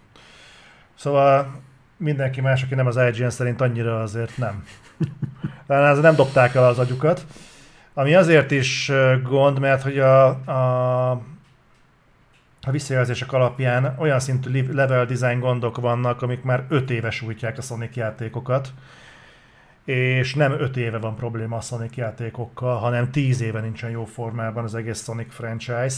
Szóval 0.94 1.60
mindenki 1.96 2.40
más, 2.40 2.62
aki 2.62 2.74
nem 2.74 2.86
az 2.86 2.96
IGN 2.96 3.28
szerint 3.28 3.60
annyira 3.60 4.02
azért 4.02 4.36
nem. 4.36 4.64
Talán 5.66 5.98
nem 5.98 6.14
dobták 6.14 6.54
el 6.54 6.64
az 6.64 6.78
agyukat. 6.78 7.26
Ami 7.94 8.14
azért 8.14 8.50
is 8.50 8.92
gond, 9.22 9.58
mert 9.58 9.82
hogy 9.82 9.98
a, 9.98 10.26
a, 10.26 11.10
a 12.62 12.70
visszajelzések 12.70 13.32
alapján 13.32 13.94
olyan 13.98 14.20
szintű 14.20 14.72
level 14.72 15.04
design 15.06 15.38
gondok 15.38 15.76
vannak, 15.76 16.22
amik 16.22 16.42
már 16.42 16.64
5 16.68 16.90
éve 16.90 17.10
sújtják 17.10 17.58
a 17.58 17.62
Sonic 17.62 17.96
játékokat. 17.96 18.72
És 19.84 20.34
nem 20.34 20.52
5 20.52 20.76
éve 20.76 20.98
van 20.98 21.16
probléma 21.16 21.56
a 21.56 21.60
Sonic 21.60 21.96
játékokkal, 21.96 22.76
hanem 22.76 23.10
10 23.10 23.40
éve 23.40 23.60
nincsen 23.60 23.90
jó 23.90 24.04
formában 24.04 24.64
az 24.64 24.74
egész 24.74 25.02
Sonic 25.02 25.34
franchise 25.34 25.96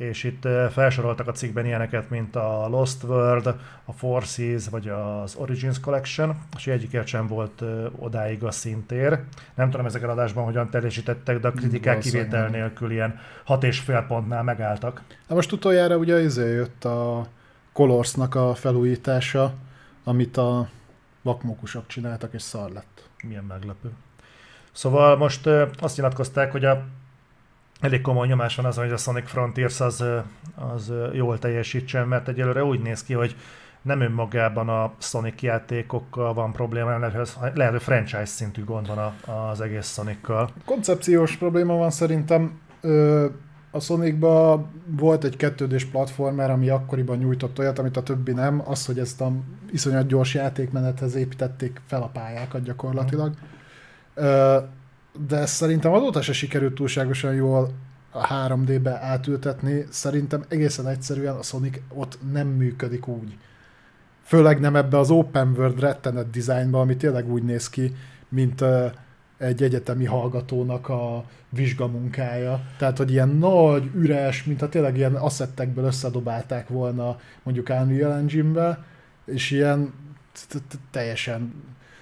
és 0.00 0.24
itt 0.24 0.44
eh, 0.44 0.68
felsoroltak 0.70 1.28
a 1.28 1.32
cikkben 1.32 1.66
ilyeneket, 1.66 2.10
mint 2.10 2.36
a 2.36 2.68
Lost 2.68 3.02
World, 3.02 3.46
a 3.84 3.92
Forces, 3.92 4.68
vagy 4.68 4.88
az 4.88 5.34
Origins 5.34 5.80
Collection, 5.80 6.36
és 6.56 6.66
egyikért 6.66 7.06
sem 7.06 7.26
volt 7.26 7.62
eh, 7.62 7.68
odáig 7.96 8.44
a 8.44 8.50
szintér. 8.50 9.20
Nem 9.54 9.70
tudom 9.70 9.86
ezek 9.86 10.08
adásban 10.08 10.44
hogyan 10.44 10.70
teljesítettek, 10.70 11.38
de 11.38 11.48
a 11.48 11.52
kritikák 11.52 11.98
kivétel 11.98 12.48
nélkül 12.48 12.90
ilyen 12.90 13.18
hat 13.44 13.64
és 13.64 13.78
fél 13.78 14.04
pontnál 14.08 14.42
megálltak. 14.42 15.02
Na 15.26 15.34
most 15.34 15.52
utoljára 15.52 15.96
ugye 15.96 16.22
izé 16.22 16.52
jött 16.52 16.84
a 16.84 17.26
Colorsnak 17.72 18.34
a 18.34 18.54
felújítása, 18.54 19.54
amit 20.04 20.36
a 20.36 20.68
vakmokusok 21.22 21.86
csináltak, 21.86 22.32
és 22.32 22.42
szar 22.42 22.70
lett. 22.70 23.08
Milyen 23.22 23.44
meglepő. 23.44 23.90
Szóval 24.72 25.16
most 25.16 25.46
ö, 25.46 25.66
azt 25.78 25.96
nyilatkozták, 25.96 26.52
hogy 26.52 26.64
a 26.64 26.84
elég 27.80 28.00
komoly 28.00 28.26
nyomás 28.26 28.56
van 28.56 28.64
azon, 28.64 28.84
hogy 28.84 28.92
a 28.92 28.96
Sonic 28.96 29.28
Frontiers 29.28 29.80
az, 29.80 30.04
az 30.54 30.92
jól 31.12 31.38
teljesítsen, 31.38 32.08
mert 32.08 32.28
egyelőre 32.28 32.64
úgy 32.64 32.80
néz 32.80 33.02
ki, 33.02 33.12
hogy 33.12 33.36
nem 33.82 34.00
önmagában 34.00 34.68
a 34.68 34.92
Sonic 34.98 35.42
játékokkal 35.42 36.34
van 36.34 36.52
probléma, 36.52 36.84
hanem 36.84 37.00
lehet, 37.00 37.14
hogy 37.16 37.22
az- 37.22 37.56
lehet, 37.56 37.72
hogy 37.72 37.82
franchise 37.82 38.24
szintű 38.24 38.64
gond 38.64 38.86
van 38.86 38.98
a, 38.98 39.14
az 39.50 39.60
egész 39.60 39.92
Sonic-kal. 39.92 40.50
Koncepciós 40.64 41.36
probléma 41.36 41.74
van 41.74 41.90
szerintem. 41.90 42.60
Ö, 42.80 43.26
a 43.70 43.80
Sonicba 43.80 44.64
volt 44.86 45.24
egy 45.24 45.36
kettődés 45.36 45.84
platformer, 45.84 46.50
ami 46.50 46.68
akkoriban 46.68 47.18
nyújtott 47.18 47.58
olyat, 47.58 47.78
amit 47.78 47.96
a 47.96 48.02
többi 48.02 48.32
nem. 48.32 48.62
Az, 48.64 48.86
hogy 48.86 48.98
ezt 48.98 49.20
a 49.20 49.32
iszonyat 49.72 50.06
gyors 50.06 50.34
játékmenethez 50.34 51.14
építették 51.14 51.80
fel 51.86 52.02
a 52.02 52.06
pályákat 52.06 52.62
gyakorlatilag. 52.62 53.34
Ö, 54.14 54.56
de 55.26 55.46
szerintem 55.46 55.92
azóta 55.92 56.22
se 56.22 56.32
sikerült 56.32 56.74
túlságosan 56.74 57.34
jól 57.34 57.70
a 58.10 58.26
3D-be 58.26 59.00
átültetni. 59.02 59.86
Szerintem 59.90 60.44
egészen 60.48 60.86
egyszerűen 60.86 61.34
a 61.34 61.42
Sonic 61.42 61.78
ott 61.88 62.18
nem 62.32 62.46
működik 62.46 63.08
úgy. 63.08 63.36
Főleg 64.22 64.60
nem 64.60 64.76
ebbe 64.76 64.98
az 64.98 65.10
open 65.10 65.54
world 65.56 65.80
rettenet 65.80 66.30
dizájnba, 66.30 66.80
ami 66.80 66.96
tényleg 66.96 67.30
úgy 67.30 67.42
néz 67.42 67.68
ki, 67.68 67.94
mint 68.28 68.64
egy 69.38 69.62
egyetemi 69.62 70.04
hallgatónak 70.04 70.88
a 70.88 71.24
vizsgamunkája. 71.48 72.60
Tehát, 72.78 72.96
hogy 72.96 73.10
ilyen 73.10 73.28
nagy, 73.28 73.90
üres, 73.94 74.44
mintha 74.44 74.68
tényleg 74.68 74.96
ilyen 74.96 75.14
asszettekből 75.14 75.84
összedobálták 75.84 76.68
volna 76.68 77.18
mondjuk 77.42 77.68
Unreal 77.68 78.12
Engine-be, 78.12 78.84
és 79.24 79.50
ilyen 79.50 79.92
teljesen 80.90 81.52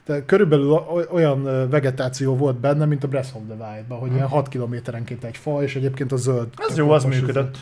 de 0.09 0.25
körülbelül 0.25 0.71
olyan 1.11 1.69
vegetáció 1.71 2.37
volt 2.37 2.57
benne, 2.57 2.85
mint 2.85 3.05
a 3.05 3.09
Breath 3.09 3.37
of 3.37 3.43
the 3.49 3.67
Wild-ban, 3.67 3.99
hogy 3.99 4.13
ilyen 4.13 4.27
6 4.27 4.49
kilométerenként 4.49 5.25
egy 5.25 5.37
fa, 5.37 5.63
és 5.63 5.77
egyébként 5.77 6.13
a 6.13 6.17
zöld. 6.17 6.49
Ez 6.69 6.77
jó, 6.77 6.91
az 6.91 7.05
működött. 7.05 7.59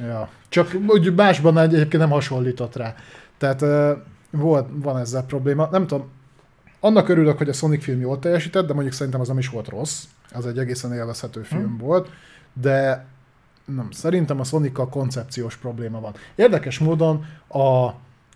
Ja. 0.00 0.28
Csak 0.48 0.76
úgy 0.86 1.14
másban 1.14 1.58
egyébként 1.58 2.02
nem 2.02 2.10
hasonlított 2.10 2.76
rá. 2.76 2.94
Tehát 3.38 3.64
volt, 4.30 4.68
van 4.72 4.98
ezzel 4.98 5.22
probléma. 5.24 5.68
Nem 5.70 5.86
tudom, 5.86 6.08
annak 6.80 7.08
örülök, 7.08 7.38
hogy 7.38 7.48
a 7.48 7.52
Sonic 7.52 7.82
film 7.82 8.00
jól 8.00 8.18
teljesített, 8.18 8.66
de 8.66 8.72
mondjuk 8.72 8.94
szerintem 8.94 9.20
az 9.20 9.28
nem 9.28 9.38
is 9.38 9.48
volt 9.48 9.68
rossz. 9.68 10.04
Az 10.32 10.46
egy 10.46 10.58
egészen 10.58 10.92
élvezhető 10.92 11.42
film 11.42 11.62
Hmm. 11.62 11.78
volt, 11.78 12.10
de 12.52 13.06
nem, 13.64 13.90
szerintem 13.90 14.40
a 14.40 14.44
sonic 14.44 14.90
koncepciós 14.90 15.56
probléma 15.56 16.00
van. 16.00 16.12
Érdekes 16.34 16.78
módon 16.78 17.24
a 17.48 17.88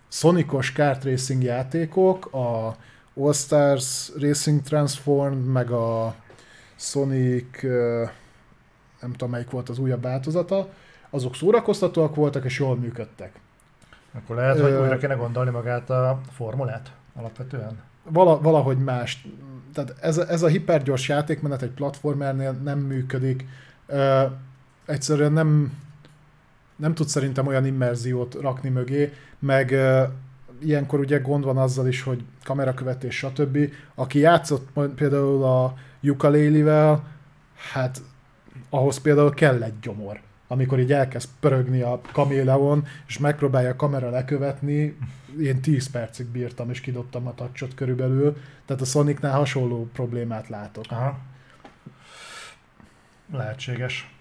Sonicos 0.08 0.72
kart 0.72 1.04
racing 1.04 1.42
játékok, 1.42 2.34
a 2.34 2.76
All 3.14 3.32
Stars 3.32 4.10
Racing 4.20 4.62
Transform, 4.62 5.34
meg 5.36 5.70
a 5.70 6.14
Sonic, 6.76 7.62
nem 9.00 9.10
tudom 9.12 9.30
melyik 9.30 9.50
volt 9.50 9.68
az 9.68 9.78
újabb 9.78 10.02
változata, 10.02 10.68
azok 11.10 11.34
szórakoztatóak 11.34 12.14
voltak 12.14 12.44
és 12.44 12.58
jól 12.58 12.76
működtek. 12.76 13.40
Akkor 14.14 14.36
lehet, 14.36 14.60
hogy 14.60 14.72
újra 14.72 14.98
kéne 14.98 15.14
gondolni 15.14 15.50
magát 15.50 15.90
a 15.90 16.20
formulát 16.32 16.92
alapvetően. 17.14 17.80
Vala, 18.08 18.40
valahogy 18.40 18.78
más. 18.78 19.26
Tehát 19.74 19.94
ez, 20.00 20.18
a- 20.18 20.28
ez 20.28 20.42
a 20.42 20.46
hipergyors 20.48 21.08
játékmenet 21.08 21.62
egy 21.62 21.70
platformernél 21.70 22.52
nem 22.52 22.78
működik. 22.78 23.46
Ö, 23.86 24.22
egyszerűen 24.86 25.32
nem, 25.32 25.78
nem 26.76 26.94
tud 26.94 27.08
szerintem 27.08 27.46
olyan 27.46 27.66
immerziót 27.66 28.34
rakni 28.34 28.68
mögé, 28.68 29.12
meg 29.38 29.74
ilyenkor 30.64 31.00
ugye 31.00 31.18
gond 31.18 31.44
van 31.44 31.58
azzal 31.58 31.86
is, 31.86 32.02
hogy 32.02 32.24
kamerakövetés, 32.44 33.16
stb. 33.16 33.58
Aki 33.94 34.18
játszott 34.18 34.68
például 34.94 35.44
a 35.44 35.74
ukulele-vel, 36.02 37.04
hát 37.72 38.02
ahhoz 38.70 38.98
például 38.98 39.34
kell 39.34 39.62
egy 39.62 39.78
gyomor. 39.80 40.20
Amikor 40.48 40.78
így 40.78 40.92
elkezd 40.92 41.28
pörögni 41.40 41.80
a 41.80 42.00
kaméleon, 42.12 42.86
és 43.06 43.18
megpróbálja 43.18 43.70
a 43.70 43.76
kamera 43.76 44.10
lekövetni, 44.10 44.96
én 45.40 45.60
10 45.60 45.90
percig 45.90 46.26
bírtam, 46.26 46.70
és 46.70 46.80
kidobtam 46.80 47.26
a 47.26 47.34
tacsot 47.34 47.74
körülbelül. 47.74 48.36
Tehát 48.64 48.82
a 48.82 48.84
Sonicnál 48.84 49.36
hasonló 49.36 49.88
problémát 49.92 50.48
látok. 50.48 50.84
Aha. 50.88 51.18
Lehetséges. 53.32 54.14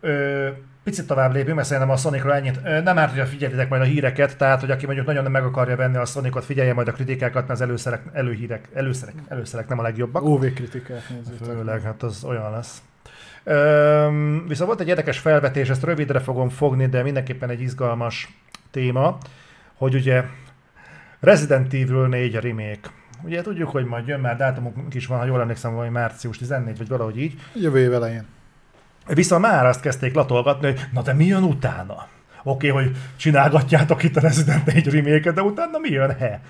Ö, 0.00 0.48
picit 0.90 1.06
tovább 1.06 1.32
lépünk, 1.32 1.56
mert 1.56 1.68
szerintem 1.68 1.92
a 1.92 1.96
Sonicról 1.96 2.34
ennyit. 2.34 2.62
Nem 2.62 2.98
árt, 2.98 3.10
hogyha 3.10 3.26
figyelitek 3.26 3.68
majd 3.68 3.82
a 3.82 3.84
híreket, 3.84 4.36
tehát 4.36 4.60
hogy 4.60 4.70
aki 4.70 4.86
mondjuk 4.86 5.06
nagyon 5.06 5.22
nem 5.22 5.32
meg 5.32 5.44
akarja 5.44 5.76
venni 5.76 5.96
a 5.96 6.04
Sonicot, 6.04 6.44
figyelje 6.44 6.74
majd 6.74 6.88
a 6.88 6.92
kritikákat, 6.92 7.46
mert 7.46 7.60
az 7.60 7.60
előszerek, 7.60 8.02
előhírek, 8.12 8.68
előszerek, 8.74 9.14
előszerek 9.28 9.68
nem 9.68 9.78
a 9.78 9.82
legjobbak. 9.82 10.22
OV 10.22 10.44
kritikát 10.54 11.02
nézzétek. 11.08 11.46
Főleg, 11.46 11.82
hát 11.82 12.02
az 12.02 12.24
olyan 12.24 12.50
lesz. 12.50 12.82
Üm, 13.44 14.44
viszont 14.48 14.68
volt 14.68 14.80
egy 14.80 14.88
érdekes 14.88 15.18
felvetés, 15.18 15.68
ezt 15.68 15.84
rövidre 15.84 16.18
fogom 16.18 16.48
fogni, 16.48 16.86
de 16.86 17.02
mindenképpen 17.02 17.50
egy 17.50 17.60
izgalmas 17.60 18.40
téma, 18.70 19.18
hogy 19.74 19.94
ugye 19.94 20.24
Resident 21.20 21.74
Evil 21.74 22.06
4 22.06 22.36
a 22.36 22.40
remake. 22.40 22.90
Ugye 23.22 23.42
tudjuk, 23.42 23.70
hogy 23.70 23.84
majd 23.84 24.06
jön, 24.06 24.20
már 24.20 24.36
dátumunk 24.36 24.94
is 24.94 25.06
van, 25.06 25.18
ha 25.18 25.24
jól 25.24 25.40
emlékszem, 25.40 25.72
valami 25.72 25.90
március 25.90 26.38
14, 26.38 26.78
vagy 26.78 26.88
valahogy 26.88 27.18
így. 27.18 27.34
Jövő 27.54 27.78
év 27.78 27.92
elején. 27.92 28.24
Viszont 29.06 29.42
már 29.42 29.66
azt 29.66 29.80
kezdték 29.80 30.14
latolgatni, 30.14 30.66
hogy 30.66 30.80
na 30.92 31.02
de 31.02 31.12
mi 31.12 31.24
jön 31.24 31.42
utána? 31.42 32.06
Oké, 32.42 32.70
okay, 32.70 32.84
hogy 32.84 32.96
csinálgatjátok 33.16 34.02
itt 34.02 34.16
a 34.16 34.20
Resident 34.20 34.66
4 34.66 34.88
remake 34.88 35.32
de 35.32 35.42
utána 35.42 35.78
mi 35.78 35.88
jön, 35.88 36.16
he? 36.18 36.40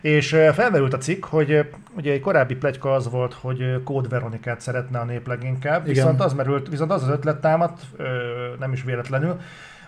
És 0.00 0.28
felmerült 0.52 0.92
a 0.92 0.98
cikk, 0.98 1.24
hogy 1.24 1.70
ugye 1.96 2.12
egy 2.12 2.20
korábbi 2.20 2.54
plegyka 2.54 2.94
az 2.94 3.10
volt, 3.10 3.34
hogy 3.40 3.82
Code 3.84 4.08
Veronikát 4.08 4.60
szeretne 4.60 4.98
a 4.98 5.04
nép 5.04 5.26
leginkább, 5.26 5.82
Igen. 5.82 5.94
viszont 5.94 6.20
az 6.20 6.32
merült, 6.32 6.68
viszont 6.68 6.90
az 6.90 7.02
az 7.02 7.08
ötlet 7.08 7.40
támadt, 7.40 7.80
nem 8.58 8.72
is 8.72 8.82
véletlenül, 8.82 9.40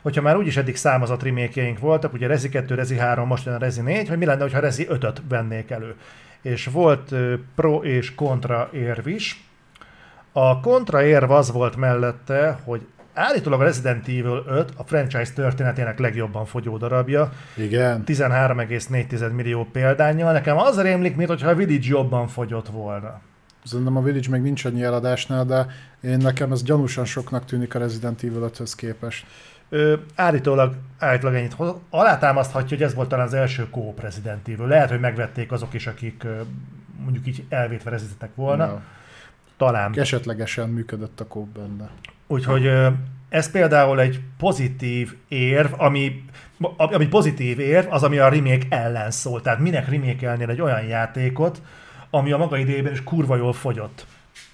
hogyha 0.03 0.23
már 0.23 0.37
úgyis 0.37 0.57
eddig 0.57 0.77
számozott 0.77 1.23
remékjeink 1.23 1.79
voltak, 1.79 2.13
ugye 2.13 2.27
Rezi 2.27 2.49
2, 2.49 2.75
Rezi 2.75 2.97
3, 2.97 3.27
most 3.27 3.45
jön 3.45 3.55
a 3.55 3.59
Rezi 3.59 3.81
4, 3.81 4.09
hogy 4.09 4.19
mi 4.19 4.25
lenne, 4.25 4.51
ha 4.51 4.59
Rezi 4.59 4.87
5-öt 4.91 5.23
vennék 5.29 5.71
elő. 5.71 5.95
És 6.43 6.67
volt 6.67 7.15
pro 7.55 7.83
és 7.83 8.15
kontra 8.15 8.69
érv 8.73 9.07
is. 9.07 9.46
A 10.39 10.61
kontra 10.61 11.03
érv 11.03 11.31
az 11.31 11.53
volt 11.53 11.77
mellette, 11.77 12.59
hogy 12.65 12.87
állítólag 13.15 13.61
a 13.61 13.65
Resident 13.65 14.09
Evil 14.09 14.45
5 14.47 14.73
a 14.77 14.85
franchise 14.85 15.33
történetének 15.35 15.99
legjobban 15.99 16.45
fogyó 16.45 16.77
darabja. 16.77 17.33
Igen. 17.55 18.03
13,4 18.07 19.33
millió 19.33 19.65
példányjal. 19.73 20.33
Nekem 20.33 20.59
az 20.59 20.81
rémlik, 20.81 21.17
mintha 21.17 21.49
a 21.49 21.55
Village 21.55 21.87
jobban 21.89 22.29
fogyott 22.29 22.69
volna. 22.69 23.21
Szerintem 23.65 23.97
a 23.97 24.03
Village 24.03 24.29
még 24.31 24.43
nincs 24.43 24.65
annyi 24.65 24.83
eladásnál, 24.83 25.45
de 25.45 25.67
én 26.01 26.17
nekem 26.17 26.53
ez 26.53 26.63
gyanúsan 26.63 27.05
soknak 27.05 27.45
tűnik 27.45 27.75
a 27.75 27.79
Resident 27.79 28.23
Evil 28.23 28.51
5-höz 28.53 28.73
képest. 28.77 29.27
Ö, 29.69 29.95
állítólag, 30.15 30.75
állítólag 30.99 31.37
ennyit 31.37 31.53
hoz. 31.53 31.75
Alátámaszthatja, 31.91 32.77
hogy 32.77 32.87
ez 32.87 32.95
volt 32.95 33.09
talán 33.09 33.27
az 33.27 33.35
első 33.35 33.71
kóp 33.71 34.01
Resident 34.01 34.49
Evil. 34.49 34.67
Lehet, 34.67 34.91
hogy 34.91 35.01
megvették 35.01 35.53
azok 35.53 35.75
is, 35.75 35.87
akik 35.87 36.27
mondjuk 37.05 37.27
így 37.27 37.45
elvétve 37.49 37.91
rezidentek 37.91 38.35
volna. 38.35 38.67
No. 38.67 38.79
Talán. 39.57 39.93
Esetlegesen 39.99 40.69
működött 40.69 41.21
a 41.21 41.27
kóp 41.27 41.49
benne. 41.49 41.91
Úgyhogy 42.27 42.71
ez 43.29 43.51
például 43.51 44.01
egy 44.01 44.21
pozitív 44.39 45.15
érv, 45.29 45.73
ami, 45.77 46.25
ami 46.77 47.07
pozitív 47.07 47.59
érv, 47.59 47.93
az, 47.93 48.03
ami 48.03 48.19
a 48.19 48.29
remake 48.29 48.67
ellen 48.69 49.11
szól. 49.11 49.43
Tehát 49.43 49.59
minek 49.59 49.89
remake 49.89 50.37
egy 50.49 50.61
olyan 50.61 50.83
játékot, 50.83 51.63
ami 52.11 52.33
a 52.33 52.37
maga 52.37 52.57
idejében 52.57 52.93
is 52.93 53.05
kurva 53.05 53.37
jól 53.37 53.53
fogyott. 53.53 54.07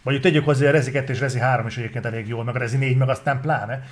Vagy 0.02 0.20
tegyük 0.20 0.44
hozzá, 0.44 0.68
a 0.68 0.70
Rezi 0.70 0.90
2 0.90 1.12
és 1.12 1.20
Rezi 1.20 1.38
3 1.38 1.66
is 1.66 1.76
egyébként 1.76 2.06
elég 2.06 2.28
jól, 2.28 2.44
meg 2.44 2.54
a 2.54 2.58
Rezi 2.58 2.76
4, 2.76 2.96
meg 2.96 3.08
aztán 3.08 3.40
pláne. 3.40 3.84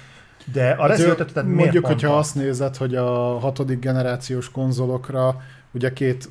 De 0.52 0.70
a 0.70 0.86
Rezi 0.86 1.02
5 1.02 1.32
tehát 1.32 1.50
Mondjuk, 1.50 1.86
hogyha 1.86 2.16
azt 2.16 2.34
nézed, 2.34 2.76
hogy 2.76 2.94
a 2.94 3.38
hatodik 3.38 3.78
generációs 3.78 4.50
konzolokra 4.50 5.40
ugye 5.70 5.92
két 5.92 6.28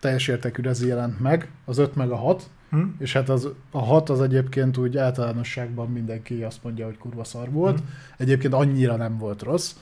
teljes 0.00 0.28
értékű 0.28 0.62
Rezi 0.62 0.86
jelent 0.86 1.20
meg, 1.20 1.50
az 1.64 1.78
5 1.78 1.94
meg 1.94 2.10
a 2.10 2.16
6, 2.16 2.50
Hmm. 2.72 2.96
És 2.98 3.12
hát 3.12 3.28
az, 3.28 3.48
a 3.70 3.78
hat 3.78 4.08
az 4.08 4.20
egyébként 4.20 4.76
úgy 4.76 4.96
általánosságban 4.96 5.88
mindenki 5.88 6.42
azt 6.42 6.62
mondja, 6.62 6.84
hogy 6.84 6.98
kurva 6.98 7.24
szar 7.24 7.50
volt. 7.50 7.78
Hmm. 7.78 7.88
Egyébként 8.16 8.54
annyira 8.54 8.96
nem 8.96 9.18
volt 9.18 9.42
rossz. 9.42 9.74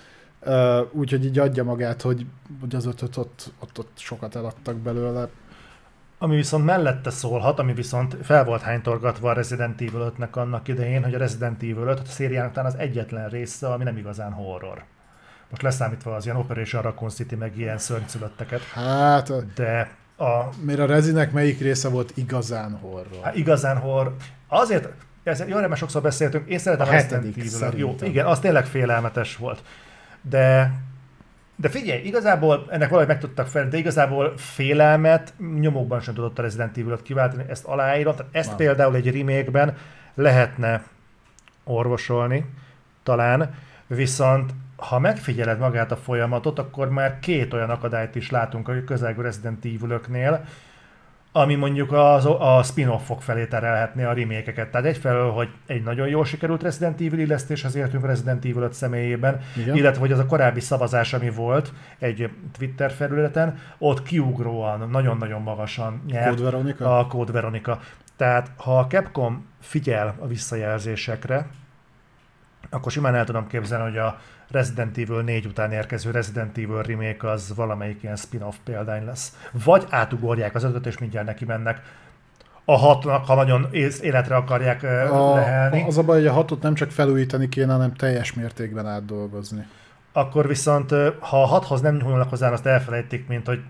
Uh, 0.46 0.80
úgyhogy 0.92 1.24
így 1.24 1.38
adja 1.38 1.64
magát, 1.64 2.02
hogy, 2.02 2.26
hogy 2.60 2.74
az 2.74 2.86
ötöt 2.86 3.16
ott, 3.16 3.52
ott, 3.58 3.78
ott 3.78 3.98
sokat 3.98 4.34
eladtak 4.34 4.76
belőle. 4.76 5.28
Ami 6.18 6.36
viszont 6.36 6.64
mellette 6.64 7.10
szólhat, 7.10 7.58
ami 7.58 7.72
viszont 7.74 8.16
fel 8.22 8.44
volt 8.44 8.60
hánytorgatva 8.60 9.30
a 9.30 9.32
Resident 9.32 9.80
Evil 9.80 10.12
5-nek 10.18 10.30
annak 10.30 10.68
idején, 10.68 11.04
hogy 11.04 11.14
a 11.14 11.18
Resident 11.18 11.62
Evil 11.62 11.86
5 11.86 11.98
a 11.98 12.04
szériának 12.04 12.52
talán 12.52 12.72
az 12.72 12.78
egyetlen 12.78 13.28
része, 13.28 13.72
ami 13.72 13.84
nem 13.84 13.96
igazán 13.96 14.32
horror. 14.32 14.84
Most 15.50 15.62
leszámítva 15.62 16.14
az 16.14 16.24
ilyen 16.24 16.36
Operation 16.36 16.82
Raccoon 16.82 17.10
City, 17.10 17.34
meg 17.34 17.58
ilyen 17.58 17.78
szörnyszülötteket. 17.78 18.60
Hát, 18.60 19.54
de 19.54 19.98
a... 20.20 20.48
Mert 20.64 20.78
a 20.78 20.86
Rezinek 20.86 21.32
melyik 21.32 21.60
része 21.60 21.88
volt 21.88 22.12
igazán 22.14 22.78
horror? 22.80 23.20
Hát 23.22 23.36
igazán 23.36 23.76
horror. 23.76 24.16
Azért, 24.48 24.88
ez, 25.22 25.44
jó, 25.48 25.58
mert 25.58 25.76
sokszor 25.76 26.02
beszéltünk, 26.02 26.48
én 26.48 26.58
szeretem 26.58 26.88
a, 26.88 26.92
Evil. 26.92 27.78
Jó, 27.78 27.94
igen, 28.02 28.26
az 28.26 28.38
tényleg 28.38 28.66
félelmetes 28.66 29.36
volt. 29.36 29.62
De 30.22 30.72
de 31.60 31.68
figyelj, 31.68 32.02
igazából 32.02 32.66
ennek 32.70 32.88
valahogy 32.88 33.08
meg 33.08 33.20
tudtak 33.20 33.46
fel, 33.46 33.68
de 33.68 33.76
igazából 33.76 34.32
félelmet 34.36 35.34
nyomokban 35.60 36.00
sem 36.00 36.14
tudott 36.14 36.38
a 36.38 36.42
Resident 36.42 36.76
Evil-ot 36.76 37.02
kiváltani, 37.02 37.44
ezt 37.48 37.64
aláírom. 37.64 38.14
Tehát 38.16 38.34
ezt 38.34 38.48
Nem. 38.48 38.56
például 38.56 38.94
egy 38.94 39.16
remake 39.16 39.74
lehetne 40.14 40.82
orvosolni, 41.64 42.44
talán, 43.02 43.54
viszont 43.86 44.52
ha 44.80 44.98
megfigyeled 44.98 45.58
magát 45.58 45.92
a 45.92 45.96
folyamatot, 45.96 46.58
akkor 46.58 46.88
már 46.88 47.18
két 47.18 47.52
olyan 47.52 47.70
akadályt 47.70 48.14
is 48.14 48.30
látunk 48.30 48.68
a 48.68 48.84
közelgő 48.84 49.22
Resident 49.22 49.64
evil 49.64 50.00
ami 51.32 51.54
mondjuk 51.54 51.92
az, 51.92 52.26
a 52.26 52.60
spin-offok 52.64 53.22
felé 53.22 53.46
terelhetné 53.46 54.04
a 54.04 54.12
remékeket. 54.12 54.70
Tehát 54.70 54.86
egyfelől, 54.86 55.30
hogy 55.30 55.48
egy 55.66 55.82
nagyon 55.82 56.08
jól 56.08 56.24
sikerült 56.24 56.62
Resident 56.62 57.00
Evil 57.00 57.18
illesztéshez 57.18 57.74
értünk 57.74 58.06
Resident 58.06 58.44
Evil 58.44 58.62
5 58.62 58.72
személyében, 58.72 59.40
Igen. 59.56 59.76
illetve 59.76 60.00
hogy 60.00 60.12
az 60.12 60.18
a 60.18 60.26
korábbi 60.26 60.60
szavazás, 60.60 61.12
ami 61.12 61.30
volt 61.30 61.72
egy 61.98 62.30
Twitter 62.58 62.90
felületen, 62.90 63.58
ott 63.78 64.02
kiugróan, 64.02 64.88
nagyon-nagyon 64.90 65.42
magasan 65.42 66.02
nyert 66.06 66.28
Code 66.28 66.42
Veronica? 66.42 66.98
a 66.98 67.06
Code 67.06 67.32
Veronica. 67.32 67.80
Tehát 68.16 68.50
ha 68.56 68.78
a 68.78 68.86
Capcom 68.86 69.46
figyel 69.60 70.14
a 70.18 70.26
visszajelzésekre, 70.26 71.46
akkor 72.70 72.92
simán 72.92 73.14
el 73.14 73.24
tudom 73.24 73.46
képzelni, 73.46 73.84
hogy 73.84 73.98
a 73.98 74.18
Resident 74.50 74.98
Evil 74.98 75.20
4 75.22 75.46
után 75.46 75.72
érkező 75.72 76.10
Resident 76.10 76.58
Evil 76.58 76.82
remake 76.82 77.30
az 77.30 77.52
valamelyik 77.54 78.02
ilyen 78.02 78.16
spin-off 78.16 78.54
példány 78.64 79.04
lesz. 79.04 79.36
Vagy 79.64 79.86
átugorják 79.90 80.54
az 80.54 80.64
ötöt, 80.64 80.86
és 80.86 80.98
mindjárt 80.98 81.26
neki 81.26 81.44
mennek 81.44 81.82
a 82.64 82.76
hatnak, 82.76 83.24
ha 83.24 83.34
nagyon 83.34 83.68
életre 84.00 84.36
akarják 84.36 84.82
a, 85.12 85.34
lehelni. 85.34 85.84
Az 85.86 85.98
a 85.98 86.02
baj, 86.02 86.18
hogy 86.18 86.26
a 86.26 86.32
hatot 86.32 86.62
nem 86.62 86.74
csak 86.74 86.90
felújítani 86.90 87.48
kéne, 87.48 87.72
hanem 87.72 87.94
teljes 87.94 88.32
mértékben 88.32 88.86
átdolgozni. 88.86 89.66
Akkor 90.12 90.46
viszont, 90.46 90.90
ha 91.18 91.42
a 91.42 91.46
hathoz 91.46 91.80
nem 91.80 91.96
nyúlnak 91.96 92.28
hozzá, 92.28 92.50
azt 92.50 92.66
elfelejtik, 92.66 93.28
mint 93.28 93.46
hogy 93.46 93.60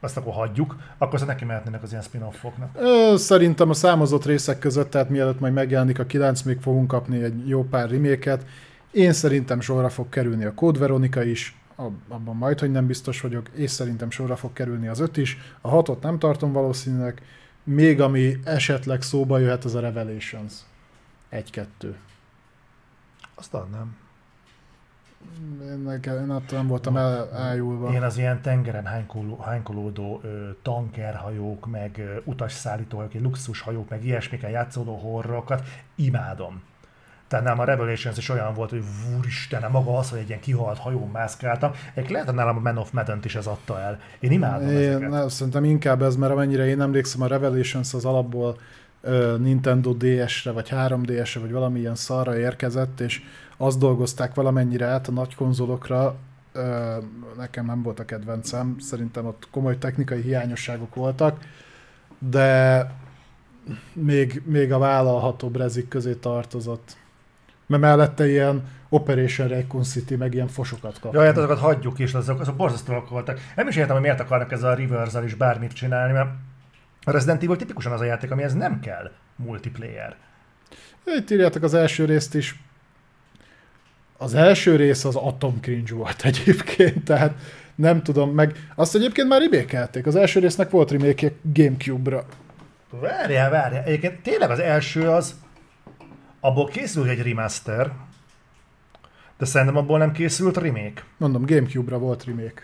azt 0.00 0.16
akkor 0.16 0.32
hagyjuk, 0.32 0.76
akkor 0.98 1.14
azt 1.14 1.26
neki 1.26 1.44
mehetnének 1.44 1.82
az 1.82 1.90
ilyen 1.90 2.02
spin-offoknak. 2.02 2.78
Szerintem 3.16 3.70
a 3.70 3.74
számozott 3.74 4.24
részek 4.24 4.58
között, 4.58 4.90
tehát 4.90 5.08
mielőtt 5.08 5.40
majd 5.40 5.52
megjelenik 5.52 5.98
a 5.98 6.06
9, 6.06 6.42
még 6.42 6.58
fogunk 6.60 6.88
kapni 6.88 7.22
egy 7.22 7.48
jó 7.48 7.64
pár 7.64 7.90
reméket. 7.90 8.44
Én 8.92 9.12
szerintem 9.12 9.60
sorra 9.60 9.88
fog 9.88 10.08
kerülni 10.08 10.44
a 10.44 10.54
Code 10.54 10.78
Veronica 10.78 11.22
is, 11.22 11.56
abban 12.08 12.36
majd, 12.36 12.58
hogy 12.58 12.70
nem 12.70 12.86
biztos 12.86 13.20
vagyok, 13.20 13.48
és 13.54 13.70
szerintem 13.70 14.10
sorra 14.10 14.36
fog 14.36 14.52
kerülni 14.52 14.86
az 14.86 15.00
öt 15.00 15.16
is. 15.16 15.38
A 15.60 15.68
hatot 15.68 16.02
nem 16.02 16.18
tartom 16.18 16.52
valószínűleg, 16.52 17.22
még 17.64 18.00
ami 18.00 18.38
esetleg 18.44 19.02
szóba 19.02 19.38
jöhet, 19.38 19.64
az 19.64 19.74
a 19.74 19.80
Revelations. 19.80 20.52
Egy-kettő. 21.28 21.96
Aztán 23.34 23.68
nem. 23.70 23.96
Én, 25.62 26.00
én 26.04 26.30
attól 26.30 26.58
nem 26.58 26.66
voltam 26.66 26.96
elájulva. 26.96 27.92
Én 27.92 28.02
az 28.02 28.18
ilyen 28.18 28.42
tengeren 28.42 28.86
hánykoló, 28.86 29.36
hánykolódó 29.36 30.20
ö, 30.22 30.50
tankerhajók, 30.62 31.66
meg 31.66 31.98
ö, 31.98 32.16
utasszállítók, 32.24 33.12
luxushajók, 33.14 33.88
meg 33.88 34.04
ilyesmiken 34.04 34.50
játszódó 34.50 34.96
horrorokat 34.96 35.68
imádom. 35.94 36.62
Tehát 37.32 37.46
nálam 37.46 37.60
a 37.60 37.64
Revelations 37.64 38.16
is 38.16 38.28
olyan 38.28 38.54
volt, 38.54 38.70
hogy 38.70 38.82
úristen, 39.16 39.70
maga 39.70 39.98
az, 39.98 40.10
hogy 40.10 40.18
egy 40.18 40.28
ilyen 40.28 40.40
kihalt 40.40 40.78
hajón 40.78 41.10
mászkáltam. 41.12 41.72
Egy 41.94 42.10
lehet, 42.10 42.26
hogy 42.26 42.36
nálam 42.36 42.56
a 42.56 42.60
Man 42.60 42.78
of 42.78 42.90
madden 42.90 43.20
is 43.22 43.34
ez 43.34 43.46
adta 43.46 43.80
el. 43.80 43.98
Én 44.20 44.30
imádom 44.30 44.68
én, 44.68 44.76
ezeket. 44.76 45.10
Ne, 45.10 45.28
szerintem 45.28 45.64
inkább 45.64 46.02
ez, 46.02 46.16
mert 46.16 46.32
amennyire 46.32 46.66
én 46.66 46.80
emlékszem, 46.80 47.22
a 47.22 47.26
Revelations 47.26 47.94
az 47.94 48.04
alapból 48.04 48.58
uh, 49.02 49.38
Nintendo 49.38 49.92
DS-re, 49.92 50.50
vagy 50.50 50.68
3DS-re, 50.70 51.40
vagy 51.40 51.52
valamilyen 51.52 51.94
szarra 51.94 52.38
érkezett, 52.38 53.00
és 53.00 53.22
azt 53.56 53.78
dolgozták 53.78 54.34
valamennyire 54.34 54.86
át 54.86 55.08
a 55.08 55.12
nagy 55.12 55.34
konzolokra, 55.34 56.16
nekem 57.36 57.66
nem 57.66 57.82
volt 57.82 58.00
a 58.00 58.04
kedvencem, 58.04 58.76
szerintem 58.78 59.26
ott 59.26 59.48
komoly 59.50 59.78
technikai 59.78 60.20
hiányosságok 60.20 60.94
voltak, 60.94 61.44
de 62.18 62.90
még, 63.92 64.42
még 64.44 64.72
a 64.72 64.78
vállalhatóbb 64.78 65.56
rezik 65.56 65.88
közé 65.88 66.14
tartozott 66.14 67.00
mert 67.78 67.96
mellette 67.96 68.28
ilyen 68.28 68.62
Operation 68.88 69.48
Raccoon 69.48 69.82
City, 69.82 70.16
meg 70.16 70.34
ilyen 70.34 70.48
fosokat 70.48 70.92
kaptunk. 70.92 71.14
Jaj, 71.14 71.26
hát 71.26 71.36
azokat 71.36 71.58
hagyjuk 71.58 71.98
is, 71.98 72.14
azok, 72.14 72.40
azok 72.40 72.56
borzasztóak 72.56 73.08
voltak. 73.08 73.40
Nem 73.56 73.68
is 73.68 73.76
értem, 73.76 73.92
hogy 73.92 74.02
miért 74.02 74.20
akarnak 74.20 74.52
ezzel 74.52 74.70
a 74.70 74.74
reverse 74.74 75.24
is 75.24 75.34
bármit 75.34 75.72
csinálni, 75.72 76.12
mert 76.12 76.28
a 77.04 77.10
Resident 77.10 77.42
Evil 77.42 77.56
tipikusan 77.56 77.92
az 77.92 78.00
a 78.00 78.04
játék, 78.04 78.30
amihez 78.30 78.54
nem 78.54 78.80
kell 78.80 79.10
multiplayer. 79.36 80.16
Itt 81.04 81.30
írjátok 81.30 81.62
az 81.62 81.74
első 81.74 82.04
részt 82.04 82.34
is. 82.34 82.60
Az 84.18 84.34
első 84.34 84.76
rész 84.76 85.04
az 85.04 85.16
atom 85.16 85.60
cringe 85.60 85.94
volt 85.94 86.24
egyébként, 86.30 87.04
tehát 87.04 87.34
nem 87.74 88.02
tudom, 88.02 88.30
meg 88.30 88.68
azt 88.74 88.94
egyébként 88.94 89.28
már 89.28 89.40
remékelték. 89.40 90.06
Az 90.06 90.16
első 90.16 90.40
résznek 90.40 90.70
volt 90.70 90.90
remake 90.90 91.32
Gamecube-ra. 91.42 92.24
Várjál, 92.90 93.50
várjál. 93.50 93.84
Egyébként 93.84 94.22
tényleg 94.22 94.50
az 94.50 94.58
első 94.58 95.08
az 95.08 95.34
abból 96.44 96.68
készült 96.68 97.08
egy 97.08 97.22
remaster, 97.22 97.92
de 99.38 99.44
szerintem 99.44 99.76
abból 99.76 99.98
nem 99.98 100.12
készült 100.12 100.56
remake. 100.56 101.04
Mondom, 101.16 101.46
Gamecube-ra 101.46 101.98
volt 101.98 102.24
remake. 102.24 102.62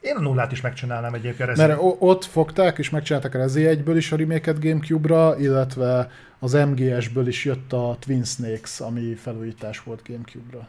Én 0.00 0.16
a 0.16 0.20
nullát 0.20 0.52
is 0.52 0.60
megcsinálnám 0.60 1.14
egyébként. 1.14 1.56
Mert 1.56 1.78
ott 1.98 2.24
fogták 2.24 2.78
és 2.78 2.90
megcsináltak 2.90 3.34
a 3.34 3.38
Rezi 3.38 3.62
1-ből 3.66 3.94
is 3.96 4.12
a 4.12 4.16
remake 4.16 4.52
Gamecube-ra, 4.52 5.38
illetve 5.38 6.10
az 6.38 6.52
MGS-ből 6.52 7.26
is 7.26 7.44
jött 7.44 7.72
a 7.72 7.96
Twin 7.98 8.24
Snakes, 8.24 8.80
ami 8.80 9.14
felújítás 9.14 9.82
volt 9.82 10.02
Gamecube-ra. 10.08 10.68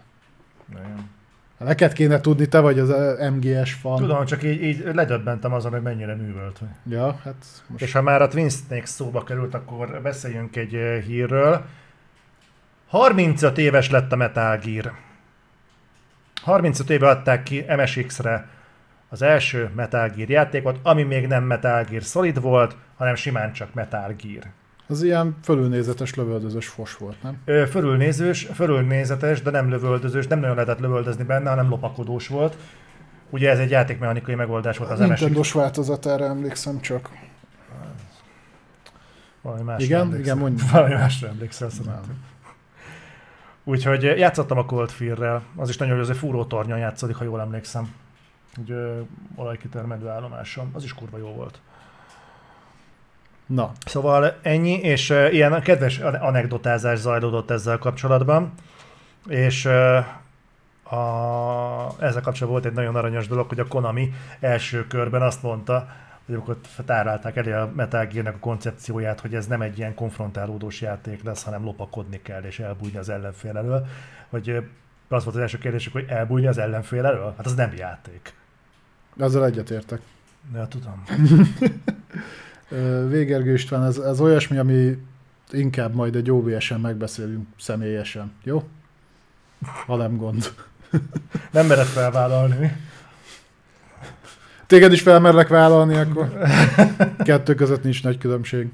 Igen. 0.69 1.09
Neked 1.63 1.93
kéne 1.93 2.19
tudni, 2.19 2.47
te 2.47 2.59
vagy 2.59 2.79
az 2.79 2.93
MGS 3.35 3.73
fan. 3.73 3.95
Tudom, 3.95 4.25
csak 4.25 4.43
így, 4.43 4.63
így 4.63 4.83
ledöbbentem 4.93 5.53
azon, 5.53 5.71
hogy 5.71 5.81
mennyire 5.81 6.15
művölt. 6.15 6.59
Ja, 6.89 7.19
hát 7.23 7.45
most... 7.67 7.83
És 7.83 7.91
ha 7.91 8.01
már 8.01 8.21
a 8.21 8.27
Twin 8.27 8.49
Snakes 8.49 8.89
szóba 8.89 9.23
került, 9.23 9.53
akkor 9.53 9.99
beszéljünk 10.01 10.55
egy 10.55 10.77
hírről. 11.05 11.65
35 12.87 13.57
éves 13.57 13.89
lett 13.89 14.11
a 14.11 14.15
Metal 14.15 14.57
Gear. 14.57 14.93
35 16.41 16.89
éve 16.89 17.09
adták 17.09 17.43
ki 17.43 17.65
MSX-re 17.77 18.47
az 19.09 19.21
első 19.21 19.71
Metal 19.75 20.09
Gear 20.09 20.29
játékot, 20.29 20.79
ami 20.83 21.03
még 21.03 21.27
nem 21.27 21.43
Metal 21.43 21.83
Gear 21.83 22.01
Solid 22.01 22.41
volt, 22.41 22.75
hanem 22.97 23.15
simán 23.15 23.53
csak 23.53 23.73
Metal 23.73 24.15
Gear. 24.23 24.43
Az 24.91 25.03
ilyen 25.03 25.35
fölülnézetes 25.43 26.15
lövöldözős 26.15 26.67
fos 26.67 26.97
volt, 26.97 27.23
nem? 27.23 27.37
Ö, 27.45 27.63
fölülnézős, 27.69 28.49
fölülnézetes, 28.53 29.41
de 29.41 29.51
nem 29.51 29.69
lövöldözős, 29.69 30.27
nem 30.27 30.39
nagyon 30.39 30.55
lehetett 30.55 30.79
lövöldözni 30.79 31.23
benne, 31.23 31.49
hanem 31.49 31.69
lopakodós 31.69 32.27
volt. 32.27 32.57
Ugye 33.29 33.49
ez 33.49 33.59
egy 33.59 33.69
játékmechanikai 33.69 34.35
megoldás 34.35 34.77
volt 34.77 34.91
az 34.91 34.99
MSX. 34.99 35.09
Nintendo-s 35.09 35.51
változatára 35.51 36.25
emlékszem 36.25 36.79
csak. 36.79 37.09
Valami 39.41 39.63
másra 39.63 39.85
igen, 39.85 39.99
emlékszem. 39.99 40.21
igen, 40.21 40.37
mondjuk. 40.37 40.69
Valami 40.71 40.93
másra 40.93 41.27
emlékszel 41.27 41.69
szerintem. 41.69 42.23
Úgyhogy 43.63 44.03
játszottam 44.03 44.57
a 44.57 44.65
Cold 44.65 44.89
Fear-rel, 44.89 45.43
az 45.55 45.69
is 45.69 45.77
nagyon 45.77 45.95
jó, 45.95 46.01
az 46.01 46.09
egy 46.09 46.17
fúró 46.17 46.45
tornyon 46.45 46.77
játszodik, 46.77 47.15
ha 47.15 47.23
jól 47.23 47.39
emlékszem. 47.39 47.93
Úgy 48.59 48.73
olajkitermelő 49.35 50.07
állomáson, 50.07 50.69
az 50.73 50.83
is 50.83 50.93
kurva 50.93 51.17
jó 51.17 51.27
volt. 51.27 51.59
Na. 53.53 53.71
Szóval 53.85 54.37
ennyi, 54.41 54.71
és 54.71 55.09
uh, 55.09 55.33
ilyen 55.33 55.61
kedves 55.61 55.99
anekdotázás 55.99 56.99
zajlódott 56.99 57.51
ezzel 57.51 57.77
kapcsolatban, 57.77 58.53
és 59.27 59.65
uh, 59.65 60.93
a, 60.93 61.95
ezzel 61.99 62.21
kapcsolatban 62.21 62.49
volt 62.49 62.65
egy 62.65 62.73
nagyon 62.73 62.95
aranyos 62.95 63.27
dolog, 63.27 63.47
hogy 63.47 63.59
a 63.59 63.67
Konami 63.67 64.13
első 64.39 64.87
körben 64.87 65.21
azt 65.21 65.43
mondta, 65.43 65.87
hogy 66.25 66.35
ott 66.45 66.67
tárálták 66.85 67.35
elé 67.35 67.51
a 67.51 67.71
Metal 67.75 68.05
Gear-nek 68.05 68.35
a 68.35 68.39
koncepcióját, 68.39 69.19
hogy 69.19 69.35
ez 69.35 69.47
nem 69.47 69.61
egy 69.61 69.77
ilyen 69.77 69.95
konfrontálódós 69.95 70.81
játék 70.81 71.23
lesz, 71.23 71.43
hanem 71.43 71.63
lopakodni 71.63 72.21
kell 72.21 72.41
és 72.41 72.59
elbújni 72.59 72.97
az 72.97 73.09
ellenfél 73.09 73.57
elől. 73.57 73.87
Hogy 74.29 74.49
az 75.07 75.23
volt 75.23 75.35
az 75.35 75.41
első 75.41 75.57
kérdésük, 75.57 75.93
hogy 75.93 76.05
elbújni 76.07 76.47
az 76.47 76.57
ellenfél 76.57 77.05
elől? 77.05 77.33
Hát 77.37 77.45
az 77.45 77.55
nem 77.55 77.73
játék. 77.77 78.33
Azzal 79.19 79.45
egyetértek. 79.45 80.01
Ja, 80.53 80.67
tudom. 80.67 81.03
Végergő 83.07 83.53
István, 83.53 83.83
ez, 83.83 83.97
ez 83.97 84.19
olyasmi, 84.19 84.57
ami 84.57 84.97
inkább 85.51 85.93
majd 85.93 86.15
egy 86.15 86.31
OBS-en 86.31 86.79
megbeszélünk 86.79 87.47
személyesen, 87.59 88.31
jó? 88.43 88.63
Ha 89.85 89.95
nem 89.95 90.17
gond. 90.17 90.53
nem 91.51 91.65
mered 91.65 91.85
felvállalni. 91.85 92.77
Téged 94.65 94.91
is 94.91 95.01
felmerlek 95.01 95.47
vállalni, 95.47 95.95
akkor 95.95 96.37
kettő 97.17 97.55
között 97.55 97.83
nincs 97.83 98.03
nagy 98.03 98.17
különbség. 98.17 98.69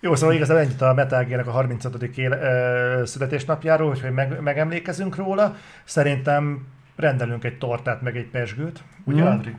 Jó, 0.00 0.14
szóval 0.14 0.34
igazából 0.34 0.62
ennyit 0.62 0.82
a 0.82 0.94
Metal 0.94 1.24
Gear-nek 1.24 1.46
a 1.46 1.50
35. 1.50 2.02
Éle, 2.02 2.40
ö, 2.40 3.04
születésnapjáról, 3.04 3.96
hogy 4.00 4.12
meg, 4.12 4.40
megemlékezünk 4.40 5.16
róla. 5.16 5.56
Szerintem 5.84 6.66
rendelünk 6.96 7.44
egy 7.44 7.58
tortát, 7.58 8.02
meg 8.02 8.16
egy 8.16 8.26
pesgőt, 8.26 8.82
ugye 9.04 9.22
mm. 9.22 9.26
Adri? 9.26 9.56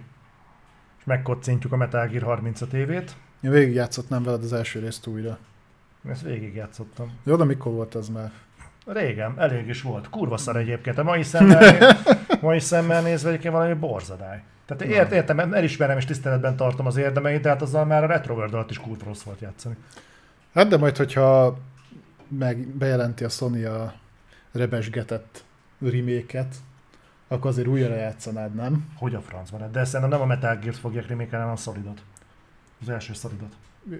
És 0.97 1.03
megkocintjuk 1.05 1.73
a 1.73 1.77
Metal 1.77 2.07
Gear 2.07 2.23
35 2.23 2.73
évét. 2.73 3.15
Én 3.41 3.51
végigjátszottam 3.51 4.23
veled 4.23 4.43
az 4.43 4.53
első 4.53 4.79
részt 4.79 5.07
újra. 5.07 5.37
Ezt 6.09 6.21
végigjátszottam. 6.21 7.11
Jó, 7.23 7.35
de 7.35 7.43
mikor 7.43 7.71
volt 7.71 7.95
ez 7.95 8.09
már? 8.09 8.31
Régen, 8.85 9.39
elég 9.39 9.67
is 9.67 9.81
volt. 9.81 10.09
Kurva 10.09 10.37
szar 10.37 10.57
egyébként. 10.57 10.97
A 10.97 11.03
mai 11.03 11.23
szemmel, 11.23 11.97
mai 12.41 12.59
szemmel 12.59 13.01
nézve 13.01 13.29
egyébként 13.29 13.53
valami 13.53 13.73
borzadály. 13.73 14.43
Tehát 14.65 14.83
ért, 14.83 15.11
értem, 15.11 15.53
elismerem 15.53 15.97
és 15.97 16.05
tiszteletben 16.05 16.55
tartom 16.55 16.85
az 16.85 16.97
érdemeit, 16.97 17.41
de 17.41 17.49
hát 17.49 17.61
azzal 17.61 17.85
már 17.85 18.03
a 18.03 18.07
Retro 18.07 18.33
World 18.33 18.53
alatt 18.53 18.69
is 18.69 18.79
kurva 18.79 19.05
rossz 19.05 19.21
volt 19.21 19.39
játszani. 19.39 19.75
Hát 20.53 20.67
de 20.67 20.77
majd, 20.77 20.97
hogyha 20.97 21.57
meg 22.27 22.57
bejelenti 22.57 23.23
a 23.23 23.29
Sony 23.29 23.65
a 23.65 23.93
rebesgetett 24.51 25.43
remake 25.79 26.47
akkor 27.27 27.49
azért 27.49 27.67
újra 27.67 27.95
játszanád, 27.95 28.55
nem? 28.55 28.89
Hogy 28.95 29.15
a 29.15 29.21
francban? 29.21 29.71
De 29.71 29.85
szerintem 29.85 30.09
nem 30.09 30.21
a 30.21 30.25
Metal 30.25 30.55
Gear-t 30.55 30.77
fogják 30.77 31.07
remake 31.07 31.37
hanem 31.37 31.51
a 31.51 31.55
Solidot. 31.55 32.01
Az 32.81 32.89
első 32.89 33.13
Solidot. 33.13 33.51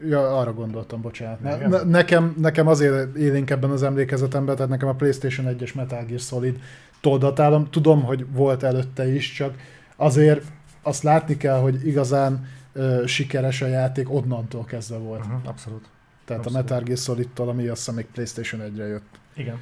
Ja, 0.07 0.37
arra 0.39 0.53
gondoltam, 0.53 1.01
bocsánat. 1.01 1.41
Ne, 1.41 1.67
ne, 1.67 1.83
nekem, 1.83 2.35
nekem 2.37 2.67
azért 2.67 3.15
élénk 3.15 3.49
ebben 3.49 3.69
az 3.69 3.83
emlékezetemben, 3.83 4.55
tehát 4.55 4.71
nekem 4.71 4.87
a 4.87 4.93
PlayStation 4.93 5.55
1-es 5.57 5.75
Metal 5.75 6.05
Gear 6.05 6.19
Solid 6.19 6.59
toldatálom. 7.01 7.69
Tudom, 7.69 8.03
hogy 8.03 8.25
volt 8.31 8.63
előtte 8.63 9.13
is, 9.13 9.33
csak 9.33 9.55
azért 9.95 10.43
azt 10.81 11.03
látni 11.03 11.37
kell, 11.37 11.59
hogy 11.59 11.87
igazán 11.87 12.47
ö, 12.73 13.03
sikeres 13.05 13.61
a 13.61 13.67
játék 13.67 14.13
onnantól 14.13 14.63
kezdve 14.63 14.97
volt. 14.97 15.25
Uh-huh, 15.25 15.47
abszolút. 15.47 15.85
Tehát 16.25 16.45
abszolút. 16.45 16.69
a 16.69 16.73
Metal 16.73 16.85
Gear 16.87 16.97
Solid-tól, 16.97 17.49
ami 17.49 17.67
azt 17.67 17.77
hiszem 17.77 17.95
még 17.95 18.05
PlayStation 18.05 18.61
1-re 18.61 18.85
jött. 18.85 19.19
Igen. 19.35 19.59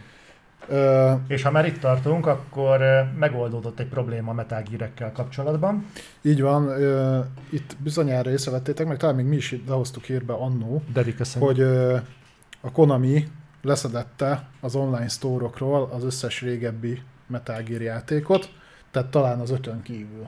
Ö, 0.68 1.12
és 1.28 1.42
ha 1.44 1.52
már 1.52 1.66
itt 1.66 1.80
tartunk, 1.80 2.26
akkor 2.26 2.80
megoldódott 3.20 3.80
egy 3.80 3.88
probléma 3.88 4.32
a 4.32 4.34
Metal 4.34 4.64
Gear-ekkel 4.70 5.12
kapcsolatban. 5.12 5.86
Így 6.22 6.42
van, 6.42 6.68
ö, 6.68 7.20
itt 7.50 7.78
bizonyára 7.80 8.30
észrevettétek, 8.30 8.88
meg 8.88 8.98
talán 8.98 9.16
még 9.16 9.26
mi 9.26 9.36
is 9.36 9.56
lehoztuk 9.68 10.04
hírbe 10.04 10.34
annó, 10.34 10.84
hogy 11.40 11.60
ö, 11.60 11.98
a 12.62 12.72
Konami 12.72 13.28
leszedette 13.62 14.48
az 14.62 14.76
online 14.76 15.08
sztórokról 15.08 15.90
az 15.94 16.04
összes 16.04 16.42
régebbi 16.42 17.02
Metal 17.28 17.62
Gear 17.62 17.82
játékot, 17.82 18.50
tehát 18.92 19.10
talán 19.10 19.40
az 19.40 19.52
ötön 19.52 19.82
kívül. 19.82 20.28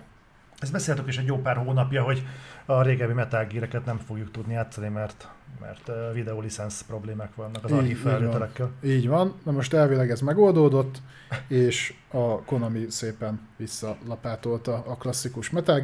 Ezt 0.59 0.71
beszéltük 0.71 1.07
is 1.07 1.17
egy 1.17 1.25
jó 1.25 1.37
pár 1.37 1.57
hónapja, 1.57 2.03
hogy 2.03 2.23
a 2.65 2.81
régebbi 2.81 3.13
Metal 3.13 3.47
nem 3.85 3.97
fogjuk 3.97 4.31
tudni 4.31 4.53
játszani, 4.53 4.87
mert, 4.87 5.27
mert 5.59 6.13
videólicensz 6.13 6.81
problémák 6.81 7.35
vannak 7.35 7.63
az 7.63 7.71
archív 7.71 7.97
felvételekkel. 7.97 8.71
Így 8.83 9.07
van, 9.07 9.33
na 9.43 9.51
most 9.51 9.73
elvileg 9.73 10.11
ez 10.11 10.21
megoldódott, 10.21 11.01
és 11.47 11.93
a 12.11 12.41
Konami 12.41 12.85
szépen 12.89 13.39
visszalapátolta 13.57 14.83
a 14.87 14.95
klasszikus 14.95 15.49
Metal 15.49 15.81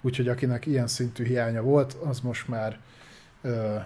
úgyhogy 0.00 0.28
akinek 0.28 0.66
ilyen 0.66 0.86
szintű 0.86 1.24
hiánya 1.24 1.62
volt, 1.62 1.92
az 1.92 2.20
most 2.20 2.48
már 2.48 2.78
ö, 3.42 3.76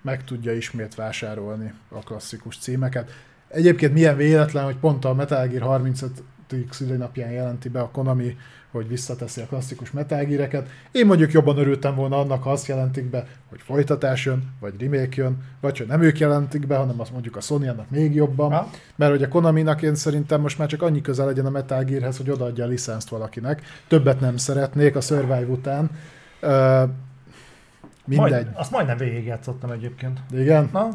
meg 0.00 0.24
tudja 0.24 0.52
ismét 0.52 0.94
vásárolni 0.94 1.72
a 1.88 1.98
klasszikus 1.98 2.58
címeket. 2.58 3.10
Egyébként 3.48 3.92
milyen 3.92 4.16
véletlen, 4.16 4.64
hogy 4.64 4.76
pont 4.76 5.04
a 5.04 5.14
Metal 5.14 5.46
Gear 5.46 5.62
35 5.62 6.22
szülinapján 6.70 7.30
jelenti 7.30 7.68
be 7.68 7.80
a 7.80 7.90
Konami, 7.90 8.36
hogy 8.70 8.88
visszateszi 8.88 9.40
a 9.40 9.46
klasszikus 9.46 9.90
Metal 9.90 10.24
Gear-eket. 10.24 10.68
Én 10.92 11.06
mondjuk 11.06 11.32
jobban 11.32 11.58
örültem 11.58 11.94
volna 11.94 12.18
annak, 12.18 12.42
ha 12.42 12.50
azt 12.50 12.66
jelentik 12.66 13.04
be, 13.04 13.26
hogy 13.48 13.60
folytatás 13.62 14.24
jön, 14.24 14.52
vagy 14.60 14.74
remake 14.80 15.22
jön, 15.22 15.36
vagy 15.60 15.78
hogy 15.78 15.86
nem 15.86 16.02
ők 16.02 16.18
jelentik 16.18 16.66
be, 16.66 16.76
hanem 16.76 17.00
azt 17.00 17.12
mondjuk 17.12 17.36
a 17.36 17.40
sony 17.40 17.68
annak 17.68 17.90
még 17.90 18.14
jobban. 18.14 18.52
Ha? 18.52 18.70
Mert 18.96 19.10
hogy 19.10 19.22
a 19.22 19.28
Konami-nak 19.28 19.82
én 19.82 19.94
szerintem 19.94 20.40
most 20.40 20.58
már 20.58 20.68
csak 20.68 20.82
annyi 20.82 21.00
közel 21.00 21.26
legyen 21.26 21.46
a 21.46 21.50
Metal 21.50 21.84
Gearhez, 21.84 22.16
hogy 22.16 22.30
odaadja 22.30 22.64
a 22.64 22.68
licenszt 22.68 23.08
valakinek. 23.08 23.62
Többet 23.88 24.20
nem 24.20 24.36
szeretnék 24.36 24.96
a 24.96 25.00
Survive 25.00 25.46
után. 25.46 25.90
Uh, 26.42 26.90
mindegy. 28.04 28.30
Majd, 28.30 28.48
azt 28.54 28.70
majdnem 28.70 28.96
végigjátszottam 28.96 29.70
egyébként. 29.70 30.20
Igen? 30.30 30.68
Na? 30.72 30.88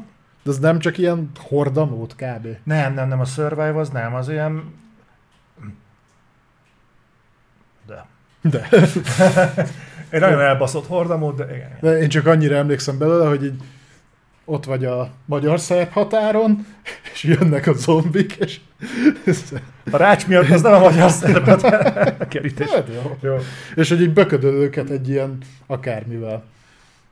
De 0.43 0.49
az 0.49 0.59
nem 0.59 0.79
csak 0.79 0.97
ilyen 0.97 1.29
hordamód 1.39 2.15
kb. 2.15 2.47
Nem, 2.63 2.93
nem, 2.93 3.07
nem, 3.07 3.19
a 3.19 3.25
Survive 3.25 3.79
az 3.79 3.89
nem, 3.89 4.13
az 4.15 4.29
olyan 4.29 4.73
de. 8.41 8.67
Egy 10.09 10.19
nagyon 10.19 10.39
elbaszott 10.39 10.87
hordamód, 10.87 11.35
de 11.35 11.55
igen. 11.55 11.77
De 11.81 11.97
én 11.97 12.09
csak 12.09 12.25
annyira 12.25 12.55
emlékszem 12.55 12.97
belőle, 12.97 13.27
hogy 13.27 13.43
így 13.43 13.61
ott 14.45 14.65
vagy 14.65 14.85
a 14.85 15.09
magyar 15.25 15.59
szerb 15.59 15.91
határon, 15.91 16.65
és 17.13 17.23
jönnek 17.23 17.67
a 17.67 17.73
zombik, 17.73 18.33
és... 18.33 18.59
A 19.91 19.97
rács 19.97 20.27
miatt 20.27 20.49
az 20.49 20.61
nem 20.61 20.73
a 20.73 20.79
magyar 20.79 21.09
szerb 21.09 21.63
kerítés. 22.29 22.69
Hát 22.69 22.87
jó. 22.93 23.17
jó. 23.21 23.37
És 23.75 23.89
hogy 23.89 24.01
így 24.01 24.13
böködöd 24.13 24.53
őket 24.53 24.89
egy 24.89 25.09
ilyen 25.09 25.37
akármivel. 25.65 26.43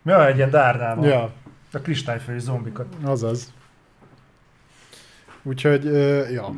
Ja, 0.05 0.27
egy 0.27 0.35
ilyen 0.35 0.49
dárdával. 0.49 1.05
Ja. 1.05 1.31
A 1.73 1.79
kristályfejű 1.79 2.39
zombikat. 2.39 2.87
Azaz. 3.03 3.53
Úgyhogy, 5.43 5.85
ja. 6.31 6.55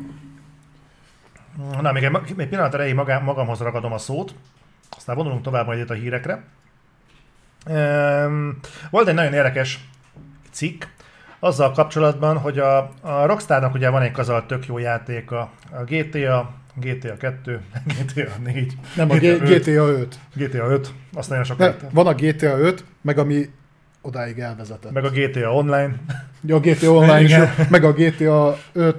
Na, 1.80 1.92
még 1.92 2.02
egy, 2.02 2.16
egy 2.36 2.48
pillanat 2.48 2.74
erejéig 2.74 2.94
magam, 2.94 3.24
magamhoz 3.24 3.58
ragadom 3.58 3.92
a 3.92 3.98
szót, 3.98 4.34
aztán 4.96 5.16
vonulunk 5.16 5.42
tovább 5.42 5.66
majd 5.66 5.78
itt 5.78 5.90
a 5.90 5.94
hírekre. 5.94 6.44
Ehm, 7.64 8.48
volt 8.90 9.08
egy 9.08 9.14
nagyon 9.14 9.32
érdekes 9.32 9.88
cikk, 10.50 10.84
azzal 11.40 11.72
kapcsolatban, 11.72 12.38
hogy 12.38 12.58
a, 12.58 12.78
a 13.00 13.26
Rockstarnak 13.26 13.74
ugye 13.74 13.88
van 13.88 14.02
egy 14.02 14.10
kazal 14.10 14.46
tök 14.46 14.66
jó 14.66 14.78
játék, 14.78 15.30
a, 15.30 15.50
GTA, 15.86 16.54
GTA 16.74 17.16
2, 17.16 17.60
GTA 17.84 18.30
4. 18.44 18.72
Nem, 18.96 19.10
a 19.10 19.14
GTA, 19.14 19.44
GTA 19.44 19.86
5. 19.86 20.18
GTA 20.34 20.66
5, 20.66 20.92
azt 21.12 21.28
nagyon 21.28 21.44
sok 21.44 21.74
Van 21.90 22.06
a 22.06 22.14
GTA 22.14 22.58
5, 22.58 22.84
meg 23.02 23.18
ami 23.18 23.50
odáig 24.00 24.38
elvezetett. 24.38 24.92
Meg 24.92 25.04
a 25.04 25.10
GTA 25.10 25.54
Online. 25.54 25.94
Ja, 26.42 26.56
a 26.56 26.60
GTA 26.60 26.90
Online 26.90 27.20
is, 27.20 27.34
meg 27.68 27.84
a 27.84 27.92
GTA 27.92 28.56
5, 28.56 28.56
ö, 28.72 28.90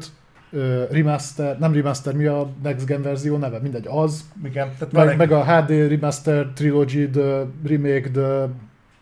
remaster, 0.92 1.58
nem 1.60 1.74
remaster, 1.74 2.14
mi 2.14 2.26
a 2.26 2.50
Next 2.64 2.86
Gen 2.86 3.02
verzió 3.02 3.38
neve? 3.38 3.60
Mindegy, 3.60 3.86
az. 3.88 4.24
Igen, 4.44 4.70
tehát 4.78 4.94
Meg, 4.94 5.06
meg, 5.06 5.18
meg 5.18 5.32
a 5.32 5.44
HD 5.44 5.70
Remaster 5.70 6.46
Trilogy, 6.56 7.10
The 7.10 7.46
Remake, 7.68 8.10
The 8.10 8.48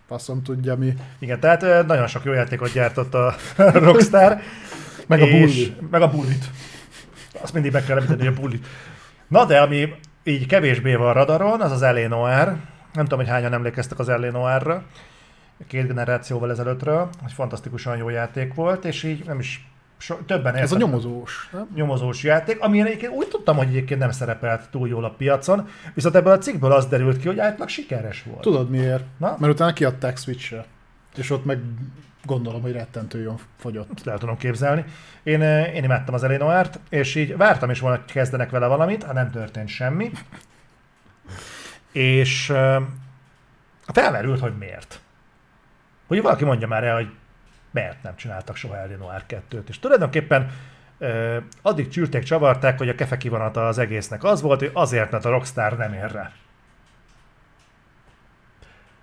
faszom 0.07 0.43
tudja 0.43 0.75
mi. 0.75 0.93
igen, 1.19 1.39
tehát 1.39 1.87
nagyon 1.87 2.07
sok 2.07 2.23
jó 2.23 2.33
játékot 2.33 2.73
gyártott 2.73 3.13
a 3.13 3.35
Rockstar. 3.85 4.37
Meg 5.07 5.21
a 5.21 5.25
Bully. 5.25 5.75
Meg 5.91 6.01
a 6.01 6.09
bullit. 6.09 6.45
Azt 7.41 7.53
mindig 7.53 7.71
meg 7.71 7.83
kell 7.83 7.95
említeni, 7.97 8.19
hogy 8.25 8.35
a 8.37 8.39
bullit. 8.41 8.67
Na 9.27 9.45
de 9.45 9.59
ami 9.59 9.93
így 10.23 10.45
kevésbé 10.45 10.95
van 10.95 11.13
radaron, 11.13 11.61
az 11.61 11.71
az 11.71 11.81
L.A. 11.81 12.07
Noir. 12.07 12.45
Nem 12.93 13.03
tudom, 13.03 13.19
hogy 13.19 13.27
hányan 13.27 13.53
emlékeztek 13.53 13.99
az 13.99 14.07
L.A. 14.07 14.31
Noir-ra. 14.31 14.83
Két 15.67 15.87
generációval 15.87 16.51
ezelőttről. 16.51 17.09
Egy 17.25 17.31
fantasztikusan 17.31 17.97
jó 17.97 18.09
játék 18.09 18.53
volt, 18.53 18.85
és 18.85 19.03
így 19.03 19.25
nem 19.25 19.39
is 19.39 19.67
so, 19.97 20.15
többen 20.15 20.55
Ez 20.55 20.71
a 20.71 20.77
nyomozós, 20.77 21.49
nem? 21.51 21.67
nyomozós 21.75 22.23
játék, 22.23 22.59
ami 22.59 22.81
egyébként 22.81 23.11
úgy 23.11 23.27
tudtam, 23.27 23.57
hogy 23.57 23.67
egyébként 23.67 23.99
nem 23.99 24.11
szerepelt 24.11 24.69
túl 24.69 24.87
jól 24.87 25.05
a 25.05 25.09
piacon, 25.09 25.67
viszont 25.93 26.15
ebből 26.15 26.31
a 26.31 26.37
cikkből 26.37 26.71
az 26.71 26.85
derült 26.85 27.17
ki, 27.17 27.27
hogy 27.27 27.39
általában 27.39 27.67
sikeres 27.67 28.23
volt. 28.23 28.41
Tudod 28.41 28.69
miért? 28.69 29.03
Na? 29.17 29.35
Mert 29.39 29.53
utána 29.53 29.73
kiadták 29.73 30.17
Switch-re. 30.17 30.65
És 31.15 31.29
ott 31.29 31.45
meg 31.45 31.59
gondolom, 32.25 32.61
hogy 32.61 32.71
rettentő 32.71 33.21
jól 33.21 33.39
fogyott. 33.57 34.07
El 34.07 34.17
tudom 34.17 34.37
képzelni. 34.37 34.85
Én, 35.23 35.41
eh, 35.41 35.75
én 35.75 35.83
imádtam 35.83 36.13
az 36.13 36.23
Elénoárt, 36.23 36.79
és 36.89 37.15
így 37.15 37.37
vártam 37.37 37.69
is 37.69 37.79
volna, 37.79 37.97
hogy 37.97 38.11
kezdenek 38.11 38.49
vele 38.49 38.67
valamit, 38.67 39.03
hát 39.03 39.13
nem 39.13 39.31
történt 39.31 39.67
semmi. 39.67 40.11
És 41.91 42.49
eh, 42.49 42.81
felmerült, 43.85 44.39
hogy 44.39 44.57
miért. 44.57 45.01
Hogy 46.07 46.21
valaki 46.21 46.45
mondja 46.45 46.67
már 46.67 46.83
el, 46.83 46.95
hogy 46.95 47.09
miért 47.77 48.03
nem 48.03 48.15
csináltak 48.15 48.55
soha 48.55 48.77
Elénoár 48.77 49.23
2-t. 49.29 49.67
És 49.67 49.79
tulajdonképpen 49.79 50.51
eh, 50.99 51.37
addig 51.61 51.87
csűrték, 51.87 52.23
csavarták, 52.23 52.77
hogy 52.77 52.89
a 52.89 52.95
kefe 52.95 53.17
kivonata 53.17 53.67
az 53.67 53.77
egésznek 53.77 54.23
az 54.23 54.41
volt, 54.41 54.59
hogy 54.59 54.71
azért, 54.73 55.11
mert 55.11 55.25
a 55.25 55.29
Rockstar 55.29 55.77
nem 55.77 55.93
ér 55.93 56.11
rá. 56.11 56.31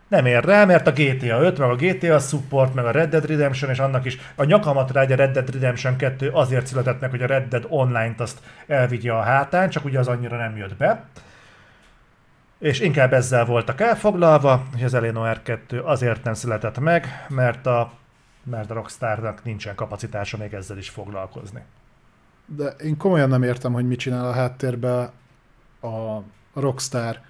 Nem 0.08 0.26
ér 0.26 0.44
rá, 0.44 0.64
mert 0.64 0.86
a 0.86 0.92
GTA 0.92 1.40
5, 1.40 1.58
meg 1.58 1.70
a 1.70 1.74
GTA 1.74 2.18
Support, 2.18 2.74
meg 2.74 2.84
a 2.84 2.90
Red 2.90 3.10
Dead 3.10 3.26
Redemption, 3.26 3.70
és 3.70 3.78
annak 3.78 4.04
is 4.04 4.18
a 4.34 4.44
nyakamat 4.44 4.90
rá, 4.90 5.00
hogy 5.00 5.12
a 5.12 5.16
Red 5.16 5.32
Dead 5.32 5.52
Redemption 5.52 5.96
2 5.96 6.28
azért 6.28 6.66
született 6.66 7.00
meg, 7.00 7.10
hogy 7.10 7.22
a 7.22 7.26
Red 7.26 7.48
Dead 7.48 7.66
Online-t 7.68 8.20
azt 8.20 8.38
elvigye 8.66 9.12
a 9.12 9.20
hátán, 9.20 9.70
csak 9.70 9.84
ugye 9.84 9.98
az 9.98 10.08
annyira 10.08 10.36
nem 10.36 10.56
jött 10.56 10.76
be. 10.76 11.04
És 12.58 12.80
inkább 12.80 13.12
ezzel 13.12 13.44
voltak 13.44 13.80
elfoglalva, 13.80 14.66
hogy 14.72 14.84
az 14.84 14.94
Eleanor 14.94 15.42
2 15.42 15.80
azért 15.80 16.24
nem 16.24 16.34
született 16.34 16.78
meg, 16.78 17.26
mert 17.28 17.66
a, 17.66 17.92
mert 18.44 18.70
a 18.70 18.74
Rockstarnak 18.74 19.44
nincsen 19.44 19.74
kapacitása 19.74 20.36
még 20.36 20.52
ezzel 20.52 20.78
is 20.78 20.88
foglalkozni. 20.88 21.62
De 22.46 22.68
én 22.68 22.96
komolyan 22.96 23.28
nem 23.28 23.42
értem, 23.42 23.72
hogy 23.72 23.86
mit 23.86 23.98
csinál 23.98 24.24
a 24.24 24.32
háttérbe 24.32 25.12
a 25.80 26.22
Rockstar. 26.54 27.20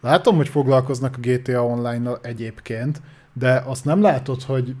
Látom, 0.00 0.36
hogy 0.36 0.48
foglalkoznak 0.48 1.16
a 1.16 1.20
GTA 1.20 1.64
Online-nal 1.64 2.18
egyébként, 2.22 3.00
de 3.32 3.62
azt 3.66 3.84
nem 3.84 4.00
látod, 4.00 4.42
hogy 4.42 4.74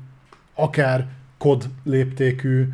akár 0.54 1.08
kod 1.38 1.68
léptékű 1.84 2.68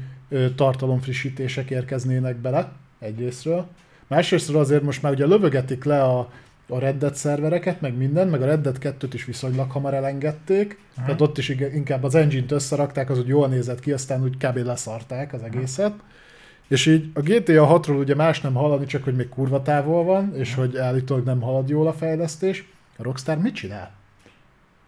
tartalomfrissítések 0.56 1.70
érkeznének 1.70 2.36
bele 2.36 2.72
egyrésztről. 2.98 3.66
Másrésztről 4.06 4.60
azért 4.60 4.82
most 4.82 5.02
már 5.02 5.12
ugye 5.12 5.26
lövögetik 5.26 5.84
le 5.84 6.02
a, 6.02 6.30
a 6.72 6.78
Red 6.78 6.98
Dead 6.98 7.14
szervereket, 7.14 7.80
meg 7.80 7.96
minden, 7.96 8.28
meg 8.28 8.42
a 8.42 8.44
Red 8.44 8.60
Dead 8.60 8.76
2-t 8.80 9.10
is 9.12 9.24
viszonylag 9.24 9.70
hamar 9.70 9.94
elengedték, 9.94 10.78
uh-huh. 10.90 11.04
tehát 11.04 11.20
ott 11.20 11.38
is 11.38 11.48
inkább 11.48 12.04
az 12.04 12.14
engine-t 12.14 12.52
összerakták, 12.52 13.10
az 13.10 13.18
úgy 13.18 13.26
jól 13.26 13.48
nézett 13.48 13.80
ki, 13.80 13.92
aztán 13.92 14.22
úgy 14.22 14.36
kb. 14.36 14.56
leszarták 14.56 15.32
az 15.32 15.42
egészet. 15.42 15.92
És 16.68 16.86
így 16.86 17.10
a 17.14 17.20
GTA 17.20 17.80
6-ról 17.80 17.98
ugye 17.98 18.14
más 18.14 18.40
nem 18.40 18.54
hallani, 18.54 18.86
csak 18.86 19.04
hogy 19.04 19.16
még 19.16 19.28
kurva 19.28 19.62
távol 19.62 20.04
van, 20.04 20.34
és 20.36 20.54
hogy 20.54 20.76
állítólag 20.76 21.24
nem 21.24 21.40
halad 21.40 21.68
jól 21.68 21.86
a 21.86 21.92
fejlesztés. 21.92 22.68
A 22.96 23.02
Rockstar 23.02 23.38
mit 23.38 23.54
csinál? 23.54 23.90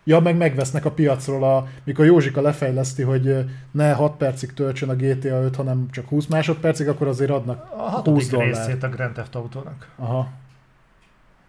Ja, 0.05 0.20
meg 0.20 0.36
megvesznek 0.36 0.85
a 0.85 0.90
piacról, 0.90 1.44
a, 1.44 1.66
mikor 1.85 2.05
Józsika 2.05 2.40
lefejleszti, 2.40 3.02
hogy 3.02 3.44
ne 3.70 3.93
6 3.93 4.16
percig 4.16 4.52
töltsön 4.52 4.89
a 4.89 4.94
GTA 4.94 5.43
5, 5.43 5.56
hanem 5.56 5.89
csak 5.90 6.09
20 6.09 6.27
másodpercig, 6.27 6.89
akkor 6.89 7.06
azért 7.06 7.31
adnak 7.31 7.66
A 7.70 7.82
20 7.82 7.90
hatodik 7.93 8.31
dollár. 8.31 8.48
részét 8.48 8.82
a 8.82 8.89
Grand 8.89 9.12
Theft 9.12 9.35
Autónak. 9.35 9.89
Aha. 9.97 10.28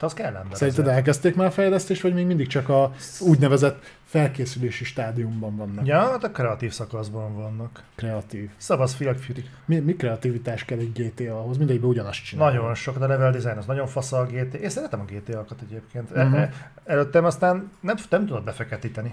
Az 0.06 0.14
kell 0.14 0.36
ember. 0.36 0.58
Szerinted 0.58 0.88
elkezdték 0.88 1.36
már 1.36 1.48
a 1.48 1.52
fejlesztést, 1.52 2.02
vagy 2.02 2.14
még 2.14 2.26
mindig 2.26 2.48
csak 2.48 2.70
a 2.70 2.92
úgynevezett 3.20 3.84
felkészülési 4.06 4.84
stádiumban 4.84 5.56
vannak? 5.56 5.88
Ja, 5.88 6.00
hát 6.00 6.24
a 6.24 6.32
kreatív 6.32 6.72
szakaszban 6.72 7.36
vannak. 7.36 7.84
Kreatív. 7.96 8.50
Szavasz 8.58 8.94
Filag 8.94 9.18
Fury. 9.18 9.44
Mi, 9.66 9.80
mi 9.80 9.96
kreativitás 9.96 10.66
kell 10.66 10.78
egy 10.78 10.92
GTA-hoz? 10.92 11.58
Mindegyikben 11.58 11.90
ugyanazt 11.90 12.24
csinál. 12.24 12.52
Nagyon 12.52 12.76
sok, 12.76 12.98
de 12.98 13.06
a 13.06 13.08
level 13.08 13.32
design 13.32 13.58
az 13.58 13.66
nagyon 13.66 13.88
fasz 13.88 14.12
a 14.12 14.26
GT. 14.26 14.54
Én 14.54 14.70
szeretem 14.70 15.00
a 15.00 15.04
GTA-kat 15.04 15.62
egyébként. 15.62 16.10
Uh-huh. 16.12 16.50
Előttem 16.86 17.26
aztán 17.26 17.72
nem, 17.80 17.96
nem 18.10 18.26
tudod 18.26 18.44
befeketíteni. 18.44 19.12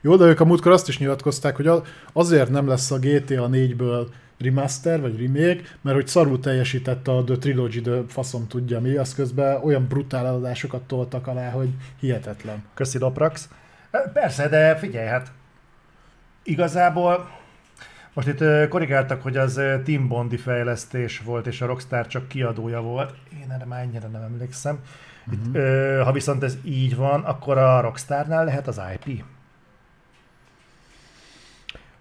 Jó, 0.00 0.16
de 0.16 0.24
ők 0.24 0.40
a 0.40 0.44
múltkor 0.44 0.72
azt 0.72 0.88
is 0.88 0.98
nyilatkozták, 0.98 1.56
hogy 1.56 1.70
azért 2.12 2.50
nem 2.50 2.68
lesz 2.68 2.90
a 2.90 2.98
GTA 2.98 3.48
4-ből 3.52 4.06
remaster 4.42 5.00
vagy 5.00 5.20
remake, 5.20 5.60
mert 5.80 5.96
hogy 5.96 6.06
szarul 6.06 6.40
teljesítette 6.40 7.10
a 7.10 7.24
The 7.24 7.36
Trilogy, 7.36 7.80
de 7.80 8.00
faszom 8.08 8.46
tudja 8.48 8.80
mi, 8.80 8.96
az 8.96 9.14
közben 9.14 9.60
olyan 9.62 9.86
brutál 9.88 10.26
eladásokat 10.26 10.82
toltak 10.82 11.26
alá, 11.26 11.50
hogy 11.50 11.68
hihetetlen. 12.00 12.64
Köszi 12.74 12.98
Loprax. 12.98 13.48
Persze, 14.12 14.48
de 14.48 14.76
figyelj, 14.76 15.06
hát 15.06 15.32
igazából 16.42 17.28
most 18.14 18.28
itt 18.28 18.68
korrigáltak, 18.68 19.22
hogy 19.22 19.36
az 19.36 19.60
Team 19.84 20.08
Bondi 20.08 20.36
fejlesztés 20.36 21.18
volt, 21.18 21.46
és 21.46 21.60
a 21.60 21.66
Rockstar 21.66 22.06
csak 22.06 22.28
kiadója 22.28 22.80
volt. 22.80 23.14
Én 23.42 23.50
erre 23.50 23.64
már 23.64 23.82
ennyire 23.82 24.08
nem 24.08 24.22
emlékszem. 24.22 24.78
Itt, 25.32 25.54
ö, 25.54 26.00
ha 26.04 26.12
viszont 26.12 26.42
ez 26.42 26.58
így 26.64 26.96
van, 26.96 27.22
akkor 27.22 27.58
a 27.58 27.80
Rockstarnál 27.80 28.44
lehet 28.44 28.68
az 28.68 28.80
IP. 28.94 29.24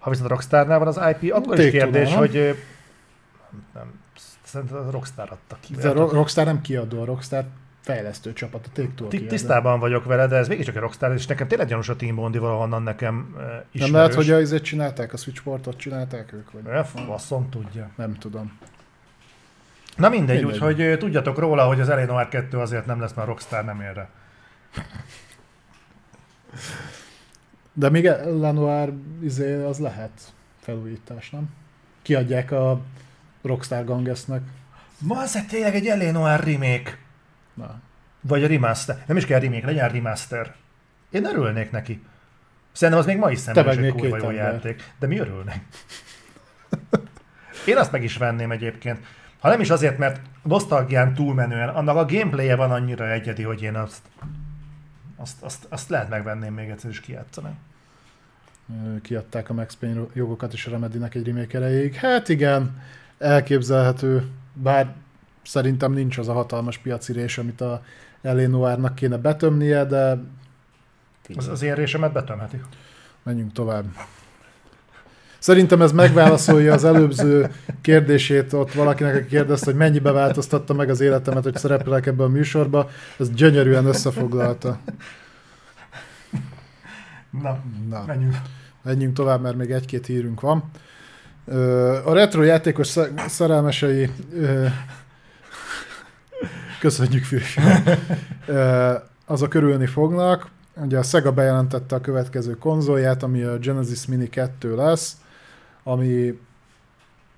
Ha 0.01 0.09
viszont 0.09 0.29
a 0.29 0.33
Rockstarnál 0.33 0.79
van 0.79 0.87
az 0.87 0.95
IP, 1.21 1.33
akkor 1.33 1.59
is 1.59 1.65
Take-Two-nál, 1.71 1.91
kérdés, 1.91 2.09
nem? 2.09 2.17
hogy 2.17 2.33
nem, 2.33 3.63
nem, 3.73 3.99
szerintem 4.43 4.77
a 4.87 4.91
Rockstar 4.91 5.31
adta 5.31 5.57
ki. 5.59 5.73
De 5.75 5.89
a 5.89 5.93
Ro- 5.93 6.11
Rockstar 6.11 6.45
nem 6.45 6.61
kiadó, 6.61 7.01
a 7.01 7.05
Rockstar 7.05 7.45
fejlesztő 7.81 8.33
csapat, 8.33 8.65
a 8.65 8.69
Take-Two. 8.73 9.07
Tisztában 9.07 9.79
vagyok 9.79 10.05
vele, 10.05 10.27
de 10.27 10.35
ez 10.35 10.47
mégiscsak 10.47 10.75
a 10.75 10.79
Rockstar, 10.79 11.13
és 11.13 11.25
nekem 11.25 11.47
tényleg 11.47 11.67
gyanús 11.67 11.89
a 11.89 11.95
Team 11.95 12.15
Bondi 12.15 12.37
valahonnan 12.37 12.83
nekem 12.83 13.31
uh, 13.35 13.41
ismerős. 13.41 13.91
Nem 13.91 13.93
lehet, 13.93 14.13
hogy 14.13 14.29
a 14.29 14.39
izét 14.39 14.63
csinálták, 14.63 15.13
a 15.13 15.17
Switchportot 15.17 15.77
csinálták 15.77 16.33
ők? 16.33 16.51
Vagy? 16.51 16.67
Eh, 16.73 16.85
Faszom 16.85 17.49
tudja. 17.49 17.89
Nem 17.95 18.17
tudom. 18.17 18.59
Na 19.95 20.09
mindegy, 20.09 20.43
Mindegy. 20.43 20.61
úgyhogy 20.63 20.97
tudjatok 20.97 21.37
róla, 21.37 21.63
hogy 21.65 21.79
az 21.79 21.89
Eleanor 21.89 22.27
2 22.27 22.57
azért 22.57 22.85
nem 22.85 22.99
lesz, 22.99 23.13
mert 23.13 23.27
a 23.27 23.31
Rockstar 23.31 23.65
nem 23.65 23.81
ér. 23.81 24.05
De 27.73 27.89
még 27.89 28.05
Lenoir 28.25 28.93
izé, 29.21 29.63
az 29.63 29.79
lehet 29.79 30.11
felújítás, 30.59 31.29
nem? 31.29 31.49
Kiadják 32.01 32.51
a 32.51 32.81
Rockstar 33.41 33.85
Gangesznek. 33.85 34.41
Ma 34.99 35.21
ez 35.21 35.45
tényleg 35.49 35.75
egy 35.75 35.87
Eleanor 35.87 36.39
remake. 36.39 36.97
Na, 37.53 37.79
Vagy 38.21 38.43
a 38.43 38.47
remaster. 38.47 39.03
Nem 39.07 39.17
is 39.17 39.25
kell 39.25 39.39
remake, 39.39 39.65
legyen 39.65 39.89
remaster. 39.89 40.55
Én 41.09 41.25
örülnék 41.25 41.71
neki. 41.71 42.01
Szerintem 42.71 43.03
az 43.03 43.09
még 43.09 43.17
ma 43.17 43.31
is 43.31 43.39
szemben 43.39 43.83
egy 43.83 43.93
kurva 43.93 44.17
jó 44.17 44.31
játék. 44.31 44.93
De 44.99 45.07
mi 45.07 45.19
örülnék? 45.19 45.61
Én 47.65 47.77
azt 47.77 47.91
meg 47.91 48.03
is 48.03 48.17
venném 48.17 48.51
egyébként. 48.51 48.99
Ha 49.39 49.49
nem 49.49 49.59
is 49.59 49.69
azért, 49.69 49.97
mert 49.97 50.21
nosztalgián 50.43 51.13
túlmenően, 51.13 51.69
annak 51.69 51.95
a 51.95 52.05
gameplaye 52.05 52.55
van 52.55 52.71
annyira 52.71 53.11
egyedi, 53.11 53.43
hogy 53.43 53.61
én 53.61 53.75
azt, 53.75 54.01
azt, 55.21 55.43
azt, 55.43 55.65
azt 55.69 55.89
lehet 55.89 56.09
megvenném 56.09 56.53
még 56.53 56.69
egyszer 56.69 56.89
is 56.89 56.99
kijátszani. 56.99 57.49
Kiadták 59.01 59.49
a 59.49 59.53
Max 59.53 59.75
Payne 59.75 60.01
jogokat 60.13 60.53
is 60.53 60.65
a 60.65 60.71
Remedynek 60.71 61.15
egy 61.15 61.25
remake 61.25 61.57
erejéig. 61.57 61.93
Hát 61.93 62.29
igen, 62.29 62.81
elképzelhető, 63.17 64.27
bár 64.53 64.93
szerintem 65.43 65.91
nincs 65.91 66.17
az 66.17 66.27
a 66.27 66.33
hatalmas 66.33 66.77
piacirés, 66.77 67.37
amit 67.37 67.61
a 67.61 67.83
Elénoárnak 68.21 68.95
kéne 68.95 69.17
betömnie, 69.17 69.85
de 69.85 70.17
Az, 71.35 71.47
az 71.47 71.61
én 71.61 71.75
résemet 71.75 72.11
betömheti. 72.11 72.61
menjünk 73.23 73.51
tovább. 73.51 73.85
Szerintem 75.41 75.81
ez 75.81 75.91
megválaszolja 75.91 76.73
az 76.73 76.83
előző 76.83 77.51
kérdését 77.81 78.53
ott 78.53 78.73
valakinek, 78.73 79.15
aki 79.15 79.25
kérdezte, 79.25 79.65
hogy 79.65 79.75
mennyibe 79.75 80.11
változtatta 80.11 80.73
meg 80.73 80.89
az 80.89 80.99
életemet, 80.99 81.43
hogy 81.43 81.55
szerepelek 81.57 82.05
ebben 82.05 82.25
a 82.25 82.29
műsorba. 82.29 82.89
Ez 83.19 83.29
gyönyörűen 83.29 83.85
összefoglalta. 83.85 84.79
Na, 87.41 87.59
Na. 87.89 88.03
menjünk. 88.07 88.35
Menjünk 88.83 89.13
tovább, 89.15 89.41
mert 89.41 89.55
még 89.55 89.71
egy-két 89.71 90.05
hírünk 90.05 90.41
van. 90.41 90.63
A 92.05 92.13
retro 92.13 92.43
játékos 92.43 92.87
sz- 92.87 93.11
szerelmesei... 93.27 94.09
Köszönjük, 96.79 97.23
Fűs. 97.23 97.57
Ö, 98.45 98.93
Azok 99.25 99.53
örülni 99.53 99.85
fognak. 99.85 100.47
Ugye 100.75 100.97
a 100.97 101.03
Sega 101.03 101.31
bejelentette 101.31 101.95
a 101.95 102.01
következő 102.01 102.57
konzolját, 102.57 103.23
ami 103.23 103.41
a 103.41 103.57
Genesis 103.57 104.05
Mini 104.05 104.29
2 104.29 104.75
lesz, 104.75 105.15
ami 105.83 106.39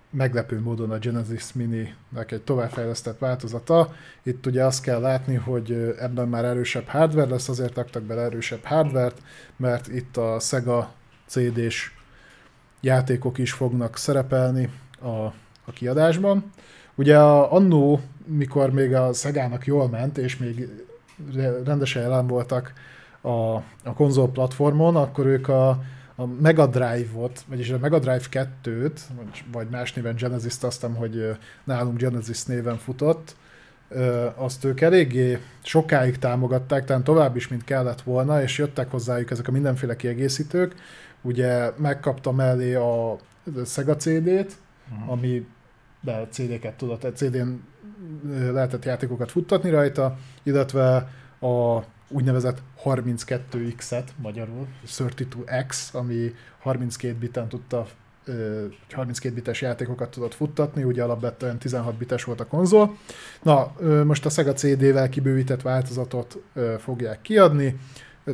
meglepő 0.10 0.60
módon 0.60 0.92
a 0.92 0.98
Genesis 0.98 1.54
Mini-nek 1.54 2.32
egy 2.32 2.42
továbbfejlesztett 2.42 3.18
változata. 3.20 3.94
Itt 4.24 4.46
ugye 4.46 4.66
azt 4.66 4.84
kell 4.84 5.00
látni, 5.00 5.36
hogy 5.36 5.96
ebben 6.00 6.28
már 6.28 6.46
erősebb 6.46 6.88
hardware 6.88 7.30
lesz, 7.30 7.50
azért 7.50 7.76
raktak 7.76 8.04
bele 8.04 8.22
erősebb 8.22 8.64
hardware 8.64 9.14
mert 9.56 9.88
itt 9.88 10.18
a 10.18 10.40
Sega 10.40 10.94
CD-s 11.28 11.92
játékok 12.82 13.38
is 13.38 13.52
fognak 13.52 13.98
szerepelni 13.98 14.70
a, 15.02 15.26
a 15.66 15.72
kiadásban. 15.74 16.52
Ugye 16.96 17.20
a, 17.20 17.54
annó, 17.54 18.02
mikor 18.26 18.72
még 18.72 18.94
a 18.94 19.14
Szegának 19.14 19.66
jól 19.66 19.90
ment, 19.90 20.18
és 20.18 20.38
még 20.38 20.70
rendesen 21.64 22.02
jelen 22.02 22.28
voltak 22.28 22.74
a, 23.22 23.56
a 23.84 23.94
konzol 23.96 24.30
platformon, 24.30 24.96
akkor 24.96 25.26
ők 25.26 25.48
a, 25.48 25.84
a 26.16 26.26
Mega 26.26 26.68
Drive-ot, 26.68 27.44
vagyis 27.48 27.70
a 27.70 27.78
Mega 27.78 28.00
Drive 28.00 28.24
2-t, 28.64 29.00
vagy 29.52 29.70
más 29.70 29.94
néven 29.94 30.16
Genesis-t, 30.16 30.64
aztán, 30.64 30.96
hogy 30.96 31.38
nálunk 31.64 31.98
Genesis 31.98 32.44
néven 32.44 32.78
futott, 32.78 33.36
azt 34.36 34.64
ők 34.64 34.82
eléggé 34.82 35.40
sokáig 35.64 36.18
támogatták, 36.18 36.86
tehát 36.86 37.04
tovább 37.04 37.36
is, 37.36 37.48
mint 37.48 37.64
kellett 37.64 38.02
volna, 38.02 38.42
és 38.42 38.58
jöttek 38.58 38.92
hozzájuk 38.92 39.32
ezek 39.32 39.48
a 39.48 39.52
mindenféle 39.52 39.96
kiegészítők. 39.96 40.76
Ugye 41.22 41.72
megkapta 41.78 42.32
mellé 42.32 42.74
a 42.74 43.18
Sega 43.66 43.96
CD-t, 43.96 44.52
uh-huh. 44.92 45.12
ami 45.12 45.48
de 46.02 46.28
CD-ket 46.30 46.74
tudott, 46.74 47.16
CD-n 47.16 47.54
lehetett 48.52 48.86
játékokat 48.86 49.32
futtatni 49.32 49.70
rajta, 49.70 50.18
illetve 50.44 51.10
a 51.40 51.80
úgynevezett 52.14 52.62
32X-et, 52.84 54.08
magyarul 54.22 54.68
32X, 54.88 55.94
ami 55.94 56.34
32 56.60 57.16
biten 57.20 57.48
tudta 57.48 57.88
32 58.92 59.34
bites 59.36 59.62
játékokat 59.62 60.10
tudott 60.10 60.34
futtatni, 60.34 60.84
ugye 60.84 61.04
alapvetően 61.04 61.58
16 61.58 61.96
bites 61.96 62.24
volt 62.24 62.40
a 62.40 62.48
konzol. 62.48 62.98
Na, 63.42 63.76
most 64.04 64.26
a 64.26 64.30
Sega 64.30 64.54
CD-vel 64.54 65.10
kibővített 65.10 65.62
változatot 65.62 66.38
fogják 66.80 67.22
kiadni, 67.22 67.80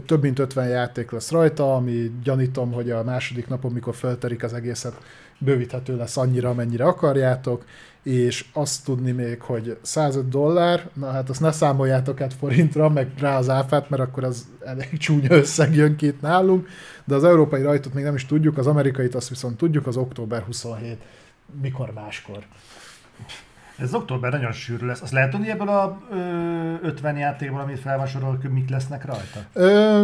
több 0.05 0.21
mint 0.21 0.39
50 0.39 0.67
játék 0.67 1.11
lesz 1.11 1.31
rajta, 1.31 1.75
ami 1.75 2.11
gyanítom, 2.23 2.71
hogy 2.71 2.91
a 2.91 3.03
második 3.03 3.47
napon, 3.47 3.71
mikor 3.71 3.95
felterik 3.95 4.43
az 4.43 4.53
egészet, 4.53 4.97
bővíthető 5.37 5.97
lesz 5.97 6.17
annyira, 6.17 6.49
amennyire 6.49 6.83
akarjátok, 6.83 7.65
és 8.03 8.45
azt 8.53 8.85
tudni 8.85 9.11
még, 9.11 9.41
hogy 9.41 9.77
105 9.81 10.29
dollár, 10.29 10.89
na 10.93 11.11
hát 11.11 11.29
azt 11.29 11.39
ne 11.39 11.51
számoljátok 11.51 12.21
át 12.21 12.33
forintra, 12.33 12.89
meg 12.89 13.11
rá 13.19 13.37
az 13.37 13.49
áfát, 13.49 13.89
mert 13.89 14.01
akkor 14.01 14.23
az 14.23 14.47
elég 14.65 14.97
csúnya 14.97 15.35
összeg 15.35 15.75
jön 15.75 15.95
ki 15.95 16.05
itt 16.05 16.21
nálunk, 16.21 16.67
de 17.03 17.15
az 17.15 17.23
európai 17.23 17.61
rajtot 17.61 17.93
még 17.93 18.03
nem 18.03 18.15
is 18.15 18.25
tudjuk, 18.25 18.57
az 18.57 18.67
amerikait 18.67 19.15
azt 19.15 19.29
viszont 19.29 19.57
tudjuk, 19.57 19.87
az 19.87 19.97
október 19.97 20.41
27, 20.41 20.97
mikor 21.61 21.93
máskor. 21.93 22.43
Ez 23.77 23.93
október 23.93 24.31
nagyon 24.31 24.51
sűrű 24.51 24.85
lesz. 24.85 25.01
Azt 25.01 25.11
lehet 25.11 25.31
tudni 25.31 25.49
ebből 25.49 25.67
a 25.67 26.01
ö, 26.11 26.15
50 26.81 27.17
játékból, 27.17 27.61
amit 27.61 27.79
felvasorol, 27.79 28.37
hogy 28.41 28.51
mik 28.51 28.69
lesznek 28.69 29.05
rajta? 29.05 29.45
Ö, 29.53 30.01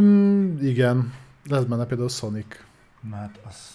igen. 0.62 1.14
Lesz 1.50 1.64
benne 1.64 1.86
például 1.86 2.10
Sonic. 2.10 2.46
Na 3.10 3.16
hát 3.16 3.40
az... 3.48 3.75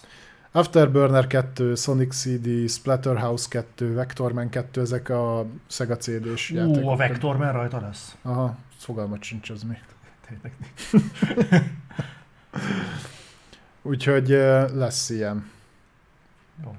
Afterburner 0.52 1.26
2, 1.26 1.74
Sonic 1.74 2.14
CD, 2.14 2.68
Splatterhouse 2.68 3.46
2, 3.48 3.94
Vectorman 3.94 4.48
2, 4.48 4.80
ezek 4.80 5.08
a 5.08 5.46
Sega 5.66 5.96
CD-s 5.96 6.50
játékok. 6.50 6.84
Ó, 6.84 6.88
a 6.88 6.96
Vectorman 6.96 7.52
rajta 7.52 7.80
lesz? 7.80 8.16
Aha, 8.22 8.56
fogalmat 8.76 9.22
sincs 9.22 9.50
az 9.50 9.62
mi. 9.62 9.74
Tényleg. 10.26 10.52
Úgyhogy 13.82 14.28
lesz 14.74 15.10
ilyen. 15.10 15.50
Jó. 16.64 16.74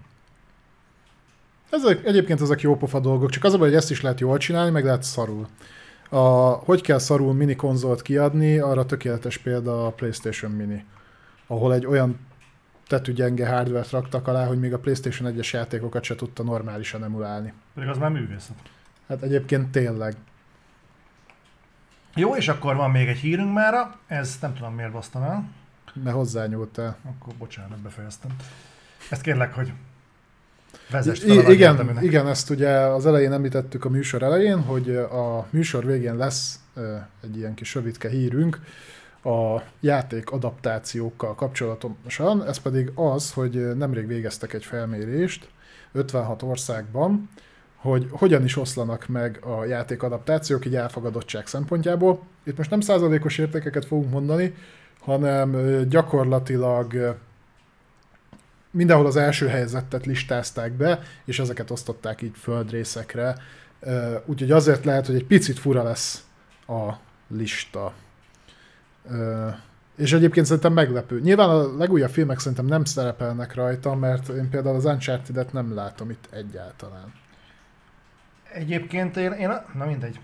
Ezek, 1.69 2.05
egyébként 2.05 2.41
ezek 2.41 2.61
jó 2.61 2.77
pofa 2.77 2.99
dolgok, 2.99 3.29
csak 3.29 3.43
az 3.43 3.53
a 3.53 3.57
baj, 3.57 3.67
hogy 3.67 3.77
ezt 3.77 3.91
is 3.91 4.01
lehet 4.01 4.19
jól 4.19 4.37
csinálni, 4.37 4.71
meg 4.71 4.83
lehet 4.83 5.03
szarul. 5.03 5.47
A, 6.09 6.19
hogy 6.49 6.81
kell 6.81 6.97
szarul 6.97 7.33
mini 7.33 7.55
konzolt 7.55 8.01
kiadni, 8.01 8.57
arra 8.57 8.85
tökéletes 8.85 9.37
példa 9.37 9.85
a 9.85 9.91
PlayStation 9.91 10.51
Mini, 10.51 10.85
ahol 11.47 11.73
egy 11.73 11.85
olyan 11.85 12.19
tetűgyenge 12.91 13.47
hardware 13.47 13.85
raktak 13.91 14.27
alá, 14.27 14.45
hogy 14.45 14.59
még 14.59 14.73
a 14.73 14.79
PlayStation 14.79 15.33
1-es 15.35 15.53
játékokat 15.53 16.03
se 16.03 16.15
tudta 16.15 16.43
normálisan 16.43 17.03
emulálni. 17.03 17.53
Pedig 17.73 17.89
az 17.89 17.97
már 17.97 18.09
művészet. 18.09 18.55
Hát 19.07 19.21
egyébként 19.21 19.71
tényleg. 19.71 20.15
Jó, 22.15 22.35
és 22.35 22.47
akkor 22.47 22.75
van 22.75 22.91
még 22.91 23.07
egy 23.07 23.17
hírünk 23.17 23.53
mára, 23.53 23.99
ez 24.07 24.37
nem 24.41 24.53
tudom 24.53 24.73
miért 24.73 24.91
basztam 24.91 25.23
el. 25.23 25.49
Mert 26.03 26.15
hozzányúltál. 26.15 26.97
Akkor 27.03 27.33
bocsánat, 27.33 27.79
befejeztem. 27.79 28.31
Ezt 29.09 29.21
kérlek, 29.21 29.53
hogy 29.53 29.71
vezess 30.89 31.23
I- 31.23 31.51
igen, 31.51 32.03
igen, 32.03 32.27
ezt 32.27 32.49
ugye 32.49 32.69
az 32.69 33.05
elején 33.05 33.31
említettük 33.31 33.85
a 33.85 33.89
műsor 33.89 34.23
elején, 34.23 34.61
hogy 34.61 34.95
a 34.95 35.47
műsor 35.49 35.85
végén 35.85 36.15
lesz 36.15 36.59
egy 37.23 37.37
ilyen 37.37 37.53
kis 37.53 37.75
rövidke 37.75 38.09
hírünk 38.09 38.59
a 39.23 39.61
játék 39.79 40.29
adaptációkkal 40.29 41.35
kapcsolatosan, 41.35 42.45
ez 42.47 42.57
pedig 42.57 42.91
az, 42.95 43.33
hogy 43.33 43.77
nemrég 43.77 44.07
végeztek 44.07 44.53
egy 44.53 44.65
felmérést 44.65 45.49
56 45.91 46.41
országban, 46.41 47.29
hogy 47.75 48.07
hogyan 48.11 48.43
is 48.43 48.57
oszlanak 48.57 49.07
meg 49.07 49.39
a 49.43 49.65
játék 49.65 50.03
adaptációk 50.03 50.65
így 50.65 50.75
elfogadottság 50.75 51.47
szempontjából. 51.47 52.23
Itt 52.43 52.57
most 52.57 52.69
nem 52.69 52.81
százalékos 52.81 53.37
értékeket 53.37 53.85
fogunk 53.85 54.11
mondani, 54.11 54.53
hanem 54.99 55.55
gyakorlatilag 55.89 57.17
mindenhol 58.71 59.05
az 59.05 59.15
első 59.15 59.47
helyzetet 59.47 60.05
listázták 60.05 60.71
be, 60.71 60.99
és 61.25 61.39
ezeket 61.39 61.71
osztották 61.71 62.21
így 62.21 62.35
földrészekre. 62.37 63.35
Úgyhogy 64.25 64.51
azért 64.51 64.85
lehet, 64.85 65.05
hogy 65.05 65.15
egy 65.15 65.25
picit 65.25 65.59
fura 65.59 65.83
lesz 65.83 66.25
a 66.67 66.91
lista. 67.27 67.93
És 69.95 70.13
egyébként 70.13 70.45
szerintem 70.45 70.73
meglepő. 70.73 71.19
Nyilván 71.19 71.49
a 71.49 71.77
legújabb 71.77 72.09
filmek 72.09 72.39
szerintem 72.39 72.65
nem 72.65 72.83
szerepelnek 72.83 73.55
rajta, 73.55 73.95
mert 73.95 74.29
én 74.29 74.49
például 74.49 74.75
az 74.75 74.85
Uncharted-et 74.85 75.53
nem 75.53 75.73
látom 75.73 76.09
itt 76.09 76.27
egyáltalán. 76.31 77.13
Egyébként 78.53 79.17
én, 79.17 79.31
én 79.31 79.51
na 79.73 79.85
mindegy. 79.85 80.19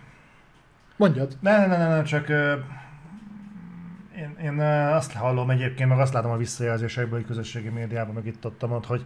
Mondjad. 0.95 1.37
Ne, 1.39 1.67
ne, 1.67 1.77
ne, 1.77 1.87
ne, 1.87 2.03
csak 2.03 2.29
én, 4.17 4.35
én 4.43 4.59
azt 4.93 5.11
hallom 5.11 5.49
egyébként, 5.49 5.89
meg 5.89 5.99
azt 5.99 6.13
látom 6.13 6.31
a 6.31 6.37
visszajelzésekből, 6.37 7.19
hogy 7.19 7.27
közösségi 7.27 7.69
médiában, 7.69 8.13
meg 8.13 8.25
itt 8.25 8.45
ott, 8.45 8.63
ott 8.63 8.85
hogy 8.85 9.03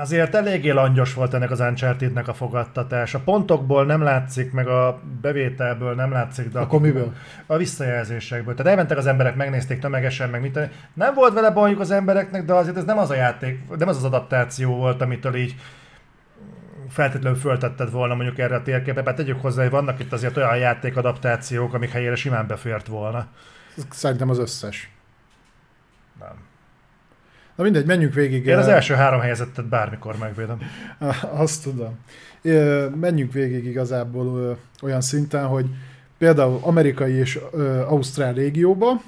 azért 0.00 0.34
eléggé 0.34 0.70
langyos 0.70 1.14
volt 1.14 1.34
ennek 1.34 1.50
az 1.50 1.60
uncharted 1.60 2.28
a 2.28 2.32
fogadtatás. 2.32 3.14
A 3.14 3.18
pontokból 3.18 3.84
nem 3.84 4.02
látszik, 4.02 4.52
meg 4.52 4.68
a 4.68 5.00
bevételből 5.20 5.94
nem 5.94 6.12
látszik, 6.12 6.48
de 6.48 6.58
a, 6.58 6.78
miből? 6.78 7.12
a 7.46 7.56
visszajelzésekből. 7.56 8.54
Tehát 8.54 8.70
elmentek 8.70 8.98
az 8.98 9.06
emberek, 9.06 9.36
megnézték 9.36 9.78
tömegesen, 9.78 10.30
meg 10.30 10.40
mit. 10.40 10.58
Nem 10.94 11.14
volt 11.14 11.32
vele 11.32 11.50
bajuk 11.50 11.80
az 11.80 11.90
embereknek, 11.90 12.44
de 12.44 12.52
azért 12.52 12.76
ez 12.76 12.84
nem 12.84 12.98
az 12.98 13.10
a 13.10 13.14
játék, 13.14 13.76
nem 13.78 13.88
az 13.88 13.96
az 13.96 14.04
adaptáció 14.04 14.76
volt, 14.76 15.02
amitől 15.02 15.34
így 15.34 15.54
feltétlenül 16.88 17.38
föltetted 17.38 17.90
volna 17.90 18.14
mondjuk 18.14 18.38
erre 18.38 18.54
a 18.54 18.62
térképre, 18.62 19.02
mert 19.02 19.16
tegyük 19.16 19.40
hozzá, 19.40 19.62
hogy 19.62 19.70
vannak 19.70 20.00
itt 20.00 20.12
azért 20.12 20.36
olyan 20.36 20.56
játékadaptációk, 20.56 21.74
amik 21.74 21.90
helyére 21.90 22.14
simán 22.14 22.46
befért 22.46 22.86
volna. 22.86 23.26
Szerintem 23.90 24.30
az 24.30 24.38
összes. 24.38 24.90
Na 27.60 27.66
mindegy, 27.66 27.86
menjünk 27.86 28.14
végig. 28.14 28.46
Én 28.46 28.56
az 28.56 28.68
első 28.68 28.94
három 28.94 29.20
helyezettet 29.20 29.68
bármikor 29.68 30.16
megvédem. 30.18 30.58
Azt 31.44 31.62
tudom. 31.62 31.98
Menjünk 33.00 33.32
végig 33.32 33.64
igazából 33.64 34.58
olyan 34.82 35.00
szinten, 35.00 35.46
hogy 35.46 35.66
például 36.18 36.58
amerikai 36.62 37.12
és 37.12 37.38
ausztrál 37.88 38.32
régióban 38.32 39.00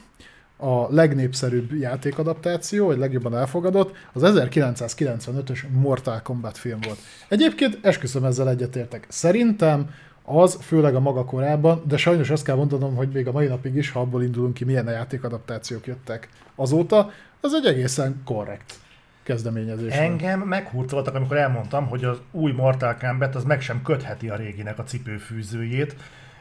a 0.56 0.94
legnépszerűbb 0.94 1.72
játékadaptáció, 1.72 2.86
vagy 2.86 2.98
legjobban 2.98 3.36
elfogadott, 3.36 3.96
az 4.12 4.22
1995-ös 4.24 5.58
Mortal 5.70 6.20
Kombat 6.22 6.58
film 6.58 6.78
volt. 6.80 6.98
Egyébként 7.28 7.78
esküszöm 7.82 8.24
ezzel 8.24 8.48
egyetértek. 8.48 9.06
Szerintem 9.08 9.90
az, 10.24 10.58
főleg 10.60 10.94
a 10.94 11.00
maga 11.00 11.24
korában, 11.24 11.82
de 11.88 11.96
sajnos 11.96 12.30
azt 12.30 12.44
kell 12.44 12.56
mondanom, 12.56 12.94
hogy 12.94 13.08
még 13.08 13.26
a 13.26 13.32
mai 13.32 13.46
napig 13.46 13.74
is, 13.74 13.90
ha 13.90 14.00
abból 14.00 14.22
indulunk 14.22 14.54
ki, 14.54 14.64
milyen 14.64 14.86
a 14.86 14.90
játékadaptációk 14.90 15.86
jöttek 15.86 16.28
azóta, 16.54 17.10
az 17.42 17.54
egy 17.54 17.66
egészen 17.66 18.22
korrekt 18.24 18.74
kezdeményezés. 19.22 19.94
Engem 19.94 20.40
meghurcoltak, 20.40 21.14
amikor 21.14 21.36
elmondtam, 21.36 21.86
hogy 21.86 22.04
az 22.04 22.18
új 22.30 22.52
Mortal 22.52 22.96
Kombat 23.00 23.34
az 23.34 23.44
meg 23.44 23.60
sem 23.60 23.82
kötheti 23.82 24.28
a 24.28 24.36
réginek 24.36 24.78
a 24.78 24.82
cipőfűzőjét, 24.82 25.96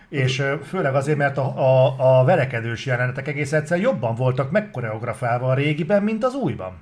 és 0.09 0.43
főleg 0.63 0.95
azért, 0.95 1.17
mert 1.17 1.37
a, 1.37 1.57
a, 1.57 2.19
a 2.19 2.23
verekedős 2.23 2.85
jelenetek 2.85 3.27
egész 3.27 3.51
egyszer 3.51 3.79
jobban 3.79 4.15
voltak 4.15 4.51
megkoreografálva 4.51 5.49
a 5.49 5.53
régiben, 5.53 6.03
mint 6.03 6.23
az 6.23 6.33
újban. 6.33 6.77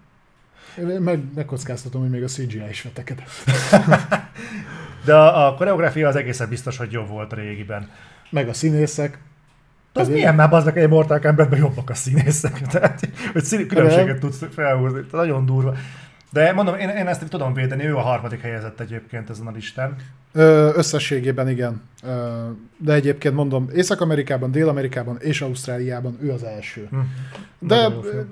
Meg, 1.00 1.20
megkockáztatom, 1.36 2.02
hogy 2.02 2.10
még 2.10 2.24
a 2.24 2.28
CGI 2.28 2.70
is 2.70 2.82
vetekedett. 2.82 3.30
De 5.06 5.16
a, 5.16 5.48
a 5.48 5.54
koreográfia 5.54 6.08
az 6.08 6.16
egészen 6.16 6.50
biztos, 6.50 6.78
hogy 6.78 6.92
jobb 6.92 7.08
volt 7.08 7.34
a 7.34 7.36
régiben. 7.36 7.90
Meg 8.30 8.48
a 8.48 8.54
színészek. 8.54 9.18
Az 10.00 10.06
Ezért... 10.06 10.18
milyen 10.18 10.36
már 10.36 10.54
aznak 10.54 10.78
egy 10.78 10.90
Mortal 10.90 11.20
Kombatben 11.20 11.60
jobbak 11.60 11.90
a 11.90 11.94
színészek, 11.94 12.62
tehát 12.72 13.10
hogy 13.34 13.44
szín, 13.44 13.68
különbséget 13.68 14.20
tudsz 14.20 14.44
felhúzni, 14.54 15.00
nagyon 15.12 15.46
durva. 15.46 15.74
De 16.32 16.54
mondom, 16.54 16.76
én, 16.76 16.90
én 16.90 17.08
ezt 17.08 17.30
tudom 17.30 17.54
védeni, 17.54 17.86
ő 17.86 17.96
a 17.96 18.02
harmadik 18.02 18.42
helyezett 18.42 18.80
egyébként 18.80 19.30
ezen 19.30 19.48
a 19.48 19.52
listán. 19.52 19.96
Ö, 20.34 20.70
összességében 20.76 21.50
igen. 21.50 21.82
Ö, 22.04 22.10
de 22.78 22.94
egyébként 22.94 23.36
mondom, 23.36 23.70
Észak-Amerikában, 23.76 24.52
Dél-Amerikában 24.52 25.18
és 25.20 25.42
Ausztráliában 25.42 26.18
ő 26.22 26.32
az 26.32 26.44
első. 26.44 26.88
Hm. 26.90 26.98
De 27.60 27.90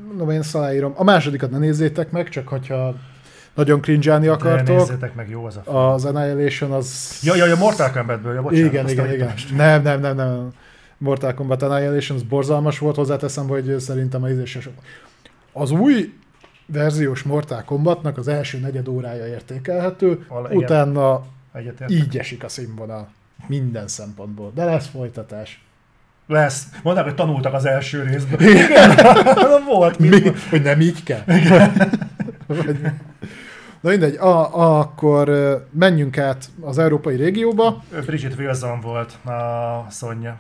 mondom, 0.08 0.30
én 0.30 0.42
szaláírom. 0.42 0.94
A 0.96 1.04
másodikat 1.04 1.52
ne 1.52 1.58
nézzétek 1.58 2.12
meg, 2.12 2.30
csak 2.30 2.48
hogyha 2.48 2.96
nagyon 3.54 3.82
cringe 3.82 4.32
akartok. 4.32 4.78
nézzétek 4.78 5.16
meg, 5.16 5.30
jó 5.30 5.46
az 5.46 5.56
a 5.56 5.62
film. 5.64 5.76
Az 5.76 6.06
Annihilation 6.06 6.72
az... 6.72 7.20
Ja, 7.24 7.36
ja, 7.36 7.46
ja, 7.46 7.56
Mortal 7.56 7.92
Kombatből, 7.92 8.34
ja, 8.34 8.42
bocsánat. 8.42 8.72
igen, 8.72 8.90
igen, 8.90 9.14
igen. 9.14 9.34
Nem, 9.56 9.82
nem, 9.82 10.00
nem, 10.00 10.16
nem. 10.16 10.50
Mortal 10.98 11.34
Kombat 11.34 11.62
Annihilation 11.62 12.18
az 12.18 12.24
borzalmas 12.24 12.80
volt, 12.80 12.96
hozzáteszem, 12.96 13.48
hogy 13.48 13.80
szerintem 13.80 14.24
az 14.24 14.30
ízéses. 14.32 14.70
Az 15.54 15.72
új 15.72 16.14
verziós 16.66 17.24
Mortal 17.24 17.64
Kombatnak 17.64 18.18
az 18.18 18.28
első 18.28 18.60
negyed 18.60 18.88
órája 18.88 19.28
értékelhető, 19.28 20.26
igen. 20.46 20.58
utána 20.58 21.24
Egyetért. 21.54 21.92
így 21.92 22.18
esik 22.18 22.44
a 22.44 22.50
színvonal. 22.50 23.10
Minden 23.48 23.88
szempontból. 23.88 24.52
De 24.56 24.66
lesz 24.66 24.88
folytatás. 24.88 25.62
Lesz. 26.28 26.68
Mondták, 26.84 27.06
hogy 27.06 27.16
tanultak 27.16 27.54
az 27.54 27.66
első 27.66 28.04
részből. 28.04 28.42
Igen, 28.42 28.96
volt. 29.74 30.00
Mi? 30.00 30.10
Hogy 30.50 30.62
nem 30.62 30.82
így 30.82 31.04
kell? 31.04 31.24
Vagy- 32.48 32.80
Na 33.82 33.90
mindegy, 33.90 34.16
a, 34.16 34.56
a, 34.60 34.80
akkor 34.80 35.30
menjünk 35.72 36.18
át 36.18 36.50
az 36.62 36.78
európai 36.78 37.16
régióba. 37.16 37.84
Bridget 38.06 38.38
Wilson 38.40 38.80
volt 38.82 39.12
a 39.26 39.88
Sonja. 39.92 40.38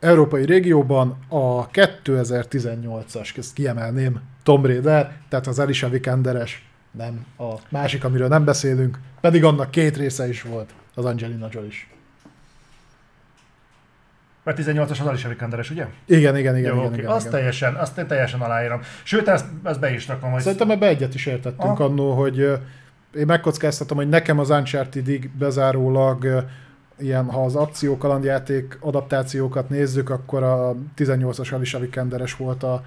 Európai 0.00 0.44
régióban 0.44 1.18
a 1.28 1.68
2018-as, 1.70 3.38
ezt 3.38 3.52
kiemelném, 3.52 4.20
Tom 4.42 4.66
Raider, 4.66 5.16
tehát 5.28 5.46
az 5.46 5.58
Alicia 5.58 5.88
Vikanderes, 5.88 6.68
nem 6.90 7.26
a 7.38 7.54
másik, 7.68 8.04
amiről 8.04 8.28
nem 8.28 8.44
beszélünk, 8.44 8.98
pedig 9.20 9.44
annak 9.44 9.70
két 9.70 9.96
része 9.96 10.28
is 10.28 10.42
volt, 10.42 10.70
az 10.94 11.04
Angelina 11.04 11.48
Jolie 11.50 11.68
is. 11.68 11.88
Mert 14.42 14.58
18-as 14.62 14.90
az 15.00 15.06
Alicia 15.06 15.28
Vikanderes, 15.28 15.70
ugye? 15.70 15.86
Igen, 16.06 16.36
igen, 16.36 16.56
igen. 16.56 16.70
Jó, 16.74 16.76
igen, 16.78 16.86
oké. 16.92 16.98
igen, 16.98 17.10
Azt 17.10 17.26
igen. 17.26 17.38
teljesen, 17.38 17.74
azt 17.74 17.98
én 17.98 18.06
teljesen 18.06 18.40
aláírom. 18.40 18.80
Sőt, 19.02 19.28
ezt, 19.28 19.46
ezt 19.62 19.80
be 19.80 19.92
is 19.92 20.08
rakom, 20.08 20.30
hogy 20.30 20.40
Szerintem 20.42 20.70
ebbe 20.70 20.86
egyet 20.86 21.14
is 21.14 21.26
értettünk 21.26 21.78
Ah. 21.78 21.80
annó, 21.80 22.12
hogy 22.12 22.38
én 23.14 23.26
megkockáztatom, 23.26 23.96
hogy 23.96 24.08
nekem 24.08 24.38
az 24.38 24.50
Uncharted-ig 24.50 25.30
bezárólag 25.38 26.44
ilyen, 26.98 27.30
ha 27.30 27.44
az 27.44 27.54
akció 27.54 27.96
kalandjáték 27.96 28.78
adaptációkat 28.80 29.68
nézzük, 29.68 30.10
akkor 30.10 30.42
a 30.42 30.76
18-as 30.96 31.54
Alicia 31.54 31.78
Vikanderes 31.78 32.36
volt 32.36 32.62
a, 32.62 32.84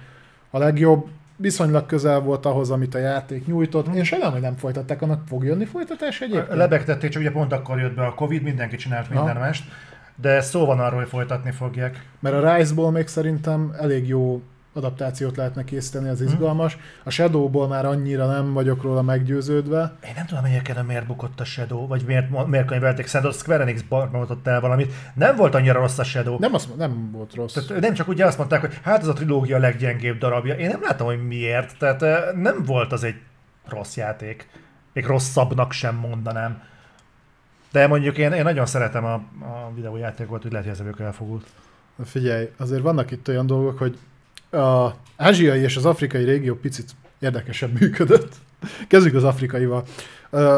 a 0.50 0.58
legjobb. 0.58 1.06
Viszonylag 1.36 1.86
közel 1.86 2.20
volt 2.20 2.46
ahhoz, 2.46 2.70
amit 2.70 2.94
a 2.94 2.98
játék 2.98 3.46
nyújtott. 3.46 3.94
Én 3.94 4.04
sajnálom, 4.04 4.32
hogy 4.32 4.42
nem 4.42 4.56
folytatták, 4.56 5.02
annak 5.02 5.22
fog 5.28 5.44
jönni 5.44 5.64
folytatás 5.64 6.20
egyébként? 6.20 6.56
lebegtették, 6.56 7.10
csak 7.10 7.22
ugye 7.22 7.30
pont 7.30 7.52
akkor 7.52 7.78
jött 7.78 7.94
be 7.94 8.04
a 8.04 8.14
Covid, 8.14 8.42
mindenki 8.42 8.76
csinált 8.76 9.10
minden 9.10 9.36
mást. 9.36 9.64
De 10.16 10.40
szó 10.40 10.66
van 10.66 10.80
arról, 10.80 10.98
hogy 10.98 11.08
folytatni 11.08 11.50
fogják. 11.50 12.06
Mert 12.20 12.34
a 12.34 12.54
Rise-ból 12.54 12.90
még 12.90 13.06
szerintem 13.06 13.74
elég 13.78 14.08
jó 14.08 14.42
adaptációt 14.74 15.36
lehetne 15.36 15.64
készíteni, 15.64 16.08
az 16.08 16.20
izgalmas. 16.20 16.78
A 17.04 17.10
Shadow-ból 17.10 17.68
már 17.68 17.86
annyira 17.86 18.26
nem 18.26 18.52
vagyok 18.52 18.82
róla 18.82 19.02
meggyőződve. 19.02 19.92
Én 20.04 20.12
nem 20.16 20.26
tudom, 20.26 20.44
egyébként 20.44 20.86
miért 20.86 21.06
bukott 21.06 21.40
a 21.40 21.44
Shadow, 21.44 21.86
vagy 21.86 22.02
miért, 22.06 22.46
miért 22.46 22.66
könyvelték. 22.66 23.06
Szerintem 23.06 23.36
a 23.36 23.40
Square 23.40 23.62
Enix 23.62 23.82
barmoltott 23.82 24.46
el 24.46 24.60
valamit. 24.60 24.92
Nem 25.14 25.36
volt 25.36 25.54
annyira 25.54 25.80
rossz 25.80 25.98
a 25.98 26.04
Shadow. 26.04 26.38
Nem, 26.38 26.54
azt, 26.54 26.76
nem 26.76 27.10
volt 27.10 27.34
rossz. 27.34 27.52
Tehát 27.52 27.82
nem 27.82 27.94
csak 27.94 28.08
ugye 28.08 28.26
azt 28.26 28.38
mondták, 28.38 28.60
hogy 28.60 28.78
hát 28.82 29.00
ez 29.00 29.08
a 29.08 29.12
trilógia 29.12 29.58
leggyengébb 29.58 30.18
darabja. 30.18 30.54
Én 30.54 30.68
nem 30.68 30.82
látom, 30.82 31.06
hogy 31.06 31.26
miért. 31.26 31.78
Tehát 31.78 32.02
eh, 32.02 32.22
nem 32.34 32.62
volt 32.64 32.92
az 32.92 33.04
egy 33.04 33.16
rossz 33.68 33.96
játék. 33.96 34.48
Még 34.92 35.06
rosszabbnak 35.06 35.72
sem 35.72 35.96
mondanám. 35.96 36.62
De 37.72 37.86
mondjuk 37.86 38.18
én, 38.18 38.32
én 38.32 38.42
nagyon 38.42 38.66
szeretem 38.66 39.04
a, 39.04 39.14
a 39.14 39.72
videójátékot, 39.74 40.44
úgy 40.44 40.52
lehet, 40.52 40.76
hogy 40.76 40.86
ez 40.88 41.00
elfogult. 41.00 41.46
Figyelj, 42.04 42.50
azért 42.56 42.82
vannak 42.82 43.10
itt 43.10 43.28
olyan 43.28 43.46
dolgok, 43.46 43.78
hogy 43.78 43.98
a 44.52 44.94
ázsiai 45.16 45.60
és 45.60 45.76
az 45.76 45.84
afrikai 45.84 46.24
régió 46.24 46.54
picit 46.54 46.90
érdekesen 47.18 47.70
működött. 47.80 48.34
Kezdjük 48.88 49.14
az 49.14 49.24
afrikaival. 49.24 49.84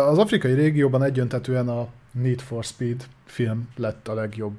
Az 0.09 0.19
afrikai 0.19 0.53
régióban 0.53 1.03
egyöntetően 1.03 1.69
a 1.69 1.87
Need 2.11 2.41
for 2.41 2.65
Speed 2.65 3.07
film 3.27 3.69
lett 3.77 4.09
a 4.09 4.15
legjobb. 4.15 4.55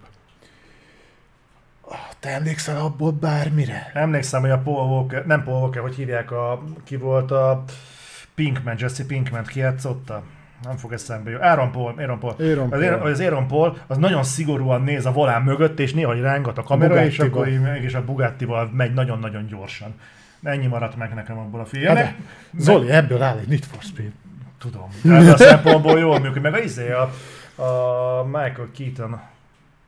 Te 2.19 2.29
emlékszel 2.29 2.81
abból 2.81 3.11
bármire? 3.11 3.91
Emlékszem, 3.93 4.41
hogy 4.41 4.49
a 4.49 4.57
Paul 4.57 4.89
Walker, 4.89 5.25
nem 5.25 5.43
Paul 5.43 5.61
Walker, 5.61 5.81
hogy 5.81 5.95
hívják 5.95 6.31
a, 6.31 6.63
ki 6.83 6.95
volt 6.95 7.31
a 7.31 7.63
Pinkman, 8.35 8.75
Jesse 8.79 9.05
Pinkman, 9.05 9.43
ki 9.43 9.59
játszotta? 9.59 10.23
Nem 10.63 10.75
fog 10.77 10.93
eszembe 10.93 11.29
jutni. 11.29 11.45
Aaron 11.45 11.71
Paul, 11.71 11.93
Aaron 11.97 12.19
Paul. 12.19 12.35
Aaron 12.39 12.63
az, 12.63 12.69
Paul. 12.69 12.83
Aaron, 12.83 13.11
az 13.11 13.19
Aaron 13.19 13.47
Paul 13.47 13.77
az 13.87 13.97
nagyon 13.97 14.23
szigorúan 14.23 14.81
néz 14.81 15.05
a 15.05 15.11
volán 15.11 15.41
mögött, 15.41 15.79
és 15.79 15.93
néha 15.93 16.13
rángat 16.13 16.57
a 16.57 16.63
kamera, 16.63 17.05
és 17.05 17.17
Bugattiba. 17.17 17.39
akkor 17.61 17.71
mégis 17.73 17.93
a 17.93 18.03
Bugattival 18.03 18.69
megy 18.73 18.93
nagyon-nagyon 18.93 19.45
gyorsan. 19.47 19.93
Ennyi 20.43 20.67
maradt 20.67 20.95
meg 20.95 21.13
nekem 21.13 21.37
abból 21.37 21.59
a 21.59 21.65
filmnek. 21.65 22.05
Hát, 22.05 22.15
Zoli, 22.57 22.89
ebből 22.89 23.21
áll 23.21 23.37
egy 23.37 23.47
Need 23.47 23.63
for 23.63 23.81
Speed. 23.81 24.11
Tudom. 24.59 24.87
Ebből 25.03 25.31
a 25.33 25.37
szempontból 25.37 25.99
jól 25.99 26.19
működik. 26.19 26.41
Meg 26.41 26.53
a 26.53 26.59
izé, 26.59 26.91
a, 26.91 27.01
a 27.63 28.23
Michael 28.23 28.69
Keaton 28.77 29.19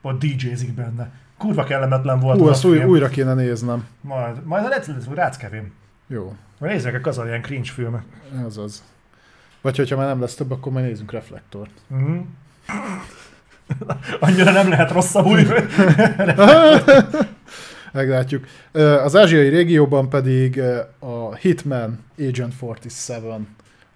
ott 0.02 0.20
DJ-zik 0.20 0.74
benne. 0.74 1.12
Kurva 1.38 1.64
kellemetlen 1.64 2.20
volt 2.20 2.40
Hú, 2.40 2.48
a 2.48 2.68
új, 2.68 2.84
újra 2.84 3.08
kéne 3.08 3.34
néznem. 3.34 3.88
Majd, 4.02 4.44
majd 4.44 4.66
a 4.66 4.70
Let's 4.70 4.86
Let's 4.86 5.14
Rácz 5.14 5.38
Kevin. 5.38 5.72
Jó, 6.08 6.36
nézzük 6.58 6.92
meg 6.92 7.08
az 7.08 7.22
ilyen 7.26 7.42
cringe 7.42 7.70
filmek. 7.72 8.04
ez 8.48 8.58
az. 8.58 8.84
Vagy 9.68 9.78
hogyha 9.78 9.96
már 9.96 10.08
nem 10.08 10.22
lesz 10.22 10.36
több, 10.36 10.52
akkor 10.52 10.72
majd 10.72 10.86
nézzünk 10.86 11.12
reflektort. 11.12 11.72
Mm. 11.94 12.20
Annyira 14.20 14.52
nem 14.52 14.70
lehet 14.70 14.92
rosszabbul. 14.92 15.40
Meglátjuk. 17.94 18.46
Az 19.04 19.16
ázsiai 19.16 19.50
régióban 19.50 20.10
pedig 20.10 20.62
a 21.00 21.36
Hitman 21.36 22.00
Agent 22.18 22.62
47 22.62 23.48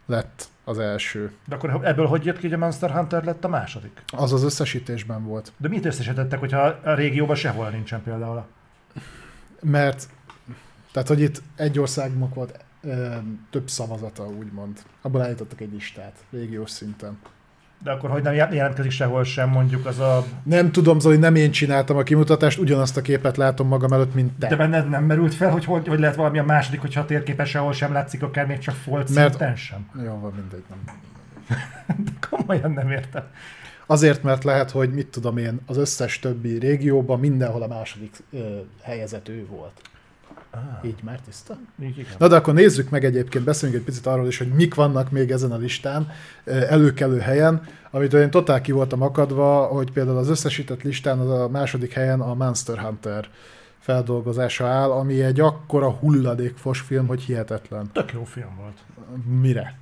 lett 0.06 0.48
az 0.64 0.80
első. 0.80 1.31
De 1.48 1.56
akkor 1.56 1.80
ebből 1.84 2.06
hogy 2.06 2.26
jött 2.26 2.38
ki, 2.38 2.48
hogy 2.48 2.53
a 2.53 2.57
Monster 2.57 2.91
Hunter 2.91 3.23
lett 3.23 3.43
a 3.43 3.48
második? 3.48 4.03
Az 4.18 4.34
az 4.34 4.43
összesítésben 4.43 5.26
volt. 5.26 5.52
De 5.57 5.68
mit 5.68 5.85
összesítettek, 5.85 6.39
hogyha 6.39 6.61
a 6.84 6.93
régióban 6.93 7.35
sehol 7.35 7.69
nincsen 7.69 8.03
például? 8.03 8.45
Mert, 9.61 10.07
tehát 10.91 11.07
hogy 11.07 11.22
itt 11.22 11.41
egy 11.56 11.80
országnak 11.80 12.34
volt 12.34 12.60
ö, 12.83 13.07
több 13.49 13.69
szavazata, 13.69 14.27
úgymond. 14.27 14.79
Abból 15.01 15.21
állítottak 15.21 15.61
egy 15.61 15.71
listát, 15.73 16.15
régiós 16.31 16.69
szinten. 16.69 17.17
De 17.83 17.91
akkor 17.91 18.09
hogy 18.09 18.21
nem 18.23 18.33
jel- 18.33 18.53
jelentkezik 18.53 18.91
sehol 18.91 19.23
sem 19.23 19.49
mondjuk 19.49 19.85
az 19.85 19.99
a... 19.99 20.25
Nem 20.43 20.71
tudom, 20.71 20.99
Zoli, 20.99 21.17
nem 21.17 21.35
én 21.35 21.51
csináltam 21.51 21.97
a 21.97 22.03
kimutatást, 22.03 22.59
ugyanazt 22.59 22.97
a 22.97 23.01
képet 23.01 23.37
látom 23.37 23.67
magam 23.67 23.91
előtt, 23.93 24.13
mint 24.13 24.31
te. 24.39 24.47
De 24.47 24.55
benned 24.55 24.89
nem 24.89 25.03
merült 25.03 25.33
fel, 25.33 25.51
hogy, 25.51 25.65
hogy 25.65 25.87
hogy 25.87 25.99
lehet 25.99 26.15
valami 26.15 26.39
a 26.39 26.43
második, 26.43 26.81
hogyha 26.81 27.01
a 27.01 27.05
térképen 27.05 27.45
sehol 27.45 27.73
sem 27.73 27.93
látszik, 27.93 28.23
akár 28.23 28.45
még 28.45 28.57
csak 28.57 28.75
folt 28.75 29.13
Mert- 29.13 29.29
szinten 29.29 29.55
sem. 29.55 29.89
Jó, 30.05 30.19
van 30.19 30.33
mindegy, 30.35 30.63
nem. 30.69 30.79
De 32.05 32.11
komolyan 32.29 32.71
nem 32.71 32.89
értem. 32.91 33.23
Azért, 33.85 34.23
mert 34.23 34.43
lehet, 34.43 34.71
hogy 34.71 34.93
mit 34.93 35.07
tudom 35.07 35.37
én, 35.37 35.59
az 35.65 35.77
összes 35.77 36.19
többi 36.19 36.57
régióban 36.59 37.19
mindenhol 37.19 37.61
a 37.61 37.67
második 37.67 38.15
ö, 38.31 38.59
helyezett 38.81 39.29
ő 39.29 39.45
volt. 39.49 39.81
Ah, 40.53 40.85
Így 40.85 41.03
már 41.03 41.19
tiszta? 41.19 41.57
igen. 41.79 42.05
Na 42.17 42.27
de 42.27 42.35
akkor 42.35 42.53
nézzük 42.53 42.89
meg 42.89 43.05
egyébként, 43.05 43.43
beszéljünk 43.45 43.79
egy 43.81 43.85
picit 43.87 44.05
arról 44.05 44.27
is, 44.27 44.37
hogy 44.37 44.47
mik 44.47 44.75
vannak 44.75 45.11
még 45.11 45.31
ezen 45.31 45.51
a 45.51 45.57
listán, 45.57 46.09
előkelő 46.45 47.19
helyen, 47.19 47.63
amit 47.91 48.13
én 48.13 48.29
totál 48.29 48.61
ki 48.61 48.71
voltam 48.71 49.01
akadva, 49.01 49.65
hogy 49.65 49.91
például 49.91 50.17
az 50.17 50.29
összesített 50.29 50.81
listán 50.81 51.19
az 51.19 51.29
a 51.29 51.49
második 51.49 51.93
helyen 51.93 52.21
a 52.21 52.33
Monster 52.33 52.77
Hunter 52.77 53.27
feldolgozása 53.79 54.67
áll, 54.67 54.91
ami 54.91 55.21
egy 55.23 55.39
akkora 55.39 55.89
hulladékfos 55.91 56.79
film, 56.79 57.07
hogy 57.07 57.21
hihetetlen. 57.21 57.89
Tök 57.93 58.11
jó 58.13 58.23
film 58.23 58.55
volt. 58.59 58.77
Mire? 59.41 59.75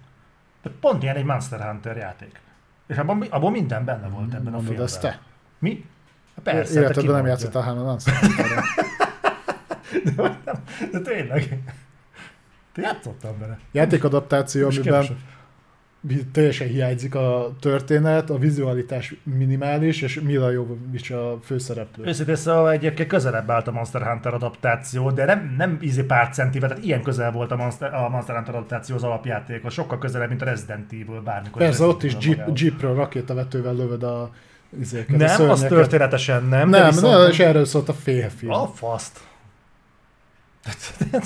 De 0.64 0.70
pont 0.80 1.04
ilyen 1.04 1.16
egy 1.16 1.24
Monster 1.26 1.60
Hunter 1.62 1.98
játék. 1.98 2.40
És 2.88 2.98
abban, 2.98 3.22
abban 3.30 3.52
minden 3.52 3.86
benne 3.86 4.08
volt 4.08 4.34
ebben 4.34 4.48
a 4.48 4.50
Mondod 4.50 4.64
filmben. 4.64 4.86
ezt 4.86 5.02
te? 5.02 5.20
Mi? 5.60 5.86
Persze, 6.44 6.74
te 6.74 6.80
Életedben 6.80 6.96
nem 7.06 7.06
kimondja. 7.24 7.30
játszottál 7.32 7.62
Hannah 7.64 7.84
Monster 7.86 8.14
Hunterrel. 9.92 10.64
De 10.92 11.00
tényleg. 11.00 11.60
Te 12.74 12.82
játszottál 12.82 13.36
vele. 13.40 13.60
Játékadaptáció, 13.72 14.68
És 14.68 14.76
amiben 14.78 14.94
keresed. 15.02 15.16
teljesen 16.32 16.68
hiányzik 16.68 17.16
a 17.16 17.56
történet, 17.60 18.30
a 18.30 18.38
vizualitás 18.38 19.16
minimális, 19.24 20.02
és 20.02 20.20
Mila 20.22 20.50
Jovovich 20.52 21.14
a 21.14 21.40
főszereplő. 21.44 22.06
Őszintén 22.06 22.36
szóval 22.36 22.72
egyébként 22.72 23.10
közelebb 23.10 23.50
állt 23.50 23.68
a 23.68 23.72
Monster 23.72 24.02
Hunter 24.02 24.34
adaptáció, 24.34 25.12
de 25.12 25.26
nem, 25.26 25.54
nem 25.58 25.78
ízi 25.82 26.04
pár 26.04 26.30
centivel, 26.30 26.70
tehát 26.70 26.84
ilyen 26.84 27.02
közel 27.02 27.32
volt 27.32 27.52
a 27.52 27.56
Monster, 27.56 27.94
a 27.94 28.10
Monster 28.10 28.36
Hunter 28.36 28.56
adaptáció 28.56 28.96
az 28.96 29.04
alapjátékos, 29.04 29.74
sokkal 29.74 29.98
közelebb, 29.98 30.30
mint 30.30 30.42
a 30.42 30.46
Resident 30.46 30.92
Evil 30.92 31.22
bármikor. 31.22 31.62
Persze, 31.62 31.84
ott 31.84 32.04
is 32.04 32.16
jeep, 32.20 32.58
jeepről 32.60 32.96
rakétavetővel 32.96 33.74
lövöd 33.76 34.04
a 34.04 34.30
izéket, 34.80 35.16
a 35.16 35.18
Nem, 35.18 35.26
az 35.30 35.36
szörnyeket. 35.36 35.68
történetesen 35.70 36.44
nem. 36.46 36.72
de 36.72 36.78
Nem, 36.80 36.90
viszont- 36.90 37.18
nem, 37.18 37.30
és 37.30 37.40
erről 37.40 37.66
szólt 37.66 37.90
a 37.90 37.94
félfilm. 37.94 38.52
A 38.52 38.68
faszt. 38.68 39.20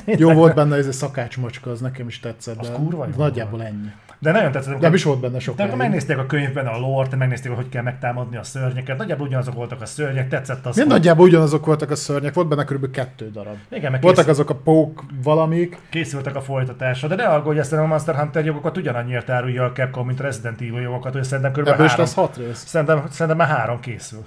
Jó 0.05 0.33
volt 0.33 0.55
benne 0.55 0.75
ez 0.75 0.87
a 0.87 0.91
szakácsmacska, 0.91 1.71
az 1.71 1.79
nekem 1.81 2.07
is 2.07 2.19
tetszett, 2.19 2.59
Az 2.59 2.69
de 2.69 2.75
kurva 2.75 3.05
jó 3.05 3.11
nagyjából 3.17 3.59
volt. 3.59 3.71
ennyi. 3.71 3.91
De 4.19 4.31
nagyon 4.31 4.51
tetszett. 4.51 4.79
Nem 4.79 4.93
is 4.93 5.03
volt 5.03 5.19
benne 5.19 5.39
sok. 5.39 5.55
De 5.55 5.63
akkor 5.63 5.77
megnézték 5.77 6.17
a 6.17 6.25
könyvben 6.25 6.67
a 6.67 6.77
lore 6.77 7.15
megnézték, 7.15 7.47
hogy 7.51 7.61
hogy 7.63 7.69
kell 7.69 7.81
megtámadni 7.83 8.37
a 8.37 8.43
szörnyeket. 8.43 8.97
Nagyjából 8.97 9.27
ugyanazok 9.27 9.53
voltak 9.53 9.81
a 9.81 9.85
szörnyek, 9.85 10.29
tetszett 10.29 10.65
az. 10.65 10.75
Mind 10.75 10.87
hogy- 10.87 10.97
nagyjából 10.97 11.25
ugyanazok 11.27 11.65
voltak 11.65 11.91
a 11.91 11.95
szörnyek, 11.95 12.33
volt 12.33 12.47
benne 12.47 12.63
kb. 12.63 12.91
kettő 12.91 13.31
darab. 13.31 13.55
Igen, 13.71 13.91
meg 13.91 14.01
Voltak 14.01 14.25
kész, 14.25 14.33
azok 14.33 14.49
a 14.49 14.55
pók 14.55 15.03
valamik, 15.23 15.77
készültek 15.89 16.35
a 16.35 16.41
folytatásra, 16.41 17.07
de 17.07 17.15
ne 17.15 17.25
aggódj, 17.25 17.59
ezt 17.59 17.73
a 17.73 17.85
Monster 17.85 18.15
Hunter 18.15 18.45
jogokat 18.45 18.77
ugyanannyiért 18.77 19.29
árulja 19.29 19.63
a 19.63 19.71
Capcom, 19.71 20.07
mint 20.07 20.19
a 20.19 20.23
Resident 20.23 20.61
Evil 20.61 20.81
jogokat, 20.81 21.13
hogy 21.13 21.23
szerintem 21.23 21.51
kb. 21.51 21.67
ebből 21.67 21.85
is 21.85 21.89
három, 21.91 22.05
lesz 22.05 22.13
hat 22.13 22.37
rész. 22.37 22.63
szerintem, 22.65 23.03
szerintem 23.09 23.37
már 23.47 23.57
három 23.57 23.79
készül. 23.79 24.25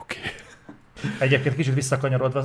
Oké. 0.00 0.18
Egyébként 1.18 1.56
kicsit 1.56 1.74
visszakanyarodva, 1.74 2.40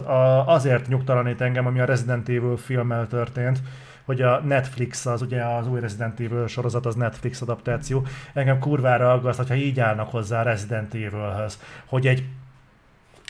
azért 0.46 0.88
nyugtalanít 0.88 1.42
engem, 1.42 1.66
ami 1.66 1.80
a 1.80 1.86
Resident 1.86 2.30
Evil 2.30 2.58
filmmel 2.58 3.08
történt, 3.08 3.60
hogy 4.06 4.22
a 4.22 4.40
Netflix, 4.40 5.06
az 5.06 5.22
ugye 5.22 5.44
az 5.44 5.68
új 5.68 5.80
Resident 5.80 6.20
Evil 6.20 6.48
sorozat, 6.48 6.86
az 6.86 6.96
Netflix 6.96 7.42
adaptáció, 7.42 8.06
engem 8.34 8.60
kurvára 8.60 9.12
aggaszt, 9.12 9.38
hogyha 9.38 9.56
így 9.56 9.80
állnak 9.80 10.10
hozzá 10.10 10.40
a 10.40 10.44
Resident 10.44 10.94
Evilhöz, 10.94 11.60
hogy 11.86 12.08
egy 12.08 12.24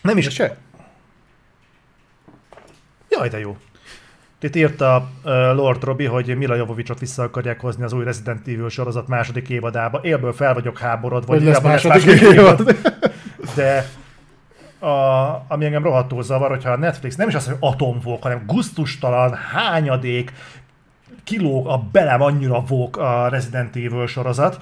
nem 0.02 0.18
is... 0.18 0.30
Se? 0.30 0.58
Jaj, 3.10 3.30
de 3.30 3.40
jó. 3.40 3.58
Itt 4.42 4.56
írta 4.56 5.10
uh, 5.24 5.32
Lord 5.32 5.84
Robi, 5.84 6.06
hogy 6.06 6.38
Mila 6.38 6.56
Jovovicsot 6.56 7.00
vissza 7.00 7.24
akarják 7.24 7.60
hozni 7.60 7.84
az 7.84 7.94
új 7.94 8.04
Resident 8.04 8.48
Evil 8.48 8.70
sorozat 8.70 9.08
második 9.08 9.50
évadába. 9.50 10.00
Élből 10.04 10.34
fel 10.34 10.54
vagyok 10.54 10.78
háborodva, 10.78 11.34
Hogy 11.34 11.44
lesz 11.44 11.58
abban 11.58 11.72
második 11.72 12.22
évad. 12.22 12.76
De 13.56 13.90
a, 14.80 15.46
ami 15.48 15.66
engem 15.66 15.84
rohadtul 15.84 16.24
zavar, 16.24 16.50
hogyha 16.50 16.72
a 16.72 16.78
Netflix 16.78 17.16
nem 17.16 17.28
is 17.28 17.36
az, 17.36 17.46
hogy 17.46 17.58
atomvók, 17.60 18.24
hanem 18.24 18.44
guztustalan, 18.46 19.36
hányadék, 19.36 20.34
kilóg 21.24 21.68
a 21.68 21.78
belem 21.92 22.22
annyira 22.22 22.62
vók 22.62 22.98
a 22.98 23.28
Resident 23.28 23.76
Evil 23.76 24.08
sorozat, 24.08 24.60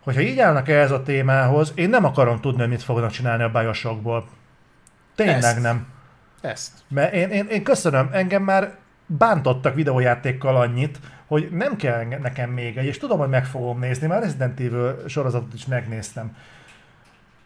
hogyha 0.00 0.20
így 0.20 0.38
állnak 0.38 0.68
ehhez 0.68 0.90
a 0.90 1.02
témához, 1.02 1.72
én 1.74 1.90
nem 1.90 2.04
akarom 2.04 2.40
tudni, 2.40 2.60
hogy 2.60 2.68
mit 2.68 2.82
fognak 2.82 3.10
csinálni 3.10 3.42
a 3.42 3.50
Bioshockból. 3.50 4.28
Tényleg 5.14 5.42
Ezt. 5.42 5.62
nem. 5.62 5.86
Ezt. 6.40 6.72
Mert 6.88 7.12
én, 7.12 7.28
én, 7.28 7.46
én 7.46 7.62
köszönöm, 7.62 8.08
engem 8.12 8.42
már 8.42 8.74
bántottak 9.06 9.74
videójátékkal 9.74 10.56
annyit, 10.56 10.98
hogy 11.26 11.48
nem 11.50 11.76
kell 11.76 12.04
nekem 12.04 12.50
még 12.50 12.76
egy, 12.76 12.84
és 12.84 12.98
tudom, 12.98 13.18
hogy 13.18 13.28
meg 13.28 13.46
fogom 13.46 13.78
nézni, 13.78 14.06
már 14.06 14.22
Resident 14.22 14.60
Evil 14.60 15.02
sorozatot 15.08 15.54
is 15.54 15.66
megnéztem. 15.66 16.36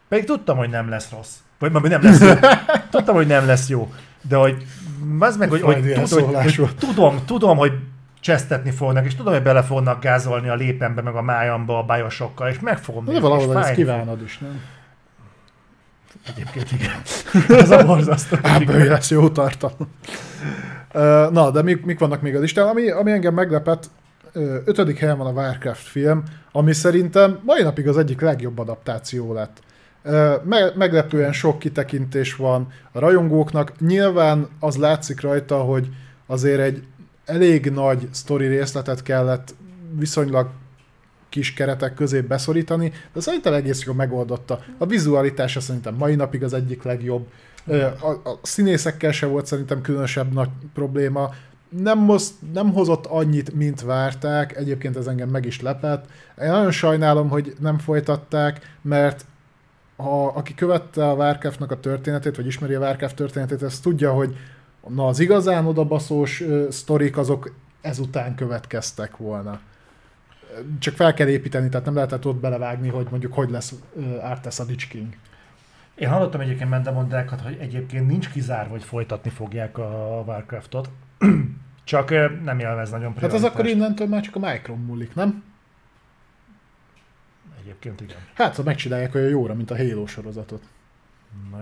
Pedig 0.09 0.25
tudtam, 0.25 0.57
hogy 0.57 0.71
nem 0.71 0.89
lesz 0.89 1.11
rossz. 1.11 1.37
Vagy 1.59 1.73
vagy 1.73 1.91
nem 1.91 2.03
lesz 2.03 2.21
jó. 2.21 2.35
Tudtam, 2.91 3.15
hogy 3.15 3.27
nem 3.27 3.47
lesz 3.47 3.69
jó. 3.69 3.93
De 4.29 4.37
hogy, 4.37 4.67
az 5.19 5.37
meg, 5.37 5.49
hogy, 5.49 5.61
hogy, 5.61 5.93
tud, 5.93 6.09
hogy, 6.09 6.57
hogy 6.57 6.75
tudom, 6.75 7.25
tudom, 7.27 7.57
hogy 7.57 7.73
csesztetni 8.21 8.71
fognak, 8.71 9.05
és 9.05 9.15
tudom, 9.15 9.33
hogy 9.33 9.43
bele 9.43 9.63
fognak 9.63 10.01
gázolni 10.03 10.49
a 10.49 10.55
lépembe, 10.55 11.03
meg 11.03 11.15
a 11.15 11.23
májamba 11.23 11.79
a 11.79 11.83
bájosokkal, 11.83 12.49
és 12.49 12.61
meg 12.61 12.79
fogom 12.79 13.05
De 13.05 13.13
nézni, 13.13 13.27
és 13.27 13.33
valahol 13.33 13.59
ezt 13.59 13.75
kívánod 13.75 14.23
is, 14.23 14.39
nem? 14.39 14.61
Egyébként 16.27 16.73
igen. 16.73 17.03
Ez 17.61 17.71
a 17.71 17.87
borzasztó. 17.87 18.37
Ebből 18.43 18.85
lesz 18.85 19.11
jó 19.11 19.29
tartalom. 19.29 19.89
Na, 21.33 21.51
de 21.51 21.63
mik, 21.63 21.85
mik 21.85 21.99
vannak 21.99 22.21
még 22.21 22.37
a 22.37 22.39
listán? 22.39 22.69
Ami, 22.69 22.91
ami 22.91 23.13
engem 23.13 23.35
meglepett, 23.35 23.91
ötödik 24.65 24.99
helyen 24.99 25.19
van 25.19 25.27
a 25.27 25.41
Warcraft 25.41 25.87
film, 25.87 26.23
ami 26.53 26.73
szerintem 26.73 27.39
mai 27.43 27.63
napig 27.63 27.89
az 27.89 27.99
egyik 27.99 28.21
legjobb 28.21 28.59
adaptáció 28.59 29.33
lett. 29.33 29.61
Meglepően 30.75 31.33
sok 31.33 31.59
kitekintés 31.59 32.37
van 32.37 32.69
a 32.93 32.99
rajongóknak. 32.99 33.73
Nyilván 33.81 34.49
az 34.61 34.77
látszik 34.77 35.21
rajta, 35.21 35.59
hogy 35.59 35.89
azért 36.27 36.61
egy 36.61 36.83
elég 37.25 37.71
nagy 37.71 38.09
sztori 38.11 38.47
részletet 38.47 39.03
kellett 39.03 39.55
viszonylag 39.99 40.49
kis 41.29 41.55
keretek 41.55 41.95
közé 41.95 42.21
beszorítani, 42.21 42.93
de 43.13 43.21
szerintem 43.21 43.53
egész 43.53 43.85
jól 43.85 43.95
megoldotta. 43.95 44.61
A 44.79 44.87
vizualitása 44.87 45.61
szerintem 45.61 45.95
mai 45.95 46.15
napig 46.15 46.43
az 46.43 46.55
egyik 46.55 46.83
legjobb. 46.83 47.27
A, 48.01 48.31
a 48.31 48.39
színészekkel 48.43 49.13
se 49.13 49.27
volt 49.27 49.47
szerintem 49.47 49.81
különösebb 49.81 50.33
nagy 50.33 50.49
probléma. 50.75 51.31
Nem, 51.69 52.07
hoz, 52.07 52.35
nem 52.53 52.73
hozott 52.73 53.07
annyit, 53.07 53.55
mint 53.55 53.83
várták, 53.83 54.57
egyébként 54.57 54.97
ez 54.97 55.07
engem 55.07 55.29
meg 55.29 55.45
is 55.45 55.61
lepett. 55.61 56.05
Én 56.43 56.49
nagyon 56.49 56.71
sajnálom, 56.71 57.29
hogy 57.29 57.55
nem 57.61 57.79
folytatták, 57.79 58.77
mert 58.83 59.25
ha, 59.97 60.27
aki 60.27 60.55
követte 60.55 61.09
a 61.09 61.15
Warcraftnak 61.15 61.71
a 61.71 61.81
történetét, 61.81 62.37
vagy 62.37 62.47
ismeri 62.47 62.75
a 62.75 62.81
Warcraft 62.81 63.17
történetét, 63.17 63.63
az 63.63 63.79
tudja, 63.79 64.13
hogy 64.13 64.37
na 64.89 65.07
az 65.07 65.19
igazán 65.21 65.67
odabaszós 65.67 66.41
ö, 66.41 66.67
sztorik 66.71 67.17
azok 67.17 67.55
ezután 67.81 68.35
következtek 68.35 69.17
volna. 69.17 69.61
Csak 70.79 70.95
fel 70.95 71.15
kell 71.15 71.29
építeni, 71.29 71.69
tehát 71.69 71.87
nem 71.87 71.95
lehetett 71.95 72.27
ott 72.27 72.41
belevágni, 72.41 72.89
hogy 72.89 73.07
mondjuk 73.11 73.33
hogy 73.33 73.51
lesz 73.51 73.75
ö, 73.97 74.01
Arthas 74.19 74.61
a 74.61 74.65
Lich 74.69 74.89
King. 74.89 75.17
Én 75.95 76.09
hallottam 76.09 76.41
egyébként 76.41 76.71
mendemondákat, 76.71 77.41
hogy 77.41 77.57
egyébként 77.61 78.07
nincs 78.07 78.31
kizárva, 78.31 78.71
hogy 78.71 78.85
folytatni 78.85 79.31
fogják 79.31 79.79
a 79.79 80.23
Warcraftot. 80.27 80.91
Csak 81.85 82.11
nem 82.45 82.59
élvez 82.59 82.91
nagyon 82.91 83.07
Hát 83.07 83.15
az 83.15 83.21
prioritást. 83.29 83.55
akkor 83.55 83.67
innentől 83.67 84.07
már 84.07 84.21
csak 84.21 84.37
a 84.37 84.39
Micron 84.39 84.79
múlik, 84.79 85.15
nem? 85.15 85.43
Egyébként 87.65 88.01
igen. 88.01 88.17
Hát, 88.35 88.57
ha 88.57 88.63
megcsinálják 88.63 89.15
olyan 89.15 89.29
jóra, 89.29 89.55
mint 89.55 89.71
a 89.71 89.77
Halo 89.77 90.07
sorozatot. 90.07 90.63
Na 91.51 91.59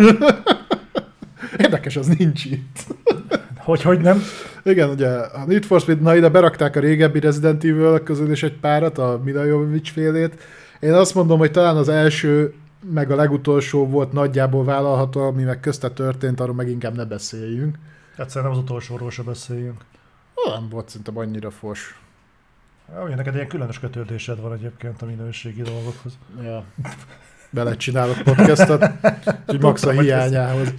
jó. 0.00 0.10
Érdekes, 1.64 1.96
az 1.96 2.06
nincs 2.06 2.44
itt. 2.44 2.86
Hogy, 3.56 3.82
hogy 3.82 4.00
nem? 4.00 4.22
Igen, 4.62 4.88
ugye 4.88 5.08
a 5.08 5.44
Need 5.46 5.64
for 5.64 5.80
Speed, 5.80 6.00
na 6.00 6.16
ide 6.16 6.28
berakták 6.28 6.76
a 6.76 6.80
régebbi 6.80 7.20
Resident 7.20 7.64
Evil 7.64 8.02
közül 8.02 8.30
is 8.30 8.42
egy 8.42 8.58
párat, 8.58 8.98
a 8.98 9.20
Mila 9.24 9.44
Jovovich 9.44 9.92
félét. 9.92 10.42
Én 10.80 10.92
azt 10.92 11.14
mondom, 11.14 11.38
hogy 11.38 11.50
talán 11.50 11.76
az 11.76 11.88
első, 11.88 12.54
meg 12.92 13.10
a 13.10 13.16
legutolsó 13.16 13.86
volt 13.86 14.12
nagyjából 14.12 14.64
vállalható, 14.64 15.20
ami 15.20 15.42
meg 15.42 15.60
közte 15.60 15.90
történt, 15.90 16.40
arról 16.40 16.54
meg 16.54 16.68
inkább 16.68 16.96
ne 16.96 17.04
beszéljünk. 17.04 17.78
Hát 18.16 18.30
szerintem 18.30 18.56
az 18.56 18.62
utolsóról 18.62 19.10
se 19.10 19.22
beszéljünk. 19.22 19.80
Nem 20.54 20.68
volt 20.68 20.88
szerintem 20.88 21.18
annyira 21.18 21.50
fos. 21.50 22.01
Ja, 22.88 23.02
Ugye 23.04 23.14
neked 23.14 23.34
ilyen 23.34 23.48
különös 23.48 23.78
kötődésed 23.78 24.40
van 24.40 24.52
egyébként 24.52 25.02
a 25.02 25.06
minőségi 25.06 25.62
dolgokhoz. 25.62 26.18
Ja. 26.42 26.64
Belecsinálok 27.50 28.22
podcastot, 28.22 28.84
hogy 29.46 29.60
max 29.60 29.84
a 29.84 29.90
hiányához. 29.90 30.74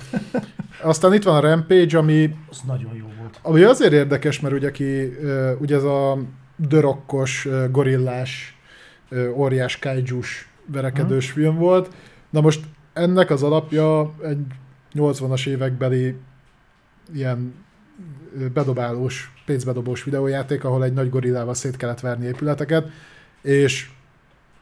Aztán 0.82 1.14
itt 1.14 1.24
van 1.24 1.36
a 1.36 1.40
Rampage, 1.40 1.98
ami 1.98 2.36
Az 2.50 2.60
nagyon 2.62 2.96
jó 2.96 3.06
volt. 3.20 3.40
Ami 3.42 3.62
azért 3.64 3.94
érdekes, 3.94 4.40
mert 4.40 4.54
ugye, 4.54 4.72
ki, 4.72 5.14
ugye 5.60 5.76
ez 5.76 5.84
a 5.84 6.18
dörokkos, 6.56 7.48
gorillás, 7.72 8.58
óriás 9.36 9.80
kaijus 9.80 10.48
verekedős 10.66 11.32
film 11.32 11.56
volt. 11.56 11.94
Na 12.30 12.42
most 12.42 12.62
ennek 12.94 13.30
az 13.30 13.44
alapja 13.44 14.14
egy 14.24 14.46
80-as 14.94 15.48
évekbeli 15.48 16.16
ilyen 17.14 17.54
bedobálós, 18.54 19.33
pénzbedobós 19.46 20.04
videójáték, 20.04 20.64
ahol 20.64 20.84
egy 20.84 20.94
nagy 20.94 21.10
gorillával 21.10 21.54
szét 21.54 21.78
kellett 21.78 22.00
verni 22.00 22.26
épületeket, 22.26 22.88
és 23.42 23.90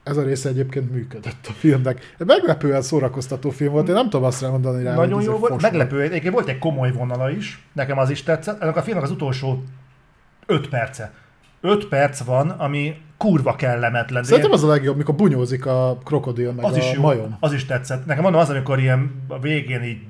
ez 0.04 0.18
a 0.18 0.24
része 0.24 0.50
egyébként 0.50 0.92
működött 0.92 1.48
a 1.48 1.52
filmnek. 1.52 2.16
Meglepően 2.18 2.82
szórakoztató 2.82 3.50
film 3.50 3.72
volt, 3.72 3.88
én 3.88 3.94
nem 3.94 4.10
tudom 4.10 4.24
azt 4.24 4.42
mondani 4.42 4.84
rá, 4.84 4.96
Nagyon 4.96 5.22
jó 5.22 5.34
egy 5.34 5.40
volt, 5.40 5.62
meglepő. 5.62 6.02
Egyébként 6.02 6.34
volt 6.34 6.48
egy 6.48 6.60
komoly 6.60 6.92
vonala 6.92 7.30
is, 7.30 7.68
nekem 7.74 7.98
az 7.98 8.10
is 8.10 8.24
tetszett. 8.24 8.62
Ennek 8.62 8.76
a 8.76 8.82
filmnek 8.82 9.04
az 9.04 9.12
utolsó 9.12 9.64
5 10.46 10.70
perce. 10.70 11.12
5 11.62 11.88
perc 11.88 12.24
van, 12.24 12.50
ami 12.50 12.96
kurva 13.18 13.56
kellemetlen. 13.56 14.24
Szerintem 14.24 14.52
az 14.52 14.64
a 14.64 14.68
legjobb, 14.68 14.98
mikor 14.98 15.16
bunyózik 15.16 15.66
a 15.66 15.98
krokodil 16.04 16.52
meg 16.52 16.66
az 16.66 16.74
a 16.74 16.78
is 16.78 16.94
jó, 16.94 17.02
majom. 17.02 17.38
az 17.40 17.54
is 17.54 17.66
tetszett. 17.66 18.06
Nekem 18.06 18.24
mondom, 18.24 18.42
az, 18.42 18.50
amikor 18.50 18.80
ilyen 18.80 19.24
a 19.28 19.40
végén 19.40 19.84
így 19.84 20.02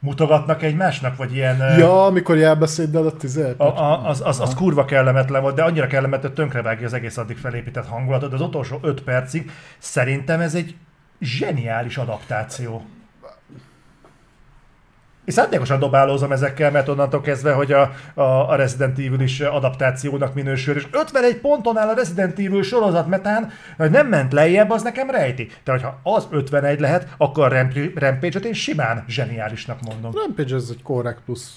mutogatnak 0.00 0.62
egymásnak, 0.62 1.16
vagy 1.16 1.34
ilyen... 1.34 1.78
Ja, 1.78 2.04
amikor 2.06 2.36
jelbeszéddel 2.36 3.06
a 3.06 3.16
tizet. 3.16 3.60
A, 3.60 3.78
a, 3.78 4.08
az, 4.08 4.22
az, 4.24 4.40
az 4.40 4.54
kurva 4.54 4.84
kellemetlen 4.84 5.42
volt, 5.42 5.54
de 5.54 5.62
annyira 5.62 5.86
kellemetlen, 5.86 6.26
hogy 6.26 6.44
tönkrevágja 6.44 6.86
az 6.86 6.92
egész 6.92 7.16
addig 7.16 7.36
felépített 7.36 7.86
hangulatot. 7.86 8.28
De 8.28 8.34
az 8.34 8.40
utolsó 8.40 8.78
5 8.82 9.02
percig 9.02 9.50
szerintem 9.78 10.40
ez 10.40 10.54
egy 10.54 10.74
zseniális 11.20 11.96
adaptáció. 11.96 12.84
És 15.30 15.36
szándékosan 15.36 15.78
dobálózom 15.78 16.32
ezekkel, 16.32 16.70
mert 16.70 16.88
onnantól 16.88 17.20
kezdve, 17.20 17.52
hogy 17.52 17.72
a, 17.72 17.92
a, 18.14 18.22
a 18.22 18.54
Resident 18.54 18.98
Evil 18.98 19.20
is 19.20 19.40
adaptációnak 19.40 20.34
minősül, 20.34 20.76
és 20.76 20.86
51 20.90 21.36
ponton 21.36 21.76
áll 21.76 21.88
a 21.88 21.94
Resident 21.94 22.38
Evil 22.38 22.62
sorozat 22.62 23.06
metán, 23.06 23.50
hogy 23.76 23.90
nem 23.90 24.06
ment 24.06 24.32
lejjebb, 24.32 24.70
az 24.70 24.82
nekem 24.82 25.10
rejti. 25.10 25.46
Tehát, 25.46 25.80
hogyha 25.80 26.00
az 26.02 26.26
51 26.30 26.80
lehet, 26.80 27.08
akkor 27.16 27.44
a 27.44 27.48
Ramp- 27.48 27.98
Rampage-et 27.98 28.44
én 28.44 28.52
simán 28.52 29.04
zseniálisnak 29.08 29.78
mondom. 29.80 30.12
Rampage 30.14 30.54
ez 30.54 30.68
egy 30.70 30.82
korrekt 30.82 31.20
plusz 31.24 31.56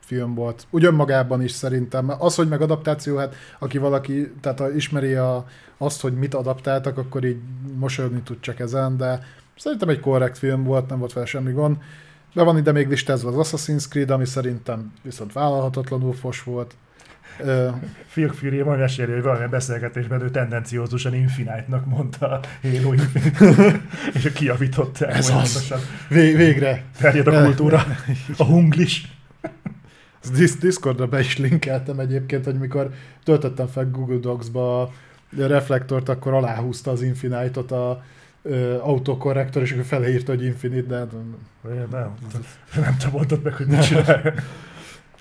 film 0.00 0.34
volt. 0.34 0.66
Úgy 0.70 0.84
önmagában 0.84 1.42
is 1.42 1.50
szerintem. 1.50 2.12
Az, 2.18 2.34
hogy 2.34 2.48
meg 2.48 2.60
adaptáció, 2.60 3.16
hát 3.16 3.34
aki 3.58 3.78
valaki, 3.78 4.32
tehát 4.40 4.58
ha 4.58 4.72
ismeri 4.72 5.14
a, 5.14 5.44
azt, 5.78 6.00
hogy 6.00 6.14
mit 6.14 6.34
adaptáltak, 6.34 6.98
akkor 6.98 7.24
így 7.24 7.38
mosolyogni 7.78 8.22
tud 8.22 8.40
csak 8.40 8.60
ezen, 8.60 8.96
de 8.96 9.20
szerintem 9.56 9.88
egy 9.88 10.00
korrekt 10.00 10.38
film 10.38 10.64
volt, 10.64 10.88
nem 10.88 10.98
volt 10.98 11.12
vele 11.12 11.26
semmi 11.26 11.52
gond. 11.52 11.76
Be 12.34 12.42
van 12.42 12.58
ide 12.58 12.72
még 12.72 12.88
listázva 12.88 13.38
az 13.38 13.50
Assassin's 13.52 13.88
Creed, 13.88 14.10
ami 14.10 14.24
szerintem 14.26 14.92
viszont 15.02 15.32
vállalhatatlanul 15.32 16.12
fos 16.14 16.42
volt. 16.42 16.74
Phil 18.12 18.28
Fury 18.32 18.62
majd 18.62 18.78
meséli, 18.78 19.12
hogy 19.12 19.22
valamilyen 19.22 19.50
beszélgetésben 19.50 20.22
ő 20.22 20.30
tendenciózusan 20.30 21.14
Infinite-nak 21.14 21.86
mondta 21.86 22.26
a 22.28 22.40
Halo 22.62 22.92
Infinite, 22.92 23.80
és 24.14 24.32
kiavították. 24.34 25.14
Ez 25.14 25.28
olyan 25.28 25.40
az. 25.40 25.52
pontosan. 25.52 25.78
vé- 26.08 26.36
végre. 26.36 26.84
Terjed 26.98 27.26
a 27.26 27.42
kultúra, 27.44 27.84
a 28.36 28.44
hunglis. 28.44 29.16
Dis- 30.34 30.58
Discordra 30.58 31.06
be 31.06 31.20
is 31.20 31.38
linkeltem 31.38 31.98
egyébként, 31.98 32.44
hogy 32.44 32.58
mikor 32.58 32.90
töltöttem 33.24 33.66
fel 33.66 33.90
Google 33.90 34.18
Docs-ba 34.18 34.80
a 34.82 34.90
reflektort, 35.36 36.08
akkor 36.08 36.32
aláhúzta 36.32 36.90
az 36.90 37.02
Infinite-ot 37.02 37.70
a 37.70 38.02
ö, 38.42 38.78
autokorrektor, 38.80 39.62
és 39.62 39.72
akkor 39.72 39.84
feleírta, 39.84 40.32
hogy 40.32 40.44
Infinite, 40.44 40.86
de 40.86 40.96
hát, 40.96 41.12
Nem, 41.62 41.86
nem, 41.90 42.14
nem 42.74 42.96
te 42.98 43.08
mondtad 43.12 43.42
meg, 43.42 43.54
hogy 43.54 43.66
mit 43.66 43.82
csinálj. 43.82 44.22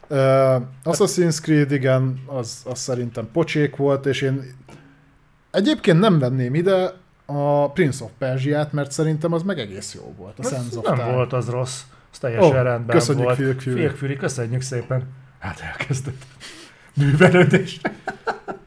Uh, 0.08 0.64
Assassin's 0.84 1.42
Creed, 1.42 1.72
igen, 1.72 2.20
az, 2.26 2.62
az 2.66 2.80
szerintem 2.80 3.30
pocsék 3.32 3.76
volt, 3.76 4.06
és 4.06 4.22
én 4.22 4.54
egyébként 5.52 6.00
nem 6.00 6.20
venném 6.20 6.56
ide 6.56 6.94
a 7.26 7.72
Prince 7.72 8.04
of 8.04 8.12
Persia-t, 8.18 8.72
mert 8.72 8.92
szerintem 8.92 9.34
az 9.34 9.44
meg 9.44 9.60
egész 9.60 9.94
jó 9.96 10.14
volt, 10.18 10.40
a 10.40 10.44
Sands 10.44 10.76
of 10.76 10.84
nem 10.86 10.96
Time. 10.96 11.12
volt 11.12 11.34
az 11.34 11.50
rossz. 11.50 11.82
Az 12.12 12.18
teljesen 12.18 12.60
Ó, 12.60 12.64
rendben 12.64 12.96
köszönjük, 12.98 13.26
volt. 13.26 13.38
Phil 13.38 13.54
Fury. 13.60 13.88
Fury, 13.88 14.16
köszönjük 14.16 14.62
szépen. 14.62 15.04
Hát 15.40 15.60
elkezdett. 15.60 16.24
Művelődés. 16.98 17.82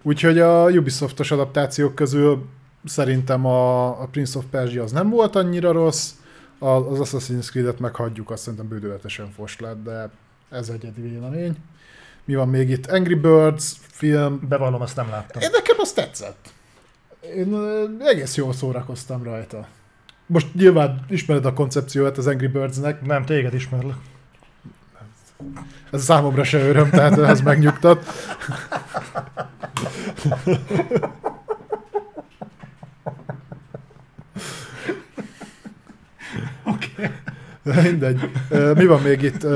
Úgyhogy 0.03 0.39
a 0.39 0.71
Ubisoftos 0.71 1.31
adaptációk 1.31 1.95
közül 1.95 2.47
szerintem 2.85 3.47
a, 3.47 3.87
a 4.03 4.07
Prince 4.07 4.39
of 4.39 4.45
Persia 4.51 4.83
az 4.83 4.93
nem 4.93 5.11
volt 5.11 5.37
annyira 5.37 5.73
rossz, 5.73 6.11
a- 6.59 6.67
az 6.67 6.99
Assassin's 7.03 7.49
Creed-et 7.51 7.79
meghagyjuk, 7.79 8.31
azt 8.31 8.43
szerintem 8.43 8.69
bődületesen 8.69 9.31
fos 9.37 9.59
lett, 9.61 9.83
de 9.83 10.11
ez 10.51 10.69
egyedi 10.69 11.01
vélemény. 11.01 11.57
Mi 12.25 12.35
van 12.35 12.49
még 12.49 12.71
itt? 12.71 12.87
Angry 12.87 13.15
Birds 13.15 13.73
film, 13.91 14.41
Bevallom, 14.49 14.81
azt 14.81 14.97
nem 14.97 15.09
láttam. 15.09 15.43
Én 15.43 15.49
nekem 15.53 15.77
az 15.79 15.93
tetszett. 15.93 16.53
Én 17.37 17.57
egész 18.01 18.37
jól 18.37 18.53
szórakoztam 18.53 19.23
rajta. 19.23 19.67
Most 20.27 20.55
nyilván 20.55 21.05
ismered 21.09 21.45
a 21.47 21.53
koncepciót 21.53 22.19
az 22.19 22.27
Angry 22.27 22.47
Birds-nek, 22.47 23.03
Nem, 23.07 23.25
téged 23.25 23.55
ismerlek. 23.55 23.97
ez 25.91 26.03
számomra 26.05 26.45
se 26.45 26.59
öröm, 26.59 26.91
tehát 26.91 27.19
ez 27.19 27.41
megnyugtat. 27.41 28.07
Oké. 36.65 37.11
De 37.63 37.81
Mindegy. 37.83 38.31
Mi 38.75 38.87
van 38.87 39.03
még 39.03 39.23
itt? 39.23 39.47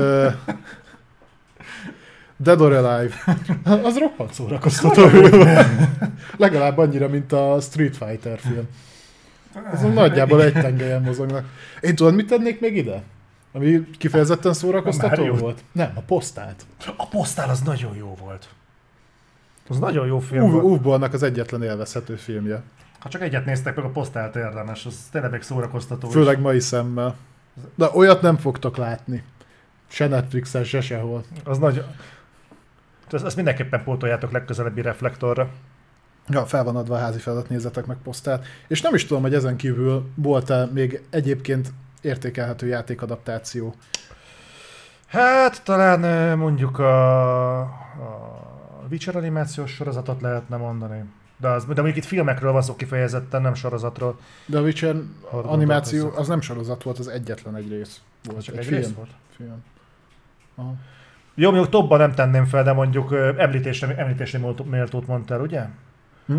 Dead 2.37 2.61
or 2.61 2.73
Alive. 2.73 3.15
Az 3.83 3.97
roppant 3.97 4.33
szórakoztató. 4.33 5.01
Legalább 6.37 6.77
annyira, 6.77 7.07
mint 7.07 7.31
a 7.31 7.57
Street 7.61 7.97
Fighter 7.97 8.39
film. 8.39 8.67
Azon 9.71 9.91
nagyjából 9.93 10.43
egy 10.43 10.53
tengelyen 10.53 11.01
mozognak. 11.01 11.45
Én 11.81 11.95
tudod, 11.95 12.15
mit 12.15 12.27
tennék 12.27 12.59
még 12.59 12.75
ide? 12.77 13.01
Ami 13.51 13.89
kifejezetten 13.97 14.53
szórakoztató 14.53 15.25
A 15.25 15.33
volt? 15.33 15.63
Nem, 15.71 15.91
a 15.95 15.99
posztált. 15.99 16.65
A 16.97 17.07
posztál 17.07 17.49
az 17.49 17.61
nagyon 17.61 17.95
jó 17.95 18.15
volt. 18.21 18.47
Az 19.67 19.79
nagyon 19.79 20.07
jó 20.07 20.19
film 20.19 20.43
Uwe 20.43 20.51
volt. 20.51 20.63
Uwe-Bollnak 20.63 21.13
az 21.13 21.23
egyetlen 21.23 21.63
élvezhető 21.63 22.15
filmje. 22.15 22.61
Ha 22.99 23.09
csak 23.09 23.21
egyet 23.21 23.45
néztek 23.45 23.75
meg, 23.75 23.85
a 23.85 23.89
posztált 23.89 24.35
érdemes, 24.35 24.85
az 24.85 25.07
tényleg 25.11 25.31
meg 25.31 25.41
szórakoztató. 25.41 26.07
is. 26.07 26.13
Főleg 26.13 26.39
mai 26.39 26.59
szemmel. 26.59 27.15
De 27.75 27.89
olyat 27.93 28.21
nem 28.21 28.37
fogtok 28.37 28.77
látni. 28.77 29.23
Se 29.87 30.07
Netflixen, 30.07 30.63
se 30.63 30.81
sehol. 30.81 31.23
Az 31.43 31.57
nagy... 31.57 31.83
Ezt, 33.11 33.25
ezt 33.25 33.35
mindenképpen 33.35 33.83
pótoljátok 33.83 34.31
legközelebbi 34.31 34.81
reflektorra. 34.81 35.49
Ja, 36.27 36.45
fel 36.45 36.63
van 36.63 36.75
adva 36.75 36.95
a 36.95 36.99
házi 36.99 37.19
feladat, 37.19 37.49
nézzetek 37.49 37.85
meg 37.85 37.97
posztát. 38.03 38.45
És 38.67 38.81
nem 38.81 38.93
is 38.93 39.05
tudom, 39.05 39.21
hogy 39.21 39.33
ezen 39.33 39.55
kívül 39.55 40.09
volt-e 40.15 40.65
még 40.65 41.01
egyébként 41.09 41.73
értékelhető 42.01 42.67
játékadaptáció. 42.67 43.75
Hát 45.07 45.63
talán 45.63 46.37
mondjuk 46.37 46.79
a, 46.79 47.59
a 47.59 48.87
Witcher 48.89 49.15
animációs 49.15 49.71
sorozatot 49.71 50.21
lehetne 50.21 50.57
mondani. 50.57 51.03
De, 51.39 51.47
az, 51.47 51.65
de 51.65 51.73
mondjuk 51.73 51.95
itt 51.95 52.05
filmekről 52.05 52.51
van 52.51 52.61
szó 52.61 52.75
kifejezetten, 52.75 53.41
nem 53.41 53.53
sorozatról. 53.53 54.19
De 54.45 54.57
a 54.57 54.61
Witcher 54.61 54.95
animáció 55.31 56.11
az 56.15 56.27
nem 56.27 56.41
sorozat 56.41 56.83
volt, 56.83 56.99
az 56.99 57.07
egyetlen 57.07 57.55
egy 57.55 57.69
rész 57.69 57.99
volt. 58.23 58.43
Csak 58.43 58.53
egy, 58.53 58.59
egy 58.59 58.65
film. 58.65 58.79
rész 58.81 58.93
volt. 58.93 59.09
film. 59.35 59.63
Aha. 60.55 60.73
Jó, 61.35 61.49
mondjuk 61.51 61.71
topba 61.71 61.97
nem 61.97 62.13
tenném 62.13 62.45
fel, 62.45 62.63
de 62.63 62.73
mondjuk 62.73 63.13
említésre, 63.37 63.95
említésre 63.97 64.39
méltó- 64.39 64.63
méltót 64.63 65.07
mondtál, 65.07 65.41
ugye? 65.41 65.65
Hm? 66.25 66.35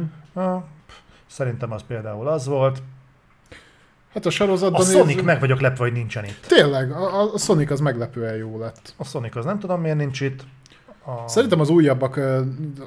Pff, 0.86 0.94
szerintem 1.26 1.72
az 1.72 1.82
például 1.86 2.28
az 2.28 2.46
volt. 2.46 2.82
Hát 4.14 4.24
a 4.24 4.28
A 4.28 4.30
sorozatban 4.30 4.84
Sonic 4.84 5.22
meg 5.22 5.40
vagyok 5.40 5.60
lepve, 5.60 5.84
hogy 5.84 5.92
nincsen 5.92 6.24
itt. 6.24 6.46
Tényleg, 6.48 6.90
a, 6.92 7.32
a 7.34 7.38
Sonic 7.38 7.70
az 7.70 7.80
meglepően 7.80 8.36
jó 8.36 8.58
lett. 8.58 8.94
A 8.96 9.04
Sonic 9.04 9.36
az 9.36 9.44
nem 9.44 9.58
tudom 9.58 9.80
miért 9.80 9.96
nincs 9.96 10.20
itt. 10.20 10.44
A... 11.04 11.28
Szerintem 11.28 11.60
az 11.60 11.68
újabbak, 11.68 12.20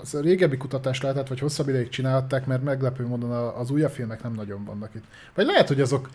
az 0.01 0.19
régebbi 0.21 0.57
kutatás 0.57 1.01
lehetett, 1.01 1.27
vagy 1.27 1.39
hosszabb 1.39 1.67
ideig 1.67 1.89
csinálták, 1.89 2.45
mert 2.45 2.63
meglepő 2.63 3.07
módon 3.07 3.31
az 3.31 3.69
újabb 3.69 3.91
filmek 3.91 4.23
nem 4.23 4.33
nagyon 4.33 4.65
vannak 4.65 4.89
itt. 4.95 5.03
Vagy 5.33 5.45
lehet, 5.45 5.67
hogy 5.67 5.81
azok 5.81 6.09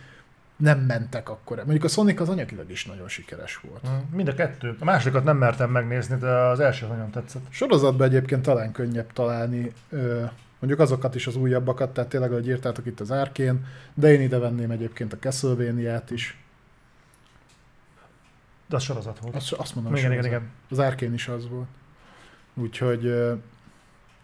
nem 0.57 0.79
mentek 0.79 1.29
akkor. 1.29 1.57
Mondjuk 1.57 1.85
a 1.85 1.89
Sonic 1.89 2.21
az 2.21 2.29
anyagilag 2.29 2.71
is 2.71 2.87
nagyon 2.87 3.09
sikeres 3.09 3.57
volt. 3.57 3.89
Mm, 3.89 4.17
Mind 4.17 4.29
a 4.29 4.35
kettő. 4.35 4.77
A 4.81 4.85
másodikat 4.85 5.25
nem 5.25 5.37
mertem 5.37 5.71
megnézni, 5.71 6.17
de 6.17 6.31
az 6.31 6.61
első 6.61 6.87
nagyon 6.87 7.11
tetszett. 7.11 7.43
Sorozatban 7.49 8.07
egyébként 8.07 8.43
talán 8.43 8.73
könnyebb 8.73 9.13
találni 9.13 9.73
mondjuk 10.59 10.81
azokat 10.81 11.15
is 11.15 11.27
az 11.27 11.37
újabbakat, 11.37 11.91
tehát 11.91 12.11
tényleg, 12.11 12.31
ahogy 12.31 12.49
írtátok 12.49 12.87
itt 12.87 13.01
az 13.01 13.13
Árkén, 13.13 13.67
de 13.95 14.13
én 14.13 14.21
ide 14.21 14.39
venném 14.39 14.71
egyébként 14.71 15.13
a 15.13 15.17
Castlevania-t 15.17 16.11
is. 16.11 16.43
De 18.69 18.77
az 18.77 18.83
sorozat 18.83 19.19
volt. 19.19 19.35
Azt, 19.35 19.53
azt 19.53 19.75
mondom, 19.75 19.95
igen, 19.95 20.13
igen, 20.13 20.25
igen. 20.25 20.51
Az 20.71 20.81
Árkén 20.81 21.13
is 21.13 21.29
az 21.29 21.49
volt. 21.49 21.67
Úgyhogy, 22.61 23.05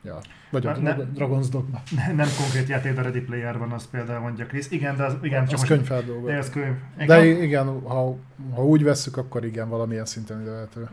ja, 0.02 0.20
vagy 0.50 0.66
a 0.66 0.72
Na, 0.72 0.78
ne- 0.78 0.96
Dragon's 1.14 1.46
Dogma. 1.50 1.82
Nem 2.16 2.28
konkrét 2.38 2.68
játék, 2.68 2.94
de 2.94 3.02
Ready 3.02 3.20
Player 3.20 3.58
van, 3.58 3.72
az 3.72 3.90
például 3.90 4.20
mondja 4.20 4.46
Krisz. 4.46 4.70
Igen, 4.70 4.96
de 4.96 5.04
az, 5.04 5.16
igen, 5.22 5.44
csak 5.44 5.54
az 5.54 5.60
most... 5.60 5.72
könyvfeldolgozás. 5.72 6.32
De 6.32 6.38
ez 6.38 6.50
könyv. 6.50 6.76
De 7.06 7.24
igen, 7.24 7.80
ha, 7.80 8.16
ha 8.54 8.64
úgy 8.64 8.82
vesszük, 8.82 9.16
akkor 9.16 9.44
igen, 9.44 9.68
valamilyen 9.68 10.04
szinten 10.04 10.40
ide 10.40 10.50
lehető. 10.50 10.88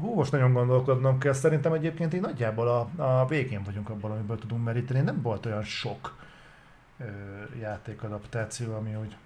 Hú, 0.00 0.14
most 0.14 0.32
nagyon 0.32 0.52
gondolkodnom 0.52 1.18
kell. 1.18 1.32
Szerintem 1.32 1.72
egyébként 1.72 2.14
így 2.14 2.20
nagyjából 2.20 2.68
a, 2.68 3.02
a 3.02 3.26
végén 3.26 3.62
vagyunk 3.64 3.90
abban, 3.90 4.10
amiből 4.10 4.38
tudunk 4.38 4.64
meríteni. 4.64 5.00
Nem 5.00 5.22
volt 5.22 5.46
olyan 5.46 5.62
sok 5.62 6.16
ö, 6.98 7.04
játékadaptáció, 7.60 8.74
ami 8.74 8.94
úgy... 8.94 9.16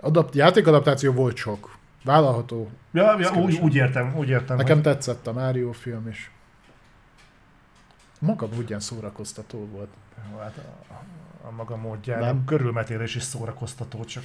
Adapt, 0.00 0.34
játékadaptáció 0.34 1.12
volt 1.12 1.36
sok. 1.36 1.76
Vállalható. 2.06 2.70
Ja, 2.92 3.18
ja 3.18 3.32
úgy, 3.32 3.58
úgy 3.58 3.74
értem, 3.74 4.14
úgy 4.16 4.28
értem. 4.28 4.56
Nekem 4.56 4.74
hogy... 4.74 4.84
tetszett 4.84 5.26
a 5.26 5.32
Mario 5.32 5.72
film 5.72 6.08
is. 6.08 6.30
Maga 8.20 8.48
ugyan 8.58 8.80
szórakoztató 8.80 9.68
volt. 9.72 9.88
Jó, 10.32 10.38
Hát 10.38 10.56
a, 10.88 10.92
a 11.46 11.50
maga 11.50 11.76
módján. 11.76 12.20
Nem. 12.20 12.44
Körülmetélés 12.44 13.14
is 13.14 13.22
szórakoztató, 13.22 14.04
csak 14.04 14.22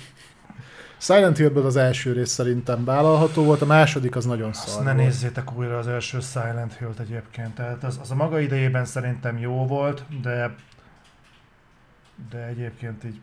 Silent 0.98 1.38
Hillből 1.38 1.66
az 1.66 1.76
első 1.76 2.14
rész 2.14 2.30
szerintem 2.30 2.84
vállalható 2.86 3.44
volt, 3.44 3.62
a 3.62 3.66
második 3.66 4.16
az 4.16 4.26
nagyon 4.26 4.50
azt 4.50 4.68
szar 4.68 4.84
ne 4.84 4.94
volt. 4.94 5.06
nézzétek 5.06 5.58
újra 5.58 5.78
az 5.78 5.88
első 5.88 6.20
Silent 6.20 6.78
Hill-t 6.78 7.00
egyébként. 7.00 7.56
Tehát 7.56 7.84
az, 7.84 8.00
az 8.02 8.12
a 8.12 8.16
maga 8.16 8.40
idejében 8.40 8.86
szerintem 8.86 9.38
jó 9.38 9.68
volt, 9.68 10.22
de 10.22 10.56
de 12.30 12.46
egyébként 12.46 13.04
így 13.04 13.22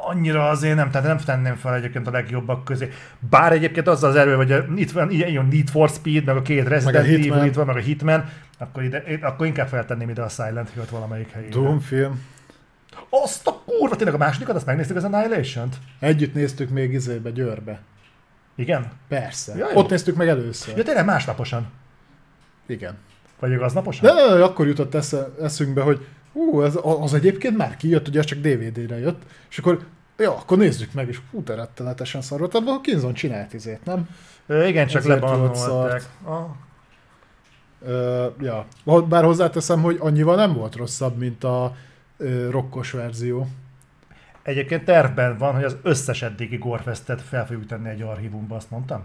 annyira 0.00 0.48
azért 0.48 0.76
nem, 0.76 0.90
tehát 0.90 1.06
nem 1.06 1.16
tenném 1.16 1.54
fel 1.54 1.74
egyébként 1.74 2.06
a 2.06 2.10
legjobbak 2.10 2.64
közé. 2.64 2.92
Bár 3.30 3.52
egyébként 3.52 3.88
azzal 3.88 4.10
az 4.10 4.16
erő, 4.16 4.34
hogy 4.34 4.64
itt 4.76 4.90
van 4.90 5.10
ilyen 5.10 5.46
Need 5.46 5.68
for 5.68 5.88
Speed, 5.88 6.24
meg 6.24 6.36
a 6.36 6.42
két 6.42 6.68
Resident. 6.68 7.06
Evil 7.06 7.44
itt 7.44 7.54
van, 7.54 7.66
meg 7.66 7.76
a 7.76 7.80
Hitman, 7.80 8.24
akkor, 8.58 8.82
ide, 8.82 9.02
akkor 9.22 9.46
inkább 9.46 9.68
feltenném 9.68 10.08
ide 10.08 10.22
a 10.22 10.28
Silent 10.28 10.70
Hill-t 10.74 10.90
valamelyik 10.90 11.30
helyére. 11.30 11.52
Doom 11.52 11.80
film. 11.80 12.24
Azt 13.10 13.46
a 13.46 13.62
kurva, 13.64 13.96
tényleg 13.96 14.14
a 14.14 14.18
másodikat, 14.18 14.56
azt 14.56 14.66
megnéztük 14.66 14.96
az 14.96 15.04
Annihilation-t? 15.04 15.76
Együtt 15.98 16.34
néztük 16.34 16.70
még 16.70 16.92
izébe, 16.92 17.30
Győrbe. 17.30 17.80
Igen? 18.54 18.90
Persze. 19.08 19.56
Ja, 19.56 19.66
jó. 19.72 19.78
Ott 19.78 19.90
néztük 19.90 20.16
meg 20.16 20.28
először. 20.28 20.76
Ja, 20.76 20.82
tényleg 20.82 21.04
másnaposan. 21.04 21.66
Igen. 22.66 22.96
Vagy 23.40 23.54
aznaposan? 23.54 24.14
De, 24.14 24.22
de, 24.28 24.36
de 24.36 24.42
akkor 24.42 24.66
jutott 24.66 24.94
esze, 24.94 25.28
eszünkbe, 25.42 25.82
hogy 25.82 26.06
hú, 26.32 26.62
ez, 26.62 26.78
az 26.82 27.14
egyébként 27.14 27.56
már 27.56 27.76
kijött, 27.76 28.08
ugye 28.08 28.18
az 28.18 28.24
csak 28.24 28.38
DVD-re 28.38 28.98
jött, 28.98 29.22
és 29.50 29.58
akkor 29.58 29.86
ja, 30.18 30.32
akkor 30.36 30.58
nézzük 30.58 30.92
meg, 30.92 31.08
és 31.08 31.20
hú, 31.30 31.42
te 31.42 31.54
rettenetesen 31.54 32.20
szar 32.20 32.38
volt. 32.38 32.54
Abban 32.54 32.74
a 32.74 32.80
Kinzon 32.80 33.14
csinált 33.14 33.54
izét, 33.54 33.84
nem? 33.84 34.08
Ö, 34.46 34.66
igen, 34.66 34.86
csak 34.86 35.04
lebannolták. 35.04 36.08
Ah, 36.24 36.46
Ö, 37.82 38.26
ja. 38.40 38.66
Bár 39.08 39.24
hozzáteszem, 39.24 39.82
hogy 39.82 39.96
annyival 40.00 40.36
nem 40.36 40.52
volt 40.52 40.76
rosszabb, 40.76 41.16
mint 41.16 41.44
a 41.44 41.74
ö, 42.16 42.50
rokkos 42.50 42.90
verzió. 42.90 43.46
Egyébként 44.42 44.84
tervben 44.84 45.38
van, 45.38 45.54
hogy 45.54 45.64
az 45.64 45.76
összes 45.82 46.22
eddigi 46.22 46.56
Gorefestet 46.56 47.22
fel 47.22 47.46
fogjuk 47.46 47.66
tenni 47.66 47.88
egy 47.88 48.02
archívumba, 48.02 48.56
azt 48.56 48.70
mondtam? 48.70 49.04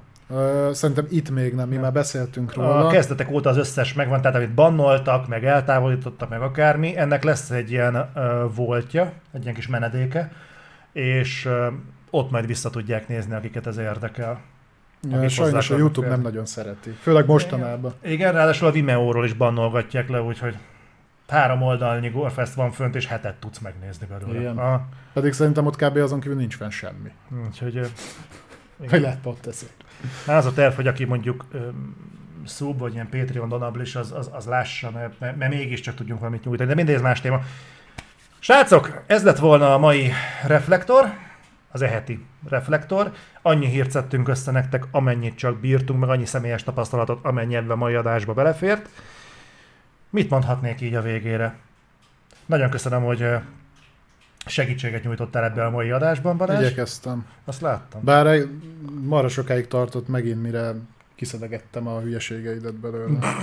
Szerintem 0.72 1.06
itt 1.10 1.30
még 1.30 1.54
nem, 1.54 1.70
mi 1.70 1.76
már 1.76 1.92
beszéltünk 1.92 2.54
róla. 2.54 2.88
A 2.88 2.90
kezdetek 2.90 3.32
óta 3.32 3.50
az 3.50 3.58
összes 3.58 3.94
megvan, 3.94 4.22
tehát 4.22 4.38
amit 4.38 4.54
bannoltak, 4.54 5.28
meg 5.28 5.46
eltávolítottak, 5.46 6.30
meg 6.30 6.42
akármi, 6.42 6.98
ennek 6.98 7.24
lesz 7.24 7.50
egy 7.50 7.72
ilyen 7.72 8.12
voltja, 8.56 9.14
egy 9.34 9.42
ilyen 9.44 9.56
kis 9.56 9.68
menedéke, 9.68 10.32
és 10.92 11.50
ott 12.10 12.32
majd 12.32 12.46
vissza 12.46 12.70
tudják 12.70 13.08
nézni, 13.08 13.34
akiket 13.34 13.68
ez 13.68 13.78
érdekel. 13.78 14.40
Ja, 15.10 15.30
sajnos 15.30 15.70
a 15.70 15.78
YouTube 15.78 16.08
nem 16.08 16.22
nagyon 16.22 16.46
szereti, 16.46 16.90
főleg 16.90 17.26
mostanában. 17.26 17.94
Igen, 18.02 18.14
Igen 18.14 18.34
ráadásul 18.34 18.68
a 18.68 18.72
Vimeo-ról 18.72 19.26
is 19.26 19.34
bannolgatják 19.34 20.10
le, 20.10 20.22
úgyhogy 20.22 20.58
három 21.28 21.62
oldalnyi 21.62 22.10
Gorefest 22.10 22.54
van 22.54 22.72
fönt, 22.72 22.96
és 22.96 23.08
hetet 23.08 23.36
tudsz 23.36 23.60
megnézni 23.60 24.08
belőle. 24.08 24.40
Igen. 24.40 24.58
A... 24.58 24.86
Pedig 25.14 25.34
szerintem 25.34 25.66
ott 25.66 25.76
kb. 25.76 25.98
azon 25.98 26.20
kívül 26.20 26.38
nincs 26.38 26.56
fenn 26.56 26.70
semmi. 26.70 27.12
Úgyhogy... 27.46 27.92
Hogy 28.90 29.02
lehet 29.02 29.20
pont 29.20 29.48
teszi. 30.26 30.38
Az 30.38 30.46
a 30.46 30.54
terv, 30.54 30.76
hogy 30.76 30.88
aki 30.88 31.06
mondjuk 31.06 31.46
szub, 32.46 32.80
vagy 32.80 32.94
ilyen 32.94 33.10
Patreon 33.10 33.50
donablis, 33.50 33.96
az, 33.96 34.12
az, 34.12 34.30
az 34.34 34.46
lássa, 34.46 34.92
mert, 34.92 35.20
mert, 35.20 35.38
mert 35.38 35.54
mégiscsak 35.54 35.96
tudjunk 35.96 36.20
valamit 36.20 36.46
nyújtani. 36.46 36.70
De 36.70 36.76
mindegy, 36.76 36.96
ez 36.96 37.02
más 37.02 37.22
téma. 37.22 37.42
Srácok, 38.40 39.04
ez 39.08 39.24
lett 39.24 39.38
volna 39.38 39.74
a 39.74 39.78
mai 39.78 40.12
reflektor, 40.46 41.14
az 41.72 41.82
eheti 41.82 42.26
reflektor. 42.50 43.12
Annyi 43.42 43.68
hírt 43.68 43.92
szedtünk 43.92 44.28
össze 44.28 44.52
nektek, 44.52 44.86
amennyit 44.92 45.38
csak 45.38 45.60
bírtunk, 45.60 46.00
meg 46.00 46.10
annyi 46.10 46.26
személyes 46.26 46.64
tapasztalatot, 46.64 47.26
amennyi 47.26 47.56
ebben 47.56 47.72
a 47.72 47.76
mai 47.76 47.94
adásba 47.94 48.34
belefért. 48.34 48.90
Mit 50.10 50.30
mondhatnék 50.30 50.82
így 50.82 50.96
a 50.96 51.02
végére? 51.02 51.56
Nagyon 52.46 52.70
köszönöm, 52.70 53.04
hogy 53.04 53.26
segítséget 54.46 55.04
nyújtottál 55.04 55.44
ebbe 55.44 55.66
a 55.66 55.70
mai 55.70 55.92
adásban, 55.92 56.38
Balázs. 56.38 56.60
Igyekeztem. 56.60 57.26
Azt 57.46 57.62
láttam. 57.62 58.02
Bár 58.04 58.48
marra 59.02 59.28
sokáig 59.28 59.68
tartott 59.68 60.08
megint, 60.08 60.42
mire 60.42 60.74
kiszedegettem 61.16 61.88
a 61.88 62.00
hülyeségeidet 62.00 62.76
belőle. 62.76 63.20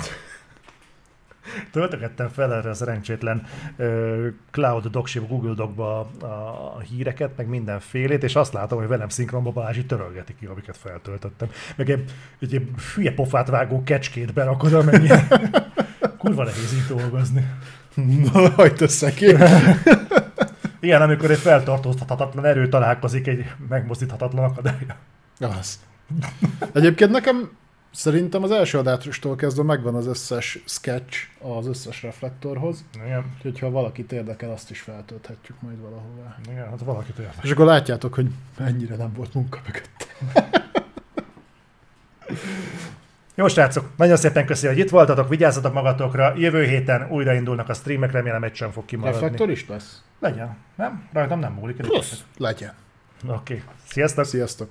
Töltögettem 1.72 2.28
fel 2.28 2.54
erre 2.54 2.70
a 2.70 2.74
szerencsétlen 2.74 3.46
uh, 3.76 4.26
Cloud 4.50 4.86
Docship 4.86 5.28
Google 5.28 5.54
Docba 5.54 6.10
a, 6.20 6.26
a, 6.26 6.80
híreket, 6.80 7.36
meg 7.36 7.48
mindenfélét, 7.48 8.22
és 8.22 8.36
azt 8.36 8.52
látom, 8.52 8.78
hogy 8.78 8.88
velem 8.88 9.08
szinkronba 9.08 9.50
Balázsi 9.50 9.84
törölgeti 9.84 10.34
ki, 10.38 10.46
amiket 10.46 10.76
feltöltöttem. 10.76 11.48
Meg 11.76 11.90
egy, 11.90 12.12
egy, 12.40 12.54
egy 12.54 12.68
hülye 12.94 13.12
pofát 13.12 13.48
vágó 13.48 13.82
kecskét 13.82 14.32
berakod, 14.32 14.72
amennyi 14.72 15.08
kurva 16.18 16.44
nehéz 16.44 16.74
így 16.74 16.96
dolgozni. 16.96 17.50
Na, 18.32 18.48
hagyd 18.50 18.82
össze 18.82 19.10
ki. 19.10 19.34
Igen, 20.80 21.02
amikor 21.02 21.30
egy 21.30 21.38
feltartóztathatatlan 21.38 22.44
erő 22.44 22.68
találkozik 22.68 23.26
egy 23.26 23.44
megmozdíthatatlan 23.68 24.44
akadály. 24.44 24.86
Az. 25.38 25.80
Egyébként 26.72 27.10
nekem 27.10 27.50
szerintem 27.90 28.42
az 28.42 28.50
első 28.50 28.78
adástól 28.78 29.36
kezdve 29.36 29.62
megvan 29.62 29.94
az 29.94 30.06
összes 30.06 30.58
sketch 30.66 31.18
az 31.38 31.66
összes 31.66 32.02
reflektorhoz. 32.02 32.84
Igen. 33.04 33.24
Úgyhogy 33.36 33.58
ha 33.58 33.70
valakit 33.70 34.12
érdekel, 34.12 34.50
azt 34.50 34.70
is 34.70 34.80
feltölthetjük 34.80 35.60
majd 35.60 35.80
valahová. 35.80 36.38
Igen, 36.50 36.68
hát 36.68 36.80
valakit 36.80 37.18
érdekel. 37.18 37.40
És 37.44 37.50
akkor 37.50 37.66
látjátok, 37.66 38.14
hogy 38.14 38.30
mennyire 38.58 38.96
nem 38.96 39.12
volt 39.12 39.34
munka 39.34 39.60
mögött. 39.66 40.08
Jó 43.40 43.48
srácok, 43.48 43.90
nagyon 43.96 44.16
szépen 44.16 44.46
köszönöm, 44.46 44.74
hogy 44.74 44.84
itt 44.84 44.90
voltatok, 44.90 45.28
vigyázzatok 45.28 45.72
magatokra, 45.72 46.32
jövő 46.36 46.64
héten 46.64 47.10
újraindulnak 47.10 47.68
a 47.68 47.74
streamek, 47.74 48.12
remélem 48.12 48.42
egy 48.42 48.54
sem 48.54 48.70
fog 48.70 48.84
kimaradni. 48.84 49.20
Reflektor 49.20 49.50
is 49.50 49.68
lesz? 49.68 50.02
Legyen, 50.18 50.56
nem? 50.76 51.08
Rajtam 51.12 51.38
nem 51.38 51.52
múlik. 51.52 51.76
Plusz, 51.76 52.24
legyen. 52.36 52.72
Oké, 53.26 53.32
okay. 53.34 53.62
sziasztok! 53.88 54.24
Sziasztok! 54.24 54.70